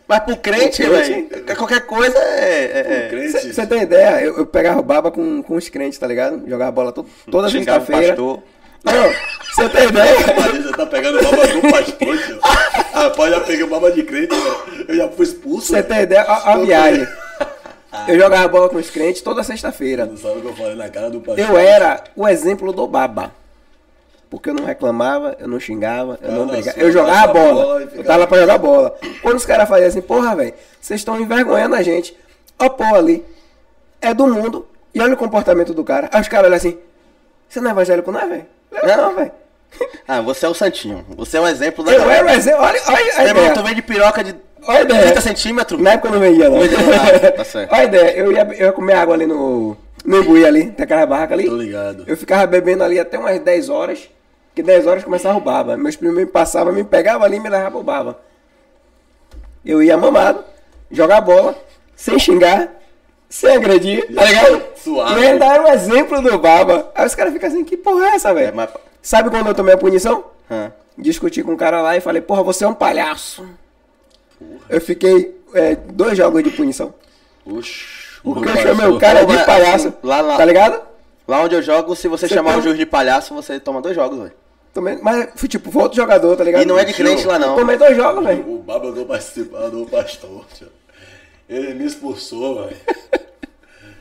Mas 0.08 0.20
pro 0.20 0.36
crente, 0.36 0.82
velho, 0.84 1.28
qualquer 1.56 1.80
coisa 1.84 2.16
é. 2.16 3.10
é, 3.10 3.10
é. 3.12 3.28
Você 3.28 3.66
tem 3.66 3.82
ideia? 3.82 4.22
Eu, 4.22 4.38
eu 4.38 4.46
pegava 4.46 4.80
baba 4.80 5.10
com, 5.10 5.42
com 5.42 5.56
os 5.56 5.68
crentes, 5.68 5.98
tá 5.98 6.06
ligado? 6.06 6.48
Jogava 6.48 6.70
bola 6.70 6.92
to, 6.92 7.04
toda 7.28 7.50
sexta-feira. 7.50 8.16
Não, 8.86 9.12
você 9.54 9.68
tem 9.68 9.88
ideia? 9.88 10.16
Maria 10.40 10.62
já 10.62 10.72
tá 10.72 10.86
pegando 10.86 11.22
baba 11.22 11.46
do 11.46 11.60
pastor, 11.62 12.18
tio. 12.18 12.38
Rapaz, 12.92 13.30
já 13.30 13.40
peguei 13.40 13.66
baba 13.66 13.90
de 13.90 14.02
crente, 14.04 14.34
velho. 14.34 14.84
Eu 14.88 14.96
já 14.96 15.08
fui 15.08 15.24
expulso. 15.24 15.66
Você 15.68 15.82
tem 15.82 16.02
ideia? 16.02 16.22
A, 16.22 16.52
a 16.52 16.58
viagem. 16.58 17.06
Eu 18.06 18.18
jogava 18.18 18.48
bola 18.48 18.68
com 18.68 18.76
os 18.76 18.90
crentes 18.90 19.22
toda 19.22 19.42
sexta-feira. 19.42 20.06
Não 20.06 20.16
sabe 20.16 20.38
o 20.38 20.40
que 20.42 20.46
eu 20.48 20.54
falei 20.54 20.76
na 20.76 20.88
cara 20.88 21.10
do 21.10 21.20
pastor. 21.20 21.38
Eu 21.38 21.56
era 21.56 22.04
o 22.14 22.28
exemplo 22.28 22.72
do 22.72 22.86
baba. 22.86 23.32
Porque 24.28 24.50
eu 24.50 24.54
não 24.54 24.64
reclamava, 24.64 25.36
eu 25.38 25.48
não 25.48 25.58
xingava, 25.58 26.12
eu 26.20 26.28
Cara, 26.28 26.32
não 26.32 26.46
brigava. 26.46 26.78
Eu 26.78 26.92
jogava 26.92 27.18
a 27.18 27.26
bola. 27.32 27.64
bola 27.64 27.82
Eu 27.94 28.04
tava 28.04 28.18
lá 28.18 28.26
pra 28.26 28.38
jogar 28.38 28.58
bola. 28.58 28.98
Quando 29.22 29.36
os 29.36 29.46
caras 29.46 29.68
faziam 29.68 29.88
assim, 29.88 30.02
porra, 30.02 30.34
velho, 30.34 30.54
vocês 30.80 31.00
estão 31.00 31.20
envergonhando 31.20 31.74
a 31.74 31.82
gente. 31.82 32.16
Ó, 32.58 32.68
porra 32.68 32.98
ali. 32.98 33.24
É 34.00 34.12
do 34.12 34.26
mundo. 34.26 34.66
E 34.94 35.00
olha 35.00 35.14
o 35.14 35.16
comportamento 35.16 35.72
do 35.72 35.84
cara. 35.84 36.08
Aí 36.12 36.20
os 36.20 36.28
caras 36.28 36.46
olham 36.46 36.56
assim, 36.56 36.78
você 37.48 37.60
não 37.60 37.70
é 37.70 37.72
evangélico, 37.72 38.10
não 38.10 38.20
é, 38.20 38.26
velho? 38.26 38.46
Não, 38.70 39.14
velho. 39.14 39.32
Ah, 40.08 40.20
você 40.20 40.46
é 40.46 40.48
o 40.48 40.54
santinho. 40.54 41.04
Você 41.16 41.36
é 41.36 41.40
um 41.40 41.48
exemplo 41.48 41.84
da 41.84 41.92
Eu 41.92 42.00
galera. 42.00 42.18
era 42.20 42.26
o 42.28 42.30
exemplo. 42.34 42.62
Olha, 42.62 42.80
olha 42.88 42.98
a 43.16 43.24
ideia. 43.26 43.54
tu 43.54 43.62
vende 43.62 43.82
piroca 43.82 44.24
de 44.24 44.34
Olha 44.66 44.78
a 44.78 44.82
ideia. 44.82 45.02
30 45.02 45.20
centímetros. 45.20 45.80
Na 45.80 45.92
época 45.92 46.08
eu 46.08 46.12
não 46.12 46.20
vendia, 46.20 46.48
não. 46.48 46.58
Tá 47.36 47.44
certo. 47.44 47.72
Olha 47.72 47.80
a 47.80 47.84
ideia, 47.84 48.16
eu 48.16 48.32
ia, 48.32 48.42
eu 48.58 48.66
ia 48.66 48.72
comer 48.72 48.94
água 48.94 49.14
ali 49.14 49.26
no, 49.26 49.76
no 50.04 50.18
Imbuí 50.18 50.44
ali, 50.44 50.70
tem 50.70 50.84
aquela 50.84 51.06
barraca 51.06 51.34
ali. 51.34 51.44
Tô 51.44 51.56
ligado. 51.56 52.04
Eu 52.06 52.16
ficava 52.16 52.46
bebendo 52.46 52.82
ali 52.82 52.98
até 52.98 53.18
umas 53.18 53.38
10 53.38 53.68
horas, 53.68 54.08
que 54.54 54.62
10 54.62 54.86
horas 54.86 55.04
começava 55.04 55.36
o 55.36 55.40
baba. 55.40 55.76
Meus 55.76 55.94
primos 55.96 56.16
me 56.16 56.26
passavam, 56.26 56.72
me 56.72 56.82
pegavam 56.84 57.24
ali 57.24 57.36
e 57.36 57.40
me 57.40 57.48
levavam 57.48 57.72
pro 57.72 57.82
baba. 57.82 58.18
Eu 59.64 59.82
ia 59.82 59.96
mamado, 59.96 60.44
jogar 60.90 61.20
bola, 61.20 61.54
sem 61.94 62.18
xingar, 62.18 62.68
sem 63.28 63.56
agredir, 63.56 64.06
tá 64.14 64.24
ligado? 64.24 64.62
Suave. 64.86 65.20
E 65.20 65.24
era 65.26 65.62
o 65.64 65.68
exemplo 65.68 66.22
do 66.22 66.38
baba. 66.38 66.90
Aí 66.94 67.06
os 67.06 67.14
caras 67.14 67.32
ficam 67.32 67.48
assim, 67.48 67.64
que 67.64 67.76
porra 67.76 68.06
é 68.06 68.08
essa, 68.14 68.32
velho? 68.32 68.48
É, 68.48 68.52
mas- 68.52 68.70
Sabe 69.02 69.30
quando 69.30 69.46
eu 69.46 69.54
tomei 69.54 69.74
a 69.74 69.78
punição? 69.78 70.24
Hã? 70.50 70.72
discuti 70.98 71.42
com 71.42 71.52
um 71.52 71.56
cara 71.56 71.82
lá 71.82 71.94
e 71.96 72.00
falei, 72.00 72.22
porra, 72.22 72.42
você 72.42 72.64
é 72.64 72.68
um 72.68 72.72
palhaço. 72.74 73.46
Eu 74.68 74.80
fiquei 74.80 75.36
é, 75.54 75.74
dois 75.76 76.16
jogos 76.16 76.42
de 76.42 76.50
punição. 76.50 76.94
Oxi. 77.44 77.84
Porque 78.24 78.48
eu 78.48 78.56
chamei 78.56 78.86
o 78.86 78.98
cara 78.98 79.24
de 79.24 79.44
palhaço. 79.44 79.92
lá, 80.02 80.20
lá. 80.20 80.36
Tá 80.36 80.44
ligado? 80.44 80.80
Lá 81.28 81.42
onde 81.42 81.54
eu 81.54 81.62
jogo, 81.62 81.94
se 81.94 82.08
você, 82.08 82.26
Você 82.28 82.34
chamar 82.34 82.50
tem 82.50 82.58
o 82.58 82.60
um- 82.60 82.64
juiz 82.64 82.78
de 82.78 82.86
palhaço, 82.86 83.34
você 83.34 83.60
toma 83.60 83.80
dois 83.82 83.94
jogos, 83.94 84.18
velho. 84.18 84.32
Tomei, 84.72 84.98
mas 85.02 85.28
fui 85.36 85.48
tipo, 85.48 85.70
foi 85.70 85.82
outro 85.82 85.96
jogador, 85.96 86.36
tá 86.36 86.44
ligado? 86.44 86.62
E 86.62 86.66
não 86.66 86.78
é 86.78 86.84
de 86.84 86.92
crente 86.94 87.26
lá, 87.26 87.38
não. 87.38 87.56
Tomei 87.56 87.76
dois 87.76 87.96
jogos, 87.96 88.24
velho. 88.24 88.54
O 88.54 88.58
baba 88.58 88.90
do 88.92 89.04
participar 89.04 89.68
do 89.70 89.86
pastor, 89.86 90.44
tio. 90.54 90.68
Ele 91.48 91.74
me 91.74 91.84
expulsou, 91.86 92.62
velho. 92.64 92.76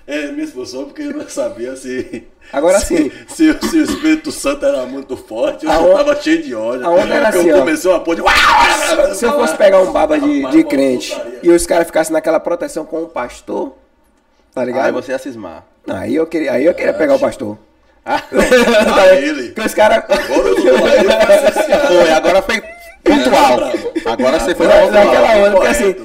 Ele 0.08 0.34
me 0.34 0.44
expulsou 0.44 0.86
porque 0.86 1.02
ele 1.02 1.14
não 1.14 1.28
sabia 1.28 1.76
se. 1.76 2.28
Agora 2.54 2.80
se, 2.80 2.96
sim. 2.96 3.12
Se, 3.28 3.68
se 3.70 3.78
o 3.78 3.84
Espírito 3.84 4.32
Santo 4.32 4.64
era 4.64 4.86
muito 4.86 5.18
forte, 5.18 5.66
eu 5.66 5.72
A 5.72 5.76
já 5.76 5.80
onda- 5.82 5.98
tava 6.04 6.22
cheio 6.22 6.44
de 6.44 6.54
ódio. 6.54 6.86
a 6.86 6.90
onda 6.92 7.14
era 7.16 7.26
Porque 7.26 7.40
assim, 7.40 7.50
eu 7.50 7.58
comecei 7.60 7.90
uma 7.92 8.00
porra 8.02 8.18
de. 8.18 9.16
Se 9.16 9.26
eu 9.26 9.34
fosse 9.34 9.56
pegar 9.58 9.82
um 9.82 9.92
baba 9.92 10.20
de, 10.20 10.46
de 10.52 10.64
crente 10.64 11.20
e 11.42 11.50
os 11.50 11.66
caras 11.66 11.88
ficassem 11.88 12.14
naquela 12.14 12.40
proteção 12.40 12.86
com 12.86 13.02
o 13.02 13.08
pastor, 13.08 13.74
tá 14.54 14.64
ligado? 14.64 14.86
Aí 14.86 14.92
você 14.92 15.12
ia 15.12 15.18
cismar. 15.18 15.66
Aí 15.88 16.14
eu 16.16 16.28
queria, 16.28 16.52
aí 16.52 16.66
eu 16.66 16.74
queria 16.76 16.94
pegar 16.94 17.16
o 17.16 17.20
pastor. 17.20 17.58
Ah, 18.06 18.22
Tá 18.30 19.16
ele. 19.16 19.50
Porque 19.50 19.62
os 19.68 19.74
caras. 19.74 20.04
Agora 20.08 20.48
eu 20.50 20.56
tô 20.62 21.48
associar. 21.50 21.88
foi, 21.88 22.12
agora 22.12 22.42
foi 22.44 22.62
pontual. 23.04 23.60
Agora 24.14 24.40
você 24.40 24.54
foi 24.54 24.68
na 24.68 24.76
Na- 24.92 25.04
Naquela 25.06 25.36
onda, 25.38 25.52
porque 25.52 25.68
assim. 25.68 25.96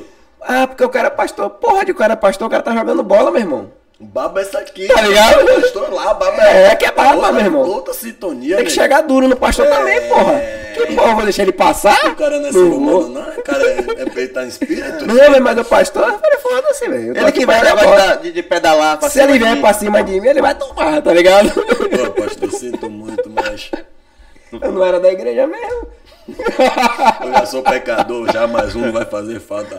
Ah, 0.41 0.67
porque 0.67 0.83
o 0.85 0.89
cara 0.89 1.09
é 1.09 1.11
pastor. 1.11 1.51
Porra 1.51 1.85
de 1.85 1.93
o 1.93 1.95
cara 1.95 2.15
é 2.15 2.17
pastor, 2.17 2.47
o 2.49 2.51
cara 2.51 2.63
tá 2.63 2.75
jogando 2.75 3.03
bola, 3.03 3.31
meu 3.31 3.41
irmão. 3.41 3.71
O 4.01 4.05
Baba 4.07 4.41
é 4.41 4.45
isso 4.45 4.57
aqui. 4.57 4.89
Tá 4.89 5.03
ligado? 5.03 5.43
O 5.45 5.61
pastor 5.61 5.93
lá, 5.93 6.15
Baba 6.15 6.43
É, 6.43 6.75
que 6.75 6.87
é 6.87 6.91
baba, 6.91 7.17
outra, 7.17 7.33
meu 7.33 7.45
irmão. 7.45 7.63
Outra 7.69 7.93
sintonia, 7.93 8.57
Tem 8.57 8.65
que 8.65 8.71
chegar 8.73 9.03
duro 9.03 9.29
no 9.29 9.37
pastor 9.37 9.67
É. 9.67 9.71
também, 9.71 10.09
porra. 10.09 10.41
Que 10.75 10.95
porra, 10.95 11.11
eu 11.11 11.15
vou 11.17 11.25
deixar 11.25 11.43
ele 11.43 11.53
passar? 11.53 12.07
O 12.07 12.17
cara 12.17 12.39
não 12.41 12.49
é 12.49 12.53
ser 12.53 12.59
humano, 12.59 13.09
não. 13.11 13.29
O 13.29 13.43
cara 13.43 13.63
é, 13.63 14.03
é 14.03 14.05
peitar 14.07 14.45
em 14.45 14.49
espírito. 14.49 15.07
Não, 15.07 15.15
velho, 15.15 15.43
mas 15.43 15.59
o 15.59 15.65
pastor, 15.65 16.09
eu 16.09 16.19
falei, 16.19 16.39
foda-se, 16.39 16.89
velho. 16.89 17.19
Ele 17.19 17.33
que 17.33 17.45
vai 17.45 17.61
negócio 17.63 18.23
de, 18.23 18.33
de 18.33 18.43
pedalar 18.43 18.97
pra 18.99 19.11
Se 19.11 19.21
ele 19.21 19.39
vier 19.39 19.61
pra 19.61 19.75
cima 19.75 20.03
de 20.03 20.19
mim, 20.19 20.27
ele 20.29 20.41
vai 20.41 20.55
tomar, 20.55 21.03
tá 21.03 21.13
ligado? 21.13 21.51
Pô, 21.53 22.23
pastor, 22.23 22.51
sinto 22.53 22.89
muito, 22.89 23.29
mas 23.29 23.71
Eu 24.53 24.73
não 24.73 24.83
era 24.85 24.99
da 24.99 25.13
igreja 25.13 25.47
mesmo. 25.47 25.87
Eu 27.25 27.33
já 27.33 27.47
sou 27.47 27.63
pecador, 27.63 28.31
já 28.33 28.47
mais 28.47 28.75
um 28.77 28.91
vai 28.93 29.05
fazer 29.05 29.41
falta. 29.41 29.79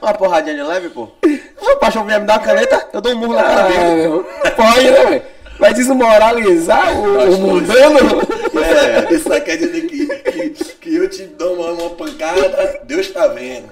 Uma 0.00 0.14
porradinha 0.14 0.56
de 0.56 0.62
leve, 0.62 0.88
pô. 0.90 1.08
Se 1.24 1.40
o 1.72 1.76
pastor 1.76 2.04
vier 2.04 2.20
me 2.20 2.26
dar 2.26 2.34
uma 2.38 2.44
caneta, 2.44 2.86
eu 2.92 3.00
dou 3.00 3.12
um 3.12 3.16
murro 3.16 3.34
na 3.34 3.42
cara 3.42 3.64
Ah, 3.64 3.68
dele. 3.68 4.00
irmão. 4.02 4.24
Pode, 4.56 4.90
né, 4.90 5.04
velho? 5.04 5.22
Vai 5.58 5.72
desmoralizar 5.74 6.98
o, 6.98 7.34
o 7.34 7.38
mundano. 7.38 8.20
É, 8.64 9.14
isso 9.14 9.32
aí 9.32 9.40
quer 9.42 9.56
dizer 9.58 9.82
que, 9.82 10.06
que, 10.06 10.50
que 10.80 10.96
eu 10.96 11.08
te 11.08 11.22
dou 11.24 11.54
uma, 11.54 11.72
uma 11.72 11.90
pancada, 11.90 12.80
Deus 12.84 13.08
tá 13.10 13.28
vendo. 13.28 13.68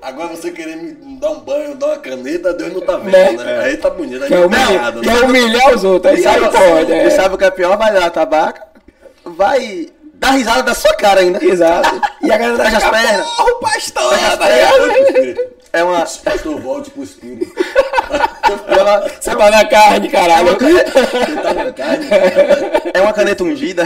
Agora 0.00 0.28
você 0.28 0.50
querer 0.50 0.76
me 0.76 0.92
dar 1.20 1.30
um 1.32 1.40
banho, 1.40 1.74
dar 1.74 1.86
uma 1.88 1.98
caneta, 1.98 2.54
Deus 2.54 2.72
não 2.72 2.80
tá 2.80 2.96
vendo, 2.96 3.12
Né? 3.12 3.32
né? 3.44 3.58
Aí 3.64 3.76
tá 3.76 3.90
bonito, 3.90 4.22
aí 4.22 4.28
Quer 4.28 4.40
tá 4.40 4.46
humilhar, 4.46 4.72
errado, 4.72 5.00
quer 5.02 5.14
né? 5.14 5.20
humilhar 5.20 5.74
os 5.74 5.84
outros. 5.84 6.14
Aí 6.14 6.22
sabe, 6.22 6.40
pode. 6.50 6.92
e 6.92 6.94
É. 6.94 7.10
sabe 7.10 7.34
o 7.34 7.38
que 7.38 7.44
é 7.44 7.50
pior? 7.50 7.76
Vai 7.76 7.92
dar 7.92 8.10
tabaca, 8.10 8.62
vai 9.24 9.88
dar 10.30 10.36
risada 10.36 10.62
da 10.62 10.74
sua 10.74 10.94
cara 10.94 11.20
ainda. 11.20 11.44
Exato. 11.44 12.00
E 12.22 12.30
a 12.32 12.36
galera 12.38 12.64
Fecha 12.64 12.76
as 12.78 12.84
fica, 12.84 12.96
pernas. 12.96 13.26
"Porra, 13.26 13.50
o 13.50 13.60
pastor, 13.60 14.18
tá. 14.38 14.48
É 15.72 15.84
uma. 15.84 16.00
Pastor, 16.00 16.60
volte 16.60 16.90
pro 16.90 17.02
espírito. 17.02 17.52
É 18.68 18.82
uma, 18.82 19.00
Você 19.20 19.34
vai 19.34 19.50
na 19.50 19.64
carne, 19.66 20.08
caralho. 20.08 20.56
Você 20.58 21.36
tá 21.42 21.54
na 21.54 21.72
carne. 21.72 22.06
é 22.94 23.00
uma 23.02 23.12
caneta 23.12 23.44
ungida. 23.44 23.84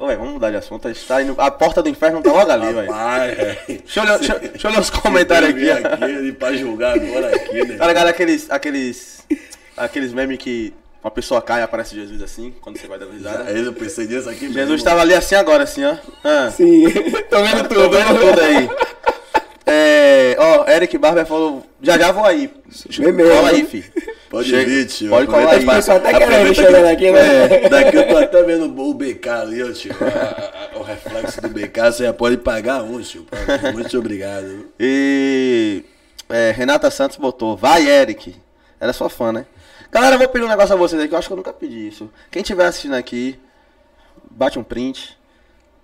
Velho, 0.00 0.18
vamos 0.18 0.34
mudar 0.34 0.50
de 0.50 0.56
assunto. 0.56 0.86
A, 0.86 0.92
gente 0.92 1.04
tá 1.06 1.20
indo- 1.22 1.34
a 1.40 1.50
porta 1.50 1.82
do 1.82 1.88
inferno 1.88 2.22
tá 2.22 2.30
logo 2.32 2.50
ali, 2.50 2.72
velho. 2.72 2.88
Deixa 3.66 3.98
eu 4.00 4.04
olhar, 4.04 4.18
deixa, 4.18 4.38
deixa 4.38 4.66
eu 4.66 4.70
olhar 4.70 4.80
os 4.80 4.90
comentários 4.90 5.50
aqui. 5.50 5.70
Aqui 5.70 6.32
pra 6.32 6.52
julgar 6.52 6.94
agora 6.94 7.34
aqui, 7.34 7.64
né? 7.64 7.76
Tá 7.76 7.86
ligado 7.86 8.06
aqueles, 8.06 8.48
aqueles, 8.50 9.26
aqueles 9.76 10.12
memes 10.12 10.38
que 10.38 10.72
uma 11.02 11.10
pessoa 11.10 11.40
cai 11.40 11.60
e 11.60 11.62
aparece 11.62 11.94
Jesus 11.94 12.20
assim, 12.22 12.52
quando 12.60 12.78
você 12.78 12.86
vai 12.86 12.98
dando 12.98 13.12
risada? 13.12 13.50
Eu 13.50 13.72
pensei 13.72 14.06
nisso 14.06 14.28
aqui. 14.28 14.52
Jesus 14.52 14.82
tava 14.82 15.00
ali 15.00 15.14
assim 15.14 15.34
agora, 15.34 15.64
assim, 15.64 15.84
ó. 15.84 15.96
Ah, 16.24 16.50
Sim, 16.50 16.84
tô 17.30 17.42
vendo 17.42 17.68
tô 17.68 17.74
tudo. 17.74 17.90
vendo 17.90 18.18
tudo 18.20 18.40
aí. 18.40 18.68
É, 19.66 20.34
ó, 20.38 20.66
Eric 20.70 20.96
Barber 20.96 21.26
falou, 21.26 21.64
já 21.82 21.98
já 21.98 22.10
vou 22.10 22.24
aí. 22.24 22.50
Mesmo. 22.98 23.34
Fala 23.34 23.50
aí, 23.50 23.64
fi. 23.66 23.84
Pode 24.30 24.48
Chega. 24.50 24.64
vir, 24.68 24.86
tio. 24.86 25.08
Pode 25.10 25.26
colar 25.26 25.52
aí. 25.52 25.64
Pessoal 25.64 25.96
até 25.98 26.12
querendo 26.12 26.32
aproveita 26.32 26.54
chegando 26.54 26.84
que- 26.84 26.90
aqui, 26.90 27.10
né? 27.10 27.44
É, 27.64 27.68
daqui 27.68 27.96
eu 27.96 28.08
tô 28.08 28.16
até 28.18 28.42
vendo 28.42 28.64
o 28.82 28.94
BK 28.94 29.28
ali, 29.28 29.62
ó, 29.62 29.72
tio. 29.72 29.94
O 30.74 30.82
reflexo 30.82 31.40
do 31.40 31.48
BK, 31.48 31.80
você 31.92 32.04
já 32.04 32.12
pode 32.12 32.36
pagar 32.38 32.82
um, 32.82 33.00
tio. 33.00 33.26
Muito 33.72 33.98
obrigado. 33.98 34.68
E 34.78 35.82
é, 36.28 36.50
Renata 36.50 36.90
Santos 36.90 37.16
botou, 37.16 37.56
vai 37.56 37.86
Eric. 37.88 38.34
Era 38.80 38.92
sua 38.92 39.08
fã, 39.10 39.32
né? 39.32 39.46
Galera, 39.90 40.14
eu 40.14 40.18
vou 40.18 40.28
pedir 40.28 40.44
um 40.44 40.48
negócio 40.48 40.74
a 40.74 40.78
vocês 40.78 41.00
aí 41.00 41.08
que 41.08 41.14
eu 41.14 41.18
acho 41.18 41.28
que 41.28 41.32
eu 41.32 41.36
nunca 41.36 41.52
pedi 41.52 41.88
isso. 41.88 42.10
Quem 42.30 42.42
estiver 42.42 42.66
assistindo 42.66 42.94
aqui, 42.94 43.38
bate 44.30 44.58
um 44.58 44.62
print. 44.62 45.16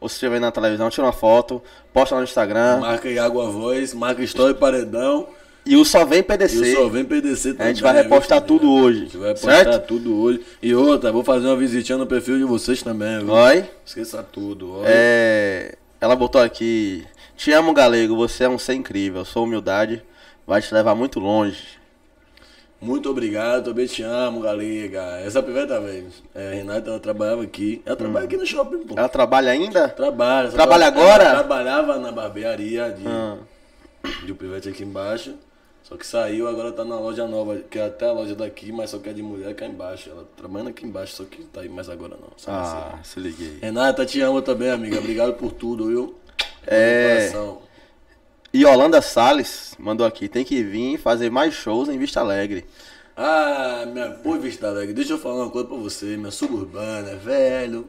Ou 0.01 0.09
se 0.09 0.17
estiver 0.17 0.39
na 0.39 0.51
televisão, 0.53 0.91
tira 0.91 1.07
uma 1.07 1.13
foto, 1.13 1.63
posta 1.93 2.15
no 2.17 2.23
Instagram. 2.25 2.81
Marca 2.81 3.09
aí 3.09 3.19
Água 3.19 3.49
Voz, 3.51 3.95
marca 3.95 4.23
História 4.23 4.53
e 4.53 4.55
Paredão. 4.55 5.29
E 5.65 5.77
o 5.77 5.85
Só 5.85 6.05
Vem 6.05 6.19
E 6.19 6.23
PDC. 6.23 6.59
o 6.59 6.75
Só 6.83 6.89
Vem 6.91 7.05
PDC 7.07 7.53
também. 7.53 7.67
A 7.67 7.69
gente 7.73 7.83
vai 7.83 7.95
viu, 7.95 8.03
repostar 8.03 8.43
tudo 8.43 8.71
hoje, 8.71 8.99
A 8.99 9.05
gente 9.05 9.17
vai 9.17 9.29
repostar 9.29 9.65
certo? 9.65 9.87
tudo 9.87 10.15
hoje. 10.21 10.45
E 10.61 10.75
outra, 10.75 11.11
vou 11.11 11.25
fazer 11.25 11.47
uma 11.47 11.57
visitinha 11.57 11.97
no 11.97 12.07
perfil 12.07 12.37
de 12.37 12.45
vocês 12.45 12.83
também, 12.83 13.21
viu? 13.21 13.31
Oi. 13.33 13.65
Esqueça 13.87 14.23
tudo. 14.23 14.81
ó. 14.81 14.83
É, 14.85 15.77
ela 15.99 16.15
botou 16.15 16.43
aqui: 16.43 17.07
Te 17.35 17.51
amo, 17.53 17.73
galego. 17.73 18.15
Você 18.17 18.45
é 18.45 18.49
um 18.49 18.59
ser 18.59 18.75
incrível. 18.75 19.25
Sua 19.25 19.41
humildade 19.41 20.03
vai 20.47 20.61
te 20.61 20.75
levar 20.75 20.95
muito 20.95 21.19
longe. 21.19 21.63
Muito 22.81 23.09
obrigado, 23.11 23.65
também 23.65 23.87
te 23.87 24.03
amo, 24.03 24.41
galega. 24.41 25.03
Essa 25.21 25.39
é 25.39 25.41
a 25.41 25.43
primeira 25.43 25.81
vez. 25.81 26.23
É, 26.35 26.49
a 26.49 26.55
Renata, 26.55 26.91
ela 26.91 27.01
trabalhava 27.01 27.43
aqui. 27.43 27.81
Ela 27.87 27.97
trabalha 27.97 28.27
aqui 28.27 28.37
no 28.37 28.45
shopping, 28.47 28.79
pô. 28.85 28.95
Ela 28.99 29.09
trabalha 29.09 29.53
ainda? 29.53 29.89
Trabalha. 29.89 30.51
Trabalha 30.51 30.87
agora? 30.87 31.25
ela 31.25 31.35
trabalhava 31.39 31.99
na 31.99 32.13
barbearia 32.13 32.91
de, 32.91 33.07
Ah. 33.07 33.37
de 34.25 34.33
um 34.33 34.35
pivete 34.35 34.69
aqui 34.69 34.83
embaixo. 34.83 35.35
Só 35.83 35.97
que 35.97 36.07
saiu, 36.07 36.49
agora 36.49 36.73
tá 36.73 36.83
na 36.85 36.99
loja 36.99 37.27
nova, 37.27 37.57
que 37.59 37.79
é 37.79 37.85
até 37.87 38.07
a 38.09 38.13
loja 38.13 38.35
daqui, 38.35 38.73
mas 38.73 38.89
só 38.91 38.99
que 38.99 39.09
é 39.09 39.13
de 39.13 39.23
mulher 39.23 39.55
cá 39.55 39.67
embaixo. 39.67 40.09
Ela 40.11 40.25
trabalhando 40.37 40.69
aqui 40.69 40.87
embaixo, 40.87 41.15
só 41.17 41.25
que 41.25 41.43
tá 41.45 41.61
aí 41.61 41.69
mais 41.69 41.89
agora 41.91 42.17
não. 42.21 42.29
Ah, 42.47 42.99
se 43.03 43.21
liguei. 43.21 43.59
Renata, 43.61 44.05
te 44.07 44.21
amo 44.23 44.41
também, 44.41 44.71
amiga. 44.71 44.99
Obrigado 44.99 45.35
por 45.35 45.53
tudo, 45.53 45.89
viu? 45.89 46.15
É. 46.67 47.29
Coração. 47.31 47.59
E 48.55 48.63
Yolanda 48.63 49.03
Salles 49.03 49.75
mandou 49.81 50.07
aqui: 50.07 50.29
tem 50.29 50.45
que 50.45 50.63
vir 50.63 50.97
fazer 50.97 51.29
mais 51.29 51.53
shows 51.53 51.89
em 51.89 51.99
Vista 51.99 52.21
Alegre. 52.21 52.65
Ah, 53.17 53.85
minha 53.93 54.11
pô, 54.11 54.37
Vista 54.37 54.69
Alegre, 54.69 54.95
deixa 54.95 55.15
eu 55.15 55.19
falar 55.19 55.43
uma 55.43 55.51
coisa 55.51 55.67
pra 55.67 55.77
você, 55.77 56.17
minha 56.17 56.31
suburbana, 56.31 57.17
velho. 57.17 57.85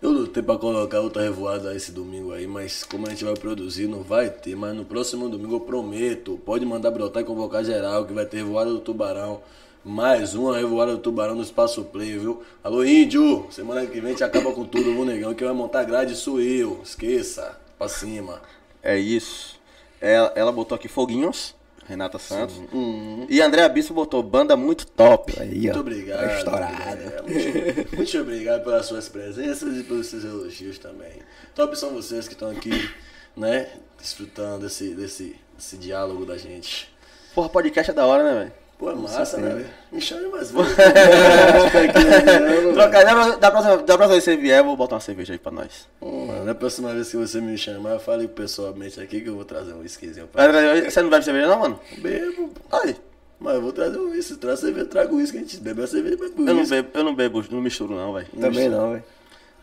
Eu 0.00 0.12
lutei 0.12 0.44
pra 0.44 0.56
colocar 0.56 1.00
outra 1.00 1.24
revoada 1.24 1.74
esse 1.74 1.90
domingo 1.90 2.32
aí, 2.32 2.46
mas 2.46 2.84
como 2.84 3.08
a 3.08 3.10
gente 3.10 3.24
vai 3.24 3.34
produzir, 3.34 3.88
não 3.88 4.04
vai 4.04 4.30
ter. 4.30 4.54
Mas 4.54 4.76
no 4.76 4.84
próximo 4.84 5.28
domingo 5.28 5.56
eu 5.56 5.60
prometo, 5.60 6.40
pode 6.46 6.64
mandar 6.64 6.92
brotar 6.92 7.24
e 7.24 7.26
convocar 7.26 7.64
geral, 7.64 8.04
que 8.04 8.12
vai 8.12 8.26
ter 8.26 8.36
revoada 8.36 8.70
do 8.70 8.78
Tubarão. 8.78 9.40
Mais 9.84 10.36
uma 10.36 10.56
revoada 10.56 10.92
do 10.92 10.98
Tubarão 10.98 11.34
no 11.34 11.42
Espaço 11.42 11.82
Play, 11.82 12.16
viu? 12.16 12.44
Alô, 12.62 12.84
Índio! 12.84 13.48
Semana 13.50 13.84
que 13.86 14.00
vem 14.00 14.04
a 14.04 14.08
gente 14.10 14.22
acaba 14.22 14.52
com 14.52 14.64
tudo, 14.64 14.94
viu, 14.94 15.04
negão? 15.04 15.34
Quem 15.34 15.48
vai 15.48 15.56
montar 15.56 15.82
grade 15.82 16.14
sou 16.14 16.40
eu. 16.40 16.80
Esqueça. 16.84 17.58
Pra 17.76 17.88
cima. 17.88 18.40
É 18.80 18.96
isso. 18.96 19.53
Ela, 20.04 20.32
ela 20.36 20.52
botou 20.52 20.76
aqui 20.76 20.86
Foguinhos, 20.86 21.54
Renata 21.86 22.18
Santos. 22.18 22.60
E 23.28 23.40
André 23.40 23.66
Bispo 23.70 23.94
botou 23.94 24.22
banda 24.22 24.56
muito 24.56 24.86
top. 24.86 25.34
Aí, 25.40 25.60
Muito 25.62 25.76
ó. 25.76 25.80
obrigado. 25.80 26.20
Tá 26.20 26.36
estourado. 26.38 26.82
É, 26.82 27.22
muito, 27.22 27.96
muito 27.96 28.18
obrigado 28.20 28.64
pelas 28.64 28.86
suas 28.86 29.08
presenças 29.08 29.78
e 29.78 29.82
pelos 29.82 30.06
seus 30.06 30.24
elogios 30.24 30.78
também. 30.78 31.12
Top 31.54 31.78
são 31.78 31.90
vocês 31.94 32.28
que 32.28 32.34
estão 32.34 32.50
aqui, 32.50 32.90
né? 33.36 33.70
Desfrutando 33.98 34.64
desse, 34.64 34.94
desse, 34.94 35.36
desse 35.56 35.76
diálogo 35.78 36.26
da 36.26 36.36
gente. 36.36 36.92
Porra, 37.34 37.48
podcast 37.48 37.90
é 37.90 37.94
da 37.94 38.06
hora, 38.06 38.22
né, 38.22 38.34
velho? 38.40 38.52
Pô, 38.78 38.90
é 38.90 38.94
massa, 38.94 39.38
né? 39.38 39.54
velho? 39.54 39.66
Me 39.92 40.00
chame 40.00 40.28
mais 40.28 40.50
vezes. 40.50 40.74
Trocar, 42.74 43.04
da, 43.04 43.36
da, 43.36 43.50
próxima, 43.50 43.76
da 43.78 43.96
próxima 43.96 44.08
vez 44.08 44.24
que 44.24 44.30
você 44.30 44.36
vier, 44.36 44.58
eu 44.58 44.64
vou 44.64 44.76
botar 44.76 44.96
uma 44.96 45.00
cerveja 45.00 45.32
aí 45.32 45.38
pra 45.38 45.52
nós. 45.52 45.86
Mano, 46.00 46.44
na 46.44 46.54
próxima 46.54 46.92
vez 46.92 47.10
que 47.10 47.16
você 47.16 47.40
me 47.40 47.56
chamar, 47.56 47.98
fale 48.00 48.26
pessoalmente 48.26 49.00
aqui 49.00 49.20
que 49.20 49.28
eu 49.28 49.36
vou 49.36 49.44
trazer 49.44 49.72
um 49.72 49.80
whiskyzinho 49.80 50.26
pra 50.26 50.48
Você 50.90 51.02
não 51.02 51.10
bebe 51.10 51.24
cerveja, 51.24 51.46
não, 51.46 51.60
mano? 51.60 51.80
Bebo. 51.98 52.50
Aí. 52.72 52.96
Mas 53.38 53.54
eu 53.54 53.62
vou 53.62 53.72
trazer 53.72 53.98
um 53.98 54.10
whisky. 54.10 54.36
Traz 54.36 54.60
cerveja, 54.60 54.86
trago 54.86 55.16
uísque, 55.16 55.36
a 55.36 55.40
gente 55.40 55.58
bebe 55.58 55.82
a 55.82 55.86
cerveja 55.86 56.14
e 56.14 56.18
bebe 56.18 56.42
o 56.42 56.48
Eu 56.48 56.54
não 56.54 56.66
bebo, 56.66 56.88
eu 56.94 57.04
não 57.04 57.14
bebo, 57.14 57.44
não 57.50 57.60
misturo, 57.60 57.94
não, 57.94 58.14
velho. 58.14 58.26
Também 58.40 58.68
não, 58.68 58.92
velho. 58.92 59.04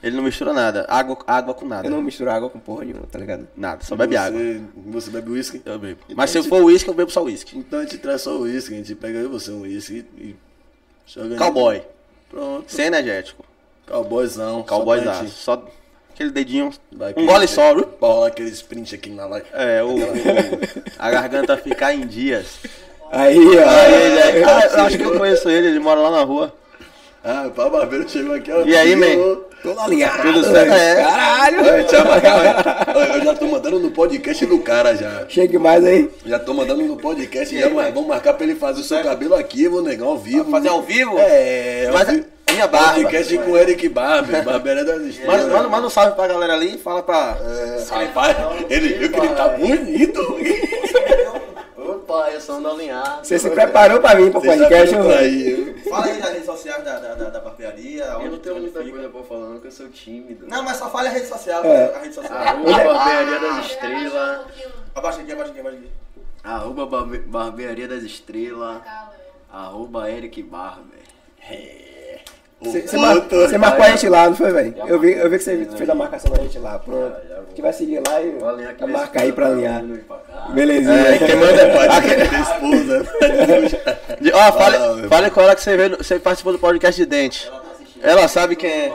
Ele 0.03 0.15
não 0.15 0.23
mistura 0.23 0.51
nada. 0.51 0.85
Água, 0.89 1.17
água 1.27 1.53
com 1.53 1.65
nada. 1.67 1.87
Eu 1.87 1.91
não 1.91 2.01
misturo 2.01 2.31
água 2.31 2.49
com 2.49 2.59
porra 2.59 2.85
nenhuma, 2.85 3.05
tá 3.11 3.19
ligado? 3.19 3.47
Nada, 3.55 3.83
só 3.83 3.95
bebe 3.95 4.15
você, 4.15 4.19
água. 4.21 4.41
Você 4.87 5.11
bebe 5.11 5.29
uísque? 5.31 5.61
Eu 5.63 5.77
bebo. 5.77 5.99
Então 6.05 6.15
Mas 6.17 6.31
se 6.31 6.39
gente- 6.39 6.49
for 6.49 6.63
uísque, 6.63 6.89
eu 6.89 6.93
bebo 6.95 7.11
só 7.11 7.23
uísque. 7.23 7.57
Então 7.57 7.79
a 7.79 7.83
gente 7.83 7.97
traz 7.99 8.21
só 8.21 8.35
uísque, 8.39 8.73
a 8.73 8.77
gente 8.77 8.95
pega 8.95 9.19
aí 9.19 9.27
você 9.27 9.51
um 9.51 9.61
uísque 9.61 10.05
e 10.17 10.35
joga 11.05 11.35
Cowboy. 11.35 11.83
Pronto. 12.29 12.71
Sem 12.71 12.85
energético. 12.87 13.45
Cowboyzão. 13.87 14.63
Cowboy 14.63 15.01
só 15.03 15.25
Só 15.27 15.65
aquele 16.13 16.31
dedinho. 16.31 16.71
dar 16.91 17.05
Um 17.05 17.09
aquele- 17.09 17.25
gole 17.27 17.47
só, 17.47 17.73
rolar 18.01 18.27
aquele 18.27 18.49
sprint 18.49 18.95
aqui 18.95 19.09
na 19.09 19.25
live. 19.27 19.45
É, 19.53 19.83
o, 19.83 19.95
a 20.97 21.11
garganta 21.11 21.57
ficar 21.57 21.93
em 21.93 22.07
dias. 22.07 22.59
Aí, 23.11 23.37
ó. 23.37 23.69
Aí 23.69 23.93
ele, 23.93 24.21
aí, 24.21 24.43
ah, 24.45 24.67
eu 24.77 24.81
acho 24.85 24.97
que 24.97 25.03
eu 25.03 25.17
conheço 25.17 25.49
ele, 25.49 25.67
ele 25.67 25.79
mora 25.79 25.99
lá 25.99 26.09
na 26.11 26.23
rua. 26.23 26.55
Ah, 27.23 27.45
o 27.55 27.69
barbeiro 27.69 28.09
chegou 28.09 28.33
aqui, 28.35 28.51
ó. 28.51 28.63
E 28.65 28.75
aí, 28.75 28.95
man? 28.95 29.05
Eu- 29.05 29.51
Tô 29.61 29.79
alinhado. 29.79 30.23
Tudo 30.23 30.43
certo? 30.43 30.73
É. 30.73 30.95
Caralho. 31.03 31.59
Olha, 31.59 31.83
tchau, 31.83 32.01
Olha, 32.95 33.13
Eu 33.17 33.23
já 33.25 33.35
tô 33.35 33.45
mandando 33.45 33.79
no 33.79 33.91
podcast 33.91 34.43
do 34.47 34.57
cara 34.57 34.95
já. 34.95 35.23
Chegue 35.29 35.59
mais 35.59 35.85
aí. 35.85 36.09
Já 36.25 36.39
tô 36.39 36.51
mandando 36.55 36.81
no 36.83 36.97
podcast 36.97 37.55
já, 37.59 37.69
mas 37.69 37.93
vamos 37.93 38.09
marcar 38.09 38.33
pra 38.33 38.43
ele 38.43 38.55
fazer 38.55 38.81
o 38.81 38.83
seu 38.83 39.03
cabelo 39.03 39.35
aqui, 39.35 39.67
vou 39.67 39.83
negar 39.83 40.07
ao 40.07 40.17
vivo. 40.17 40.49
Fazer 40.49 40.69
ao 40.69 40.81
vivo? 40.81 41.15
É, 41.19 41.85
ao 41.89 41.93
Mas 41.93 42.07
vivo. 42.09 42.25
a 42.47 42.51
minha 42.53 42.67
barba. 42.67 43.01
Podcast 43.03 43.37
com 43.37 43.51
o 43.51 43.57
Eric 43.57 43.87
Barber, 43.89 44.41
Barbeira 44.43 44.83
das 44.83 45.01
Estrelas. 45.03 45.45
manda, 45.45 45.69
manda 45.69 45.85
um 45.85 45.89
salve 45.91 46.15
pra 46.15 46.25
galera 46.27 46.53
ali 46.53 46.73
e 46.73 46.77
fala 46.79 47.03
pra. 47.03 47.37
Rapaz, 47.91 48.35
ele 48.67 48.93
viu 48.95 49.11
que 49.11 49.19
ele 49.19 49.29
tá 49.29 49.47
bonito. 49.49 50.37
Opa, 52.19 52.31
eu 52.31 52.41
sou 52.41 52.59
um 52.59 52.67
alinhado. 52.67 53.25
Você 53.25 53.39
se 53.39 53.49
preparou 53.49 53.99
pra 53.99 54.15
vir 54.15 54.31
pro 54.31 54.41
podcast, 54.41 54.95
mano? 54.95 55.09
aí. 55.13 55.81
Fala 55.89 56.05
aí 56.05 56.19
nas 56.19 56.29
redes 56.31 56.45
sociais 56.45 56.83
da, 56.83 56.99
da, 56.99 57.15
da, 57.15 57.29
da 57.29 57.39
barbearia. 57.39 58.03
Eu 58.03 58.31
não 58.31 58.39
tenho 58.39 58.59
muita 58.59 58.79
fica. 58.79 58.91
coisa 58.91 59.09
pra 59.09 59.23
falar, 59.23 59.47
não, 59.49 59.59
que 59.59 59.67
eu 59.67 59.71
sou 59.71 59.89
tímido. 59.89 60.47
Não, 60.47 60.63
mas 60.63 60.77
só 60.77 60.89
fale 60.89 61.07
a 61.07 61.11
rede 61.11 61.27
social. 61.27 61.63
É. 61.65 61.95
A 61.95 61.99
rede 61.99 62.15
social. 62.15 62.37
Arroba 62.37 62.71
Barbearia 62.93 63.39
das 63.39 63.65
Estrelas. 63.65 64.39
Abaixa 64.95 65.21
aqui, 65.21 65.31
abaixa 65.31 65.51
aqui, 65.51 65.59
abaixa 65.59 65.77
aqui. 65.77 65.89
Arroba 66.43 66.85
Barbe- 66.85 67.19
Barbearia 67.19 67.87
das 67.87 68.03
Estrelas. 68.03 68.81
Arroba 69.51 70.09
Eric 70.09 70.41
Barber. 70.43 70.99
Você 71.39 71.90
você 72.61 72.97
mar- 72.97 73.19
você 73.29 73.57
marcou 73.57 73.83
a 73.85 73.89
gente 73.89 74.07
lá, 74.07 74.29
não 74.29 74.35
foi, 74.35 74.51
velho? 74.51 74.75
Eu 74.87 74.99
vi, 74.99 75.11
eu 75.13 75.29
vi 75.29 75.37
que 75.37 75.43
você 75.43 75.65
fez 75.75 75.89
a 75.89 75.95
marcação 75.95 76.31
da 76.31 76.41
gente 76.43 76.59
lá. 76.59 76.77
Pronto. 76.79 77.15
A 77.15 77.49
gente 77.49 77.61
vai 77.61 77.73
seguir 77.73 78.01
lá 78.07 78.21
e 78.21 78.87
marcar 78.87 79.21
aí 79.23 79.31
pra 79.33 79.47
alinhar. 79.47 79.83
Belezinha. 80.53 80.95
É, 80.95 81.17
quem 81.17 81.35
manda 81.35 81.61
é 81.61 81.73
Pode 81.75 82.01
ter 82.07 82.39
esposa. 82.39 83.05
Ó, 84.33 84.51
fale, 84.53 84.77
Fala, 84.77 84.95
meu 84.95 85.09
fale 85.09 85.29
com 85.31 85.41
ela 85.41 85.55
que 85.55 85.61
você, 85.61 85.75
veio, 85.75 85.97
você 85.97 86.19
participou 86.19 86.53
do 86.53 86.59
podcast 86.59 86.99
de 87.01 87.05
dente. 87.05 87.51
Ela 88.01 88.27
sabe 88.27 88.55
quem 88.55 88.69
é. 88.69 88.91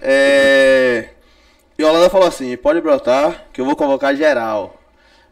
É. 0.00 1.08
E 1.78 1.84
a 1.84 1.86
Holanda 1.86 2.10
falou 2.10 2.26
assim: 2.26 2.56
pode 2.56 2.80
brotar, 2.80 3.44
que 3.52 3.60
eu 3.60 3.64
vou 3.64 3.76
convocar 3.76 4.12
geral. 4.16 4.74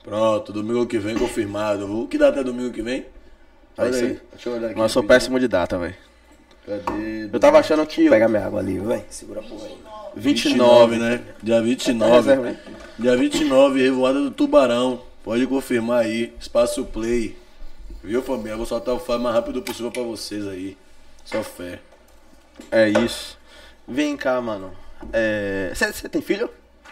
Pronto, 0.04 0.52
domingo 0.52 0.86
que 0.86 0.96
vem 0.98 1.16
confirmado. 1.18 1.86
viu? 1.88 2.06
Que 2.06 2.16
data 2.16 2.38
é 2.38 2.44
domingo 2.44 2.72
que 2.72 2.82
vem? 2.82 3.04
Olha 3.78 3.90
isso 3.90 4.04
aí. 4.04 4.20
Deixa 4.32 4.48
eu 4.48 4.54
olhar 4.54 4.66
aqui. 4.68 4.74
Mas 4.76 4.82
eu 4.84 4.88
sou 4.88 5.04
péssimo 5.04 5.38
de 5.40 5.48
data, 5.48 5.78
velho. 5.78 5.94
Cadê? 6.66 7.30
Eu 7.32 7.40
tava 7.40 7.58
achando 7.58 7.86
que. 7.86 8.08
Pega 8.08 8.28
minha 8.28 8.46
água 8.46 8.60
ali, 8.60 8.78
velho. 8.78 9.04
Segura 9.10 9.40
a 9.40 9.42
porra 9.42 9.66
aí. 9.66 9.76
29, 10.16 10.96
29, 10.96 10.96
né? 10.98 11.22
Dia 11.42 11.56
Tá 11.56 11.60
29. 11.62 12.16
reserva, 12.16 12.48
hein? 12.48 12.58
Dia 12.98 13.16
29, 13.16 13.82
Revoada 13.82 14.20
do 14.20 14.30
Tubarão. 14.30 15.02
Pode 15.22 15.46
confirmar 15.46 16.04
aí. 16.04 16.32
Espaço 16.40 16.84
Play. 16.86 17.36
Viu, 18.02 18.22
família? 18.22 18.52
Eu 18.52 18.56
vou 18.56 18.66
soltar 18.66 18.94
o 18.94 18.98
file 18.98 19.18
o 19.18 19.20
mais 19.20 19.34
rápido 19.34 19.60
possível 19.62 19.90
pra 19.90 20.02
vocês 20.02 20.46
aí. 20.48 20.76
Só 21.24 21.42
fé. 21.42 21.80
É 22.70 22.88
isso. 22.88 23.36
Vem 23.86 24.16
cá, 24.16 24.40
mano. 24.40 24.72
Você 25.74 26.08
tem 26.08 26.22
filho? 26.22 26.48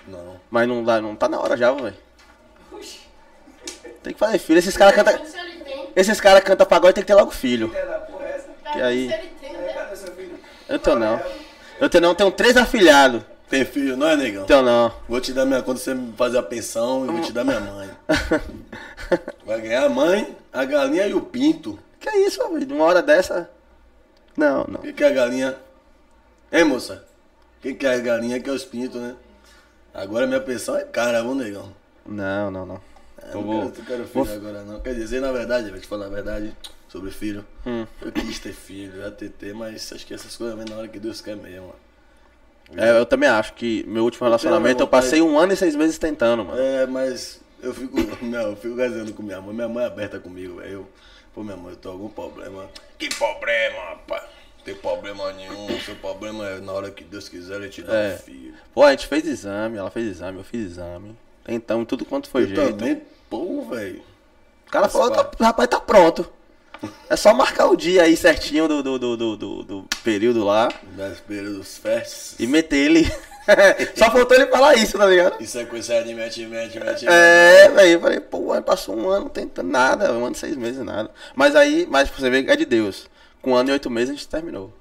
Não. 0.07 0.37
Mas 0.51 0.69
não, 0.69 0.85
dá, 0.85 1.01
não 1.01 1.17
tá 1.17 1.29
na 1.29 1.41
hora 1.41 1.57
já, 1.57 1.73
velho. 1.73 1.95
Tem 4.03 4.13
que 4.13 4.19
fazer 4.19 4.39
filho. 4.39 4.59
Esses 4.59 4.77
caras 4.77 4.95
cantam. 4.95 5.15
Esses 5.97 6.21
caras 6.21 6.43
cantam 6.43 6.67
pagode 6.67 6.95
tem 6.95 7.03
que 7.03 7.09
ter 7.09 7.15
logo 7.15 7.31
filho. 7.31 7.73
Que 8.73 8.81
aí. 8.81 9.07
né? 9.07 9.31
Eu 10.69 10.79
tenho 10.79 10.99
não. 10.99 11.21
Eu 11.81 11.89
tenho 11.89 12.03
não, 12.03 12.15
tenho 12.15 12.31
três 12.31 12.57
afilhados. 12.57 13.23
Tem 13.49 13.65
filho, 13.65 13.97
não 13.97 14.09
é, 14.09 14.17
negão? 14.17 14.47
Tenho 14.47 14.63
não. 14.63 14.93
Vou 15.09 15.21
te 15.21 15.33
dar 15.33 15.45
minha 15.45 15.63
conta 15.63 15.79
você 15.79 15.95
me 15.95 16.13
fazer 16.17 16.39
a 16.39 16.43
pensão 16.43 17.05
e 17.05 17.11
vou 17.11 17.21
te 17.21 17.33
dar 17.33 17.45
minha 17.45 17.61
mãe. 17.61 17.91
Vai 19.45 19.61
ganhar 19.61 19.85
a 19.85 19.89
mãe, 19.89 20.37
a 20.53 20.65
galinha 20.65 21.07
e 21.07 21.15
o 21.15 21.21
pinto. 21.21 21.79
que 22.01 22.09
é 22.09 22.27
isso, 22.27 22.41
velho? 22.49 22.75
Uma 22.75 22.85
hora 22.85 23.03
dessa. 23.03 23.51
Não, 24.37 24.65
não. 24.67 24.81
O 24.81 24.83
que, 24.83 24.93
que 24.93 25.05
é 25.05 25.09
a 25.09 25.13
galinha? 25.13 25.57
Hein, 26.51 26.65
moça? 26.65 27.05
O 27.59 27.63
que, 27.63 27.75
que 27.75 27.87
é 27.87 27.95
a 27.95 27.99
galinha? 27.99 28.41
Que 28.41 28.49
é 28.49 28.53
os 28.53 28.65
pintos, 28.65 29.01
né? 29.01 29.15
Agora 29.93 30.27
minha 30.27 30.41
pensão 30.41 30.77
é 30.77 30.83
cara, 30.83 31.23
vamos, 31.23 31.45
negão. 31.45 31.73
Não, 32.05 32.51
não, 32.51 32.67
não. 32.67 32.81
Eu 33.33 33.43
não 33.43 33.43
quero, 33.43 33.65
não 33.79 33.85
quero 33.85 34.05
vou- 34.05 34.25
filho 34.25 34.37
agora 34.37 34.63
não. 34.65 34.81
Quer 34.81 34.95
dizer, 34.95 35.21
na 35.21 35.33
verdade, 35.33 35.71
vou 35.71 35.81
te 35.81 35.87
falar 35.87 36.07
a 36.07 36.09
verdade 36.11 36.53
sobre 36.89 37.11
filho. 37.11 37.45
Hum. 37.67 37.87
Eu 38.01 38.13
quis 38.13 38.39
ter 38.39 38.53
filho, 38.53 38.97
já 38.99 39.11
ter, 39.11 39.31
ter, 39.31 39.55
mas 39.55 39.93
acho 39.93 40.07
que 40.07 40.15
essas 40.15 40.37
coisas 40.37 40.57
vêm 40.57 40.65
na 40.69 40.77
hora 40.77 40.89
que 40.89 40.99
Deus 40.99 41.21
quer 41.21 41.37
mesmo. 41.37 41.73
mano. 42.71 42.83
É, 42.83 42.99
eu 42.99 43.05
também 43.07 43.29
acho 43.29 43.53
que 43.55 43.85
meu 43.87 44.05
último 44.05 44.25
relacionamento 44.25 44.83
eu 44.83 44.89
passei 44.89 45.21
um 45.21 45.39
ano 45.39 45.53
e 45.53 45.57
seis 45.57 45.77
meses 45.77 45.99
tentando, 45.99 46.45
mano. 46.45 46.59
É, 46.61 46.87
mas 46.87 47.41
eu 47.63 47.75
fico. 47.75 47.95
Não, 48.25 48.51
eu 48.51 48.57
fico 48.57 48.75
gazando 48.75 49.13
com 49.13 49.23
minha 49.23 49.41
mãe. 49.41 49.55
Minha 49.55 49.69
mãe 49.69 49.85
é 49.85 49.87
aberta 49.87 50.19
comigo, 50.19 50.57
velho. 50.61 50.73
Eu, 50.73 50.89
Pô, 51.35 51.43
minha 51.43 51.57
mãe, 51.57 51.73
eu 51.73 51.77
tô 51.77 51.89
com 51.91 51.95
algum 51.97 52.09
problema. 52.09 52.71
Que 52.97 53.09
problema, 53.09 53.77
rapaz? 53.91 54.23
Não 54.59 54.65
tem 54.65 54.75
problema 54.77 55.33
nenhum. 55.33 55.79
Seu 55.81 55.97
problema 55.97 56.47
é 56.49 56.61
na 56.61 56.73
hora 56.73 56.91
que 56.93 57.03
Deus 57.03 57.29
quiser, 57.29 57.57
ele 57.57 57.69
te 57.69 57.83
dá 57.83 57.93
É. 57.93 58.15
um 58.15 58.19
filho. 58.19 58.55
Pô, 58.73 58.85
a 58.85 58.93
gente 58.93 59.09
fez 59.09 59.27
exame, 59.27 59.77
ela 59.77 59.91
fez 59.91 60.07
exame, 60.07 60.39
eu 60.39 60.45
fiz 60.45 60.65
exame. 60.71 61.17
Então, 61.49 61.83
em 61.83 61.85
tudo 61.85 62.05
quanto 62.05 62.31
foi 62.31 62.45
Eu 62.45 62.47
jeito. 62.47 62.73
também, 62.79 63.03
pô, 63.31 63.63
velho. 63.71 64.03
O 64.67 64.71
cara 64.71 64.89
falou, 64.89 65.11
tá, 65.11 65.31
rapaz, 65.41 65.69
tá 65.69 65.81
pronto. 65.81 66.31
É 67.09 67.17
só 67.17 67.33
marcar 67.33 67.67
o 67.67 67.77
dia 67.77 68.03
aí 68.03 68.17
certinho 68.17 68.69
do, 68.69 68.83
do, 68.83 68.99
do, 68.99 69.17
do, 69.17 69.37
do- 69.37 69.63
do 69.63 69.89
período 70.03 70.45
lá 70.45 70.69
Das 70.97 71.19
períodos 71.21 71.79
festes. 71.79 72.35
e 72.39 72.47
meter 72.47 72.77
ele. 72.77 73.05
só 73.97 74.11
faltou 74.11 74.37
ele 74.37 74.47
falar 74.49 74.75
isso, 74.75 74.99
tá 74.99 75.07
ligado? 75.07 75.41
E 75.41 75.47
sequência 75.47 76.03
de 76.03 76.15
mete, 76.15 76.45
mete, 76.47 76.79
mete. 76.79 77.07
É, 77.09 77.69
velho, 77.69 77.89
eu 77.93 78.01
falei, 78.01 78.21
pô, 78.21 78.61
passou 78.63 78.97
um 78.97 79.09
ano 79.09 79.31
tentando 79.31 79.71
nada, 79.71 80.13
um 80.13 80.25
ano 80.27 80.35
e 80.35 80.39
seis 80.39 80.57
meses 80.57 80.85
nada. 80.85 81.11
Mas 81.35 81.55
aí, 81.57 81.87
mas 81.89 82.11
pra 82.11 82.19
você 82.21 82.29
ver 82.29 82.43
que 82.43 82.51
é 82.51 82.57
de 82.57 82.65
Deus. 82.67 83.09
Com 83.41 83.53
um 83.53 83.57
ano 83.57 83.71
e 83.71 83.73
oito 83.73 83.89
meses 83.91 84.11
a 84.11 84.13
gente 84.15 84.29
terminou. 84.29 84.73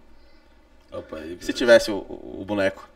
Opa, 0.92 1.18
aí, 1.18 1.38
Se 1.42 1.54
tivesse 1.54 1.90
o, 1.92 1.96
o- 1.98 2.38
o 2.42 2.46
boneco, 2.46 2.88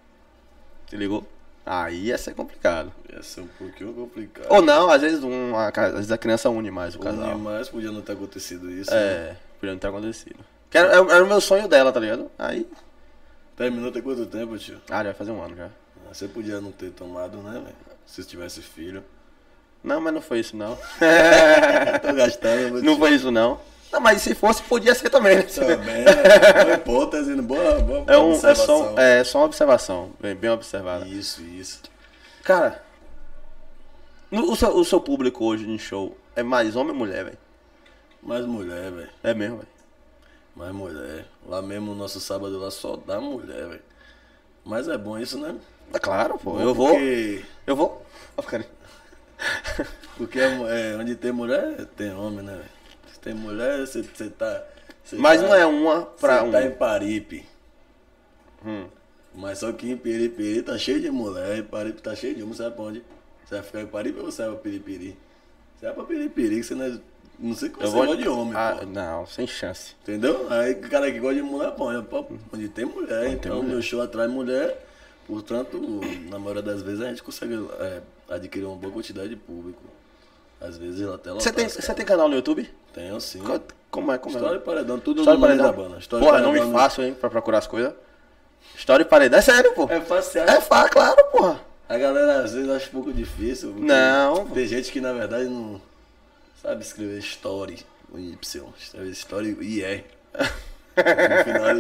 se 0.90 0.98
ligou? 0.98 1.26
Aí 1.70 2.06
ia 2.06 2.18
ser 2.18 2.34
complicado. 2.34 2.94
Ia 3.12 3.22
ser 3.22 3.42
um 3.42 3.48
pouquinho 3.48 3.94
complicado. 3.94 4.48
Ou 4.50 4.62
não, 4.62 4.90
às 4.90 5.02
vezes, 5.02 5.22
um, 5.24 5.54
a, 5.56 5.68
às 5.68 5.94
vezes 5.94 6.12
a 6.12 6.18
criança 6.18 6.50
une 6.50 6.72
mais 6.72 6.96
o 6.96 6.98
Une 7.00 7.06
casal. 7.06 7.38
mais, 7.38 7.68
podia 7.68 7.92
não 7.92 8.02
ter 8.02 8.14
acontecido 8.14 8.72
isso. 8.72 8.90
né? 8.92 8.98
É, 8.98 9.36
podia 9.60 9.74
não 9.74 9.80
ter 9.80 9.88
acontecido. 9.88 10.40
Era, 10.74 10.94
era 10.96 11.24
o 11.24 11.28
meu 11.28 11.42
sonho 11.42 11.68
dela, 11.68 11.92
tá 11.92 12.00
ligado? 12.00 12.32
Aí, 12.40 12.66
Terminou 13.56 13.92
tem 13.92 14.02
quanto 14.02 14.26
tempo, 14.28 14.58
tio? 14.58 14.78
ah, 14.90 14.98
já 14.98 15.04
vai 15.04 15.14
fazer 15.14 15.32
um 15.32 15.42
ano 15.44 15.56
já. 15.56 15.66
Ah, 15.66 16.14
Você 16.14 16.28
podia 16.28 16.62
não 16.62 16.72
ter 16.72 16.92
tomado, 16.92 17.38
né, 17.40 17.54
velho? 17.54 17.76
Se 18.06 18.24
tivesse 18.24 18.62
filho. 18.62 19.04
Não, 19.84 20.00
mas 20.00 20.14
não 20.14 20.22
foi 20.22 20.40
isso 20.40 20.56
não. 20.56 20.78
Tô 22.02 22.14
gastando, 22.14 22.82
não 22.84 22.98
foi 22.98 23.12
isso 23.16 23.32
não. 23.32 23.60
Não, 23.92 24.02
mas 24.02 24.22
se 24.22 24.36
fosse, 24.36 24.62
podia 24.64 24.94
ser 24.94 25.10
também, 25.10 25.38
né? 25.38 25.44
Também, 25.44 26.04
né? 26.04 26.64
Boa 26.64 26.74
hipótese, 26.76 27.36
boa, 27.42 27.80
boa 27.80 28.04
É, 28.08 28.18
um, 28.18 28.34
é, 28.34 28.56
só, 28.56 28.94
é 29.00 29.24
só 29.24 29.40
uma 29.40 29.46
observação, 29.46 30.12
bem, 30.20 30.36
bem 30.36 30.50
observada. 30.50 31.08
Isso, 31.08 31.42
isso. 31.42 31.82
Cara, 32.44 32.84
no- 34.30 34.52
o, 34.52 34.56
seu, 34.56 34.76
o 34.76 34.84
seu 34.86 35.00
público 35.00 35.46
hoje 35.46 35.70
em 35.70 35.78
show 35.78 36.18
é 36.36 36.44
mais 36.44 36.76
homem 36.76 36.92
ou 36.92 36.98
mulher, 36.98 37.24
velho? 37.26 37.38
Mais 38.22 38.46
mulher, 38.46 38.92
velho. 38.92 39.10
É 39.24 39.34
mesmo, 39.34 39.58
velho? 39.58 39.70
Mais 40.56 40.72
mulher. 40.74 41.26
Lá 41.46 41.62
mesmo, 41.62 41.92
o 41.92 41.96
nosso 41.96 42.20
sábado 42.20 42.60
lá 42.60 42.70
só 42.72 42.98
dá 42.98 43.22
mulher, 43.22 43.68
velho. 43.68 43.82
Mas 44.66 44.88
é 44.90 44.98
bom 44.98 45.18
isso, 45.18 45.38
né? 45.40 45.56
É 45.94 46.00
claro, 46.00 46.38
pô. 46.38 46.52
Bom 46.54 46.60
eu 46.62 46.74
vou. 46.74 46.90
Porque, 46.90 47.46
Eu 47.66 47.76
vou. 47.76 48.06
Ó, 48.36 48.42
porque 50.18 50.40
é, 50.40 50.46
é, 50.46 50.98
onde 51.00 51.16
tem 51.16 51.32
mulher, 51.32 51.86
tem 51.96 52.14
homem, 52.14 52.44
né, 52.44 52.54
velho? 52.54 52.77
Tem 53.28 53.36
mulher, 53.36 53.80
você 53.86 54.02
você 54.04 54.30
tá. 54.30 54.64
você 55.04 55.16
Mas 55.18 55.42
tá- 55.42 55.48
não 55.48 55.54
é 55.56 55.66
uma 55.66 56.04
pra 56.04 56.40
Você 56.40 56.46
um. 56.48 56.52
tá 56.52 56.64
em 56.66 56.72
Paripe. 56.72 57.46
Hum. 58.66 58.86
Mas 59.36 59.60
só 59.60 59.72
que 59.72 59.92
em 59.92 59.98
Piripiri 59.98 60.62
tá 60.64 60.78
cheio 60.78 61.02
de 61.02 61.12
mulher, 61.12 61.58
em 61.60 61.64
Paripe 61.64 62.02
tá 62.02 62.16
cheio 62.16 62.34
de 62.34 62.42
homem, 62.42 62.56
sabe 62.56 62.76
pra 62.76 62.86
onde? 62.86 63.04
Você 63.46 63.56
vai 63.56 63.64
ficar 63.64 63.82
em 63.82 63.86
Paripe 63.86 64.20
ou 64.20 64.26
você 64.32 64.44
vai 64.44 64.52
pra 64.54 64.60
Piripiri? 64.62 65.18
Você 65.78 65.86
vai 65.88 65.94
pra 65.96 66.04
Piripiri, 66.06 66.56
que 66.56 66.64
você 66.64 66.76
não 66.76 66.86
é. 66.86 67.00
Não 67.40 67.54
sei 67.54 67.70
Eu 67.70 67.74
você 67.76 67.88
vou 67.88 68.06
gosta 68.06 68.22
de 68.22 68.28
homem, 68.30 68.54
ah, 68.56 68.78
pô. 68.80 68.86
Não, 68.88 69.28
sem 69.28 69.46
chance. 69.46 69.94
Entendeu? 70.02 70.48
Aí 70.50 70.72
o 70.72 70.90
cara 70.90 71.12
que 71.12 71.20
gosta 71.20 71.36
de 71.36 71.42
mulher, 71.44 71.72
pô, 71.72 71.92
é 71.92 72.02
pra 72.02 72.24
onde 72.54 72.70
tem 72.70 72.86
mulher. 72.86 73.28
então 73.28 73.58
mulher. 73.58 73.70
meu 73.74 73.82
show 73.82 74.02
atrai 74.02 74.28
mulher. 74.28 74.86
Portanto, 75.28 75.78
na 76.30 76.40
maioria 76.40 76.64
das 76.64 76.82
vezes 76.82 77.02
a 77.02 77.10
gente 77.10 77.22
consegue 77.22 77.54
é, 77.80 78.02
adquirir 78.30 78.66
uma 78.66 78.78
boa 78.78 78.92
quantidade 78.94 79.30
de 79.30 79.36
público. 79.36 79.84
Às 80.60 80.78
vezes 80.80 81.06
até 81.08 81.32
lá. 81.32 81.40
Você 81.40 81.52
tem, 81.52 81.70
você 81.70 81.94
tem 81.94 82.04
canal 82.06 82.28
no 82.28 82.34
YouTube? 82.36 82.68
Tenho 82.98 83.22
sim. 83.22 83.40
Co- 83.40 83.62
Como 83.92 84.12
é? 84.12 84.18
Como 84.18 84.36
é? 84.36 84.40
História 84.40 84.58
e 84.58 84.62
paredão, 84.62 85.00
tudo 85.00 85.20
História 85.20 85.40
no 85.40 85.46
paredão. 85.46 85.66
da 85.68 85.72
banda. 85.72 85.98
História 86.00 86.26
Porra, 86.26 86.40
é 86.40 86.42
Paredão 86.42 86.62
nome 86.64 86.72
no- 86.74 86.78
fácil, 86.80 87.04
hein, 87.04 87.14
pra 87.14 87.30
procurar 87.30 87.60
as 87.60 87.68
coisas. 87.68 87.94
História 88.76 89.04
e 89.04 89.06
paredão. 89.06 89.38
É 89.38 89.42
sério, 89.42 89.72
pô. 89.74 89.88
É 89.90 90.02
fácil, 90.02 90.42
É 90.42 90.60
fácil, 90.62 90.92
claro, 90.92 91.24
porra. 91.32 91.62
A 91.88 91.98
galera 91.98 92.42
às 92.44 92.54
vezes 92.54 92.70
acha 92.70 92.88
um 92.88 92.92
pouco 92.92 93.14
difícil. 93.14 93.74
Não. 93.78 94.48
Tem 94.48 94.66
gente 94.68 94.92
que 94.92 95.00
na 95.00 95.14
verdade 95.14 95.46
não 95.46 95.80
sabe 96.62 96.82
escrever 96.84 97.20
story 97.20 97.86
com 98.12 98.18
Y. 98.20 98.64
Escreve 98.80 99.12
story 99.12 99.58
e 99.62 99.84
é. 99.84 100.04
No 100.98 101.44
final 101.44 101.78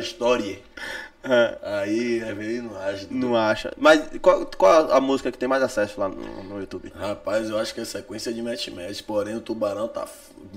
é 1.34 1.53
story. 1.53 1.73
Aí 1.73 2.23
às 2.23 2.38
vezes 2.38 2.63
não 2.63 2.78
acha. 2.78 3.07
Não 3.09 3.36
acha. 3.36 3.73
Mas 3.78 4.09
qual, 4.21 4.45
qual 4.45 4.91
a 4.91 5.01
música 5.01 5.32
que 5.32 5.38
tem 5.38 5.47
mais 5.47 5.63
acesso 5.63 5.99
lá 5.99 6.09
no, 6.09 6.43
no 6.43 6.59
YouTube? 6.59 6.91
Rapaz, 6.95 7.49
eu 7.49 7.57
acho 7.57 7.73
que 7.73 7.82
é 7.82 7.86
sequência 7.86 8.34
de 8.34 8.41
match 8.41 8.69
match. 8.69 9.01
Porém, 9.03 9.36
o 9.36 9.41
Tubarão 9.41 9.88
tá. 9.88 10.07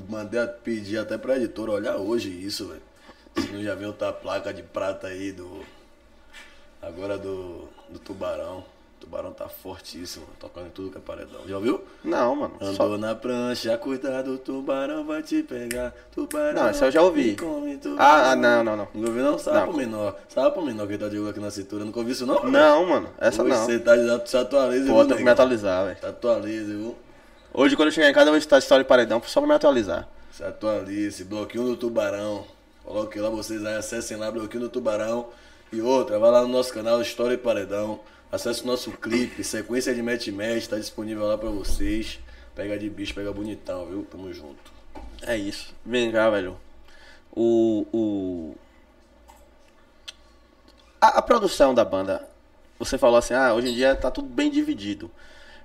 Mandei 0.09 0.47
pedir 0.65 0.99
até 0.99 1.19
pra 1.19 1.37
editora 1.37 1.73
olhar 1.73 1.97
hoje 1.97 2.29
isso, 2.29 2.69
velho. 2.69 2.83
Se 3.37 3.53
não 3.53 3.63
já 3.63 3.75
viu 3.75 3.89
outra 3.89 4.13
placa 4.13 4.53
de 4.53 4.63
prata 4.63 5.07
aí 5.09 5.33
do. 5.33 5.65
Agora 6.83 7.19
do. 7.19 7.69
Do 7.89 7.99
Tubarão. 7.99 8.65
Tubarão 9.01 9.33
tá 9.33 9.49
fortíssimo, 9.49 10.27
tocando 10.39 10.67
em 10.67 10.71
tudo 10.71 10.91
que 10.91 10.99
é 10.99 11.01
paredão. 11.01 11.41
Já 11.49 11.57
ouviu? 11.57 11.83
Não, 12.05 12.37
mano. 12.37 12.55
Andou 12.61 12.75
Só... 12.75 12.99
na 12.99 13.15
prancha, 13.15 13.77
cuidado, 13.79 14.35
o 14.35 14.39
tubarão 14.39 15.07
vai 15.07 15.23
te 15.23 15.43
pegar. 15.43 15.95
Tubarão. 16.13 16.53
Não, 16.63 16.71
esse 16.71 16.85
eu 16.85 16.91
já 16.91 17.03
ouvi. 17.03 17.35
come. 17.35 17.81
Ah, 17.99 18.33
ah, 18.33 18.37
não, 18.37 18.63
não, 18.63 18.77
não. 18.77 18.89
Nunca 18.93 19.09
ouviu 19.09 19.25
não? 19.25 19.39
Sabe 19.39 19.57
Não. 19.57 19.69
pro 19.69 19.77
menor. 19.77 20.17
Sabe 20.29 20.51
pro 20.53 20.63
menor 20.63 20.87
que 20.87 20.99
tá 20.99 21.09
de 21.09 21.19
olho 21.19 21.31
aqui 21.31 21.41
na 21.41 21.51
cintura. 21.51 21.83
Nunca 21.83 21.99
ouviu 21.99 22.13
isso 22.13 22.27
não? 22.27 22.45
Não, 22.45 22.87
mano. 22.87 23.09
Essa 23.19 23.43
Hoje 23.43 23.55
não. 23.55 23.65
Você 23.65 23.79
tá 23.79 23.93
se 24.27 24.37
atualiza, 24.37 24.87
Pô, 24.87 24.99
viu, 24.99 25.09
tem 25.09 25.17
que 25.17 25.25
me 25.25 25.31
atualizar, 25.31 25.87
velho. 25.87 25.99
Se 25.99 26.07
atualiza, 26.07 26.73
viu? 26.75 26.97
Hoje, 27.55 27.77
quando 27.77 27.89
eu 27.89 27.93
chegar 27.93 28.11
em 28.11 28.13
casa, 28.13 28.27
eu 28.27 28.33
vou 28.33 28.39
estar 28.39 28.59
história 28.59 28.83
e 28.83 28.87
paredão 28.87 29.21
só 29.25 29.41
pra 29.41 29.49
me 29.49 29.55
atualizar. 29.55 30.07
Se 30.31 30.45
atualize, 30.45 31.25
bloquinho 31.25 31.65
do 31.65 31.77
tubarão. 31.77 32.45
Coloque 32.85 33.19
lá 33.19 33.31
vocês 33.31 33.65
aí, 33.65 33.77
acessem 33.77 34.19
lá, 34.19 34.31
bloquinho 34.31 34.65
do 34.65 34.69
tubarão. 34.69 35.29
E 35.73 35.81
outra, 35.81 36.19
vai 36.19 36.31
lá 36.31 36.43
no 36.43 36.49
nosso 36.49 36.73
canal 36.73 37.01
História 37.01 37.35
e 37.35 37.39
Paredão. 37.39 38.01
Acesse 38.33 38.63
o 38.63 38.67
nosso 38.67 38.93
clipe, 38.93 39.43
sequência 39.43 39.93
de 39.95 40.03
match 40.03 40.29
match, 40.29 40.67
tá 40.67 40.77
disponível 40.77 41.27
lá 41.27 41.37
pra 41.37 41.51
vocês. 41.51 42.21
Pega 42.55 42.79
de 42.79 42.89
bicho, 42.89 43.15
pega 43.15 43.33
bonitão, 43.33 43.87
viu? 43.87 44.07
Tamo 44.11 44.33
junto. 44.33 44.73
É 45.23 45.37
isso. 45.37 45.75
Vem 45.85 46.13
cá, 46.13 46.31
velho. 46.31 46.57
O. 47.33 47.87
o... 47.93 48.55
A, 51.01 51.19
a 51.19 51.23
produção 51.23 51.75
da 51.75 51.85
banda. 51.85 52.29
Você 52.79 52.97
falou 52.97 53.17
assim, 53.19 53.35
ah, 53.35 53.53
hoje 53.53 53.69
em 53.69 53.75
dia 53.75 53.95
tá 53.95 54.11
tudo 54.11 54.29
bem 54.29 54.51
dividido. 54.51 55.11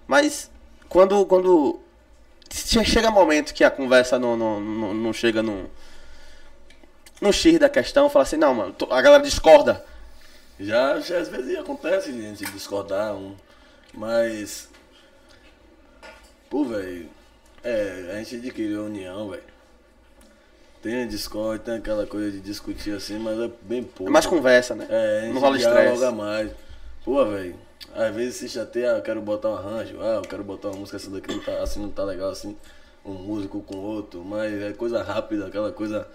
Mas 0.07 0.49
quando. 0.89 1.25
quando 1.25 1.79
che- 2.49 2.83
chega 2.83 3.11
momento 3.11 3.53
que 3.53 3.63
a 3.63 3.71
conversa 3.71 4.17
não, 4.17 4.35
não, 4.35 4.59
não, 4.59 4.93
não 4.93 5.13
chega 5.13 5.43
no. 5.43 5.69
No 7.21 7.31
X 7.31 7.57
da 7.59 7.69
questão, 7.69 8.09
fala 8.09 8.23
assim, 8.23 8.35
não, 8.35 8.53
mano, 8.53 8.75
a 8.89 9.01
galera 9.01 9.23
discorda. 9.23 9.85
Já, 10.59 10.99
já 10.99 11.17
às 11.17 11.27
vezes 11.27 11.57
acontece 11.57 12.11
de 12.11 12.19
a 12.19 12.29
gente 12.29 12.45
discordar, 12.45 13.15
um, 13.15 13.35
mas. 13.93 14.69
Pô, 16.49 16.63
velho. 16.63 17.09
É, 17.63 18.11
a 18.13 18.17
gente 18.17 18.35
adquiriu 18.35 18.81
a 18.81 18.85
união, 18.85 19.29
velho. 19.29 19.43
Tem 20.81 21.03
a 21.03 21.07
discord, 21.07 21.63
tem 21.63 21.75
aquela 21.75 22.05
coisa 22.05 22.31
de 22.31 22.39
discutir 22.39 22.95
assim, 22.95 23.17
mas 23.17 23.39
é 23.39 23.49
bem 23.63 23.83
pouco. 23.83 24.07
É 24.07 24.13
mais 24.13 24.25
conversa, 24.27 24.75
né? 24.75 24.85
É, 24.87 25.19
a 25.19 25.21
gente 25.21 25.33
não 25.33 25.41
rola 25.41 25.57
estresse. 25.57 26.11
mais. 26.11 26.51
Pô, 27.03 27.25
velho. 27.25 27.55
Às 27.93 28.13
vezes 28.15 28.35
se 28.35 28.49
chateia, 28.49 28.93
ah, 28.93 28.97
eu 28.97 29.01
quero 29.01 29.21
botar 29.21 29.49
um 29.49 29.55
arranjo, 29.55 29.99
ah, 30.01 30.15
eu 30.15 30.21
quero 30.21 30.43
botar 30.43 30.69
uma 30.69 30.77
música, 30.77 30.97
essa 30.97 31.09
daqui 31.09 31.33
não 31.33 31.39
tá, 31.39 31.63
assim 31.63 31.79
não 31.79 31.89
tá 31.89 32.03
legal 32.03 32.29
assim, 32.29 32.57
um 33.05 33.13
músico 33.13 33.61
com 33.61 33.77
outro, 33.77 34.23
mas 34.23 34.53
é 34.61 34.73
coisa 34.73 35.01
rápida, 35.01 35.47
aquela 35.47 35.71
coisa 35.71 36.07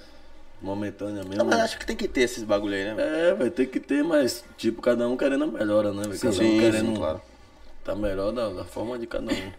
momentânea 0.62 1.22
mesmo. 1.24 1.36
Não, 1.36 1.44
mas 1.46 1.61
acho 1.61 1.78
que 1.78 1.86
tem 1.86 1.96
que 1.96 2.06
ter 2.06 2.22
esses 2.22 2.44
bagulho 2.44 2.74
aí, 2.74 2.94
né? 2.94 3.28
É, 3.30 3.34
vai 3.34 3.50
ter 3.50 3.66
que 3.66 3.80
ter, 3.80 4.04
mas 4.04 4.44
tipo, 4.56 4.82
cada 4.82 5.08
um 5.08 5.16
querendo 5.16 5.44
a 5.44 5.46
melhora, 5.46 5.92
né? 5.92 6.02
velho? 6.02 6.20
Cada 6.20 6.32
sim, 6.34 6.56
um 6.56 6.61
querendo 6.61 6.86
sim, 6.88 6.94
claro. 6.96 7.20
tá 7.84 7.94
melhor 7.94 8.32
da, 8.32 8.48
da 8.50 8.64
forma 8.64 8.98
de 8.98 9.06
cada 9.06 9.32
um. 9.32 9.52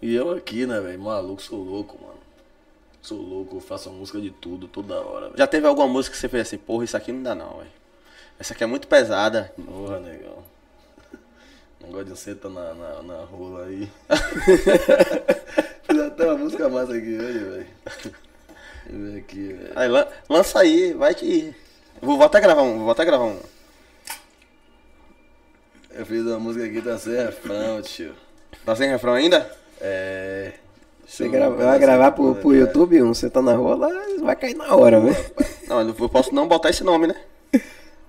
E 0.00 0.14
eu 0.14 0.30
aqui, 0.30 0.66
né, 0.66 0.80
velho, 0.80 1.00
maluco, 1.00 1.42
sou 1.42 1.62
louco, 1.62 1.98
mano. 2.00 2.18
Sou 3.02 3.20
louco, 3.20 3.56
eu 3.56 3.60
faço 3.60 3.90
música 3.90 4.20
de 4.20 4.30
tudo, 4.30 4.68
toda 4.68 5.00
hora, 5.00 5.26
velho. 5.26 5.38
Já 5.38 5.46
teve 5.46 5.66
alguma 5.66 5.88
música 5.88 6.14
que 6.14 6.20
você 6.20 6.28
fez 6.28 6.46
assim, 6.46 6.58
porra, 6.58 6.84
isso 6.84 6.96
aqui 6.96 7.10
não 7.10 7.22
dá 7.22 7.34
não, 7.34 7.58
velho. 7.58 7.70
Essa 8.38 8.54
aqui 8.54 8.62
é 8.62 8.66
muito 8.66 8.86
pesada. 8.86 9.52
Porra, 9.56 9.98
negão. 9.98 10.44
Negócio 11.82 12.04
de 12.04 12.16
senta 12.16 12.48
na, 12.48 12.74
na, 12.74 13.02
na 13.02 13.24
rola 13.24 13.64
aí. 13.64 13.90
Fiz 15.82 16.00
até 16.00 16.24
uma 16.26 16.36
música 16.36 16.68
massa 16.68 16.92
aqui 16.94 17.18
hoje, 17.18 17.38
velho. 17.38 17.66
Aqui. 19.18 19.56
Aí 19.76 19.88
lan- 19.88 20.06
lança 20.28 20.60
aí, 20.60 20.92
vai 20.94 21.14
que. 21.14 21.54
Vou, 22.00 22.16
vou 22.16 22.26
até 22.26 22.40
gravar 22.40 22.62
um. 22.62 22.78
Vou 22.78 22.90
até 22.90 23.04
gravar 23.04 23.24
um. 23.24 23.38
Eu 25.90 26.06
fiz 26.06 26.22
uma 26.24 26.38
música 26.38 26.64
aqui, 26.64 26.80
tá 26.80 26.96
sem 26.98 27.14
refrão, 27.14 27.82
tio. 27.82 28.14
Tá 28.64 28.76
sem 28.76 28.88
refrão 28.88 29.14
ainda? 29.14 29.50
É. 29.80 30.52
Você 31.06 31.28
grava- 31.28 31.56
vai 31.56 31.78
gravar 31.78 32.12
pro, 32.12 32.34
pro. 32.34 32.54
YouTube 32.54 33.02
um, 33.02 33.14
você 33.14 33.30
tá 33.30 33.40
na 33.40 33.54
rua 33.54 33.74
lá, 33.76 33.88
vai 34.20 34.36
cair 34.36 34.54
na 34.54 34.74
hora, 34.74 35.00
velho. 35.00 35.16
Não, 35.66 35.80
eu 35.80 36.08
posso 36.08 36.34
não 36.34 36.46
botar 36.46 36.68
esse 36.70 36.84
nome, 36.84 37.06
né? 37.06 37.14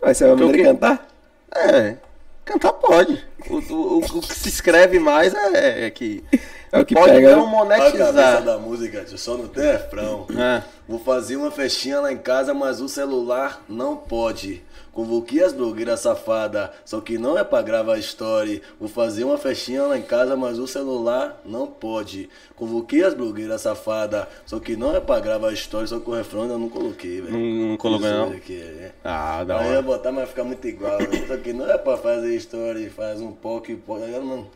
Vai 0.02 0.14
o 0.34 0.38
maneira 0.38 0.52
de 0.58 0.58
quê? 0.58 0.64
cantar? 0.64 1.08
É. 1.56 1.98
Cantar 2.46 2.74
pode. 2.74 3.26
O, 3.50 3.56
o- 3.74 4.00
o- 4.00 4.00
o 4.00 4.22
que 4.22 4.34
se 4.36 4.50
escreve 4.50 5.00
mais 5.00 5.34
é, 5.34 5.86
é 5.86 5.90
que. 5.92 6.24
É 6.72 6.80
o 6.80 6.86
que 6.86 6.94
pode 6.94 7.12
pega, 7.14 7.36
não 7.36 7.50
né? 7.50 7.58
Olha 7.58 7.74
a 7.74 7.78
cabeça 7.92 8.04
monetizar. 8.14 8.44
da 8.44 8.58
música, 8.60 9.04
tio, 9.06 9.18
só 9.18 9.36
não 9.38 9.48
tem 9.48 9.64
refrão. 9.64 10.28
É. 10.38 10.62
Vou 10.88 11.00
fazer 11.00 11.36
uma 11.36 11.50
festinha 11.52 12.00
lá 12.00 12.12
em 12.12 12.18
casa, 12.18 12.54
mas 12.54 12.80
o 12.80 12.88
celular 12.88 13.64
não 13.68 13.96
pode. 13.98 14.62
Convoquei 14.92 15.42
as 15.44 15.54
blogueiras 15.54 16.02
safadas, 16.02 16.72
só 16.84 17.00
que 17.00 17.18
não 17.18 17.38
é 17.38 17.44
pra 17.44 17.62
gravar 17.62 17.98
story. 18.00 18.62
Vou 18.80 18.90
fazer 18.90 19.24
uma 19.24 19.38
festinha 19.38 19.84
lá 19.84 19.98
em 19.98 20.02
casa, 20.02 20.36
mas 20.36 20.60
o 20.60 20.68
celular 20.68 21.40
não 21.46 21.68
pode. 21.68 22.30
Convoquei 22.56 23.04
as 23.04 23.14
blogueiras 23.14 23.62
safadas, 23.62 24.26
só 24.46 24.60
que 24.60 24.76
não 24.76 24.94
é 24.96 25.00
pra 25.00 25.20
gravar 25.20 25.54
story, 25.54 25.88
só 25.88 26.00
que 26.00 26.10
o 26.10 26.14
refrão 26.14 26.48
eu 26.50 26.60
não 26.60 26.68
coloquei, 26.70 27.22
velho. 27.22 27.32
Não, 27.32 27.70
não 27.70 27.78
colocou, 27.78 28.08
Fiz 28.08 28.18
não? 28.18 28.28
aqui, 28.32 28.62
é. 28.62 28.92
Ah, 29.04 29.44
da 29.44 29.60
Aí 29.60 29.66
eu 29.68 29.72
ia 29.72 29.78
hora. 29.78 29.82
botar, 29.84 30.12
mas 30.12 30.22
vai 30.24 30.28
ficar 30.28 30.44
muito 30.44 30.68
igual. 30.68 30.98
né? 31.00 31.26
Só 31.28 31.38
que 31.38 31.54
não 31.54 31.70
é 31.70 31.78
pra 31.78 31.96
fazer 31.98 32.36
story, 32.36 32.90
faz 32.90 33.22
um 33.22 33.29
pouco 33.32 33.72
e 33.72 33.76
pouco. 33.76 34.04
Aí 34.04 34.14
eu 34.14 34.24
não. 34.24 34.48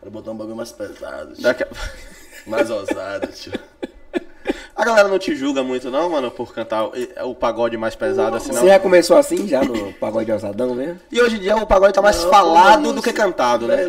Quero 0.00 0.10
botar 0.10 0.30
um 0.30 0.36
bagulho 0.36 0.56
mais 0.56 0.72
pesado, 0.72 1.34
tio. 1.34 1.42
Daqui 1.42 1.64
a... 1.64 1.68
mais 2.48 2.70
ousado, 2.70 3.26
tio. 3.28 3.52
a 4.76 4.84
galera 4.84 5.08
não 5.08 5.18
te 5.18 5.34
julga 5.34 5.62
muito, 5.64 5.90
não, 5.90 6.08
mano, 6.08 6.30
por 6.30 6.54
cantar 6.54 6.84
o, 7.24 7.34
pagode 7.34 7.76
mais 7.76 7.96
pesado 7.96 8.36
assim, 8.36 8.52
não? 8.52 8.60
Você 8.60 8.68
já 8.68 8.78
começou 8.78 9.16
assim, 9.16 9.48
já 9.48 9.62
no 9.64 9.92
pagode 9.94 10.30
ousadão 10.30 10.74
mesmo? 10.74 11.00
E 11.10 11.20
hoje 11.20 11.36
em 11.36 11.40
dia 11.40 11.56
o 11.56 11.66
pagode 11.66 11.92
tá 11.94 12.00
mais 12.00 12.22
Não, 12.22 12.30
falado 12.30 12.82
mano, 12.82 12.92
do 12.94 13.02
que 13.02 13.10
se- 13.10 13.16
cantado, 13.16 13.66
né? 13.66 13.86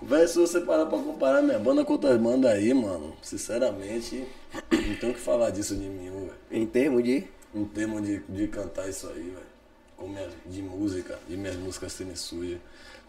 Véi, 0.00 0.28
se 0.28 0.38
você 0.38 0.60
parar 0.60 0.86
pra 0.86 0.98
comparar 0.98 1.42
minha 1.42 1.58
banda 1.58 1.84
com 1.84 1.92
outras 1.94 2.16
bandas 2.20 2.50
aí, 2.52 2.72
mano, 2.72 3.14
sinceramente, 3.20 4.26
não 4.70 4.94
tem 4.96 5.10
o 5.10 5.14
que 5.14 5.20
falar 5.20 5.50
disso 5.50 5.74
de 5.74 5.86
mim, 5.88 6.10
velho. 6.10 6.32
Em 6.50 6.66
termos 6.66 7.02
de. 7.02 7.24
Em 7.54 7.64
termos 7.64 8.02
de, 8.02 8.20
de 8.28 8.46
cantar 8.46 8.88
isso 8.88 9.08
aí, 9.08 9.34
velho. 9.34 10.28
De 10.46 10.62
música, 10.62 11.18
de 11.28 11.36
minhas 11.36 11.56
músicas 11.56 11.92
serem 11.92 12.14
sujas. 12.14 12.58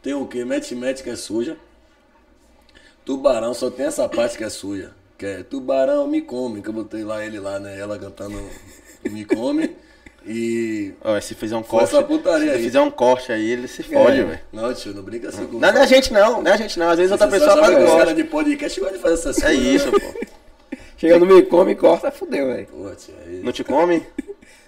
Tem 0.01 0.13
o 0.13 0.25
quê? 0.25 0.45
Mete 0.45 0.73
Mete 0.75 1.03
que 1.03 1.09
é 1.09 1.15
suja. 1.15 1.57
Tubarão 3.05 3.53
só 3.53 3.69
tem 3.69 3.85
essa 3.87 4.07
parte 4.07 4.37
que 4.37 4.43
é 4.43 4.49
suja. 4.49 4.91
Que 5.17 5.25
é 5.25 5.43
Tubarão 5.43 6.07
me 6.07 6.21
come, 6.21 6.61
que 6.61 6.69
eu 6.69 6.73
botei 6.73 7.03
lá 7.03 7.23
ele 7.25 7.39
lá, 7.39 7.59
né? 7.59 7.77
Ela 7.79 7.97
cantando 7.99 8.41
Me 9.03 9.25
come. 9.25 9.75
E. 10.25 10.93
Ó, 11.03 11.19
se 11.19 11.33
fizer 11.33 11.55
um 11.55 11.63
corte. 11.63 11.85
essa 11.95 12.03
putaria 12.03 12.51
se 12.51 12.57
aí. 12.57 12.63
fizer 12.63 12.81
um 12.81 12.91
corte 12.91 13.31
aí, 13.31 13.49
ele 13.51 13.67
se 13.67 13.81
fode, 13.83 14.19
É. 14.19 14.23
velho. 14.23 14.39
Não, 14.51 14.73
tio, 14.73 14.93
não 14.93 15.01
brinca 15.01 15.29
assim 15.29 15.45
comigo. 15.45 15.59
Não, 15.59 15.71
não 15.71 15.79
é 15.79 15.83
a 15.83 15.87
gente 15.87 16.13
não, 16.13 16.41
não 16.41 16.51
é 16.51 16.53
a 16.53 16.57
gente 16.57 16.77
não. 16.77 16.89
Às 16.89 16.97
vezes 16.97 17.11
outra 17.11 17.27
pessoa 17.27 17.57
faz 17.57 17.69
um 17.75 17.79
os 17.79 17.85
corte. 17.85 17.97
caras 17.99 18.15
de 18.15 18.23
podcast 18.25 18.79
gostam 18.79 18.97
de 18.97 19.01
fazer 19.01 19.13
essas 19.15 19.37
É 19.37 19.41
coisas. 19.47 19.63
né? 19.63 19.71
isso, 19.73 19.91
pô. 19.91 20.77
Chega 20.97 21.17
no 21.19 21.25
me 21.25 21.41
come, 21.43 21.75
corta, 21.75 22.11
fudeu, 22.11 22.47
velho. 22.47 22.67
Pô, 22.67 22.89
tio, 22.95 23.13
aí... 23.25 23.39
Não 23.41 23.51
te 23.53 23.63
come? 23.63 24.05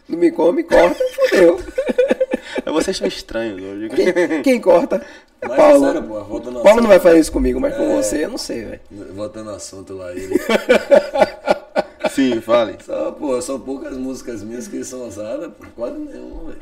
No 0.07 0.17
me 0.17 0.31
come, 0.31 0.63
corta, 0.63 1.03
fudeu. 1.13 1.59
Vocês 2.65 2.97
são 2.97 3.07
estranhos 3.07 3.61
hoje. 3.61 3.89
Quem, 3.89 4.41
quem 4.43 4.61
corta? 4.61 5.01
É 5.41 5.47
Mas, 5.47 5.57
Paulo. 5.57 5.85
sério, 5.87 6.03
pô, 6.03 6.13
Paulo 6.23 6.51
não 6.51 6.63
vai 6.63 6.97
assunto- 6.97 6.99
fazer 7.01 7.19
isso 7.19 7.31
comigo, 7.31 7.59
mas 7.59 7.75
com 7.75 7.83
É. 7.83 7.95
você 7.95 8.25
eu 8.25 8.29
não 8.29 8.37
sei, 8.37 8.65
velho. 8.65 8.81
Voltando 9.13 9.49
ao 9.49 9.55
assunto 9.55 9.93
lá, 9.93 10.11
ele... 10.11 10.35
Sim, 12.11 12.41
fale. 12.41 12.77
Só, 12.85 13.11
pô, 13.11 13.41
são 13.41 13.59
poucas 13.59 13.97
músicas 13.97 14.43
minhas 14.43 14.67
que 14.67 14.83
são 14.83 15.07
usadas, 15.07 15.51
pô, 15.57 15.65
quase 15.75 15.97
nenhuma, 15.97 16.51
velho. 16.51 16.61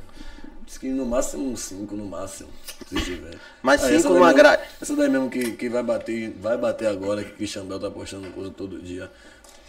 Diz 0.66 0.78
que 0.78 0.88
no 0.90 1.06
máximo 1.06 1.50
uns 1.52 1.62
5, 1.62 1.96
no 1.96 2.06
máximo, 2.06 2.50
se 2.88 2.96
tiver. 3.04 3.36
Mas 3.64 3.82
Ah, 3.84 3.88
cinco 3.88 3.96
essa 3.98 4.08
daí 4.10 4.18
numa 4.18 4.28
mesmo- 4.28 4.38
gra- 4.44 4.60
Essa 4.80 4.96
daí 4.96 5.10
mesmo 5.10 5.30
que, 5.30 5.52
que 5.54 5.68
vai 5.68 5.82
bater, 5.82 6.30
vai 6.40 6.58
bater 6.58 6.88
agora, 6.88 7.24
que 7.24 7.32
Bell 7.66 7.80
tá 7.80 7.90
postando 7.90 8.30
coisa 8.30 8.52
todo 8.52 8.80
dia. 8.80 9.10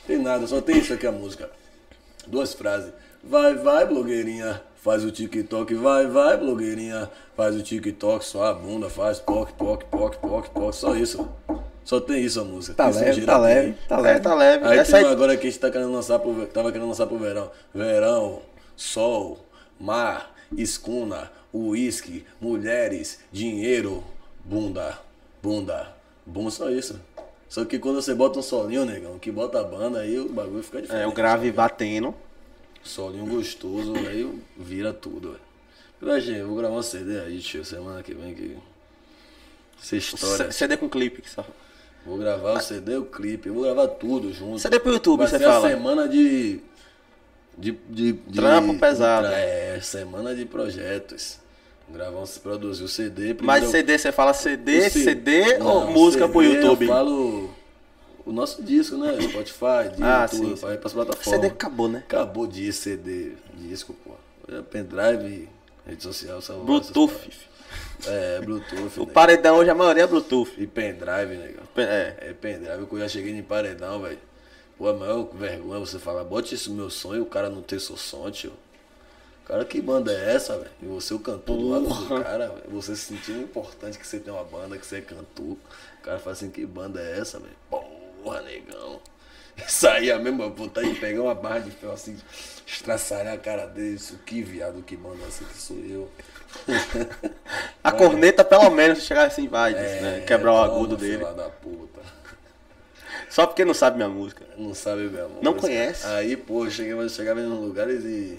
Tem 0.06 0.18
nada, 0.18 0.46
só 0.46 0.60
tem 0.60 0.78
isso 0.78 0.92
aqui 0.92 1.06
a 1.06 1.12
música. 1.12 1.48
Duas 2.26 2.52
frases. 2.52 2.92
Vai, 3.24 3.54
vai, 3.54 3.86
blogueirinha, 3.86 4.60
faz 4.82 5.04
o 5.04 5.10
TikTok. 5.10 5.74
Vai, 5.74 6.06
vai, 6.06 6.36
blogueirinha, 6.36 7.10
faz 7.36 7.56
o 7.56 7.62
TikTok. 7.62 8.24
Só 8.24 8.44
a 8.44 8.54
bunda, 8.54 8.90
faz 8.90 9.18
poc, 9.18 9.52
poc, 9.52 9.84
poc, 9.84 10.16
poc, 10.16 10.48
poc. 10.48 10.74
Só 10.74 10.94
isso. 10.96 11.28
Só 11.84 12.00
tem 12.00 12.22
isso 12.22 12.40
a 12.40 12.44
música. 12.44 12.74
Tá 12.74 12.90
Tem 12.90 13.00
leve, 13.00 13.22
tá 13.22 13.38
leve, 13.38 13.74
tá 13.88 13.98
leve. 13.98 14.20
tá 14.20 14.34
leve. 14.34 14.64
Aí 14.66 14.78
Essa 14.78 14.98
tem 14.98 15.06
aí... 15.06 15.12
agora 15.12 15.36
que 15.36 15.46
a 15.46 15.50
gente 15.50 15.60
tá 15.60 15.70
querendo 15.70 15.92
lançar 15.92 16.18
pro, 16.18 16.46
tava 16.46 16.70
querendo 16.70 16.88
lançar 16.88 17.06
pro 17.06 17.18
verão. 17.18 17.50
Verão, 17.74 18.42
sol, 18.76 19.38
mar, 19.78 20.34
escuna, 20.56 21.30
uísque, 21.52 22.24
mulheres, 22.40 23.20
dinheiro, 23.32 24.04
bunda, 24.44 24.98
bunda, 25.42 25.88
bom 26.24 26.50
só 26.50 26.70
isso. 26.70 27.00
Só 27.48 27.64
que 27.64 27.80
quando 27.80 28.00
você 28.00 28.14
bota 28.14 28.38
um 28.38 28.42
solinho, 28.42 28.84
negão, 28.84 29.18
que 29.18 29.32
bota 29.32 29.58
a 29.58 29.64
banda, 29.64 30.00
aí 30.00 30.16
o 30.20 30.28
bagulho 30.28 30.62
fica 30.62 30.80
diferente. 30.80 31.04
É, 31.04 31.08
o 31.08 31.12
grave 31.12 31.50
batendo. 31.50 32.14
Solinho 32.82 33.26
gostoso, 33.26 33.94
aí 33.96 34.30
vira 34.56 34.92
tudo, 34.92 35.36
velho. 36.02 36.20
Gente, 36.20 36.38
eu 36.38 36.46
vou 36.48 36.56
gravar 36.56 36.76
um 36.76 36.82
CD 36.82 37.20
aí, 37.20 37.38
tio, 37.40 37.64
semana 37.64 38.02
que 38.02 38.14
vem 38.14 38.34
que... 38.34 38.56
Essa 39.82 39.96
história. 39.96 40.50
CD 40.52 40.76
com 40.76 40.88
clipe. 40.88 41.22
que 41.22 41.30
só- 41.30 41.44
Vou 42.04 42.16
gravar 42.16 42.54
o 42.54 42.60
CD, 42.60 42.96
o 42.96 43.04
clipe, 43.04 43.48
eu 43.48 43.54
vou 43.54 43.62
gravar 43.64 43.86
tudo 43.88 44.32
junto. 44.32 44.58
CD 44.58 44.80
pro 44.80 44.92
YouTube, 44.94 45.18
Vai 45.18 45.28
você 45.28 45.38
ser 45.38 45.44
fala. 45.44 45.68
semana 45.68 46.08
de, 46.08 46.60
de, 47.58 47.72
de, 47.90 48.12
de- 48.12 48.34
Trampo 48.34 48.78
pesado. 48.78 49.26
É, 49.26 49.78
semana 49.82 50.34
de 50.34 50.46
projetos. 50.46 51.38
Gravar, 51.92 52.24
produzir 52.42 52.84
o 52.84 52.88
CD. 52.88 53.36
Mas 53.42 53.66
CD, 53.66 53.98
você 53.98 54.12
fala 54.12 54.32
CD, 54.32 54.88
CD 54.88 55.56
ou 55.60 55.84
Não, 55.86 55.90
música 55.92 56.22
CD 56.26 56.32
pro 56.32 56.42
YouTube? 56.42 56.86
Eu 56.86 56.88
falo 56.88 57.50
o 58.24 58.32
nosso 58.32 58.62
disco, 58.62 58.96
né? 58.96 59.20
Spotify, 59.20 59.88
Deezer, 59.88 60.04
Ah, 60.06 60.28
tudo, 60.28 60.56
sim, 60.56 60.62
vai 60.62 60.76
pras 60.76 60.92
plataformas. 60.92 61.40
CD 61.40 61.46
acabou, 61.52 61.88
né? 61.88 61.98
Acabou 62.06 62.46
de 62.46 62.72
CD, 62.72 63.32
disco, 63.54 63.94
pô. 64.04 64.12
É 64.52 64.62
pendrive, 64.62 65.48
rede 65.86 66.02
social, 66.02 66.40
celular. 66.40 66.66
Bluetooth. 66.66 67.30
É, 68.06 68.40
Bluetooth. 68.40 68.98
O 69.00 69.06
né? 69.06 69.12
paredão 69.12 69.56
hoje 69.56 69.70
a 69.70 69.74
maioria 69.74 70.04
é 70.04 70.06
Bluetooth. 70.06 70.52
E 70.58 70.66
pendrive, 70.66 71.36
negão. 71.36 71.64
É. 71.76 72.30
É 72.30 72.32
pendrive, 72.32 72.86
eu 72.90 72.98
já 72.98 73.08
cheguei 73.08 73.32
em 73.32 73.42
paredão, 73.42 74.00
velho. 74.02 74.18
Pô, 74.76 74.88
a 74.88 74.94
maior 74.94 75.24
vergonha 75.34 75.76
é 75.76 75.80
você 75.80 75.98
falar, 75.98 76.24
bote 76.24 76.54
isso 76.54 76.70
no 76.70 76.76
meu 76.76 76.90
sonho 76.90 77.22
o 77.22 77.26
cara 77.26 77.50
não 77.50 77.60
ter 77.62 77.78
seu 77.80 77.96
som, 77.96 78.30
tio. 78.30 78.52
Cara, 79.44 79.64
que 79.64 79.80
banda 79.80 80.12
é 80.12 80.34
essa, 80.34 80.56
velho? 80.56 80.70
E 80.80 80.86
você, 80.86 81.12
o 81.12 81.18
cantor 81.18 81.56
do 81.56 81.68
lado 81.68 81.88
do 81.88 82.22
cara, 82.22 82.48
velho. 82.48 82.70
Você 82.70 82.94
se 82.94 83.06
sentindo 83.06 83.42
importante 83.42 83.98
que 83.98 84.06
você 84.06 84.20
tem 84.20 84.32
uma 84.32 84.44
banda, 84.44 84.78
que 84.78 84.86
você 84.86 84.98
é 84.98 85.00
cantor. 85.00 85.56
O 85.98 86.02
cara 86.02 86.18
fala 86.18 86.32
assim, 86.32 86.50
que 86.50 86.64
banda 86.64 87.00
é 87.00 87.18
essa, 87.18 87.38
velho? 87.40 87.52
Porra, 88.22 88.42
negão. 88.42 89.00
Isso 89.66 89.86
aí 89.88 90.10
é 90.10 90.12
a 90.14 90.18
mesma 90.18 90.50
puta 90.50 90.80
aí, 90.80 90.94
pegar 90.94 91.22
uma 91.22 91.34
barra 91.34 91.58
de 91.60 91.70
ferro 91.70 91.92
assim, 91.92 92.16
estraçalhar 92.66 93.34
a 93.34 93.38
cara 93.38 93.66
dele. 93.66 93.94
Isso, 93.96 94.18
que 94.24 94.42
viado, 94.42 94.82
que 94.82 94.96
banda 94.96 95.22
é 95.24 95.28
essa 95.28 95.44
que 95.44 95.56
sou 95.56 95.76
eu. 95.78 96.08
A 97.84 97.92
corneta, 97.92 98.44
pelo 98.44 98.70
menos, 98.70 99.04
chegar 99.04 99.26
assim, 99.26 99.46
vai, 99.46 99.72
É, 99.72 100.00
né? 100.00 100.24
quebrar 100.26 100.52
o 100.52 100.56
toma, 100.56 100.66
agudo 100.66 100.96
dele. 100.96 101.24
Só 103.28 103.46
porque 103.46 103.64
não 103.64 103.72
sabe 103.74 103.96
minha 103.96 104.08
música. 104.08 104.44
Não 104.56 104.74
sabe 104.74 105.02
mesmo. 105.02 105.38
Não 105.40 105.54
conhece? 105.54 106.04
Aí, 106.06 106.36
pô, 106.36 106.64
eu 106.64 106.70
chegava, 106.70 107.08
chegava 107.08 107.40
em 107.40 107.46
uns 107.46 107.60
lugares 107.60 108.04
e. 108.04 108.38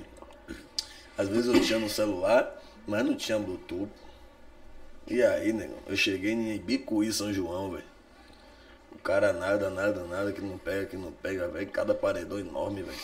Às 1.17 1.29
vezes 1.29 1.53
eu 1.53 1.61
tinha 1.61 1.79
no 1.79 1.87
celular, 1.89 2.53
mas 2.85 3.05
não 3.05 3.15
tinha 3.15 3.39
Bluetooth. 3.39 3.89
E 5.07 5.21
aí, 5.23 5.53
negão, 5.53 5.77
eu 5.87 5.95
cheguei 5.95 6.31
em 6.31 6.55
Ibicuí, 6.55 7.11
São 7.13 7.33
João, 7.33 7.71
velho. 7.71 7.90
Cara 9.03 9.33
nada, 9.33 9.69
nada, 9.69 10.03
nada, 10.03 10.31
que 10.31 10.41
não 10.41 10.57
pega, 10.57 10.85
que 10.85 10.95
não 10.95 11.11
pega, 11.11 11.47
velho. 11.47 11.69
Cada 11.71 11.95
paredão 11.95 12.39
enorme, 12.39 12.83
velho. 12.83 12.99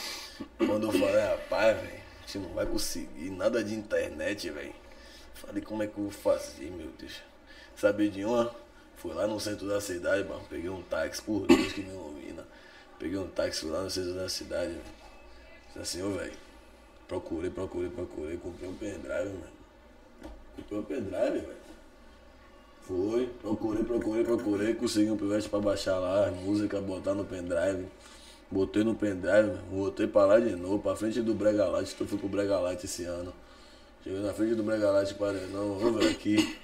Quando 0.58 0.88
eu 0.88 0.92
falei, 0.92 1.22
rapaz, 1.22 1.78
velho, 1.78 1.94
a 1.94 2.22
gente 2.22 2.40
não 2.40 2.54
vai 2.54 2.66
conseguir 2.68 3.32
nada 3.32 3.64
de 3.64 3.74
internet, 3.74 4.50
velho. 4.50 4.74
Falei, 5.34 5.62
como 5.64 5.82
é 5.82 5.88
que 5.88 5.98
eu 5.98 6.04
vou 6.04 6.12
fazer, 6.12 6.70
meu 6.70 6.88
Deus? 7.00 7.22
Sabe 7.76 8.10
de 8.10 8.24
uma? 8.26 8.54
Fui 8.98 9.14
lá 9.14 9.28
no 9.28 9.40
centro 9.40 9.68
da 9.68 9.82
cidade, 9.82 10.28
mano. 10.28 10.44
Peguei 10.50 10.70
um 10.70 10.82
táxi, 10.84 11.22
por 11.22 11.48
Deus 11.48 11.74
que 11.74 11.82
me 11.82 11.90
ilumina. 11.90 12.46
Peguei 13.00 13.18
um 13.18 13.28
táxi, 13.28 13.62
fui 13.62 13.72
lá 13.72 13.82
no 13.82 13.90
centro 13.90 14.14
da 14.14 14.30
cidade, 14.30 14.74
velho. 14.74 14.84
Disse 15.68 15.80
assim, 15.80 16.02
ô, 16.04 16.12
velho. 16.12 16.34
Procurei, 17.08 17.50
procurei, 17.50 17.90
procurei. 17.90 18.38
Comprei 18.38 18.70
um 18.70 18.76
pendrive, 18.76 19.30
mano. 19.30 19.52
Comprei 20.56 20.80
um 20.80 20.84
pendrive, 20.84 21.40
velho. 21.40 21.67
Foi, 22.88 23.30
procurei, 23.42 23.84
procurei, 23.84 24.24
procurei. 24.24 24.74
Consegui 24.74 25.12
um 25.12 25.18
pivete 25.18 25.50
pra 25.50 25.60
baixar 25.60 26.00
lá, 26.00 26.32
música, 26.32 26.80
botar 26.80 27.14
no 27.14 27.26
pendrive. 27.26 27.86
Botei 28.50 28.82
no 28.82 28.96
pendrive, 28.96 29.58
voltei 29.70 30.08
pra 30.08 30.26
lá 30.26 30.40
de 30.40 30.56
novo, 30.56 30.80
pra 30.80 30.96
frente 30.96 31.22
do 31.22 31.34
Brega 31.34 31.66
Light. 31.66 31.94
Eu 32.00 32.08
fui 32.08 32.18
pro 32.18 32.30
Brega 32.30 32.58
Light 32.60 32.82
esse 32.86 33.04
ano. 33.04 33.34
Cheguei 34.02 34.22
na 34.22 34.34
frente 34.34 34.56
do 34.56 34.64
Brega 34.64 34.90
Light, 34.90 35.14
parei, 35.16 35.48
não, 35.48 35.72
ô, 35.72 35.92
velho, 35.92 36.10
aqui. 36.10 36.58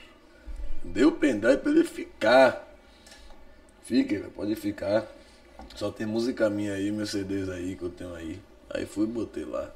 Deu 0.81 1.09
o 1.09 1.11
pendrive 1.11 1.57
pra 1.57 1.71
ele 1.71 1.83
ficar. 1.83 2.73
Fique, 3.81 4.17
pode 4.33 4.55
ficar. 4.55 5.05
Só 5.75 5.91
tem 5.91 6.07
música 6.07 6.49
minha 6.49 6.73
aí, 6.73 6.89
meus 6.89 7.09
CDs 7.11 7.49
aí 7.49 7.75
que 7.75 7.83
eu 7.83 7.89
tenho 7.89 8.13
aí. 8.15 8.39
Aí 8.69 8.85
fui 8.85 9.03
e 9.03 9.07
botei 9.07 9.43
lá. 9.43 9.69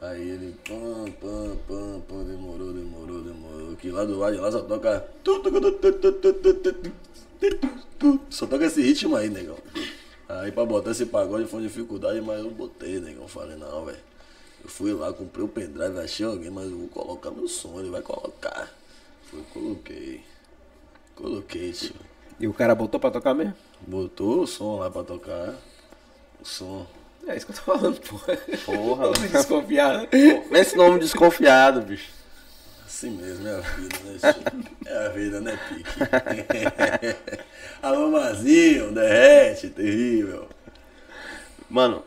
Aí 0.00 0.28
ele, 0.28 0.54
pam, 0.66 1.10
pam, 1.12 1.56
pam, 1.66 2.00
pam, 2.06 2.24
demorou, 2.24 2.72
demorou, 2.72 3.22
demorou. 3.22 3.76
Que 3.76 3.90
lá 3.90 4.04
do 4.04 4.18
lado 4.18 4.34
de 4.34 4.40
lá 4.40 4.52
só 4.52 4.60
toca. 4.60 5.08
Só 8.28 8.46
toca 8.46 8.66
esse 8.66 8.82
ritmo 8.82 9.16
aí, 9.16 9.30
negão. 9.30 9.56
Aí 10.28 10.52
pra 10.52 10.64
botar 10.64 10.90
esse 10.90 11.06
pagode 11.06 11.46
foi 11.48 11.60
uma 11.60 11.68
dificuldade, 11.68 12.20
mas 12.20 12.40
eu 12.40 12.50
botei, 12.50 13.00
negão. 13.00 13.26
Falei, 13.26 13.56
não, 13.56 13.84
velho. 13.84 13.98
Eu 14.62 14.68
fui 14.68 14.92
lá, 14.92 15.12
comprei 15.12 15.44
o 15.44 15.48
pendrive, 15.48 15.98
achei 15.98 16.26
alguém, 16.26 16.50
mas 16.50 16.70
eu 16.70 16.76
vou 16.76 16.88
colocar 16.88 17.30
meu 17.30 17.48
som, 17.48 17.78
ele 17.78 17.90
vai 17.90 18.02
colocar. 18.02 18.70
Fui, 19.30 19.42
coloquei. 19.52 20.22
Coloquei, 21.14 21.72
tio. 21.72 21.94
E 22.38 22.46
o 22.46 22.52
cara 22.52 22.74
botou 22.74 23.00
pra 23.00 23.10
tocar 23.10 23.32
mesmo? 23.32 23.54
Botou 23.80 24.42
o 24.42 24.46
som 24.46 24.78
lá 24.78 24.90
pra 24.90 25.02
tocar. 25.02 25.54
O 26.40 26.44
som. 26.44 26.86
É 27.26 27.36
isso 27.36 27.46
que 27.46 27.52
eu 27.52 27.56
tô 27.56 27.62
falando, 27.62 28.00
porra. 28.00 28.36
Porra, 28.64 29.04
Todo 29.12 29.28
desconfiado. 29.28 30.08
Esse 30.52 30.76
nome 30.76 31.00
desconfiado, 31.00 31.80
bicho. 31.82 32.10
Assim 32.86 33.10
mesmo, 33.10 33.46
é 33.48 33.54
a 33.56 33.60
vida, 33.60 33.98
né, 34.04 34.18
tio? 34.22 34.86
É 34.86 35.06
a 35.06 35.08
vida, 35.10 35.40
né, 35.40 35.58
Pique? 35.68 37.26
Alô, 37.82 38.10
Mazinho, 38.10 38.92
derrete, 38.92 39.68
terrível. 39.70 40.48
Mano. 41.68 42.04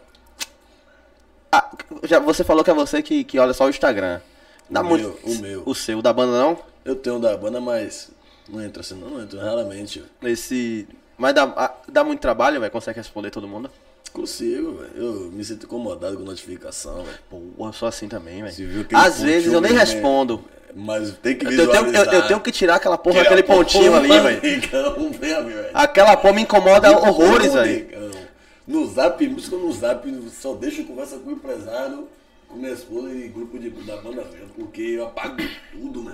ah, 1.52 1.70
já, 2.04 2.18
você 2.20 2.44
falou 2.44 2.64
que 2.64 2.72
é 2.72 2.74
você 2.74 3.04
que, 3.04 3.24
que 3.26 3.38
olha 3.38 3.54
só 3.54 3.66
o 3.66 3.70
Instagram. 3.70 4.22
Dá 4.70 4.82
O 4.82 4.86
muito. 4.86 5.04
meu, 5.04 5.20
o 5.36 5.40
meu. 5.42 5.64
O 5.66 5.76
seu, 5.76 6.02
da 6.02 6.14
banda 6.14 6.32
não? 6.40 6.58
Eu 6.86 6.96
tenho 6.96 7.18
um 7.18 7.20
da 7.20 7.36
banda, 7.36 7.60
mas 7.60 8.10
não 8.48 8.62
entra 8.64 8.82
assim, 8.82 8.96
não, 8.96 9.10
não 9.10 9.22
entra 9.22 9.44
raramente. 9.44 10.04
Esse. 10.24 10.88
Mas 11.18 11.36
dá, 11.36 11.44
ah, 11.58 11.74
dá 11.90 12.04
muito 12.06 12.22
trabalho, 12.22 12.60
velho? 12.60 12.72
Consegue 12.72 12.98
responder 13.00 13.30
todo 13.32 13.48
mundo? 13.48 13.70
Consigo, 14.14 14.74
velho. 14.78 14.92
Eu 14.96 15.14
me 15.32 15.44
sinto 15.44 15.66
incomodado 15.66 16.18
com 16.18 16.24
notificação, 16.24 17.04
velho. 17.04 17.18
Porra, 17.30 17.70
eu 17.70 17.74
sou 17.74 17.88
assim 17.88 18.08
também, 18.08 18.44
velho. 18.44 18.88
Às 18.94 19.22
vezes 19.22 19.52
eu 19.54 19.62
nem 19.62 19.74
né? 19.74 19.80
respondo. 19.80 20.44
Mas 20.76 21.14
tem 21.18 21.36
que 21.36 21.46
Eu 21.46 21.70
tenho, 21.72 21.88
eu- 21.96 22.06
eu 22.14 22.28
tenho 22.28 22.40
que 22.42 22.52
tirar 22.52 22.76
aquela 22.76 22.98
porra, 22.98 23.22
Aquela 23.22 23.40
aquele 23.40 23.48
pontinho 23.58 23.96
ali, 23.96 24.08
velho. 24.08 24.42
velho. 24.42 25.70
Aquela 25.74 26.16
porra 26.18 26.34
me 26.34 26.42
incomoda 26.44 26.92
horrores, 26.92 27.54
velho. 27.54 28.00
No 28.68 28.86
zap, 28.88 29.28
música 29.28 29.56
no 29.56 29.72
zap, 29.72 30.30
só 30.40 30.54
deixo 30.54 30.84
conversa 30.84 31.18
com 31.18 31.32
o 31.32 31.34
empresário, 31.34 32.08
com 32.48 32.56
minha 32.56 32.72
esposa 32.72 33.10
e 33.12 33.28
grupo 33.30 33.58
de, 33.58 33.72
da 33.72 33.98
banda 33.98 34.24
mesmo, 34.32 34.50
porque 34.56 34.82
eu 34.82 35.06
apago 35.08 35.38
tudo, 35.72 36.04
né? 36.04 36.14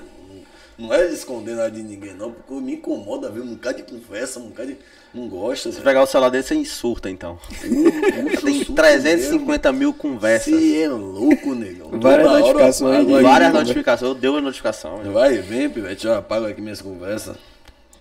Não, 0.77 0.93
é 0.93 1.07
de 1.07 1.14
esconder 1.14 1.56
nada 1.56 1.72
de 1.72 1.81
ninguém, 1.81 2.14
não, 2.14 2.31
porque 2.31 2.53
me 2.56 2.73
incomoda 2.73 3.30
ver 3.30 3.39
um 3.41 3.53
bocado 3.53 3.77
de 3.77 3.84
conversa, 3.84 4.39
um 4.39 4.49
bocado 4.49 4.69
de. 4.69 4.77
Não 5.14 5.30
gosta, 5.30 5.69
Se 5.69 5.76
velho. 5.76 5.84
pegar 5.85 6.03
o 6.03 6.06
celular 6.06 6.30
dele, 6.30 6.43
você 6.43 6.56
insurta, 6.56 7.10
então. 7.10 7.39
Tem 8.43 8.57
Surto 8.57 8.73
350 8.73 9.72
mil 9.72 9.93
conversas. 9.93 10.53
Você 10.53 10.81
é 10.81 10.89
louco, 10.89 11.56
negão. 11.56 11.89
Várias 11.91 12.02
Toda 12.02 12.10
hora 12.10 12.39
notificações 12.39 12.93
apago 12.95 13.07
de- 13.07 13.14
aqui. 13.15 13.23
Várias 13.23 13.53
notificações, 13.53 14.10
eu 14.10 14.15
dei 14.15 14.30
a 14.38 14.41
notificação. 14.41 14.97
Vai, 15.14 15.38
vem, 15.38 15.69
pivete, 15.69 16.06
eu 16.06 16.14
apago 16.15 16.45
aqui 16.45 16.60
minhas 16.61 16.81
conversas. 16.81 17.38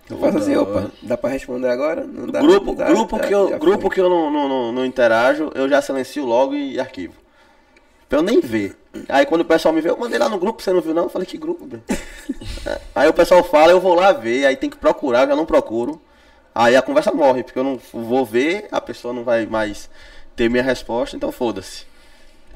Eu 0.09 0.17
faço 0.19 0.37
assim, 0.39 0.55
opa, 0.57 0.71
hora. 0.71 0.91
dá 1.01 1.17
pra 1.17 1.29
responder 1.31 1.69
agora? 1.69 2.05
Não 2.05 2.27
dá, 2.27 2.39
grupo 2.41 2.65
não 2.67 2.75
dá, 2.75 2.85
grupo, 2.85 3.17
tá, 3.17 3.27
que 3.27 3.33
eu, 3.33 3.57
grupo 3.57 3.89
que 3.89 3.99
eu 3.99 4.07
não, 4.09 4.29
não, 4.29 4.47
não, 4.49 4.71
não 4.71 4.85
interajo, 4.85 5.49
eu 5.55 5.67
já 5.67 5.81
silencio 5.81 6.23
logo 6.25 6.53
e 6.53 6.79
arquivo. 6.79 7.13
Pra 8.07 8.19
eu 8.19 8.23
nem 8.23 8.39
ver. 8.39 8.77
Aí 9.09 9.25
quando 9.25 9.41
o 9.41 9.45
pessoal 9.45 9.73
me 9.73 9.81
vê, 9.81 9.89
eu 9.89 9.97
mandei 9.97 10.17
lá 10.19 10.29
no 10.29 10.37
grupo, 10.39 10.61
você 10.61 10.71
não 10.71 10.81
viu 10.81 10.93
não? 10.93 11.03
Eu 11.03 11.09
falei, 11.09 11.25
que 11.25 11.37
grupo, 11.37 11.65
velho? 11.65 11.83
É. 12.65 12.81
Aí 12.95 13.09
o 13.09 13.13
pessoal 13.13 13.43
fala, 13.43 13.71
eu 13.71 13.79
vou 13.81 13.93
lá 13.95 14.11
ver, 14.13 14.45
aí 14.45 14.55
tem 14.55 14.69
que 14.69 14.77
procurar, 14.77 15.29
eu 15.29 15.35
não 15.35 15.45
procuro. 15.45 16.01
Aí 16.53 16.75
a 16.75 16.81
conversa 16.81 17.11
morre, 17.11 17.43
porque 17.43 17.59
eu 17.59 17.63
não 17.63 17.77
vou 17.91 18.25
ver, 18.25 18.67
a 18.71 18.79
pessoa 18.79 19.13
não 19.13 19.23
vai 19.23 19.45
mais 19.45 19.89
ter 20.35 20.49
minha 20.49 20.63
resposta, 20.63 21.17
então 21.17 21.31
foda-se. 21.31 21.85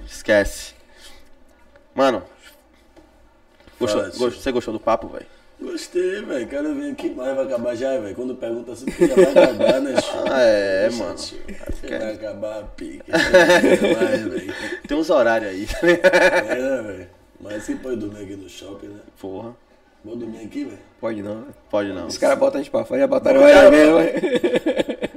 Esquece. 0.05 0.73
Mano, 1.93 2.23
gostou, 3.79 3.99
Fala, 4.01 4.11
tio. 4.11 4.19
gost- 4.19 4.39
você 4.41 4.51
gostou 4.51 4.73
do 4.73 4.79
papo, 4.79 5.07
velho? 5.09 5.25
Gostei, 5.61 6.21
velho. 6.21 6.47
Quero 6.47 6.73
ver 6.75 6.95
que 6.95 7.09
mais 7.09 7.35
vai 7.35 7.45
acabar 7.45 7.75
já, 7.75 7.97
velho. 7.99 8.15
Quando 8.15 8.33
pergunta 8.35 8.71
assim, 8.71 8.85
porque 8.85 9.07
já 9.07 9.15
vai 9.15 9.25
acabar, 9.43 9.81
né? 9.81 9.93
Ah, 10.31 10.41
é, 10.41 10.85
Poxa, 10.89 11.03
mano. 11.03 11.15
tio, 11.15 11.37
Acho 11.67 11.81
que 11.81 11.97
vai 11.97 12.13
acabar 12.13 12.59
a 12.59 12.63
pique. 12.63 13.03
mais, 13.11 14.23
velho. 14.23 14.53
Tem 14.87 14.97
uns 14.97 15.09
horários 15.09 15.49
aí. 15.51 15.67
É, 16.49 16.81
velho. 16.81 17.07
Mas 17.41 17.63
você 17.63 17.75
pode 17.75 17.97
dormir 17.97 18.23
aqui 18.23 18.35
no 18.35 18.49
shopping, 18.49 18.87
né? 18.87 18.99
Porra, 19.19 19.55
Vou 20.03 20.15
dormir 20.15 20.45
aqui, 20.45 20.63
velho. 20.63 20.79
Pode 21.01 21.21
não, 21.21 21.45
pode 21.69 21.91
não. 21.91 22.07
Os 22.07 22.17
caras 22.17 22.39
botam 22.39 22.59
a 22.59 22.63
gente 22.63 22.71
pra 22.71 22.85
fora, 22.85 23.01
já 23.01 23.07
botaram 23.07 23.41
Cara, 23.41 23.69
várias 23.69 23.71
vezes, 23.71 23.93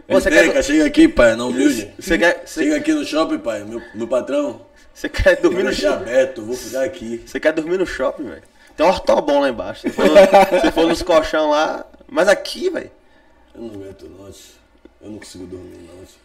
mas- 0.08 0.22
Você 0.22 0.30
quer, 0.30 0.42
Teca, 0.48 0.62
chega 0.62 0.84
aqui, 0.86 1.08
pai, 1.08 1.36
não 1.36 1.50
humilde. 1.50 1.88
você 1.98 2.18
quer, 2.18 2.42
você, 2.44 2.64
Chega 2.64 2.76
aqui 2.76 2.92
no 2.92 3.04
shopping, 3.04 3.38
pai. 3.38 3.64
Meu, 3.64 3.80
meu 3.94 4.08
patrão, 4.08 4.60
você 4.92 5.08
quer 5.08 5.36
dormir 5.40 5.62
no 5.62 5.72
shopping? 5.72 6.02
aberto, 6.02 6.40
eu 6.40 6.44
vou 6.46 6.56
ficar 6.56 6.82
aqui. 6.82 7.22
Você 7.24 7.38
quer 7.38 7.52
dormir 7.52 7.78
no 7.78 7.86
shopping, 7.86 8.24
velho? 8.24 8.42
Tem 8.76 8.86
um 8.86 8.88
ortobom 8.88 9.40
lá 9.40 9.48
embaixo. 9.48 9.82
Se 9.82 9.90
for, 9.90 10.06
se 10.60 10.70
for 10.72 10.86
nos 10.88 11.02
colchão 11.02 11.50
lá. 11.50 11.84
Mas 12.08 12.28
aqui, 12.28 12.70
velho. 12.70 12.90
Eu 13.54 13.62
não 13.62 13.74
aguento, 13.74 13.98
tio. 14.06 14.54
Eu 15.00 15.10
não 15.10 15.18
consigo 15.18 15.46
dormir, 15.46 15.78
não, 15.78 16.04
tio. 16.04 16.16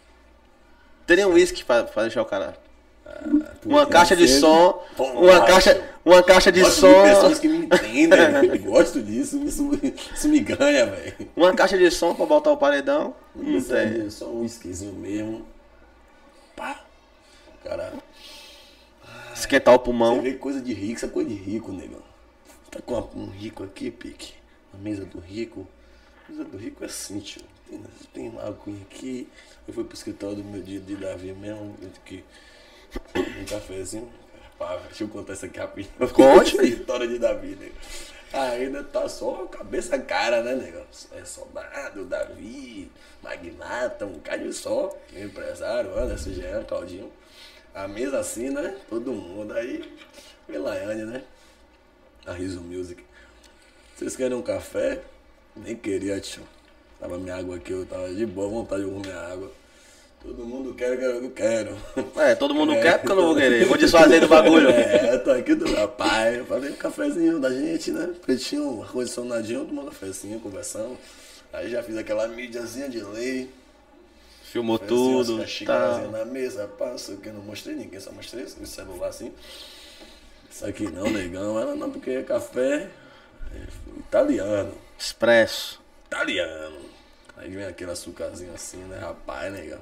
Teria 1.06 1.28
um 1.28 1.34
uísque 1.34 1.64
pra, 1.64 1.84
pra 1.84 2.04
deixar 2.04 2.22
o 2.22 2.26
cara. 2.26 2.56
Porque 3.04 3.70
Uma 3.70 3.86
caixa 3.86 4.16
de 4.16 4.28
som. 4.28 4.84
Pô, 4.98 5.06
Uma 5.06 5.46
caixa, 5.46 5.82
uma 6.04 6.22
caixa 6.22 6.52
de 6.52 6.60
Gosto 6.62 6.82
som. 6.82 7.04
de 7.04 7.10
pessoas 7.10 7.40
que 7.40 7.48
me 7.48 7.58
entendem. 7.66 8.62
Gosto 8.62 9.02
disso, 9.02 9.38
isso, 9.46 9.70
isso 10.14 10.28
me 10.28 10.40
ganha, 10.42 10.86
velho. 10.86 11.14
Uma 11.36 11.54
caixa 11.54 11.78
de 11.78 11.90
som 11.90 12.14
pra 12.14 12.26
botar 12.26 12.52
o 12.52 12.58
paredão. 12.58 13.16
Não 13.34 13.62
tem. 13.62 14.08
é 14.08 14.10
Só 14.10 14.26
um 14.26 14.42
whiskyzinho 14.42 14.94
mesmo. 14.94 15.46
Pá. 16.56 16.82
Cara, 17.64 17.94
Esquentar 19.34 19.74
o 19.74 19.78
você 19.78 19.84
pulmão. 19.86 20.22
vê 20.22 20.34
coisa 20.34 20.60
de 20.62 20.74
rico, 20.74 20.96
isso 20.98 21.06
é 21.06 21.10
coisa 21.10 21.30
de 21.30 21.36
rico, 21.36 21.72
negão. 21.72 22.02
Tá 22.86 23.02
com 23.02 23.20
um 23.20 23.30
rico 23.30 23.64
aqui, 23.64 23.90
pique. 23.90 24.34
A 24.74 24.78
mesa 24.78 25.06
do 25.06 25.20
rico. 25.20 25.68
A 26.28 26.32
mesa 26.32 26.44
do 26.44 26.58
rico 26.58 26.84
é 26.84 26.88
assim, 26.88 27.20
tio. 27.20 27.42
Tem, 27.68 27.84
tem 28.14 28.30
uma 28.30 28.44
aguinha 28.44 28.82
aqui. 28.84 29.28
Eu 29.68 29.74
fui 29.74 29.84
pro 29.84 29.96
escritório 29.96 30.38
do 30.38 30.44
meu 30.44 30.62
dia 30.62 30.80
de 30.80 30.96
Davi 30.96 31.34
mesmo. 31.34 31.76
que 32.06 32.24
um 33.16 33.46
cafezinho. 33.46 34.10
Pá, 34.58 34.78
deixa 34.88 35.04
eu 35.04 35.08
contar 35.08 35.34
isso 35.34 35.46
aqui 35.46 35.60
rapidinho. 35.60 35.94
Conte, 36.14 36.56
escritório 36.56 37.08
de 37.08 37.20
Davi, 37.20 37.56
nego. 37.56 37.76
Ainda 38.34 38.84
tá 38.84 39.08
só 39.08 39.46
cabeça 39.46 39.98
cara, 40.00 40.44
né, 40.44 40.56
negão? 40.56 40.86
É 41.14 41.24
soldado, 41.24 42.06
Davi, 42.06 42.92
magnata, 43.24 44.06
um 44.06 44.20
cara 44.20 44.52
só. 44.52 44.96
Empresário, 45.16 45.98
Anderson, 45.98 46.32
Jean, 46.32 46.64
Claudinho. 46.64 47.12
A 47.74 47.88
mesa 47.88 48.20
assim, 48.20 48.50
né? 48.50 48.76
Todo 48.90 49.14
mundo. 49.14 49.54
Aí, 49.54 49.98
Melaiane, 50.48 51.06
né? 51.06 51.24
A 52.28 52.34
Riso 52.34 52.62
Music. 52.62 53.02
Vocês 53.96 54.16
querem 54.16 54.38
um 54.38 54.42
café? 54.42 55.00
Nem 55.56 55.76
queria, 55.76 56.20
tio. 56.20 56.44
Tava 57.00 57.18
minha 57.18 57.36
água 57.36 57.56
aqui, 57.56 57.72
eu 57.72 57.86
tava 57.86 58.14
de 58.14 58.26
boa 58.26 58.48
vontade 58.50 58.84
de 58.84 58.90
comer 58.90 59.08
minha 59.08 59.20
água. 59.20 59.52
Todo 60.22 60.46
mundo 60.46 60.74
quer, 60.74 60.90
eu 60.94 60.98
quero, 60.98 61.26
eu 61.26 61.32
quero. 61.32 61.78
É, 62.18 62.36
todo 62.36 62.54
mundo 62.54 62.74
quer 62.74 62.98
porque 62.98 63.12
eu 63.12 63.16
não 63.16 63.26
vou 63.28 63.36
querer. 63.36 63.66
Vou 63.66 63.78
desfazer 63.78 64.20
do 64.20 64.28
bagulho. 64.28 64.70
É, 64.70 65.14
eu 65.14 65.24
tô 65.24 65.32
aqui 65.32 65.56
do 65.56 65.70
meu 65.70 65.88
pai. 65.88 66.40
Eu 66.40 66.46
falei 66.46 66.72
um 66.72 66.76
cafezinho 66.76 67.40
da 67.40 67.50
gente, 67.52 67.92
né? 67.92 68.14
Pretinho, 68.24 68.82
ar-condicionadinho, 68.82 69.66
tomando 69.66 69.88
um 69.88 69.90
cafezinho, 69.92 70.40
conversando. 70.40 70.98
Aí 71.54 71.70
já 71.70 71.82
fiz 71.82 71.96
aquela 71.98 72.28
mídiazinha 72.28 72.90
de 72.90 73.00
lei. 73.02 73.50
Filmou 74.44 74.80
Cafezinho, 74.80 75.24
tudo. 75.26 75.42
assim, 75.44 75.64
a 75.64 75.68
Tá. 75.68 75.98
na 76.12 76.26
mesa, 76.26 76.68
pá, 76.68 76.88
não 76.90 76.98
sei 76.98 77.16
o 77.16 77.18
que, 77.20 77.30
não 77.30 77.42
mostrei 77.42 77.76
ninguém, 77.76 78.00
só 78.00 78.12
mostrei 78.12 78.44
o 78.44 78.66
celular 78.66 79.10
assim. 79.10 79.32
Isso 80.50 80.66
aqui 80.66 80.90
não, 80.90 81.10
negão, 81.10 81.60
ela 81.60 81.76
não, 81.76 81.92
porque 81.92 82.10
é 82.10 82.24
café 82.24 82.90
é 83.54 83.68
italiano. 84.00 84.74
Expresso. 84.98 85.82
Italiano. 86.06 86.80
Aí 87.36 87.50
vem 87.50 87.66
aquele 87.66 87.92
açúcarzinho 87.92 88.54
assim, 88.54 88.78
né, 88.78 88.98
rapaz, 88.98 89.52
negão. 89.54 89.80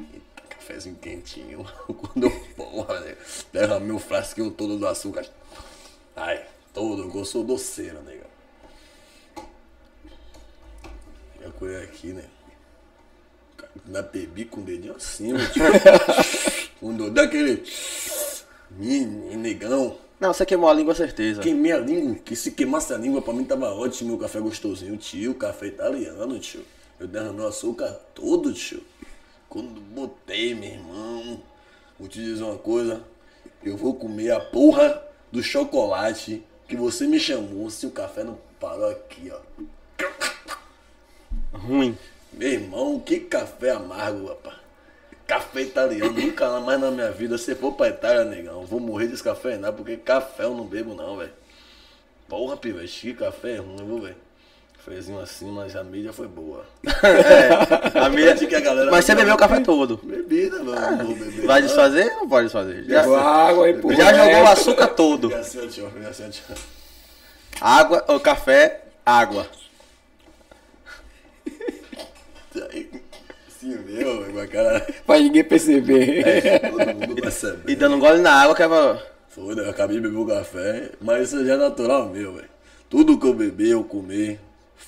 Eita, 0.00 0.42
cafezinho 0.48 0.96
quentinho. 0.96 1.64
Quando 1.86 2.24
eu, 2.24 2.30
porra, 2.56 3.00
né, 3.00 3.16
derramei 3.52 3.92
o 3.92 3.98
frasquinho 3.98 4.50
todo 4.50 4.78
do 4.78 4.86
açúcar. 4.86 5.26
Ai, 6.16 6.44
todo, 6.72 7.10
eu 7.14 7.24
sou 7.24 7.44
doceiro, 7.44 8.02
negão. 8.02 8.32
A 11.46 11.50
colher 11.58 11.82
aqui, 11.82 12.08
né. 12.08 12.24
Na 13.86 14.02
bebi 14.02 14.44
com 14.44 14.60
o 14.60 14.64
dedinho 14.64 14.94
assim, 14.94 15.32
meu 15.32 15.52
tio. 15.52 15.64
Quando 16.78 17.04
eu 17.04 17.10
dei 17.10 17.62
Ih, 18.80 19.04
negão. 19.36 19.96
Não, 20.18 20.32
você 20.32 20.46
queimou 20.46 20.70
a 20.70 20.72
língua, 20.72 20.94
certeza. 20.94 21.42
Queimei 21.42 21.72
a 21.72 21.78
língua, 21.78 22.14
que 22.14 22.36
se 22.36 22.52
queimasse 22.52 22.92
a 22.92 22.96
língua 22.96 23.20
pra 23.20 23.34
mim 23.34 23.44
tava 23.44 23.74
ótimo, 23.74 24.14
o 24.14 24.18
café 24.18 24.38
gostosinho, 24.38 24.96
tio, 24.96 25.34
café 25.34 25.66
italiano, 25.66 26.38
tio. 26.38 26.64
Eu 27.00 27.08
derramei 27.08 27.44
o 27.44 27.48
açúcar 27.48 27.88
todo, 28.14 28.52
tio. 28.52 28.82
Quando 29.48 29.80
botei, 29.80 30.54
meu 30.54 30.70
irmão, 30.70 31.42
vou 31.98 32.08
te 32.08 32.20
dizer 32.20 32.44
uma 32.44 32.56
coisa, 32.56 33.02
eu 33.64 33.76
vou 33.76 33.94
comer 33.94 34.30
a 34.30 34.40
porra 34.40 35.02
do 35.32 35.42
chocolate 35.42 36.42
que 36.68 36.76
você 36.76 37.06
me 37.06 37.18
chamou 37.18 37.68
se 37.68 37.84
o 37.84 37.90
café 37.90 38.22
não 38.22 38.38
parou 38.60 38.88
aqui, 38.88 39.30
ó. 39.30 39.40
Ruim. 41.52 41.98
Meu 42.32 42.48
irmão, 42.48 42.98
que 43.00 43.20
café 43.20 43.70
amargo, 43.70 44.28
rapaz. 44.28 44.61
Café 45.26 45.62
italiano, 45.62 46.12
nunca 46.12 46.60
mais 46.60 46.80
na 46.80 46.90
minha 46.90 47.10
vida. 47.10 47.38
Se 47.38 47.54
for 47.54 47.72
pra 47.72 47.88
Itália, 47.88 48.24
negão, 48.24 48.60
eu 48.60 48.66
vou 48.66 48.80
morrer 48.80 49.06
descafeinado, 49.06 49.76
porque 49.76 49.96
café 49.96 50.44
eu 50.44 50.54
não 50.54 50.64
bebo, 50.64 50.94
não, 50.94 51.16
velho. 51.16 51.30
Porra, 52.28 52.56
pivete, 52.56 53.00
que 53.08 53.14
café 53.14 53.52
é 53.52 53.56
ruim, 53.58 53.76
viu, 53.76 54.00
velho? 54.00 54.16
Fezinho 54.84 55.20
assim, 55.20 55.48
mas 55.52 55.76
a 55.76 55.84
mídia 55.84 56.12
foi 56.12 56.26
boa. 56.26 56.64
É, 57.04 57.98
a 58.00 58.08
minha... 58.08 58.32
Acho 58.34 58.46
que 58.48 58.54
a 58.54 58.60
galera- 58.60 58.90
Mas 58.90 59.04
você 59.04 59.14
bebeu 59.14 59.34
o 59.34 59.38
café 59.38 59.60
todo. 59.60 60.00
Bebida, 60.02 60.60
mano. 60.62 61.04
Vou 61.06 61.14
beber. 61.14 61.46
Vai 61.46 61.62
desfazer 61.62 62.06
ou 62.14 62.16
não 62.22 62.28
pode 62.28 62.46
desfazer? 62.46 62.84
Já, 62.84 63.02
Pegou 63.02 63.16
água 63.16 63.70
e 63.70 63.74
pô. 63.74 63.92
já 63.94 64.12
jogou 64.12 64.42
o 64.42 64.46
açúcar 64.48 64.88
todo. 64.88 65.32
Assim, 65.34 65.60
assim. 65.64 66.32
Água, 67.60 68.04
ou 68.08 68.18
café, 68.18 68.82
água. 69.06 69.46
Aí, 72.72 72.90
Sim, 73.62 73.78
meu, 73.86 74.32
com 74.32 74.40
a 74.40 74.46
cara. 74.48 74.80
Pra 75.06 75.20
ninguém 75.20 75.44
perceber. 75.44 76.60
Todo 76.68 76.94
mundo 76.96 77.22
percebe. 77.22 77.72
E 77.72 77.76
dando 77.76 77.94
um 77.94 78.00
gole 78.00 78.20
na 78.20 78.32
água 78.32 78.56
que 78.56 78.62
é. 78.64 78.68
Foda, 79.28 79.62
eu 79.62 79.70
acabei 79.70 79.98
de 79.98 80.02
beber 80.02 80.18
o 80.18 80.26
café, 80.26 80.90
mas 81.00 81.28
isso 81.28 81.46
já 81.46 81.54
é 81.54 81.56
natural 81.56 82.08
meu, 82.08 82.34
velho. 82.34 82.48
Tudo 82.90 83.16
que 83.16 83.24
eu 83.24 83.32
beber, 83.32 83.68
eu 83.68 83.84
comer, 83.84 84.40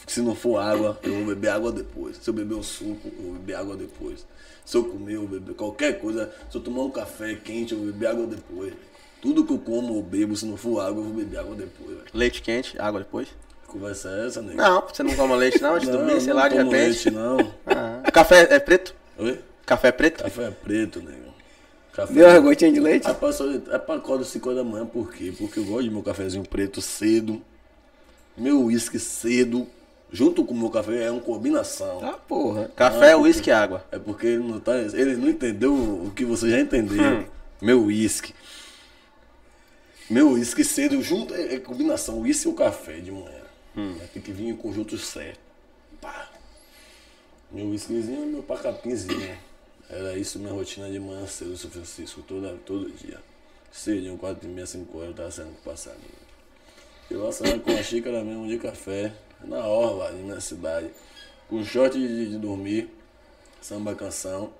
se 0.08 0.20
não 0.20 0.34
for 0.34 0.58
água, 0.58 0.98
eu 1.04 1.14
vou 1.14 1.26
beber 1.26 1.50
água 1.50 1.70
depois. 1.70 2.16
Se 2.16 2.28
eu 2.28 2.34
beber 2.34 2.56
um 2.56 2.64
suco, 2.64 3.12
eu 3.16 3.22
vou 3.22 3.32
beber 3.34 3.54
água 3.54 3.76
depois. 3.76 4.26
Se 4.64 4.76
eu 4.76 4.84
comer, 4.84 5.14
eu 5.14 5.20
vou 5.20 5.38
beber 5.38 5.54
qualquer 5.54 6.00
coisa. 6.00 6.34
Se 6.50 6.58
eu 6.58 6.60
tomar 6.60 6.82
um 6.82 6.90
café 6.90 7.36
quente, 7.36 7.74
eu 7.74 7.78
vou 7.78 7.86
beber 7.86 8.08
água 8.08 8.26
depois. 8.26 8.74
Tudo 9.22 9.44
que 9.44 9.52
eu 9.52 9.58
como 9.58 9.94
ou 9.94 10.02
bebo, 10.02 10.36
se 10.36 10.46
não 10.46 10.56
for 10.56 10.80
água, 10.80 11.00
eu 11.00 11.04
vou 11.04 11.14
beber 11.14 11.38
água 11.38 11.54
depois, 11.54 11.90
velho. 11.90 12.08
Leite 12.12 12.42
quente, 12.42 12.76
água 12.78 12.98
depois? 12.98 13.28
Conversa 13.74 14.08
é 14.08 14.26
essa, 14.28 14.40
nego? 14.40 14.56
Não, 14.56 14.82
você 14.86 15.02
não 15.02 15.16
toma 15.16 15.34
leite 15.34 15.60
não 15.60 15.74
antes 15.74 15.88
de 15.88 15.92
dormir, 15.96 16.20
sei 16.20 16.32
lá, 16.32 16.46
de 16.46 16.54
repente. 16.54 16.70
leite, 16.70 17.10
não. 17.10 17.38
Ah, 17.66 18.08
Café 18.12 18.46
é 18.54 18.60
preto? 18.60 18.94
Oi? 19.18 19.40
Café 19.66 19.88
é 19.88 19.92
preto? 19.92 20.22
Café 20.22 20.44
é 20.44 20.50
preto, 20.52 21.00
nego. 21.00 21.34
Café 21.92 22.12
Deu 22.12 22.28
uma 22.28 22.38
gotinha 22.38 22.70
de 22.72 22.78
leite? 22.78 23.08
É 23.10 23.12
pra, 23.14 23.32
só- 23.32 23.50
é 23.50 23.78
pra 23.78 23.96
acordar 23.96 24.24
5 24.24 24.48
horas 24.48 24.64
da 24.64 24.70
manhã, 24.70 24.86
por 24.86 25.12
quê? 25.12 25.32
Porque 25.36 25.58
eu 25.58 25.64
gosto 25.64 25.82
de 25.82 25.90
meu 25.90 26.02
cafezinho 26.04 26.44
preto 26.48 26.80
cedo, 26.80 27.42
meu 28.36 28.62
uísque 28.64 28.98
cedo, 29.00 29.66
junto 30.12 30.44
com 30.44 30.54
o 30.54 30.56
meu 30.56 30.70
café 30.70 31.04
é 31.06 31.10
uma 31.10 31.20
combinação. 31.20 31.98
Ah, 32.04 32.12
porra. 32.12 32.70
Café, 32.76 33.10
Ah, 33.12 33.18
uísque 33.18 33.50
e 33.50 33.52
água. 33.52 33.84
É 33.90 33.98
porque 33.98 34.26
ele 34.28 34.44
não, 34.44 34.60
tá, 34.60 34.76
ele 34.76 35.16
não 35.16 35.28
entendeu 35.28 35.74
o 35.74 36.12
que 36.14 36.24
você 36.24 36.48
já 36.48 36.60
entendeu. 36.60 37.02
Hum. 37.02 37.24
Meu 37.60 37.82
uísque. 37.84 38.32
Meu 40.08 40.30
uísque 40.32 40.62
cedo 40.62 41.02
junto 41.02 41.34
é, 41.34 41.54
é 41.54 41.58
combinação, 41.58 42.20
uísque 42.20 42.46
e 42.46 42.50
o 42.50 42.54
café 42.54 42.94
de 42.98 43.10
manhã. 43.10 43.42
Hum. 43.76 43.96
Tem 44.12 44.22
que 44.22 44.32
vir 44.32 44.48
em 44.48 44.56
conjunto 44.56 44.96
certo. 44.98 45.40
Pá. 46.00 46.30
Meu 47.50 47.66
uísquezinho 47.66 48.24
e 48.24 48.26
meu 48.26 48.42
pacapinzinho. 48.42 49.36
Era 49.88 50.16
isso 50.16 50.38
minha 50.38 50.52
rotina 50.52 50.90
de 50.90 50.98
manhã 50.98 51.26
cedo, 51.26 51.56
São 51.56 51.70
Francisco, 51.70 52.22
toda, 52.22 52.56
todo 52.64 52.90
dia. 52.90 53.20
Cedinho, 53.70 54.16
4 54.16 54.48
e 54.48 54.52
meia, 54.52 54.66
5 54.66 54.96
horas, 54.96 55.10
eu 55.10 55.14
tava 55.16 55.30
saindo 55.30 55.52
com 55.52 55.60
o 55.60 55.72
passarinho. 55.72 56.24
Eu 57.10 57.24
lá 57.24 57.32
saía 57.32 57.58
com 57.58 57.70
uma 57.70 57.82
xícara 57.82 58.24
mesmo 58.24 58.48
de 58.48 58.58
café, 58.58 59.12
na 59.42 59.66
orla, 59.66 60.06
ali 60.06 60.22
na 60.22 60.40
cidade. 60.40 60.90
Com 61.48 61.62
short 61.62 61.98
de, 61.98 62.30
de 62.30 62.38
dormir, 62.38 62.88
samba 63.60 63.94
canção. 63.94 64.52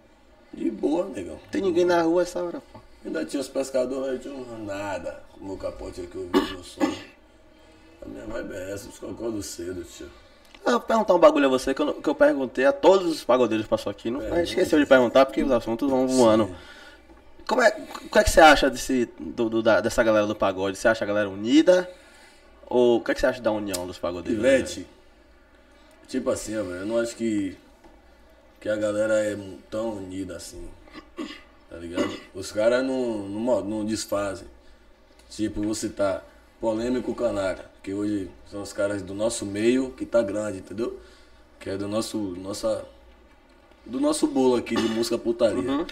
De 0.53 0.71
boa, 0.71 1.09
negão. 1.09 1.39
Tem 1.51 1.63
ninguém 1.63 1.85
na 1.85 2.03
rua 2.03 2.23
essa 2.23 2.43
hora, 2.43 2.61
pô. 2.73 2.81
Ainda 3.05 3.25
tinha 3.25 3.41
os 3.41 3.49
pescadores, 3.49 4.13
aí 4.13 4.19
tinha 4.19 4.35
um 4.35 4.65
nada. 4.65 5.23
O 5.41 5.45
meu 5.45 5.57
capote 5.57 6.03
aqui, 6.03 6.17
eu 6.17 6.29
vi 6.33 6.53
no 6.53 6.63
som. 6.63 6.81
A 8.05 8.09
minha 8.09 8.27
vibe 8.27 8.55
é 8.55 8.73
essa, 8.73 8.89
eu 9.03 9.11
acordo 9.11 9.43
cedo, 9.43 9.83
tio. 9.85 10.07
Ah, 10.65 10.71
Eu 10.71 10.79
vou 10.79 10.81
perguntar 10.81 11.15
um 11.15 11.19
bagulho 11.19 11.47
a 11.47 11.49
você 11.49 11.75
que 11.75 11.83
eu, 11.83 11.95
que 11.95 12.09
eu 12.09 12.15
perguntei 12.15 12.65
a 12.65 12.73
todos 12.73 13.07
os 13.11 13.25
pagodeiros 13.25 13.67
que 13.67 13.71
passou 13.71 13.91
aqui. 13.91 14.11
Não, 14.11 14.21
a 14.21 14.37
gente 14.37 14.49
esqueceu 14.49 14.79
de 14.79 14.87
perguntar 14.87 15.27
porque 15.27 15.43
os 15.43 15.51
assuntos 15.53 15.89
vão 15.91 16.07
voando. 16.09 16.55
Como 17.47 17.61
é, 17.61 17.69
o 18.07 18.09
que 18.09 18.19
é 18.19 18.25
que 18.25 18.31
você 18.31 18.41
acha 18.41 18.71
desse, 18.71 19.07
do- 19.21 19.51
do- 19.51 19.63
da- 19.63 19.81
dessa 19.81 20.03
galera 20.03 20.27
do 20.27 20.35
pagode? 20.35 20.79
Você 20.79 20.89
acha 20.89 21.05
a 21.05 21.07
galera 21.07 21.29
unida? 21.29 21.91
Ou 22.67 22.97
o 22.99 23.05
que 23.05 23.11
é 23.11 23.15
que 23.15 23.21
você 23.21 23.27
acha 23.27 23.43
da 23.43 23.53
união 23.53 23.87
dos 23.87 23.99
pagodeiros? 23.99 24.43
Ivete, 24.43 24.87
tipo 26.09 26.31
assim, 26.31 26.53
velho, 26.53 26.71
eu 26.77 26.87
não 26.87 26.99
acho 26.99 27.15
que, 27.15 27.55
que 28.59 28.69
a 28.71 28.77
galera 28.77 29.23
é 29.23 29.37
tão 29.71 29.91
unida 29.99 30.37
assim, 30.37 30.67
tá 31.69 31.77
ligado? 31.77 32.11
Os 32.35 32.51
caras 32.51 32.83
não, 32.83 33.19
não, 33.29 33.61
não 33.63 33.85
desfazem. 33.85 34.49
Tipo, 35.29 35.61
vou 35.63 35.75
citar 35.75 36.25
Polêmico 36.59 37.15
Canário, 37.15 37.63
que 37.85 37.93
hoje 37.93 38.31
são 38.51 38.63
os 38.63 38.73
caras 38.73 39.03
do 39.03 39.13
nosso 39.13 39.45
meio 39.45 39.91
que 39.91 40.07
tá 40.07 40.23
grande, 40.23 40.59
entendeu? 40.59 40.99
Que 41.61 41.69
é 41.69 41.77
do 41.77 41.87
nosso, 41.87 42.17
nossa, 42.19 42.89
do 43.85 44.01
nosso 44.01 44.27
bolo 44.27 44.57
aqui 44.57 44.75
de 44.75 44.89
música 44.89 45.19
putaria. 45.19 45.87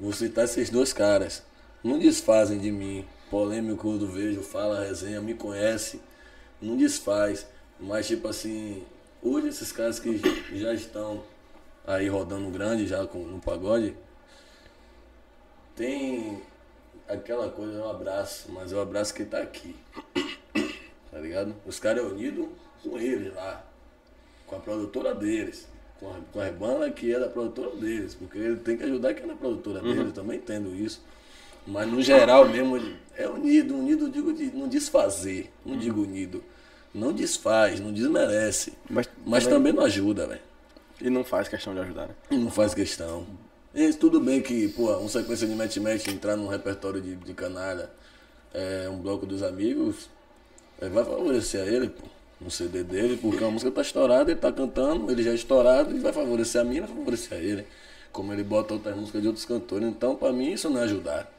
Vou 0.00 0.12
citar 0.12 0.46
esses 0.46 0.68
dois 0.68 0.92
caras. 0.92 1.44
Não 1.82 1.96
desfazem 1.96 2.58
de 2.58 2.72
mim. 2.72 3.06
Polêmico 3.30 3.82
quando 3.82 4.08
vejo, 4.08 4.42
fala 4.42 4.84
resenha, 4.84 5.20
me 5.20 5.34
conhece. 5.34 6.00
Não 6.60 6.76
desfaz. 6.76 7.46
Mas 7.78 8.08
tipo 8.08 8.26
assim, 8.26 8.82
hoje 9.22 9.46
esses 9.46 9.70
caras 9.70 10.00
que 10.00 10.20
já 10.58 10.74
estão 10.74 11.22
aí 11.86 12.08
rodando 12.08 12.50
grande 12.50 12.84
já 12.84 13.06
com, 13.06 13.20
no 13.20 13.38
pagode, 13.38 13.96
tem 15.76 16.42
aquela 17.06 17.48
coisa, 17.48 17.80
um 17.80 17.88
abraço, 17.88 18.50
mas 18.50 18.72
é 18.72 18.76
o 18.76 18.80
abraço 18.80 19.14
que 19.14 19.24
tá 19.24 19.38
aqui. 19.38 19.76
Tá 21.10 21.18
ligado? 21.18 21.54
Os 21.66 21.78
caras 21.78 22.04
é 22.04 22.06
unido 22.06 22.48
com 22.82 22.98
eles 22.98 23.34
lá. 23.34 23.64
Com 24.46 24.56
a 24.56 24.58
produtora 24.58 25.14
deles. 25.14 25.66
Com 25.98 26.10
a, 26.10 26.14
com 26.32 26.40
a 26.40 26.50
banda 26.50 26.90
que 26.90 27.12
é 27.12 27.18
da 27.18 27.28
produtora 27.28 27.74
deles. 27.76 28.14
Porque 28.14 28.38
ele 28.38 28.56
tem 28.56 28.76
que 28.76 28.84
ajudar 28.84 29.14
quem 29.14 29.24
é 29.24 29.28
da 29.28 29.34
produtora 29.34 29.80
dele. 29.80 30.00
Eu 30.00 30.12
também 30.12 30.38
entendo 30.38 30.74
isso. 30.74 31.02
Mas 31.66 31.86
no 31.86 32.00
geral 32.00 32.48
mesmo, 32.48 32.80
é 33.16 33.28
unido. 33.28 33.76
Unido 33.76 34.06
eu 34.06 34.08
digo 34.08 34.32
de 34.32 34.46
não 34.54 34.68
desfazer. 34.68 35.50
Não 35.64 35.76
digo 35.76 36.02
unido. 36.02 36.42
Não 36.94 37.12
desfaz, 37.12 37.80
não 37.80 37.92
desmerece. 37.92 38.72
Mas 38.88 39.08
Mas 39.24 39.46
também 39.46 39.72
não 39.72 39.84
ajuda, 39.84 40.26
velho. 40.26 40.40
E 41.00 41.10
não 41.10 41.22
faz 41.22 41.48
questão 41.48 41.74
de 41.74 41.80
ajudar, 41.80 42.08
né? 42.08 42.14
E 42.30 42.36
não 42.36 42.50
faz 42.50 42.74
questão. 42.74 43.26
E 43.74 43.92
tudo 43.92 44.20
bem 44.20 44.40
que, 44.40 44.68
pô, 44.68 44.90
uma 44.96 45.08
sequência 45.08 45.46
de 45.46 45.54
match-match 45.54 46.08
entrar 46.08 46.36
num 46.36 46.48
repertório 46.48 47.00
de, 47.00 47.14
de 47.14 47.34
canalha, 47.34 47.90
é, 48.52 48.88
um 48.88 48.98
bloco 48.98 49.26
dos 49.26 49.42
amigos, 49.42 50.08
é, 50.80 50.88
vai 50.88 51.04
favorecer 51.04 51.62
a 51.62 51.66
ele, 51.66 51.88
pô, 51.88 52.04
no 52.40 52.50
CD 52.50 52.82
dele, 52.84 53.18
porque 53.20 53.42
a 53.42 53.50
música 53.50 53.70
tá 53.70 53.80
estourada, 53.82 54.30
ele 54.30 54.38
tá 54.40 54.52
cantando, 54.52 55.10
ele 55.10 55.22
já 55.22 55.30
é 55.32 55.34
estourado, 55.34 55.94
e 55.94 55.98
vai 55.98 56.12
favorecer 56.12 56.60
a 56.60 56.64
mim, 56.64 56.80
vai 56.80 56.88
favorecer 56.88 57.36
a 57.38 57.40
ele. 57.40 57.66
Como 58.12 58.32
ele 58.32 58.42
bota 58.42 58.74
outras 58.74 58.96
músicas 58.96 59.20
de 59.22 59.28
outros 59.28 59.44
cantores. 59.44 59.86
Então, 59.86 60.16
pra 60.16 60.32
mim, 60.32 60.52
isso 60.52 60.70
não 60.70 60.80
é 60.80 60.84
ajudar. 60.84 61.30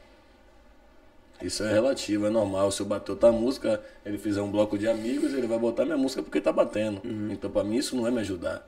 Isso 1.42 1.62
é 1.64 1.72
relativo, 1.72 2.26
é 2.26 2.30
normal. 2.30 2.70
Se 2.70 2.80
eu 2.82 2.86
bater 2.86 3.12
outra 3.12 3.32
música, 3.32 3.80
ele 4.04 4.18
fizer 4.18 4.42
um 4.42 4.50
bloco 4.50 4.76
de 4.76 4.86
amigos, 4.86 5.32
ele 5.32 5.46
vai 5.46 5.58
botar 5.58 5.84
minha 5.84 5.96
música 5.96 6.22
porque 6.22 6.40
tá 6.40 6.52
batendo. 6.52 7.00
Então, 7.32 7.50
pra 7.50 7.64
mim, 7.64 7.76
isso 7.76 7.96
não 7.96 8.06
é 8.06 8.10
me 8.10 8.20
ajudar. 8.20 8.66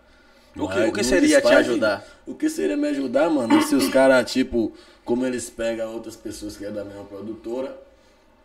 O 0.56 0.68
que- 0.68 0.74
o 0.88 0.92
que 0.92 1.00
seria 1.04 1.40
te 1.40 1.46
ajudar? 1.70 2.04
O 2.26 2.34
que 2.34 2.48
seria 2.50 2.76
me 2.76 2.88
ajudar, 2.88 3.28
mano? 3.30 3.60
Se 3.62 3.74
os 3.74 3.88
caras, 3.88 4.30
tipo, 4.30 4.72
como 5.04 5.24
eles 5.26 5.48
pegam 5.50 5.92
outras 5.92 6.16
pessoas 6.16 6.56
que 6.56 6.64
é 6.64 6.70
da 6.70 6.84
mesma 6.84 7.04
produtora, 7.04 7.76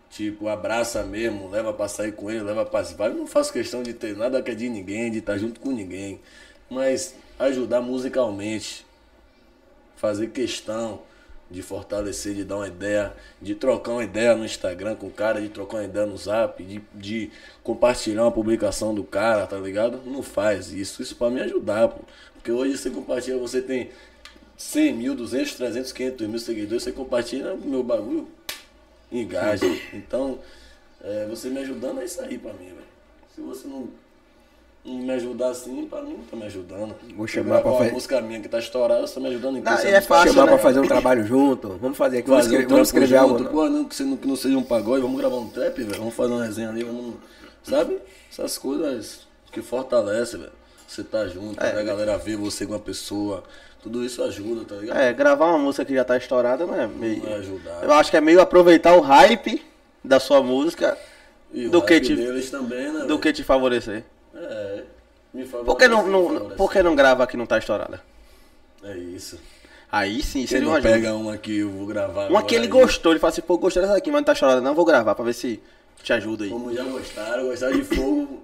tipo, 0.10 0.48
abraça 0.48 1.04
mesmo, 1.04 1.50
leva 1.50 1.74
pra 1.74 1.88
sair 1.88 2.12
com 2.12 2.30
ele, 2.30 2.42
leva 2.42 2.66
pra 2.66 2.82
vai. 2.82 3.10
Eu 3.10 3.16
não 3.16 3.28
faço 3.28 3.54
questão 3.54 3.84
de 3.84 3.94
ter 3.94 4.16
nada 4.16 4.42
que 4.42 4.52
é 4.52 4.56
de 4.56 4.70
ninguém, 4.70 5.12
de 5.12 5.20
estar 5.20 5.38
junto 5.38 5.60
com 5.60 5.72
ninguém. 5.72 6.20
Mas 6.70 7.16
ajudar 7.40 7.82
musicalmente. 7.82 8.86
Fazer 9.96 10.28
questão 10.28 11.02
de 11.50 11.62
fortalecer, 11.62 12.36
de 12.36 12.44
dar 12.44 12.58
uma 12.58 12.68
ideia, 12.68 13.14
de 13.42 13.56
trocar 13.56 13.94
uma 13.94 14.04
ideia 14.04 14.36
no 14.36 14.44
Instagram 14.44 14.96
com 14.96 15.08
o 15.08 15.12
cara, 15.12 15.42
de 15.42 15.50
trocar 15.50 15.78
uma 15.78 15.86
ideia 15.86 16.06
no 16.06 16.18
zap, 16.18 16.62
de, 16.64 16.82
de 16.94 17.32
compartilhar 17.64 18.24
uma 18.24 18.32
publicação 18.32 18.94
do 18.94 19.04
cara, 19.04 19.48
tá 19.48 19.58
ligado? 19.58 20.02
Não 20.06 20.22
faz 20.22 20.72
isso. 20.72 21.02
Isso 21.02 21.16
pra 21.16 21.30
me 21.30 21.42
ajudar, 21.42 21.88
pô. 21.88 22.02
Porque 22.34 22.52
hoje 22.52 22.78
você 22.78 22.90
compartilha, 22.90 23.38
você 23.38 23.62
tem 23.62 23.90
100 24.58 24.94
mil, 24.94 25.16
200, 25.16 25.56
300, 25.56 25.92
500 25.92 26.28
mil 26.28 26.40
seguidores, 26.40 26.84
você 26.84 26.92
compartilha 26.92 27.56
meu 27.56 27.84
bagulho, 27.84 28.28
engaja. 29.12 29.66
Então, 29.94 30.40
é, 31.04 31.26
você 31.30 31.50
me 31.50 31.60
ajudando 31.60 32.02
é 32.02 32.06
isso 32.06 32.22
aí 32.22 32.38
pra 32.38 32.54
mim, 32.54 32.66
velho. 32.68 32.88
Se 33.36 33.42
você 33.42 33.68
não, 33.68 33.88
não 34.86 34.94
me 34.96 35.12
ajudar 35.12 35.50
assim, 35.50 35.86
pra 35.86 36.02
mim 36.02 36.14
não 36.18 36.24
tá 36.24 36.36
me 36.36 36.44
ajudando. 36.46 36.96
Vou 37.16 37.28
chamar 37.28 37.46
gravar 37.46 37.62
pra 37.62 37.72
uma 37.72 37.78
fazer- 37.80 37.92
música 37.92 38.22
minha 38.22 38.40
que 38.42 38.50
tá 38.50 38.60
estourada, 38.60 39.06
você 39.06 39.14
tá 39.16 39.20
me 39.20 39.28
ajudando 39.28 39.58
em 39.58 39.62
Não, 39.62 39.72
é 39.74 40.02
fácil, 40.02 40.34
chamar 40.34 40.46
né? 40.46 40.52
pra 40.54 40.62
fazer 40.64 40.80
um 40.80 40.88
trabalho 40.88 41.26
junto. 41.26 41.70
Vamos 41.78 41.98
fazer 41.98 42.20
aqui. 42.20 42.30
Vamos 42.30 42.46
Fazer 42.46 42.56
escrever, 42.56 42.74
um 42.74 42.76
vamos 42.78 42.90
trampo 42.92 43.06
escrever 43.06 43.22
algo. 43.22 43.38
junto, 43.38 43.44
não. 43.44 43.52
pô, 43.52 43.70
não 43.70 43.86
que, 43.86 43.96
você 43.96 44.04
não, 44.04 44.18
que 44.18 44.28
não 44.28 44.36
seja 44.36 44.58
um 44.58 44.64
pagode, 44.64 45.02
vamos 45.02 45.18
gravar 45.20 45.36
um 45.38 45.50
trap, 45.50 45.78
velho. 45.84 46.00
Vamos 46.00 46.14
fazer 46.16 46.34
uma 46.34 46.46
resenha 46.46 46.70
ali, 46.70 46.84
vamos. 46.84 47.16
Sabe? 47.64 47.98
Essas 48.32 48.58
coisas 48.58 49.28
que 49.52 49.62
fortalecem, 49.62 50.40
velho. 50.40 50.52
Você 50.88 51.04
tá 51.04 51.28
junto, 51.28 51.62
É. 51.62 51.80
a 51.80 51.84
galera 51.84 52.18
ver 52.18 52.38
você 52.38 52.66
com 52.66 52.74
uma 52.74 52.80
pessoa. 52.80 53.44
Tudo 53.84 54.04
isso 54.04 54.24
ajuda, 54.24 54.66
tá 54.66 54.76
ligado? 54.76 54.98
É, 54.98 55.14
gravar 55.14 55.48
uma 55.48 55.58
música 55.60 55.86
que 55.86 55.94
já 55.94 56.04
tá 56.04 56.18
estourada, 56.18 56.66
não 56.66 56.74
é 56.80 56.88
meio. 56.88 57.22
Vai 57.22 57.34
ajudar. 57.36 57.84
Eu 57.84 57.94
acho 57.94 58.10
que 58.10 58.18
é 58.18 58.22
meio 58.22 58.42
aproveitar 58.42 58.96
o 58.96 59.02
hype 59.02 59.64
da 60.04 60.20
sua 60.20 60.42
música 60.42 60.98
E 61.54 61.68
o 61.68 61.72
do 61.72 61.82
que 61.82 61.94
hype 61.94 62.06
te- 62.08 62.16
deles 62.16 62.50
também, 62.50 62.92
né? 62.92 63.02
do 63.02 63.08
velho? 63.08 63.20
que 63.20 63.34
te 63.34 63.44
favorecer. 63.44 64.04
É. 64.34 64.84
Me 65.34 65.46
Por 65.46 65.78
que 65.78 65.88
não, 65.88 65.98
favorece, 65.98 66.12
não, 66.12 66.28
favorece. 66.34 66.56
por 66.58 66.72
que 66.72 66.82
não 66.84 66.96
grava 66.96 67.28
que 67.28 67.38
não 67.38 67.46
tá 67.46 67.58
estourada? 67.60 68.02
É 68.84 68.98
isso. 68.98 69.38
Aí 69.92 70.22
sim, 70.24 70.42
Você 70.42 70.48
seria 70.48 70.64
não 70.66 70.72
uma 70.72 70.78
ajuda. 70.80 70.94
pega 70.94 71.14
uma 71.14 71.38
que 71.38 71.60
eu 71.60 71.70
vou 71.70 71.86
gravar. 71.86 72.30
Uma 72.30 72.44
que 72.44 72.56
ele 72.56 72.64
aí. 72.66 72.70
gostou, 72.70 73.12
ele 73.12 73.20
fala 73.20 73.30
assim, 73.32 73.42
pô, 73.42 73.58
gostei 73.58 73.82
dessa 73.82 73.94
daqui, 73.94 74.10
mas 74.10 74.20
não 74.22 74.26
tá 74.26 74.34
estourada, 74.34 74.60
não, 74.62 74.74
vou 74.74 74.84
gravar 74.86 75.14
pra 75.16 75.24
ver 75.24 75.34
se 75.34 75.62
te 76.02 76.12
ajuda 76.14 76.44
aí. 76.46 76.50
Como 76.50 76.74
já 76.74 76.84
gostaram, 76.84 77.44
gostaram 77.46 77.74
de 77.78 77.84
fogo. 77.84 78.44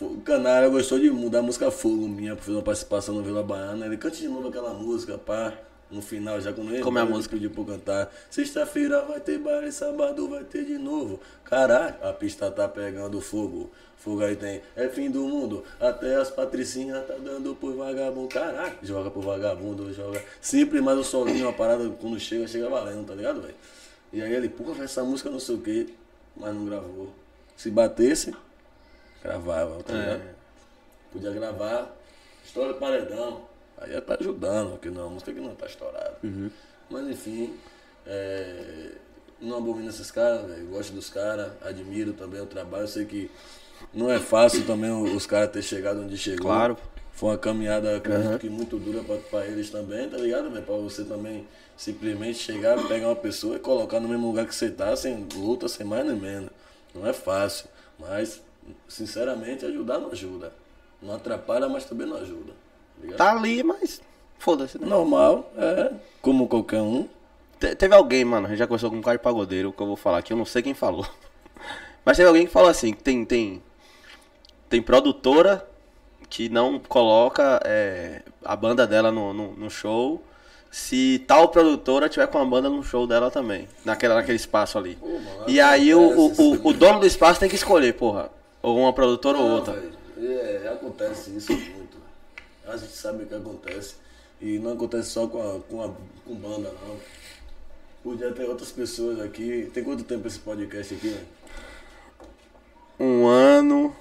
O 0.00 0.20
Canário 0.22 0.70
gostou 0.70 0.98
de 0.98 1.10
mudar 1.10 1.40
a 1.40 1.42
música 1.42 1.70
Fogo 1.70 2.08
minha, 2.08 2.36
fazer 2.36 2.52
uma 2.52 2.62
participação 2.62 3.14
no 3.14 3.22
Vila 3.22 3.42
Baiana. 3.42 3.86
Ele 3.86 3.96
cante 3.96 4.20
de 4.20 4.28
novo 4.28 4.48
aquela 4.48 4.72
música, 4.74 5.16
pá. 5.18 5.52
No 5.90 6.00
final, 6.00 6.40
já 6.40 6.52
quando 6.54 6.72
ele 6.72 6.82
Como 6.82 6.98
é 6.98 7.02
a 7.02 7.04
ele 7.04 7.12
música? 7.12 7.34
pediu 7.36 7.50
pra 7.50 7.64
cantar. 7.64 8.12
Sexta-feira 8.30 9.02
vai 9.02 9.20
ter 9.20 9.38
baile, 9.38 9.70
sábado 9.70 10.26
vai 10.26 10.42
ter 10.42 10.64
de 10.64 10.78
novo. 10.78 11.20
Caralho, 11.44 11.94
a 12.02 12.12
pista 12.14 12.50
tá 12.50 12.66
pegando 12.66 13.20
fogo. 13.20 13.70
Fogo 13.98 14.24
aí 14.24 14.34
tem, 14.34 14.62
é 14.74 14.88
fim 14.88 15.10
do 15.10 15.20
mundo. 15.20 15.62
Até 15.78 16.16
as 16.16 16.30
patricinhas 16.30 17.06
tá 17.06 17.14
dando 17.22 17.54
por 17.54 17.74
vagabundo. 17.74 18.28
Caralho, 18.28 18.74
joga 18.82 19.10
por 19.10 19.22
vagabundo, 19.22 19.92
joga. 19.92 20.24
Simples, 20.40 20.82
mas 20.82 20.98
o 20.98 21.04
solinho, 21.04 21.44
uma 21.46 21.52
parada, 21.52 21.88
quando 22.00 22.18
chega, 22.18 22.48
chega 22.48 22.68
valendo, 22.70 23.06
tá 23.06 23.14
ligado, 23.14 23.42
velho? 23.42 23.54
E 24.12 24.22
aí 24.22 24.32
ele, 24.34 24.48
porra, 24.48 24.84
essa 24.84 25.04
música 25.04 25.28
não 25.30 25.38
sei 25.38 25.54
o 25.56 25.58
que, 25.58 25.94
mas 26.34 26.54
não 26.54 26.64
gravou. 26.64 27.12
Se 27.54 27.70
batesse, 27.70 28.34
gravava, 29.22 29.82
tá 29.82 29.92
ligado? 29.92 30.22
Podia 31.12 31.30
gravar, 31.30 31.94
história 32.44 32.72
do 32.72 32.78
paredão. 32.78 33.42
Aí 33.78 33.94
é 33.94 34.00
tá 34.00 34.16
ajudando, 34.18 34.72
porque 34.72 34.90
não, 34.90 35.02
é 35.02 35.04
uma 35.04 35.10
música 35.10 35.32
que 35.32 35.40
não 35.40 35.54
tá 35.54 35.66
estourada. 35.66 36.16
Mas 36.88 37.08
enfim, 37.08 37.54
é, 38.06 38.92
não 39.40 39.58
abomino 39.58 39.88
esses 39.88 40.10
caras, 40.10 40.46
velho. 40.46 40.66
Gosto 40.66 40.92
dos 40.92 41.10
caras, 41.10 41.52
admiro 41.62 42.12
também 42.12 42.40
o 42.40 42.46
trabalho. 42.46 42.86
Sei 42.86 43.04
que 43.04 43.30
não 43.92 44.10
é 44.10 44.18
fácil 44.18 44.64
também 44.64 44.90
os 44.90 45.26
caras 45.26 45.50
ter 45.50 45.62
chegado 45.62 46.00
onde 46.02 46.16
chegou. 46.16 46.46
Claro. 46.46 46.76
Foi 47.12 47.30
uma 47.30 47.38
caminhada, 47.38 47.96
acredito 47.96 48.38
que 48.38 48.48
muito 48.48 48.78
dura 48.78 49.02
pra, 49.04 49.16
pra 49.16 49.46
eles 49.46 49.68
também, 49.68 50.08
tá 50.08 50.16
ligado, 50.16 50.50
velho? 50.50 50.64
Pra 50.64 50.76
você 50.76 51.04
também 51.04 51.46
simplesmente 51.76 52.38
chegar, 52.38 52.88
pegar 52.88 53.08
uma 53.08 53.16
pessoa 53.16 53.56
e 53.56 53.58
colocar 53.58 54.00
no 54.00 54.08
mesmo 54.08 54.26
lugar 54.26 54.46
que 54.46 54.54
você 54.54 54.70
tá, 54.70 54.96
sem 54.96 55.26
luta, 55.34 55.68
sem 55.68 55.84
mais 55.84 56.06
nem 56.06 56.16
menos. 56.16 56.50
Não 56.94 57.06
é 57.06 57.12
fácil. 57.12 57.66
Mas, 57.98 58.40
sinceramente, 58.88 59.64
ajudar 59.66 59.98
não 59.98 60.10
ajuda. 60.10 60.52
Não 61.00 61.14
atrapalha, 61.14 61.68
mas 61.68 61.84
também 61.84 62.06
não 62.06 62.16
ajuda. 62.16 62.52
tá? 63.10 63.16
Tá 63.16 63.32
ali, 63.32 63.62
mas 63.62 64.00
foda-se, 64.38 64.78
né? 64.78 64.86
Normal, 64.86 65.50
é. 65.56 65.92
Como 66.20 66.46
qualquer 66.48 66.80
um. 66.80 67.08
Te- 67.58 67.74
Teve 67.74 67.94
alguém, 67.94 68.24
mano, 68.24 68.46
a 68.46 68.50
gente 68.50 68.58
já 68.58 68.66
conversou 68.66 68.90
com 68.90 68.96
um 68.96 69.02
cara 69.02 69.16
de 69.16 69.22
pagodeiro, 69.22 69.72
que 69.72 69.82
eu 69.82 69.86
vou 69.86 69.96
falar 69.96 70.18
aqui, 70.18 70.32
eu 70.32 70.36
não 70.36 70.44
sei 70.44 70.62
quem 70.62 70.74
falou. 70.74 71.06
Mas 72.04 72.16
teve 72.16 72.28
alguém 72.28 72.46
que 72.46 72.52
falou 72.52 72.68
assim, 72.68 72.92
que 72.92 73.02
tem, 73.02 73.24
tem, 73.24 73.62
tem 74.68 74.82
produtora 74.82 75.68
que 76.28 76.48
não 76.48 76.78
coloca 76.78 77.60
é, 77.64 78.22
a 78.44 78.56
banda 78.56 78.86
dela 78.86 79.12
no, 79.12 79.32
no, 79.32 79.52
no 79.52 79.70
show 79.70 80.22
se 80.70 81.22
tal 81.28 81.48
produtora 81.48 82.08
tiver 82.08 82.26
com 82.28 82.38
a 82.38 82.44
banda 82.46 82.70
no 82.70 82.82
show 82.82 83.06
dela 83.06 83.30
também, 83.30 83.68
naquela, 83.84 84.14
naquele 84.14 84.36
espaço 84.36 84.78
ali. 84.78 84.96
mano, 85.02 85.44
e 85.46 85.60
aí 85.60 85.94
o, 85.94 86.00
o, 86.00 86.12
acontece 86.12 86.40
o, 86.42 86.54
isso 86.54 86.68
o 86.68 86.72
dono 86.72 87.00
do 87.00 87.06
espaço 87.06 87.38
tem 87.38 87.48
que 87.50 87.54
escolher, 87.56 87.92
porra, 87.92 88.30
ou 88.62 88.78
uma 88.78 88.92
produtora 88.92 89.38
ou 89.38 89.48
Não, 89.48 89.54
outra. 89.56 89.74
velho, 89.74 89.92
É, 90.18 90.68
acontece 90.68 91.36
isso 91.36 91.52
muito. 91.52 91.96
A 92.66 92.76
gente 92.76 92.92
sabe 92.92 93.24
o 93.24 93.26
que 93.26 93.34
acontece. 93.34 93.96
E 94.40 94.58
não 94.58 94.72
acontece 94.72 95.10
só 95.10 95.26
com, 95.26 95.40
a, 95.40 95.60
com, 95.60 95.82
a, 95.82 95.88
com 96.24 96.34
banda, 96.34 96.72
não. 96.86 96.96
Podia 98.02 98.32
ter 98.32 98.44
outras 98.48 98.72
pessoas 98.72 99.20
aqui. 99.20 99.70
Tem 99.72 99.84
quanto 99.84 100.04
tempo 100.04 100.26
esse 100.26 100.38
podcast 100.38 100.94
aqui, 100.94 101.08
velho? 101.08 101.26
Um 102.98 103.26
ano... 103.26 103.94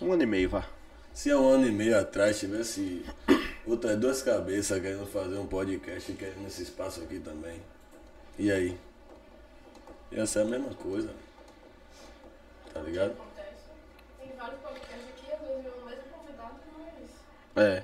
Um 0.00 0.12
ano 0.12 0.22
e 0.22 0.26
meio, 0.26 0.48
vá. 0.48 0.64
Se 1.12 1.30
há 1.30 1.38
um 1.38 1.48
ano 1.48 1.66
e 1.66 1.72
meio 1.72 1.98
atrás 1.98 2.38
tivesse 2.38 3.04
outras 3.66 3.98
duas 3.98 4.22
cabeças 4.22 4.80
querendo 4.80 5.06
fazer 5.06 5.36
um 5.38 5.46
podcast 5.46 6.12
e 6.12 6.14
querendo 6.14 6.46
esse 6.46 6.62
espaço 6.62 7.00
aqui 7.02 7.18
também. 7.18 7.60
E 8.38 8.52
aí? 8.52 8.76
Ia 10.12 10.24
ser 10.26 10.40
a 10.40 10.44
mesma 10.44 10.72
coisa. 10.74 11.10
Tá 12.78 12.84
ligado? 12.84 13.12
Tem 14.18 14.32
vários 14.38 14.60
podcasts 14.60 15.08
aqui, 15.16 15.32
às 15.32 15.40
vezes 15.48 15.66
é 15.66 15.68
o 15.82 15.86
mesmo 15.86 16.02
convidado, 16.12 16.54
mas. 17.56 17.64
É. 17.64 17.82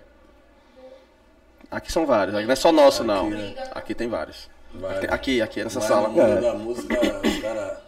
Aqui 1.70 1.90
são 1.92 2.06
vários, 2.06 2.34
aqui 2.36 2.46
não 2.46 2.52
é 2.52 2.56
só 2.56 2.70
nosso 2.72 3.02
não. 3.02 3.26
Aqui, 3.28 3.36
né? 3.36 3.54
Aqui 3.72 3.94
tem 3.94 4.08
vários. 4.08 4.48
Vários. 4.74 5.12
Aqui, 5.12 5.42
aqui 5.42 5.64
nessa 5.64 5.78
Mas 5.80 5.88
sala. 5.88 6.08
no 6.08 6.14
mundo 6.14 6.40
da 6.40 6.54
música, 6.54 6.94
os 7.26 7.40
caras. 7.40 7.78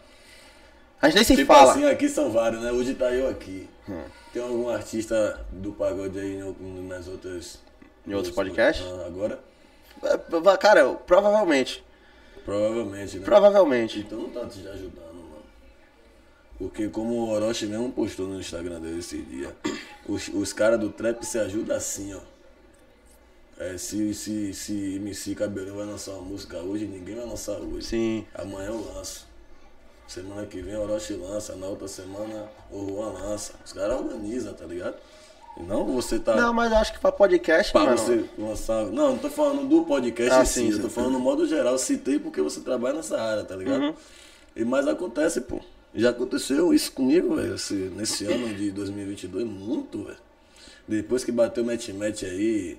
A 1.00 1.06
gente 1.08 1.16
nem 1.16 1.24
se 1.24 1.36
Tipo 1.36 1.52
fala. 1.52 1.72
assim, 1.72 1.84
aqui 1.86 2.08
são 2.08 2.30
vários, 2.30 2.60
né? 2.62 2.72
Hoje 2.72 2.94
tá 2.94 3.12
eu 3.12 3.28
aqui. 3.28 3.68
Hum. 3.88 4.02
Tem 4.32 4.42
algum 4.42 4.68
artista 4.68 5.44
do 5.52 5.72
pagode 5.72 6.18
aí 6.18 6.40
nas 6.88 7.06
outras. 7.06 7.60
Em 8.06 8.14
outros 8.14 8.34
podcasts? 8.34 8.84
Ah, 8.86 9.06
Agora? 9.06 9.38
É, 10.02 10.56
Cara, 10.58 10.80
eu- 10.80 10.94
provavelmente. 10.96 11.84
Provavelmente, 12.44 13.18
né? 13.18 13.24
Provavelmente. 13.24 13.98
Então 14.00 14.18
não 14.18 14.30
tá 14.30 14.46
te 14.46 14.66
ajudando. 14.68 15.15
Porque 16.58 16.88
como 16.88 17.12
o 17.14 17.28
Orochi 17.30 17.66
mesmo 17.66 17.92
postou 17.92 18.26
no 18.26 18.40
Instagram 18.40 18.80
dele 18.80 19.00
esse 19.00 19.18
dia, 19.18 19.54
os, 20.08 20.28
os 20.28 20.52
caras 20.52 20.80
do 20.80 20.88
trap 20.90 21.22
se 21.24 21.38
ajudam 21.38 21.76
assim, 21.76 22.14
ó. 22.14 22.20
É, 23.58 23.76
se, 23.78 24.12
se, 24.14 24.52
se 24.54 24.96
MC 24.96 25.34
Cabelão 25.34 25.76
vai 25.76 25.86
lançar 25.86 26.12
uma 26.12 26.22
música 26.22 26.58
hoje, 26.58 26.86
ninguém 26.86 27.14
vai 27.16 27.24
lançar 27.26 27.58
hoje. 27.58 27.86
Sim. 27.86 28.26
Amanhã 28.34 28.68
eu 28.68 28.84
lanço. 28.94 29.26
Semana 30.06 30.46
que 30.46 30.60
vem 30.62 30.76
o 30.76 30.82
Orochi 30.82 31.14
lança, 31.14 31.54
na 31.56 31.66
outra 31.66 31.88
semana 31.88 32.48
o 32.70 32.86
Juan 32.86 33.12
lança. 33.12 33.52
Os 33.64 33.72
caras 33.72 33.98
organizam, 33.98 34.54
tá 34.54 34.64
ligado? 34.66 34.96
E 35.58 35.62
não 35.62 35.84
você 35.86 36.18
tá. 36.18 36.36
Não, 36.36 36.52
mas 36.52 36.70
eu 36.70 36.78
acho 36.78 36.92
que 36.92 36.98
pra 37.00 37.10
podcast, 37.10 37.72
Pra 37.72 37.84
mano. 37.84 37.96
você 37.98 38.24
lançar. 38.38 38.84
Não, 38.86 39.12
não 39.12 39.18
tô 39.18 39.28
falando 39.30 39.66
do 39.66 39.84
podcast 39.84 40.32
Ah, 40.34 40.42
em 40.42 40.46
si, 40.46 40.52
sim, 40.52 40.70
eu 40.70 40.76
tô 40.80 40.88
sim. 40.88 40.94
falando 40.94 41.12
no 41.12 41.18
modo 41.20 41.46
geral. 41.46 41.76
Citei 41.78 42.18
porque 42.18 42.40
você 42.42 42.60
trabalha 42.60 42.96
nessa 42.96 43.20
área, 43.20 43.42
tá 43.42 43.56
ligado? 43.56 43.82
Uhum. 43.82 43.94
E 44.54 44.64
mas 44.64 44.86
acontece, 44.86 45.40
pô. 45.40 45.60
Já 45.96 46.10
aconteceu 46.10 46.74
isso 46.74 46.92
comigo, 46.92 47.36
velho, 47.36 47.54
esse- 47.54 47.74
nesse 47.96 48.26
ano 48.26 48.54
de 48.54 48.70
2022, 48.70 49.46
muito, 49.46 50.04
velho. 50.04 50.18
Depois 50.86 51.24
que 51.24 51.32
bateu 51.32 51.64
o 51.64 51.66
match-match 51.66 52.22
aí, 52.24 52.78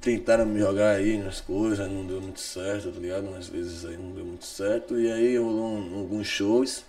tentaram 0.00 0.46
me 0.46 0.60
jogar 0.60 0.96
aí 0.96 1.18
nas 1.18 1.40
coisas, 1.40 1.90
não 1.90 2.04
deu 2.06 2.20
muito 2.20 2.40
certo, 2.40 2.90
tá 2.90 3.00
ligado? 3.00 3.26
Umas 3.28 3.48
vezes 3.48 3.84
aí 3.84 3.96
não 3.96 4.10
deu 4.12 4.24
muito 4.24 4.44
certo. 4.46 4.98
E 4.98 5.10
aí 5.10 5.36
rolou 5.36 5.74
um- 5.76 5.98
alguns 5.98 6.26
shows 6.26 6.84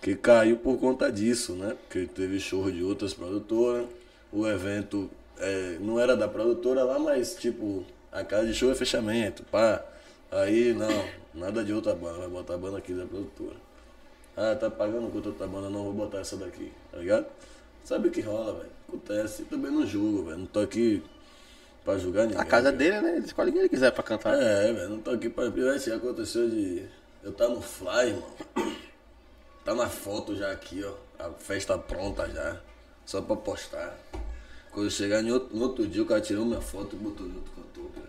que 0.00 0.14
caiu 0.14 0.56
por 0.56 0.78
conta 0.78 1.10
disso, 1.10 1.52
né? 1.54 1.76
Porque 1.86 2.06
teve 2.06 2.40
show 2.40 2.70
de 2.70 2.82
outras 2.82 3.12
produtoras. 3.14 3.86
O 4.32 4.46
evento 4.46 5.10
é, 5.38 5.78
não 5.80 5.98
era 5.98 6.14
da 6.16 6.28
produtora 6.28 6.84
lá, 6.84 6.98
mas 6.98 7.34
tipo, 7.34 7.82
a 8.12 8.22
casa 8.22 8.46
de 8.46 8.52
show 8.54 8.70
é 8.70 8.74
fechamento, 8.74 9.42
pá. 9.44 9.82
Aí 10.30 10.72
não, 10.72 10.88
nada 11.34 11.64
de 11.64 11.72
outra 11.72 11.94
banda, 11.94 12.18
vai 12.18 12.28
botar 12.28 12.54
a 12.54 12.58
banda 12.58 12.78
aqui 12.78 12.92
da 12.92 13.04
produtora. 13.04 13.56
Ah, 14.36 14.54
tá 14.54 14.70
pagando 14.70 15.10
com 15.10 15.16
outra 15.18 15.46
banda, 15.46 15.68
não 15.68 15.84
vou 15.84 15.92
botar 15.92 16.18
essa 16.18 16.36
daqui, 16.36 16.72
tá 16.90 16.98
ligado? 16.98 17.26
Sabe 17.84 18.08
o 18.08 18.10
que 18.10 18.20
rola, 18.20 18.52
velho? 18.52 18.70
Acontece. 18.88 19.44
Também 19.44 19.70
não 19.70 19.86
julgo, 19.86 20.24
velho. 20.24 20.38
Não 20.38 20.46
tô 20.46 20.60
aqui 20.60 21.02
pra 21.84 21.98
julgar 21.98 22.26
ninguém. 22.26 22.40
A 22.40 22.44
casa 22.44 22.70
velho. 22.72 22.78
dele, 22.78 23.00
né? 23.00 23.16
Ele 23.16 23.26
escolhe 23.26 23.52
quem 23.52 23.60
ele 23.60 23.68
quiser 23.68 23.90
pra 23.90 24.02
cantar. 24.02 24.34
É, 24.40 24.72
velho, 24.72 24.88
não 24.90 25.00
tô 25.00 25.10
aqui 25.10 25.28
pra. 25.28 25.46
Isso 25.76 25.92
aconteceu 25.92 26.48
de. 26.48 26.84
Eu 27.22 27.32
tá 27.32 27.48
no 27.48 27.60
fly, 27.60 28.12
mano. 28.12 28.76
Tá 29.64 29.74
na 29.74 29.88
foto 29.88 30.36
já 30.36 30.50
aqui, 30.50 30.82
ó. 30.84 30.94
A 31.18 31.30
festa 31.32 31.76
pronta 31.76 32.28
já. 32.28 32.60
Só 33.04 33.20
pra 33.20 33.36
postar. 33.36 33.96
Quando 34.70 34.86
eu 34.86 34.90
chegar 34.90 35.22
no 35.22 35.34
outro, 35.60 35.86
dia, 35.86 36.02
o 36.02 36.06
cara 36.06 36.20
tirou 36.20 36.44
minha 36.46 36.60
foto 36.60 36.94
e 36.94 36.98
botou 36.98 37.26
em 37.26 37.34
outro 37.34 37.52
cantor, 37.52 37.90
velho. 37.90 38.08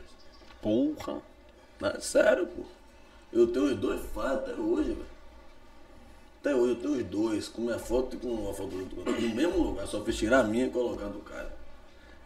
Porra. 0.61 1.21
Ah, 1.81 1.99
sério, 1.99 2.47
pô. 2.47 2.63
Eu 3.33 3.47
tenho 3.47 3.65
os 3.65 3.75
dois 3.77 4.01
fly 4.13 4.27
até 4.27 4.53
hoje, 4.53 4.89
velho. 4.89 5.05
Até 6.39 6.55
hoje 6.55 6.73
eu 6.73 6.75
tenho 6.75 6.93
os 6.93 7.03
dois, 7.03 7.47
com 7.47 7.61
minha 7.61 7.79
foto 7.79 8.15
e 8.15 8.19
com 8.19 8.27
uma 8.27 8.53
foto 8.53 8.69
do. 8.69 9.03
No 9.03 9.35
mesmo 9.35 9.63
lugar, 9.63 9.87
só 9.87 10.03
fiz 10.03 10.17
tirar 10.17 10.39
a 10.39 10.43
minha 10.43 10.65
e 10.65 10.69
colocar 10.69 11.07
do 11.07 11.19
cara. 11.19 11.51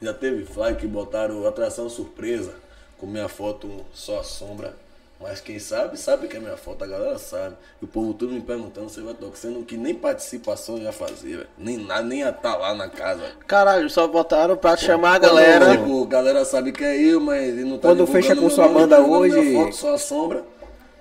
Já 0.01 0.13
teve 0.13 0.45
fly 0.45 0.75
que 0.75 0.87
botaram 0.87 1.45
atração 1.45 1.89
surpresa, 1.89 2.55
com 2.97 3.05
minha 3.05 3.27
foto 3.27 3.85
só 3.93 4.19
a 4.19 4.23
sombra. 4.23 4.75
Mas 5.19 5.39
quem 5.39 5.57
sabe, 5.59 5.97
sabe 5.97 6.27
que 6.27 6.35
é 6.35 6.39
minha 6.39 6.57
foto, 6.57 6.83
a 6.83 6.87
galera 6.87 7.17
sabe. 7.17 7.55
E 7.81 7.85
o 7.85 7.87
povo 7.87 8.13
tudo 8.13 8.33
me 8.33 8.41
perguntando 8.41 8.89
se 8.89 8.99
vai 8.99 9.13
tocar, 9.13 9.37
sendo 9.37 9.63
que 9.63 9.77
nem 9.77 9.95
participação 9.95 10.75
eu 10.77 10.83
ia 10.83 10.91
fazer, 10.91 11.37
velho. 11.37 11.47
Nem 11.57 11.77
nada, 11.77 12.03
nem 12.03 12.19
ia 12.19 12.29
estar 12.29 12.57
lá 12.57 12.73
na 12.75 12.89
casa. 12.89 13.23
Caralho, 13.47 13.89
só 13.89 14.07
botaram 14.07 14.57
pra 14.57 14.75
chamar 14.75 15.15
a 15.15 15.19
galera. 15.19 15.71
Tipo, 15.77 16.03
a 16.03 16.07
galera 16.07 16.43
sabe 16.43 16.71
que 16.73 16.83
é 16.83 17.01
eu, 17.01 17.21
mas 17.21 17.41
ele 17.47 17.63
não 17.63 17.77
tá 17.77 17.87
Quando 17.89 18.05
fecha 18.05 18.35
com 18.35 18.49
sua 18.49 18.65
nome, 18.67 18.79
banda 18.81 18.97
divulgando 18.97 19.39
hoje- 19.39 19.53
foto, 19.53 19.75
só 19.75 19.93
a 19.93 19.97
sombra, 19.97 20.43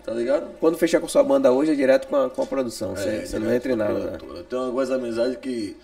tá 0.04 0.12
ligado? 0.12 0.46
Quando 0.60 0.78
fechar 0.78 1.00
com 1.00 1.08
sua 1.08 1.24
banda 1.24 1.50
hoje 1.50 1.72
é 1.72 1.74
direto 1.74 2.06
com 2.06 2.14
a, 2.16 2.30
com 2.30 2.42
a 2.42 2.46
produção. 2.46 2.94
Você, 2.94 3.28
É, 3.34 3.38
não 3.40 3.52
entra 3.52 3.72
em 3.72 3.76
nada, 3.76 3.94
né? 3.98 4.06
produtora. 4.16 4.44
Tem 4.44 4.58
algumas 4.60 4.90
amizades 4.92 5.36
que 5.38 5.76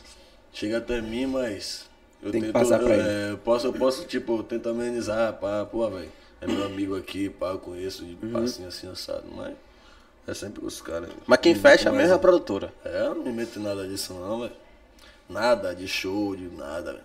chega 0.52 0.78
até 0.78 1.00
mim, 1.02 1.26
mas. 1.26 1.84
Eu 2.22 2.30
Tem 2.30 2.40
que 2.42 2.46
tento, 2.48 2.52
passar 2.54 2.78
pra 2.78 2.94
eu, 2.94 3.00
ele. 3.00 3.08
é, 3.08 3.32
eu 3.32 3.38
posso, 3.38 3.66
eu 3.66 3.72
posso, 3.72 4.04
tipo, 4.04 4.40
tentar 4.44 4.70
amenizar, 4.70 5.32
pá, 5.34 5.66
pô, 5.70 5.88
velho. 5.90 6.19
É 6.40 6.46
meu 6.46 6.64
amigo 6.64 6.96
aqui, 6.96 7.28
pá, 7.28 7.48
eu 7.48 7.58
conheço 7.58 8.04
de 8.04 8.16
Uhum. 8.24 8.32
passinho 8.32 8.68
assim, 8.68 8.88
assado, 8.90 9.24
mas. 9.34 9.54
É 10.26 10.34
sempre 10.34 10.64
os 10.64 10.80
caras. 10.80 11.08
Mas 11.26 11.38
quem 11.40 11.54
fecha 11.54 11.90
mesmo 11.90 12.12
é 12.12 12.16
a 12.16 12.18
produtora. 12.18 12.72
É, 12.84 13.06
eu 13.06 13.14
não 13.16 13.24
me 13.24 13.32
meto 13.32 13.58
em 13.58 13.62
nada 13.62 13.86
disso 13.88 14.14
não, 14.14 14.40
velho. 14.40 14.52
Nada 15.28 15.74
de 15.74 15.88
show, 15.88 16.36
de 16.36 16.44
nada, 16.56 16.92
velho. 16.92 17.04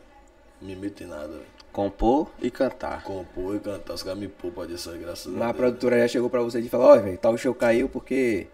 Não 0.62 0.68
me 0.70 0.76
meto 0.76 1.02
em 1.04 1.08
nada, 1.08 1.28
velho. 1.30 1.46
Compor 1.72 2.30
e 2.42 2.50
cantar. 2.52 3.04
Compor 3.04 3.56
e 3.56 3.60
cantar, 3.60 3.94
os 3.94 4.04
caras 4.04 4.20
me 4.20 4.28
poupam 4.28 4.66
disso 4.68 4.90
aí, 4.92 4.98
graças 5.00 5.26
Mas 5.32 5.42
a 5.42 5.46
a 5.46 5.48
Deus. 5.48 5.58
produtora 5.58 6.00
já 6.00 6.08
chegou 6.08 6.30
pra 6.30 6.42
você 6.42 6.60
e 6.60 6.70
falou, 6.70 6.88
ó, 6.88 6.98
velho, 6.98 7.18
tal 7.18 7.38
show 7.38 7.54
caiu 7.54 7.90
porque 7.90 8.48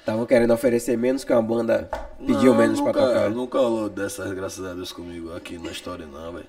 Estavam 0.00 0.24
querendo 0.26 0.52
oferecer 0.52 0.96
menos 0.96 1.24
que 1.24 1.32
uma 1.32 1.42
banda 1.42 1.88
pediu 2.18 2.52
Não, 2.52 2.58
menos 2.58 2.78
nunca, 2.80 2.92
pra 2.92 3.06
tocar. 3.06 3.30
Nunca 3.30 3.58
rolou 3.58 3.88
dessas, 3.88 4.32
graças 4.32 4.64
a 4.64 4.72
Deus, 4.74 4.92
comigo 4.92 5.32
aqui 5.36 5.58
na 5.58 5.70
história, 5.70 6.06
não, 6.06 6.32
velho. 6.32 6.46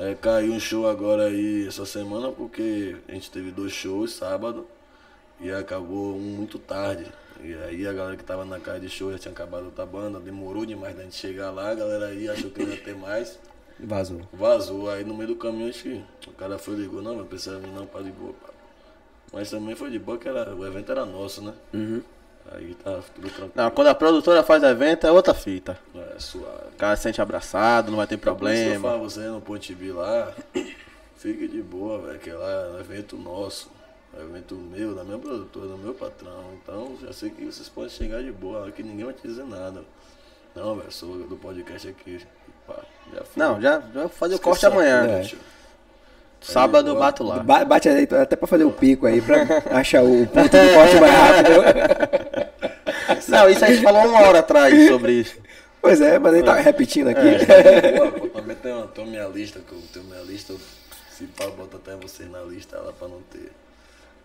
É, 0.00 0.14
caiu 0.14 0.54
um 0.54 0.58
show 0.58 0.88
agora 0.88 1.26
aí 1.26 1.66
essa 1.68 1.84
semana 1.84 2.32
porque 2.32 2.96
a 3.06 3.12
gente 3.12 3.30
teve 3.30 3.50
dois 3.50 3.70
shows 3.70 4.14
sábado 4.14 4.66
e 5.38 5.50
acabou 5.50 6.16
um 6.16 6.20
muito 6.20 6.58
tarde. 6.58 7.04
E 7.42 7.52
aí 7.52 7.86
a 7.86 7.92
galera 7.92 8.16
que 8.16 8.24
tava 8.24 8.46
na 8.46 8.58
casa 8.58 8.80
de 8.80 8.88
show 8.88 9.12
já 9.12 9.18
tinha 9.18 9.32
acabado 9.32 9.66
outra 9.66 9.84
banda, 9.84 10.18
demorou 10.18 10.64
demais 10.64 10.96
da 10.96 11.02
gente 11.02 11.16
chegar 11.16 11.50
lá, 11.50 11.70
a 11.70 11.74
galera 11.74 12.06
aí 12.06 12.30
achou 12.30 12.50
que 12.50 12.64
não 12.64 12.72
ia 12.72 12.80
ter 12.80 12.96
mais, 12.96 13.38
Vazou. 13.78 14.22
vazou. 14.32 14.88
Aí 14.88 15.04
no 15.04 15.14
meio 15.14 15.28
do 15.28 15.36
caminho 15.36 15.68
acho 15.68 15.82
que 15.82 16.02
o 16.26 16.32
cara 16.32 16.58
foi 16.58 16.74
e 16.74 16.78
ligou, 16.78 17.02
não, 17.02 17.16
vai 17.18 17.26
precisar 17.26 17.58
vir 17.58 17.68
não, 17.68 17.86
para 17.86 18.02
de 18.02 18.10
boa, 18.10 18.32
pá. 18.32 18.48
Mas 19.34 19.50
também 19.50 19.74
foi 19.74 19.90
de 19.90 19.98
boa 19.98 20.16
que 20.16 20.26
era, 20.26 20.54
o 20.54 20.66
evento 20.66 20.90
era 20.90 21.04
nosso, 21.04 21.42
né? 21.42 21.52
Uhum. 21.74 22.02
Aí 22.52 22.74
tava 22.74 23.02
tudo 23.14 23.28
tranquilo. 23.28 23.52
Não, 23.54 23.70
quando 23.70 23.86
a 23.88 23.94
produtora 23.94 24.42
faz 24.42 24.62
evento 24.62 25.06
é 25.06 25.10
outra 25.12 25.32
fita. 25.34 25.78
É, 25.94 26.18
suave. 26.18 26.68
O 26.74 26.76
cara 26.76 26.96
se 26.96 27.02
sente 27.04 27.20
abraçado, 27.22 27.90
não 27.90 27.98
vai 27.98 28.06
ter 28.06 28.14
isso 28.16 28.22
que 28.22 28.28
eu 28.28 28.34
problema. 28.34 28.98
você 28.98 29.20
no 29.20 29.40
Ponte 29.40 29.74
B 29.74 29.92
lá, 29.92 30.32
fique 31.16 31.46
de 31.46 31.62
boa, 31.62 31.98
velho, 32.00 32.18
que 32.18 32.30
lá 32.30 32.50
é 32.50 32.76
um 32.76 32.80
evento 32.80 33.16
nosso. 33.16 33.70
É 34.18 34.22
um 34.22 34.30
evento 34.30 34.56
meu, 34.56 34.94
da 34.94 35.04
minha 35.04 35.18
produtora, 35.18 35.66
do 35.68 35.78
meu 35.78 35.94
patrão. 35.94 36.44
Então, 36.60 36.96
já 37.00 37.12
sei 37.12 37.30
que 37.30 37.44
vocês 37.44 37.68
podem 37.68 37.90
chegar 37.90 38.20
de 38.22 38.32
boa, 38.32 38.68
que 38.72 38.82
ninguém 38.82 39.04
vai 39.04 39.14
te 39.14 39.22
dizer 39.28 39.44
nada. 39.44 39.82
Não, 40.56 40.74
velho, 40.74 40.90
sou 40.90 41.16
do 41.18 41.36
podcast 41.36 41.86
aqui. 41.88 42.20
Pá, 42.66 42.74
já 43.14 43.22
fui. 43.24 43.40
Não, 43.42 43.60
já, 43.60 43.80
já 43.80 44.00
vou 44.00 44.08
fazer 44.08 44.34
o 44.34 44.40
corte 44.40 44.66
amanhã. 44.66 45.06
É. 45.06 45.20
tio. 45.22 45.38
Sábado 46.40 46.94
bato 46.96 47.22
lá. 47.22 47.40
Ba- 47.40 47.64
Bate 47.66 47.88
aí 47.88 48.08
até 48.20 48.34
pra 48.34 48.48
fazer 48.48 48.64
o 48.64 48.72
pico 48.72 49.06
aí, 49.06 49.20
pra 49.20 49.42
achar 49.78 50.02
o 50.02 50.26
ponto 50.26 50.48
do 50.48 50.74
corte 50.74 50.96
mais 50.98 51.12
rápido. 51.12 52.29
Não, 53.28 53.48
isso 53.50 53.64
a 53.64 53.68
gente 53.70 53.82
falou 53.82 54.06
uma 54.06 54.20
hora 54.20 54.38
atrás 54.40 54.88
sobre 54.88 55.12
isso. 55.12 55.36
Pois 55.82 56.00
é, 56.00 56.18
mas 56.18 56.34
ele 56.34 56.42
tá 56.42 56.54
repetindo 56.56 57.08
aqui. 57.08 57.20
Pô, 58.20 58.28
também 58.28 58.56
tem 58.56 58.72
uma, 58.72 58.86
tem 58.88 59.06
minha 59.06 59.26
lista, 59.26 59.60
que 59.66 59.72
eu 59.72 59.80
tenho 59.92 60.04
minha 60.06 60.20
lista. 60.22 60.54
Se 61.16 61.24
pá, 61.24 61.46
bota 61.46 61.76
até 61.78 61.94
vocês 61.96 62.30
na 62.30 62.40
lista 62.42 62.78
lá 62.78 62.92
pra 62.92 63.08
não 63.08 63.20
ter 63.30 63.50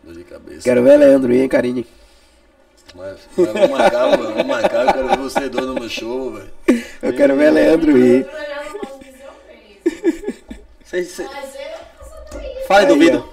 dor 0.03 0.13
de 0.13 0.23
cabeça. 0.23 0.63
Quero 0.63 0.83
ver 0.83 0.97
Leandro 0.97 1.31
aí, 1.31 1.41
hein, 1.41 1.47
Karine? 1.49 1.87
Mas, 2.93 3.17
mas 3.37 3.47
vou 3.51 3.67
marcar, 3.69 4.07
mano, 4.17 4.33
vou 4.35 4.43
marcar, 4.45 4.85
eu 4.87 4.93
quero 4.93 5.07
ver 5.09 5.17
vocês 5.17 5.49
dois 5.49 5.65
no 5.65 5.73
meu 5.75 5.89
show, 5.89 6.31
velho. 6.33 6.51
Eu 7.01 7.13
quero 7.13 7.35
ver 7.35 7.49
Leandro 7.51 7.95
aí. 7.95 8.21
Eu 8.21 8.25
não 8.27 8.79
posso 8.79 8.99
dizer 8.99 9.25
o 9.25 10.03
mesmo. 10.03 10.33
Cês- 10.85 11.07
cê- 11.09 11.23
Mas 11.23 11.55
eu 11.55 11.61
posso 11.97 12.31
saber 12.31 12.51
isso. 12.57 12.67
Fale, 12.67 12.85
Aí, 12.85 12.93
duvido. 12.93 13.29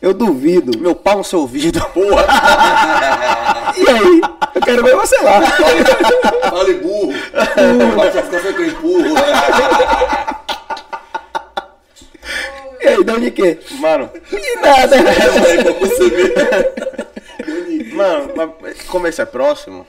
Eu 0.00 0.14
duvido. 0.14 0.78
Meu 0.78 0.94
pau 0.94 1.18
no 1.18 1.24
seu 1.24 1.40
ouvido. 1.40 1.80
E 3.76 3.88
aí? 3.88 4.20
Eu 4.54 4.60
quero 4.62 4.82
ver 4.82 4.96
você 4.96 5.16
lá. 5.22 5.40
Fale 6.50 6.74
burro. 6.74 7.12
Vai 7.96 8.10
ficar 8.10 8.40
sem 8.40 8.52
que 8.52 8.62
eu 8.62 8.66
empurro. 8.66 9.14
E 12.80 12.88
aí, 12.88 13.04
de 13.04 13.30
quê? 13.30 13.60
Mano, 13.78 14.10
E 14.32 14.56
nada. 14.56 14.96
Mano, 17.94 18.32
como 18.88 19.06
esse 19.06 19.22
é 19.22 19.24
próximo. 19.24 19.86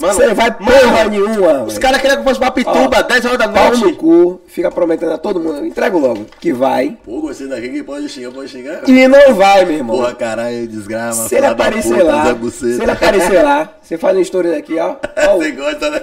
Mano, 0.00 0.14
Você 0.14 0.34
vai 0.34 0.50
porra 0.50 1.04
nenhuma. 1.08 1.64
os 1.64 1.76
caras 1.78 2.00
queriam 2.00 2.16
que 2.16 2.20
eu 2.22 2.24
fosse 2.28 2.40
pra 2.40 2.50
Pituba, 2.50 3.02
10 3.02 3.24
horas 3.26 3.38
da 3.38 3.48
Pau 3.48 3.70
no 3.72 3.78
noite. 3.78 3.98
cu, 3.98 4.40
fica 4.46 4.70
prometendo 4.70 5.12
a 5.12 5.18
todo 5.18 5.38
mundo. 5.38 5.64
Entrego 5.66 5.98
logo. 5.98 6.26
Que 6.40 6.52
vai. 6.52 6.96
Pô, 7.04 7.20
você 7.20 7.46
daqui 7.46 7.68
que 7.68 7.82
pode 7.82 8.08
xingar, 8.08 8.32
pode 8.32 8.48
xingar. 8.48 8.88
E 8.88 9.06
não 9.06 9.34
vai, 9.34 9.64
meu 9.66 9.76
irmão. 9.76 9.96
Porra, 9.98 10.14
caralho, 10.14 10.66
desgrama. 10.66 11.12
se 11.12 11.34
ele 11.36 11.46
aparecer 11.46 11.98
puta, 12.00 12.04
lá, 12.04 12.36
se 12.50 12.82
ele 12.82 12.90
aparecer 12.90 13.42
lá, 13.42 13.68
você 13.82 13.98
faz 13.98 14.16
uma 14.16 14.22
história 14.22 14.50
daqui, 14.52 14.78
ó. 14.78 14.96
ó, 15.28 15.36
Você 15.36 15.50
gosta, 15.52 15.90
né? 15.90 16.00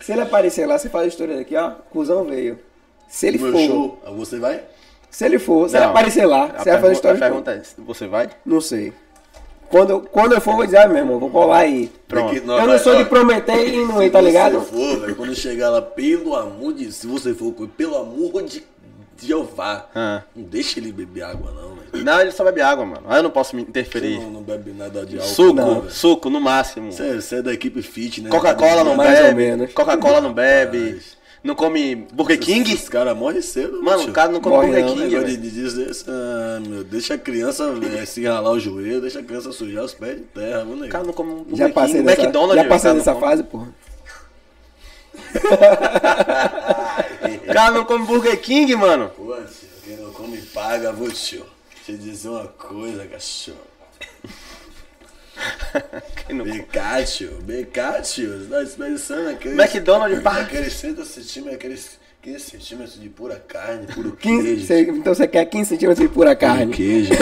se 0.00 0.12
ele 0.12 0.20
aparecer 0.22 0.66
lá, 0.66 0.78
você 0.78 0.88
faz 0.88 1.04
a 1.04 1.08
história 1.08 1.36
daqui, 1.36 1.56
ó. 1.56 1.72
Cusão 1.90 2.24
veio. 2.24 2.58
Se 3.08 3.26
ele 3.26 3.38
Meu 3.38 3.52
for, 3.52 3.60
show, 3.66 4.02
Ah, 4.06 4.10
você 4.12 4.38
vai? 4.38 4.60
se 5.10 5.24
ele 5.24 5.38
for, 5.40 5.68
se 5.68 5.74
Não. 5.74 5.82
ele 5.82 5.90
aparecer 5.90 6.24
lá, 6.24 6.46
você 6.46 6.52
vai 6.52 6.54
fazer 6.64 6.68
a 6.68 6.78
pergunta, 6.78 6.88
a 6.88 6.92
história. 6.92 7.18
pergunta 7.18 7.50
é: 7.52 7.62
você 7.78 8.06
vai? 8.06 8.28
Não 8.46 8.60
sei. 8.60 8.92
Quando, 9.70 9.90
eu- 9.90 10.00
quando 10.00 10.32
eu 10.32 10.40
for, 10.40 10.56
vou 10.56 10.64
dizer, 10.64 10.78
ah, 10.78 10.88
meu 10.88 10.96
irmão, 10.98 11.18
vou 11.18 11.28
colar 11.30 11.58
aí. 11.58 11.90
Pronto. 12.06 12.34
Daqui- 12.34 12.46
eu 12.48 12.66
não 12.66 12.78
sou 12.78 12.96
de 12.96 13.04
prometer 13.04 13.68
e 13.68 13.84
não 13.84 14.02
ir, 14.02 14.10
tá 14.10 14.20
ligado? 14.20 14.60
Se 14.60 14.66
for, 14.70 15.00
velho, 15.00 15.14
quando 15.16 15.34
chegar 15.34 15.68
lá, 15.70 15.82
pelo 15.82 16.34
amor 16.34 16.72
de 16.72 16.90
se 16.90 17.06
você 17.06 17.34
for, 17.34 17.52
pelo 17.76 17.96
amor 17.96 18.42
de 18.42 18.62
Jeová, 19.20 19.86
Ah. 19.94 20.22
não 20.34 20.44
deixa 20.44 20.78
ele 20.78 20.92
beber 20.92 21.22
água, 21.22 21.50
não, 21.50 21.74
velho. 21.92 22.04
Não, 22.04 22.20
ele 22.20 22.30
só 22.30 22.44
bebe 22.44 22.60
água, 22.62 22.86
mano. 22.86 23.02
Aí 23.08 23.18
eu 23.18 23.22
não 23.24 23.30
posso 23.30 23.56
me 23.56 23.62
Você 23.62 23.68
interferir. 23.68 24.16
não, 24.20 24.30
não 24.30 24.42
bebe 24.42 24.70
nada 24.70 25.04
de 25.04 25.16
álcool, 25.18 25.28
Suco, 25.34 25.52
não, 25.54 25.80
velho. 25.80 25.90
suco 25.92 26.30
no 26.30 26.40
máximo. 26.40 26.92
Você, 26.92 27.34
é- 27.34 27.38
é 27.38 27.42
da 27.42 27.52
equipe 27.52 27.82
fit, 27.82 28.20
né? 28.22 28.30
Coca-Cola 28.30 28.84
não 28.84 28.92
ou 28.92 28.96
bebe. 28.98 29.66
Coca-Cola 29.72 30.20
não 30.20 30.32
bebe. 30.32 31.00
Não 31.42 31.54
come 31.54 31.94
Burger 32.12 32.38
King. 32.38 32.74
Os 32.74 32.88
caras 32.88 33.16
morrem 33.16 33.40
cedo, 33.40 33.80
Mano, 33.82 34.00
tio. 34.02 34.10
o 34.10 34.12
cara 34.12 34.30
não 34.32 34.40
come 34.40 34.56
Morre 34.56 34.66
Burger 34.68 34.84
não, 34.86 34.94
King, 34.94 35.04
Negócio 35.06 35.28
de, 35.28 35.36
de 35.36 35.50
dizer, 35.50 35.90
assim, 35.90 36.04
ah, 36.08 36.60
meu, 36.66 36.84
deixa 36.84 37.14
a 37.14 37.18
criança 37.18 37.72
eh, 38.00 38.04
se 38.04 38.24
ralar 38.26 38.50
o 38.50 38.58
joelho, 38.58 39.00
deixa 39.00 39.20
a 39.20 39.22
criança 39.22 39.52
sujar 39.52 39.84
os 39.84 39.94
pés 39.94 40.16
de 40.16 40.22
terra, 40.24 40.64
viu, 40.64 40.74
O 40.84 40.88
cara 40.88 41.04
não 41.04 41.12
come 41.12 41.34
Burger 41.44 41.56
Já 41.56 41.68
passei 41.72 41.94
King. 41.96 42.06
dessa, 42.06 42.22
McDonald's. 42.22 42.56
já 42.56 42.62
o 42.64 42.68
passei 42.68 42.82
cara 42.90 42.94
não 42.94 42.98
dessa 42.98 43.14
come. 43.14 43.26
fase, 43.26 43.42
porra. 43.44 43.68
O 47.48 47.52
cara 47.52 47.70
não 47.72 47.84
come 47.84 48.06
Burger 48.06 48.40
King, 48.40 48.74
mano. 48.76 49.10
Pô, 49.10 49.34
tio, 49.36 49.68
quem 49.84 49.96
não 49.96 50.12
come 50.12 50.38
paga, 50.38 50.92
vou, 50.92 51.08
tio. 51.10 51.44
Deixa 51.86 51.92
eu 51.92 51.98
dizer 51.98 52.28
uma 52.28 52.46
coisa, 52.48 53.06
cachorro. 53.06 53.56
Não 56.30 56.44
come? 56.44 56.62
BK, 56.62 57.04
tio, 57.06 57.38
BK, 57.42 58.02
tio. 58.02 58.38
Você 58.38 58.46
tá 58.50 58.62
dispensando 58.62 59.28
aquele... 59.30 59.54
McDonald's, 59.60 60.22
pá. 60.22 60.40
Aquele 60.40 60.70
100 60.70 61.04
centímetros, 61.04 61.54
aqueles 61.54 61.98
15 62.22 62.40
centímetros 62.40 63.00
de 63.00 63.08
pura 63.08 63.36
carne, 63.36 63.86
puro 63.86 64.12
15, 64.12 64.42
queijo. 64.44 64.66
você- 64.66 64.80
então 64.82 65.14
você 65.14 65.26
quer 65.28 65.44
15 65.46 65.68
centímetros 65.70 66.06
de 66.06 66.12
pura 66.12 66.34
carne. 66.36 66.72
Queijo. 66.74 67.12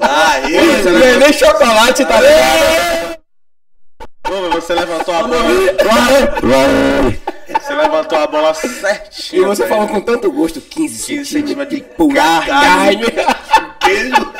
ah, 0.00 0.40
Não 0.42 0.48
ele... 0.48 1.04
é 1.04 1.16
nem 1.18 1.32
chocolate, 1.32 2.04
tá 2.04 2.20
ligado? 2.20 3.18
Ô, 4.30 4.50
Você 4.50 4.74
levantou 4.74 5.14
a 5.14 5.22
bola. 5.22 5.42
Você 7.60 7.74
levantou 7.74 8.18
a 8.18 8.26
bola 8.26 8.54
certinho. 8.54 9.42
E 9.42 9.46
você 9.46 9.62
velho. 9.64 9.74
falou 9.74 9.88
com 9.88 10.00
tanto 10.00 10.30
gosto, 10.30 10.60
15 10.60 11.06
15 11.06 11.24
centímetros 11.24 11.28
centímetros 11.28 11.78
de 11.78 11.82
pura 11.96 12.20
carne. 12.46 13.04
queijo. 13.80 14.32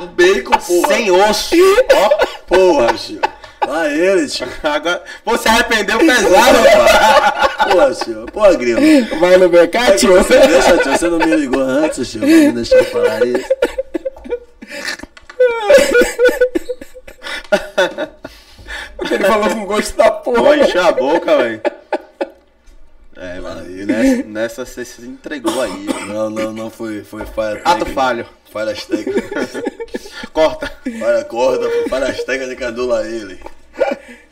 Um 0.00 0.06
bacon, 0.06 0.58
porra. 0.58 0.88
Sem 0.88 1.10
osso. 1.10 1.54
Ó. 1.94 2.26
Porra, 2.46 2.92
tio. 2.94 3.20
Lá 3.66 3.88
ele, 3.88 4.28
tio. 4.28 4.46
Agora, 4.62 5.02
você 5.24 5.48
arrependeu 5.48 5.98
pesado, 5.98 6.58
pô. 6.58 7.70
Porra, 7.70 7.94
tio. 7.94 8.26
Porra, 8.32 8.54
grilo. 8.54 8.80
Vai 9.18 9.36
no 9.36 9.48
BK, 9.48 9.96
tio. 9.96 10.22
Deixa, 10.24 10.78
tio. 10.78 10.92
Você 10.92 11.08
não 11.08 11.18
me 11.18 11.36
ligou 11.36 11.60
antes, 11.60 12.10
tio. 12.10 12.20
Pra 12.20 12.28
me 12.28 12.52
deixar 12.52 12.76
eu 12.76 12.84
falar 12.84 13.26
isso. 13.26 13.44
Ele 19.10 19.24
falou 19.24 19.50
com 19.50 19.64
gosto 19.66 19.96
da 19.96 20.10
porra. 20.10 20.42
Pô, 20.42 20.54
encheu 20.54 20.84
a 20.84 20.92
boca, 20.92 21.36
velho. 21.36 21.60
É, 23.16 23.40
mano. 23.40 23.62
Nessa, 23.86 24.22
nessa 24.24 24.64
você 24.66 24.84
se 24.84 25.02
entregou 25.02 25.60
aí. 25.60 25.86
Não, 26.06 26.30
não, 26.30 26.52
não 26.52 26.70
foi, 26.70 27.02
foi 27.02 27.24
falha 27.26 27.60
Ato 27.64 27.86
falho. 27.86 28.26
Falhas 28.52 28.84
técnicas. 28.84 29.50
Corta. 30.32 30.72
Falha 30.98 31.24
corda, 31.24 31.68
falhas 31.88 32.22
técnicas 32.24 32.74
lá 32.76 33.04
ele. 33.06 33.38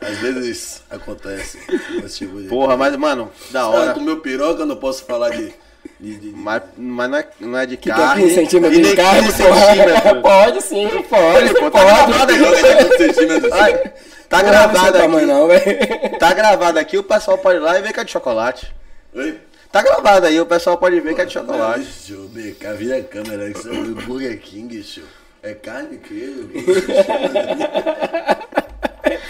Às 0.01 0.17
vezes 0.17 0.83
acontece. 0.89 1.59
Esse 2.03 2.17
tipo 2.19 2.41
de... 2.41 2.47
Porra, 2.47 2.75
mas, 2.75 2.95
mano, 2.95 3.31
da 3.51 3.61
Ah, 3.61 3.67
hora. 3.69 3.93
com 3.93 4.01
meu 4.01 4.19
piroca 4.19 4.61
eu 4.61 4.65
não 4.65 4.75
posso 4.75 5.05
falar 5.05 5.29
de. 5.29 5.53
de, 5.99 6.15
de- 6.17 6.31
Mas, 6.35 6.61
mas 6.77 7.09
não, 7.09 7.17
é, 7.17 7.27
não 7.39 7.57
é 7.59 7.65
de 7.65 7.77
Que 7.77 7.89
carne. 7.89 8.23
tem 8.23 8.29
15 8.29 8.35
centímetros 8.35 8.87
de 8.87 8.95
carne, 8.95 9.27
15 9.27 9.43
porra. 9.43 10.15
Pode 10.21 10.61
sim, 10.63 10.87
pode, 11.09 11.53
tá 11.53 11.69
pode. 11.69 11.85
gravado 11.85 12.33
aqui. 12.33 12.43
Piroca 12.43 12.75
de 12.75 12.97
15 12.97 13.13
centímetros. 13.13 13.51
Ai, 13.53 13.91
Tá 14.29 14.43
Não 14.43 14.49
é 14.49 14.51
do 14.51 14.73
gravado 14.73 14.97
aqui. 14.97 15.25
não. 15.25 16.19
Tá 16.19 16.33
gravado 16.33 16.79
aqui, 16.79 16.97
o 16.97 17.03
pessoal 17.03 17.37
pode 17.37 17.59
ir 17.59 17.61
lá 17.61 17.79
e 17.79 17.81
ver 17.81 17.93
que 17.93 17.99
é 18.01 18.03
de 18.03 18.11
chocolate. 18.11 18.73
Oi? 19.15 19.39
Tá 19.71 19.81
gravado 19.81 20.25
aí, 20.25 20.39
o 20.39 20.45
pessoal 20.45 20.77
pode 20.77 20.99
ver 20.99 21.13
que 21.13 21.21
é 21.21 21.25
de 21.25 21.33
chocolate. 21.33 21.87
Eu 22.09 22.27
ver, 22.29 22.55
cá, 22.55 22.73
vira 22.73 22.97
a 22.97 23.03
câmera, 23.03 23.51
que 23.51 23.59
isso 23.59 23.69
é 23.69 23.73
do 23.73 23.95
Burger 24.03 24.39
King, 24.39 24.81
tio. 24.81 25.03
É 25.43 25.53
carne, 25.53 25.97
queijo. 25.97 26.49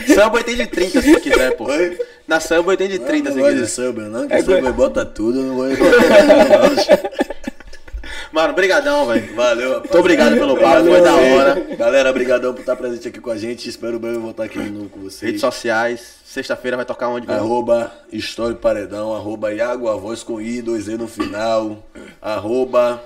Subway 0.07 0.43
tem 0.43 0.55
de 0.55 0.67
30 0.67 1.01
se 1.01 1.19
quiser, 1.19 1.55
pô. 1.55 1.65
Oi? 1.65 1.99
Na 2.27 2.39
Subway 2.39 2.77
tem 2.77 2.87
de 2.87 2.99
30 2.99 3.29
não 3.29 3.35
se 3.35 3.41
gosto 3.41 3.55
de 3.55 3.61
quiser. 3.61 3.87
Subway, 3.87 4.07
não, 4.09 4.27
que 4.27 4.33
É 4.33 4.41
go- 4.41 4.73
bota 4.73 5.05
tudo, 5.05 5.39
eu 5.39 5.43
não 5.43 5.55
vou 5.55 5.67
não, 5.67 5.75
tio. 6.75 6.97
Mano, 8.31 8.53
brigadão, 8.53 9.05
velho. 9.07 9.35
Valeu, 9.35 9.69
rapaz. 9.69 9.83
Muito 9.83 9.97
obrigado 9.99 10.33
pelo 10.37 10.57
papo, 10.57 10.85
foi 10.85 11.01
da 11.01 11.15
hora. 11.15 11.75
Galera, 11.77 12.09
obrigadão 12.09 12.53
por 12.53 12.59
estar 12.61 12.75
presente 12.75 13.07
aqui 13.07 13.19
com 13.19 13.31
a 13.31 13.37
gente. 13.37 13.67
Espero 13.69 13.99
breve 13.99 14.17
voltar 14.17 14.43
aqui 14.45 14.59
de 14.59 14.69
novo 14.69 14.89
com 14.89 14.99
vocês. 15.01 15.21
Redes 15.23 15.41
sociais, 15.41 16.16
sexta-feira 16.37 16.77
vai 16.77 16.85
tocar 16.85 17.09
onde? 17.09 17.29
Arroba 17.31 17.91
História 18.11 18.53
e 18.53 18.57
Paredão, 18.57 19.15
arroba 19.15 19.51
Iago, 19.51 19.89
a 19.89 19.95
voz 19.95 20.21
com 20.21 20.39
I, 20.39 20.61
dois 20.61 20.87
E 20.87 20.95
no 20.95 21.07
final. 21.07 21.83
Arroba. 22.21 23.01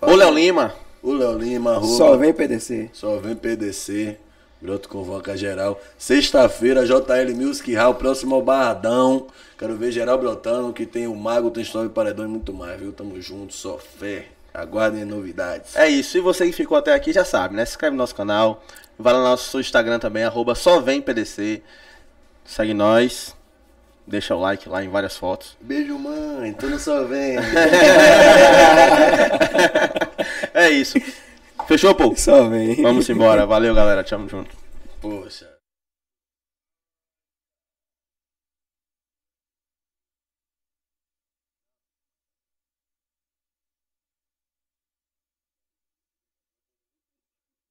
Ô, 0.00 0.14
Léo 0.14 0.32
Lima. 0.32 0.74
o 1.02 1.12
Léo 1.12 1.36
Lima, 1.36 1.72
arroba. 1.72 1.96
Só 1.96 2.16
vem 2.16 2.32
PDC. 2.32 2.90
Só 2.94 3.18
vem 3.18 3.34
PDC. 3.36 4.16
Broto 4.62 4.88
convoca 4.88 5.36
geral. 5.36 5.78
Sexta-feira, 5.98 6.86
JL 6.86 7.34
Music 7.36 7.74
Hall, 7.74 7.96
próximo 7.96 8.34
ao 8.36 8.42
Barradão. 8.42 9.26
Quero 9.58 9.76
ver 9.76 9.92
geral 9.92 10.16
brotando, 10.16 10.72
que 10.72 10.86
tem 10.86 11.06
o 11.06 11.14
Mago, 11.14 11.50
tem 11.50 11.62
História 11.62 11.88
e 11.88 11.90
Paredão 11.90 12.24
e 12.24 12.28
muito 12.28 12.54
mais, 12.54 12.80
viu? 12.80 12.92
Tamo 12.92 13.20
junto, 13.20 13.52
só 13.52 13.76
fé. 13.76 14.26
Aguardem 14.54 15.04
novidades. 15.04 15.76
É 15.76 15.88
isso. 15.88 16.16
E 16.16 16.20
você 16.20 16.46
que 16.46 16.52
ficou 16.52 16.78
até 16.78 16.94
aqui 16.94 17.12
já 17.12 17.24
sabe, 17.24 17.54
né? 17.54 17.64
Se 17.64 17.72
inscreve 17.72 17.94
no 17.94 17.98
nosso 18.02 18.14
canal. 18.14 18.62
Vai 18.98 19.12
lá 19.12 19.18
no 19.18 19.24
nosso 19.26 19.58
Instagram 19.58 19.98
também, 19.98 20.24
arroba 20.24 20.54
só 20.54 20.80
vem 20.80 21.02
PDC. 21.02 21.62
Segue 22.44 22.74
nós. 22.74 23.34
Deixa 24.06 24.34
o 24.34 24.40
like 24.40 24.68
lá 24.68 24.82
em 24.84 24.88
várias 24.88 25.16
fotos. 25.16 25.56
Beijo, 25.60 25.96
mãe. 25.98 26.52
Tu 26.54 26.66
não 26.66 26.78
só 26.78 27.04
vem. 27.04 27.36
é 30.54 30.70
isso. 30.70 30.98
Fechou, 31.66 31.94
pô? 31.94 32.12
Só 32.16 32.48
vem. 32.48 32.82
Vamos 32.82 33.08
embora. 33.08 33.46
Valeu, 33.46 33.74
galera. 33.74 34.02
Tamo 34.02 34.28
junto. 34.28 34.50
Poxa. 35.00 35.51